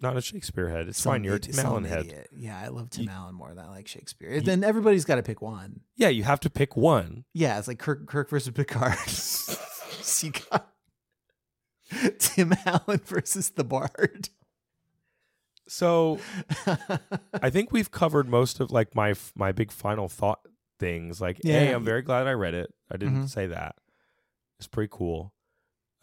[0.03, 0.89] not a Shakespeare head.
[0.89, 1.25] It's some fine.
[1.25, 2.27] You're a Tim Allen head.
[2.37, 4.41] Yeah, I love Tim You- Allen more than I like Shakespeare.
[4.41, 5.81] then everybody's got to pick one.
[5.97, 7.25] Yeah, you have to pick one.
[7.33, 8.99] Yeah, it's like Kirk, Kirk versus Picard.
[9.09, 10.69] so you got
[12.19, 14.29] Tim Allen versus the Bard.
[15.69, 16.19] So
[17.41, 20.41] I think we've covered most of like my my big final thought
[20.79, 21.21] things.
[21.21, 21.77] Like, hey, Yeah.
[21.77, 22.73] I'm very glad I read it.
[22.91, 23.31] I didn't Mhm.
[23.31, 23.77] say that.
[24.59, 25.33] It's pretty cool.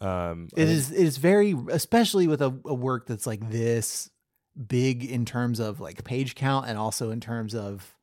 [0.00, 0.90] Um, I It think- is.
[0.92, 4.10] It is very, especially with a, a work that's like this
[4.66, 7.94] big in terms of like page count and also in terms of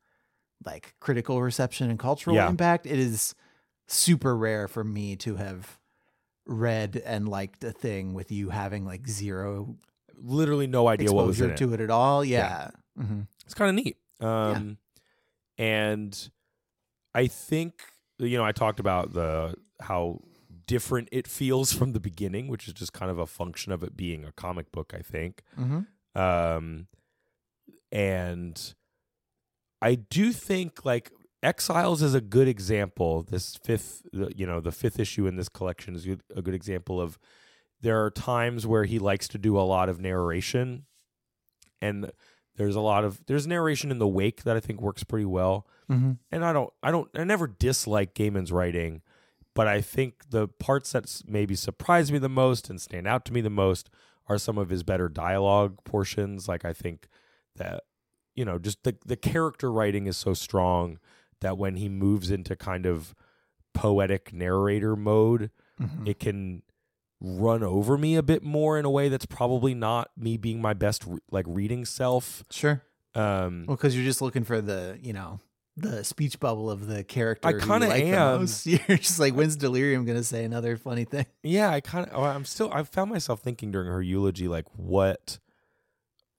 [0.66, 2.50] like critical reception and cultural Yeah.
[2.50, 2.86] impact.
[2.86, 3.36] It is
[3.88, 5.78] super rare for me to have
[6.46, 9.76] read and liked a thing with you having like zero
[10.20, 11.68] literally no idea what was in exposure it.
[11.70, 12.24] to it at all.
[12.26, 12.70] Yeah.
[12.98, 13.98] hmm It's kind of neat.
[14.20, 14.78] Um,
[15.58, 16.30] and
[17.14, 17.82] I think
[18.20, 20.22] you know I talked about the how
[20.68, 23.98] different it feels from the beginning, which is just kind of a function of it
[23.98, 24.94] being a comic book.
[24.96, 25.44] I think.
[25.56, 25.80] hmm
[26.16, 26.88] um
[27.92, 28.74] and
[29.84, 31.12] i do think like
[31.44, 34.02] exiles is a good example this fifth
[34.36, 37.20] you know the fifth issue in this collection is a good example of
[37.82, 40.86] there are times where he likes to do a lot of narration
[41.82, 42.12] and
[42.56, 45.68] there's a lot of there's narration in the wake that I think works pretty well.
[45.92, 46.14] Mm-hmm.
[46.32, 49.04] And I don't I don't I never dislike Gaiman's writing,
[49.58, 53.34] but I think the parts that maybe surprise me the most and stand out to
[53.34, 53.90] me the most
[54.30, 56.48] are some of his better dialogue portions.
[56.48, 57.08] Like I think
[57.56, 57.84] that
[58.36, 61.00] you know just the the character writing is so strong
[61.42, 63.14] that when he moves into kind of
[63.74, 66.08] poetic narrator mode, Mm-hmm.
[66.08, 66.64] it can
[67.22, 70.74] run over me a bit more in a way that's probably not me being my
[70.74, 72.44] best re- like reading self.
[72.50, 72.82] Sure.
[73.14, 75.40] Um, Well, because you're just looking for the, you know,
[75.78, 77.48] the speech bubble of the character.
[77.48, 78.48] I kinda like am.
[78.64, 81.28] You're just like, when's Delirium going to say another funny thing?
[81.44, 82.24] Yeah, I kind of.
[82.24, 82.72] I'm still.
[82.74, 85.40] I found myself thinking during her eulogy, like what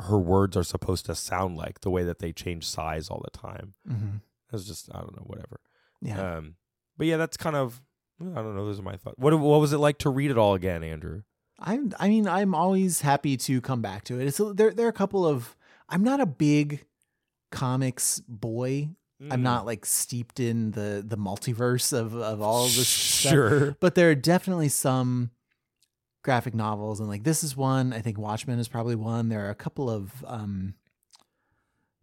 [0.01, 3.37] her words are supposed to sound like, the way that they change size all the
[3.39, 3.75] time.
[3.89, 4.17] Mm-hmm.
[4.53, 5.61] It's just, I don't know, whatever.
[6.01, 6.37] Yeah.
[6.37, 6.55] Um,
[6.97, 7.81] but yeah, that's kind of.
[8.21, 8.67] I don't know.
[8.67, 9.17] Those are my thoughts.
[9.19, 11.23] What What was it like to read it all again, Andrew?
[11.61, 11.93] I'm.
[12.01, 14.27] I mean, I'm always happy to come back to it.
[14.27, 14.73] It's a, there.
[14.73, 15.57] There are a couple of.
[15.89, 16.85] I'm not a big
[17.53, 18.91] comics boy.
[19.23, 19.33] Mm.
[19.33, 23.33] I'm not like steeped in the the multiverse of of all of this stuff.
[23.33, 23.77] Sure.
[23.81, 25.31] But there are definitely some
[26.23, 27.93] graphic novels, and like this is one.
[27.93, 29.29] I think Watchmen is probably one.
[29.29, 30.75] There are a couple of um,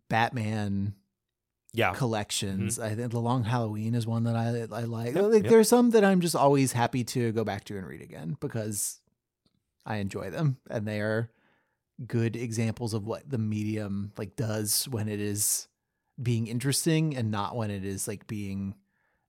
[0.09, 0.93] Batman
[1.73, 1.93] Yeah.
[1.93, 2.79] collections.
[2.79, 5.09] I think The Long Halloween is one that I I like.
[5.13, 5.17] Mm-hmm.
[5.17, 5.49] Yep, like yep.
[5.51, 8.99] there's some that I'm just always happy to go back to and read again because
[9.85, 11.29] I enjoy them and they are
[12.05, 15.67] good examples of what the medium like does when it is
[16.21, 18.75] being interesting and not when it is like being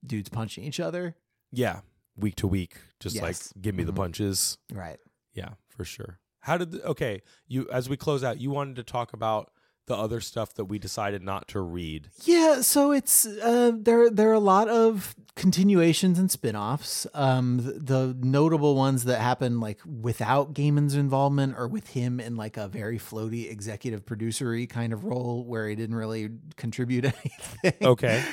[0.04, 1.16] dudes punching each other.
[1.50, 1.80] Yeah.
[2.16, 3.22] Week to week, just Yes.
[3.22, 3.96] like give me the Mhm.
[3.96, 4.56] punches.
[4.72, 4.98] Right.
[5.34, 6.18] Yeah, for sure.
[6.40, 7.22] How did the, okay?
[7.46, 9.52] You as we close out, you wanted to talk about
[9.86, 12.08] the other stuff that we decided not to read.
[12.24, 14.10] Yeah, so it's uh, there.
[14.10, 17.06] There are a lot of continuations and spin-offs.
[17.14, 22.36] Um, the, the notable ones that happen like without Gaiman's involvement or with him in
[22.36, 27.04] like a very floaty executive producery kind of role where he didn't really contribute
[27.62, 27.86] anything.
[27.86, 28.24] Okay.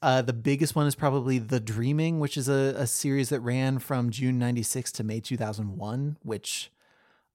[0.00, 3.78] Uh, the biggest one is probably The Dreaming, which is a, a series that ran
[3.78, 6.72] from June '96 to May 2001, which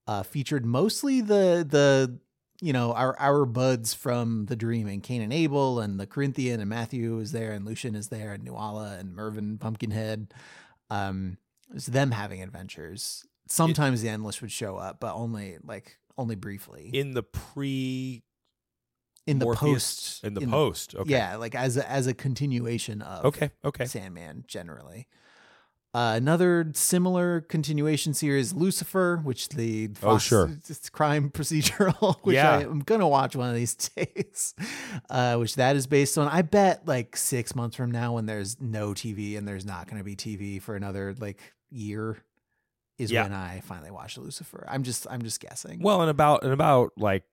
[0.05, 2.19] uh, featured mostly the the
[2.61, 6.59] you know our our buds from The dream and Cain and Abel, and the Corinthian,
[6.59, 10.33] and Matthew is there, and Lucien is there, and Nuala, and mervyn Pumpkinhead.
[10.89, 11.37] Um,
[11.73, 13.25] it's them having adventures.
[13.47, 18.23] Sometimes the Endless would show up, but only like only briefly In the pre
[19.25, 20.95] in the Morpheus- post in the post.
[20.95, 21.11] Okay.
[21.11, 23.51] Yeah, like as a, as a continuation of Okay.
[23.63, 23.85] Okay.
[23.85, 25.07] Sandman generally.
[25.97, 30.47] Uh, another similar continuation series, Lucifer, which the Oh, sure.
[30.69, 32.57] it's crime procedural, which Yeah.
[32.57, 34.53] I, am gonna watch one of these days.
[35.09, 36.27] Uh, which that is based on.
[36.27, 40.03] I bet like six months from now, when there's no TV and there's not gonna
[40.03, 41.39] be TV for another like
[41.71, 42.17] year,
[42.99, 43.23] is Yeah.
[43.23, 44.65] when I finally watch Lucifer.
[44.69, 45.81] I'm just I'm just guessing.
[45.81, 47.23] Well, in about in about like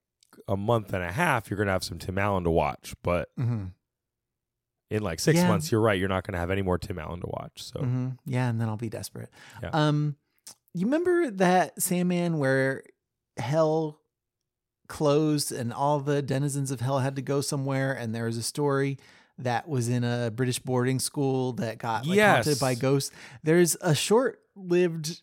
[0.49, 2.95] a month and a half, you're gonna have some Tim Allen to watch.
[3.03, 3.73] But Mhm.
[4.95, 5.49] In like six Yeah.
[5.49, 5.99] months, you're right.
[5.99, 7.63] You're not gonna have any more Tim Allen to watch.
[7.63, 8.19] So Mhm.
[8.27, 9.31] Yeah, and then I'll be desperate.
[9.63, 9.71] Yeah.
[9.73, 10.17] Um,
[10.73, 12.83] you remember that Sandman where
[13.37, 14.01] hell
[14.89, 18.43] closed and all the denizens of hell had to go somewhere, and there was a
[18.43, 18.99] story
[19.39, 23.11] that was in a British boarding school that got like, haunted by ghosts.
[23.43, 25.23] There's a short-lived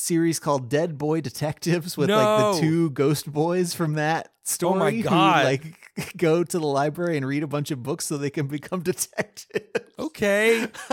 [0.00, 5.10] series called Dead Boy Detectives with like the two ghost boys from that story Oh
[5.10, 5.76] my who like
[6.16, 9.66] go to the library and read a bunch of books so they can become detectives.
[9.98, 10.66] okay.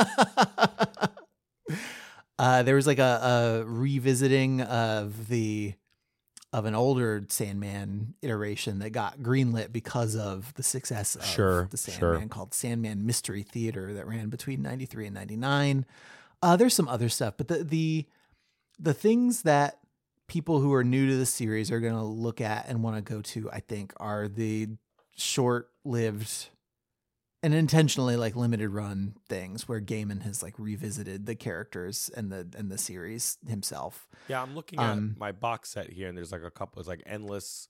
[2.37, 5.73] uh, there was like a, a revisiting of the
[6.53, 11.77] of an older Sandman iteration that got greenlit because of the success of Sure, the
[11.77, 11.93] sure.
[12.13, 15.85] Sandman called Sandman Mystery Theater that ran between 93 and 99.
[16.41, 18.05] Uh, there's some other stuff, but the the
[18.79, 19.79] the things that
[20.27, 23.01] people who are new to the series are going to look at and want to
[23.01, 24.67] go to, I think, are the
[25.15, 26.49] short-lived
[27.43, 32.47] and intentionally like limited run things where Gaiman has like revisited the characters and the
[32.57, 34.07] and the series himself.
[34.27, 36.79] Yeah, I'm looking Um, at my box set here, and there's like a couple.
[36.79, 37.69] It's like Endless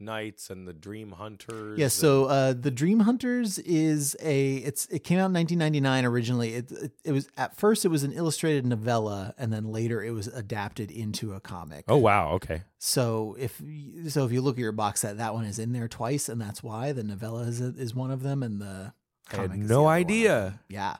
[0.00, 1.78] Nights and the Dream Hunters.
[1.78, 6.54] Yeah, so uh, the Dream Hunters is a it's it came out in 1999 originally.
[6.54, 10.12] It, it it was at first it was an illustrated novella and then later it
[10.12, 11.84] was adapted into a comic.
[11.88, 12.62] oh wow, okay.
[12.78, 13.60] So if
[14.08, 16.40] so if you look at your box set that one is in there twice and
[16.40, 18.92] that's why the novella is is one of them and the
[19.30, 20.60] I had comic is the no idea.
[20.68, 20.96] Yeah.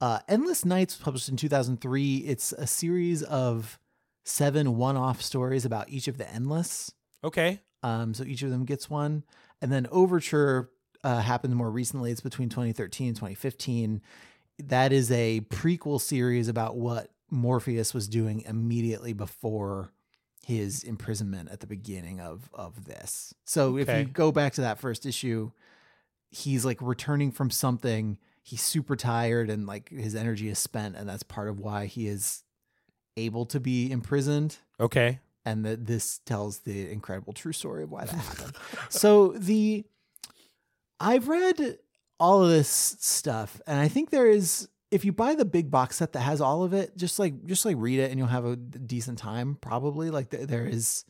[0.00, 2.18] Uh, Endless Nights was published in 2003.
[2.18, 3.80] It's a series of
[4.24, 6.92] seven one-off stories about each of the Endless.
[7.24, 9.24] Okay, Um, so each of them gets one.
[9.60, 10.70] And then Overture
[11.04, 12.10] uh, happened more recently.
[12.10, 14.00] It's between 2013 and 2015.
[14.64, 19.92] That is a prequel series about what Morpheus was doing immediately before
[20.44, 23.34] his imprisonment at the beginning of of this.
[23.44, 25.50] So if you go back to that first issue,
[26.30, 28.18] he's like returning from something.
[28.42, 32.08] He's super tired and like his energy is spent, and that's part of why he
[32.08, 32.42] is
[33.16, 35.18] able to be imprisoned Okay.
[35.48, 38.56] And that this tells the incredible true story of why that happened.
[38.88, 39.84] so the
[41.00, 41.78] I've read
[42.20, 45.96] all of this stuff, and I think there is if you buy the big box
[45.96, 48.44] set that has all of it, just like just like read it, and you'll have
[48.44, 49.56] a decent time.
[49.60, 51.04] Probably like th- there is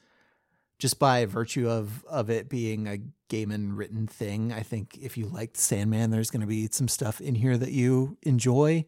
[0.78, 4.52] just by virtue of of it being a Gaiman written thing.
[4.52, 7.72] I think if you liked Sandman, there's going to be some stuff in here that
[7.72, 8.86] you enjoy.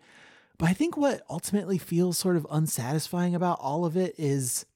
[0.58, 4.66] But I think what ultimately feels sort of unsatisfying about all of it is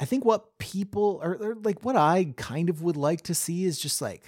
[0.00, 3.64] I think what people or, or like what I kind of would like to see
[3.64, 4.24] is just like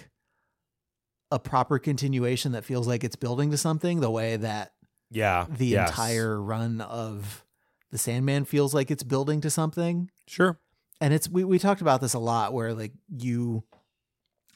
[1.31, 4.73] a proper continuation that feels like it's building to something the way that
[5.11, 5.47] Yeah.
[5.49, 5.89] the yes.
[5.91, 7.45] entire run of
[7.91, 10.11] the Sandman feels like it's building to something.
[10.27, 10.59] Sure.
[11.01, 13.65] And it's we we talked about this a lot where like you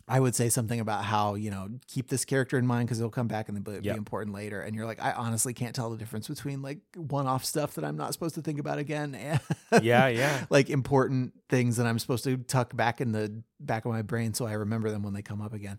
[0.08, 3.10] I would say something about how, you know, keep this character in mind because it'll
[3.10, 3.96] come back and be, be Yep.
[3.96, 4.60] important later.
[4.60, 7.84] And you're like, I honestly can't tell the difference between like one off stuff that
[7.84, 9.40] I'm not supposed to think about again and
[9.82, 10.46] Yeah, yeah.
[10.48, 14.32] like important things that I'm supposed to tuck back in the back of my brain
[14.32, 15.78] so I remember them when they come up again.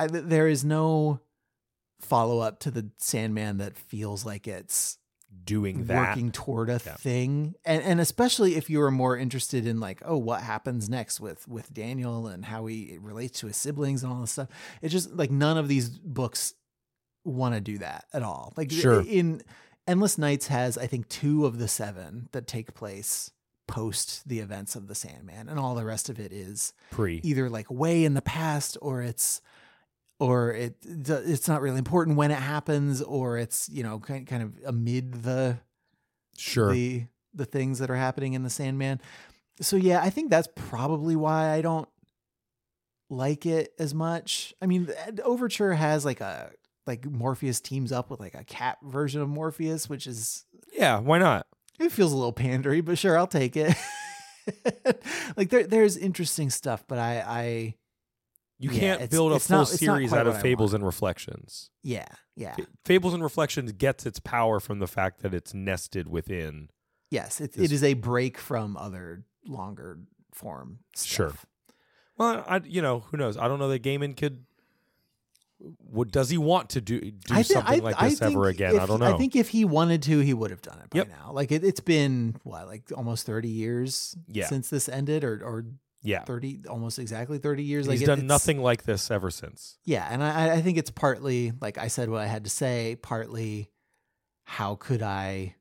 [0.00, 1.20] I, there is no
[2.00, 4.98] follow up to the Sandman that feels like it's
[5.44, 6.10] Doing that.
[6.10, 6.94] working toward a Yeah.
[6.96, 11.20] thing, and and especially if you are more interested in like, oh, what happens next
[11.20, 14.48] with with Daniel and how he relates to his siblings and all this stuff.
[14.82, 16.54] It's just like none of these books
[17.24, 18.52] want to do that at all.
[18.56, 19.02] Like Sure.
[19.06, 19.42] in
[19.88, 23.30] Endless Nights has I think two of the seven that take place
[23.66, 27.20] post the events of the Sandman, and all the rest of it is Pre.
[27.24, 29.40] either like way in the past or it's
[30.22, 34.42] or it it's not really important when it happens or it's you know kind kind
[34.42, 35.58] of amid the
[36.38, 36.72] Sure.
[36.72, 39.00] the the things that are happening in the Sandman.
[39.60, 41.88] So yeah, I think that's probably why I don't
[43.10, 44.54] like it as much.
[44.62, 44.88] I mean,
[45.24, 46.50] Overture has like a
[46.86, 50.98] like Morpheus teams up with like a cat version of Morpheus, which is yeah.
[51.00, 51.46] Why not?
[51.80, 53.74] it feels a little pandery, but sure, I'll take it.
[55.36, 57.74] like there there's interesting stuff, but I I
[58.62, 61.70] You Yeah, can't build a full not- series out of fables and reflections.
[61.82, 62.54] yeah, yeah.
[62.84, 66.70] Fables and Reflections gets its power from the fact that it's nested within.
[67.10, 69.98] Yes, it, it is a break from other longer
[70.32, 71.08] form stuff.
[71.08, 71.32] Sure.
[72.16, 73.36] Well, I you know who knows?
[73.36, 74.44] I don't know that Gaiman could.
[75.78, 77.00] What does he want to do?
[77.00, 78.74] Do I something I- like I this ever again?
[78.76, 79.14] if I don't know.
[79.14, 81.08] I think if he wanted to, he would have done it by Yep.
[81.08, 81.30] now.
[81.32, 84.46] Like it, it's been what, like almost thirty years Yeah.
[84.48, 85.64] since this ended, or or
[86.02, 87.86] yeah, thirty, almost exactly thirty years.
[87.86, 89.78] Like he's it- done it's- nothing like this ever since.
[89.84, 92.96] Yeah, and I, I think it's partly like I said what I had to say.
[93.00, 93.70] Partly,
[94.44, 95.54] how could I?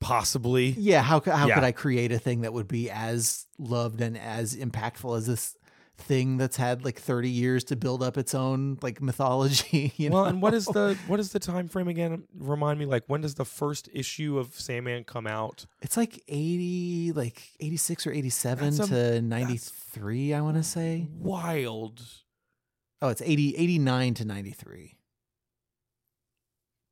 [0.00, 1.54] Possibly, Yeah, how how Yeah.
[1.54, 5.56] could I create a thing that would be as loved and as impactful as this
[5.96, 10.24] thing that's had like 30 years to build up its own like mythology you well,
[10.24, 12.24] and what is the what is the time frame again?
[12.36, 15.66] Remind me, like when does the first issue of Sandman come out?
[15.82, 22.02] it's like 80 like 86 or 87 a- to 93 i want to say Wild,
[23.00, 24.98] oh it's 80 89 to 93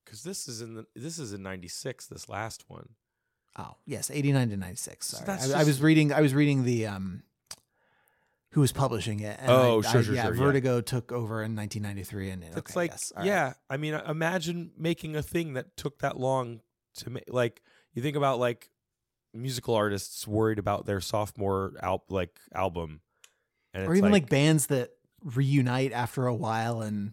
[0.04, 2.06] because this is in the this is in '96.
[2.06, 2.90] This last one.
[3.58, 6.86] oh yes 89 to 96 sorry that's I, I was reading i was reading the
[6.86, 7.22] um
[8.52, 10.40] who was publishing it and Oh, I- sure, I- sure, yeah sure, yeah.
[10.40, 13.26] vertigo took over in 1993 and It's okay, like, yes, all right.
[13.26, 13.52] yeah.
[13.68, 16.60] I mean, imagine making a thing that took that long
[16.96, 17.24] to make.
[17.28, 17.62] Like,
[17.94, 18.70] you think about like
[19.34, 23.00] musical artists worried about their sophomore al- like album,
[23.74, 24.90] and or it's even like, bands that
[25.24, 27.12] reunite after a while and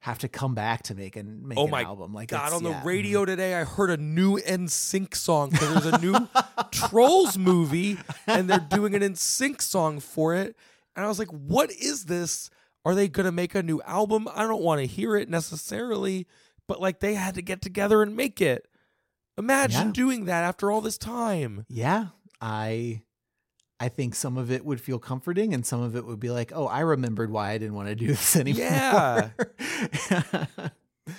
[0.00, 2.12] have to come back to make an make Oh an my album.
[2.12, 2.82] Like God, on the yeah.
[2.84, 3.30] radio mm-hmm.
[3.30, 6.28] today, I heard a new NSYNC song because there's a new
[6.70, 7.96] Trolls movie,
[8.26, 10.56] and they're doing an NSYNC song for it.
[10.96, 12.50] And I was like, "What is this?
[12.84, 14.28] Are they gonna make a new album?
[14.34, 16.26] I don't want to hear it necessarily,
[16.68, 18.68] but like they had to get together and make it.
[19.36, 19.92] Imagine Yeah.
[19.92, 21.64] doing that after all this time.
[21.68, 22.08] Yeah,
[22.40, 23.02] I
[23.80, 26.52] I think some of it would feel comforting, and some of it would be like,
[26.54, 28.60] oh, I remembered why I didn't want to do this anymore.
[28.62, 29.30] Yeah.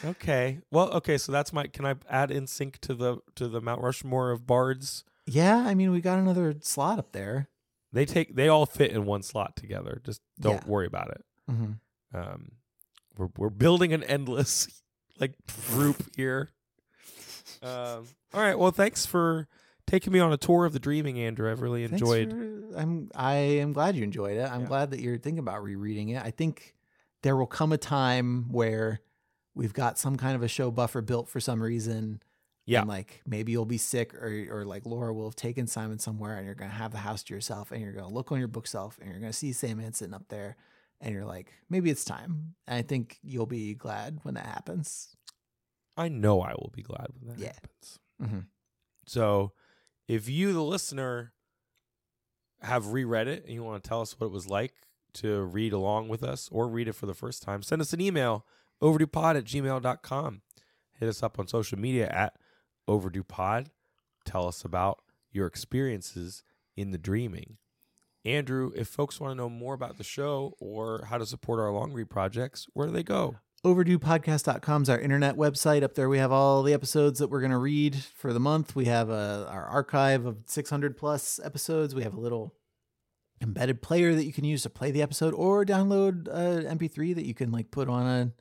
[0.04, 1.68] Okay, well, okay, so that's my.
[1.68, 5.04] Can I add NSYNC to the to the Mount Rushmore of bards?
[5.28, 5.58] yeah.
[5.58, 7.50] I mean, we got another slot up there.
[7.96, 10.02] They take they all fit in one slot together.
[10.06, 10.68] Just don't Yeah.
[10.70, 11.26] worry about it.
[11.50, 11.72] hmm
[12.14, 12.52] Um,
[13.18, 14.68] we're we're building an endless
[15.20, 15.34] like
[15.72, 16.50] group here.
[17.64, 18.58] Um, all right.
[18.60, 19.48] Well, thanks for
[19.88, 21.50] taking me on a tour of the dreaming, Andrew.
[21.50, 22.32] I've really Thanks enjoyed.
[22.32, 24.50] for- I'm I am glad you enjoyed it.
[24.52, 24.68] I'm Yeah.
[24.68, 26.22] glad that you're thinking about rereading it.
[26.24, 26.76] I think
[27.22, 29.00] there will come a time where
[29.54, 32.22] we've got some kind of a show buffer built for some reason,
[32.66, 32.80] Yeah.
[32.82, 36.36] And like maybe you'll be sick or or like Laura will have taken Simon somewhere
[36.38, 38.98] and you're gonna have the house to yourself and you're gonna look on your bookshelf
[39.02, 40.56] and you're gonna see Sandman sitting up there
[41.02, 42.56] and you're like, maybe it's time.
[42.68, 45.16] And I think you'll be glad when that happens.
[45.98, 47.54] I know I will be glad when that Yeah.
[47.54, 48.00] happens.
[48.22, 48.40] Mm-hmm.
[49.06, 49.52] So,
[50.08, 51.34] if you, the listener,
[52.62, 54.74] have reread it and you want to tell us what it was like
[55.16, 58.02] to read along with us or read it for the first time, send us an
[58.02, 58.46] email
[58.82, 60.42] overduepod at gmail.com.
[61.00, 62.36] Hit us up on social media at
[62.88, 63.68] overduepod.
[64.26, 66.44] Tell us about your experiences
[66.76, 67.58] in the dreaming.
[68.24, 71.72] Andrew, if folks want to know more about the show or how to support our
[71.72, 73.36] long read projects, where do they go?
[73.66, 75.82] overduepodcast.com is our internet website.
[75.82, 78.76] Up there, we have all the episodes that we're going to read for the month.
[78.76, 81.96] We have a, our archive of 600 plus episodes.
[81.96, 82.54] We have a little
[83.42, 87.16] embedded player that you can use to play the episode or download uh, a MP3
[87.16, 88.32] that you can like put on a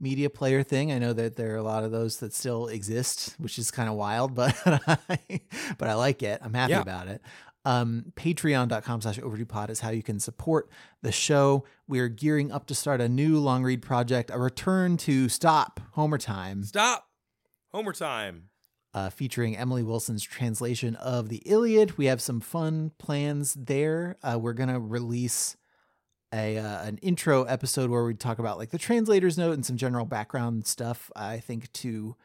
[0.00, 0.90] media player thing.
[0.92, 3.88] I know that there are a lot of those that still exist, which is kind
[3.88, 5.40] of wild, but I,
[5.78, 6.40] but I like it.
[6.42, 6.80] I'm happy Yeah.
[6.80, 7.20] about it.
[7.66, 10.70] Um, Patreon.com slash overdue pod is how you can support
[11.02, 11.64] the show.
[11.86, 16.16] We're gearing up to start a new long read project, a return to Stop Homer
[16.16, 17.06] Time, Stop!
[17.70, 18.44] Homer time.
[18.94, 21.98] uh, featuring Emily Wilson's translation of the Iliad.
[21.98, 24.16] We have some fun plans there.
[24.22, 25.56] Uh, we're gonna release
[26.32, 29.76] a uh, an intro episode where we talk about like the translator's note and some
[29.76, 31.10] general background stuff.
[31.16, 32.16] I think to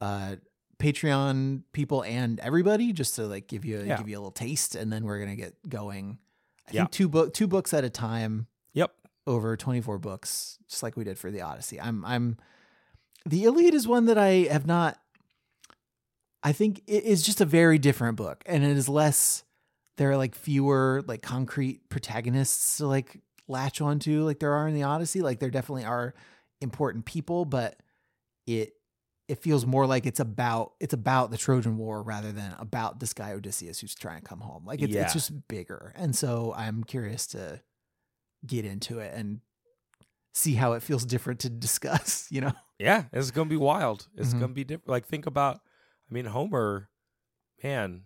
[0.00, 0.36] uh,
[0.78, 3.96] Patreon people and everybody, just to like give you Yeah.
[3.98, 6.18] give you a little taste, and then we're gonna get going.
[6.68, 6.80] I Yeah.
[6.82, 8.92] think two book two books at a time Yep.
[9.26, 12.36] over 24 books just like we did for the odyssey i'm i'm
[13.26, 14.98] the iliad is one that i have not
[16.42, 19.44] i think it is just a very different book and it is less
[19.98, 24.74] there are like fewer like concrete protagonists to like latch onto like there are in
[24.74, 26.14] the odyssey like there definitely are
[26.60, 27.78] important people but
[28.46, 28.72] it
[29.28, 33.12] it feels more like it's about it's about the trojan war rather than about this
[33.12, 35.02] guy odysseus who's trying to come home like it's, Yeah.
[35.02, 37.60] it's just bigger and so i'm curious to
[38.46, 39.40] get into it and
[40.34, 42.52] see how it feels different to discuss, you know?
[42.78, 44.08] Yeah, it's gonna be wild.
[44.16, 44.40] It's Mhm.
[44.40, 44.88] gonna be different.
[44.88, 45.60] Like think about,
[46.10, 46.88] I mean, Homer,
[47.62, 48.02] man,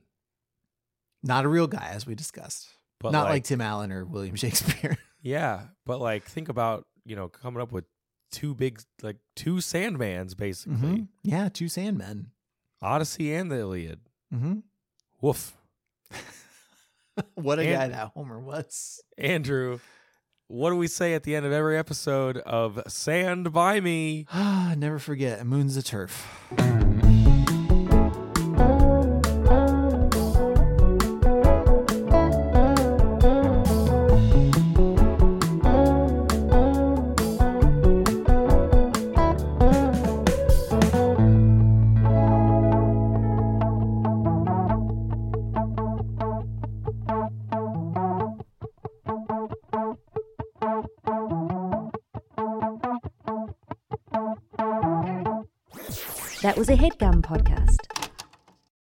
[1.23, 2.68] Not a real guy, as we discussed.
[3.00, 4.99] but Not like, like, Tim Allen or William Shakespeare.
[5.28, 7.84] Yeah, but like think about you know coming up with
[8.32, 11.08] two big like two Sandmans basically, Mhm.
[11.23, 12.26] Yeah, two Sandmen.
[12.81, 14.00] Odyssey and the Iliad.
[14.32, 14.60] Mm-hmm.
[15.20, 15.57] Woof,
[17.34, 19.00] what a And- guy that Homer was.
[19.16, 19.81] Andrew.
[20.50, 24.24] What do we say at the end of every episode of Sand by Me?
[24.32, 26.88] Ah, never forget, Moon's the TERF.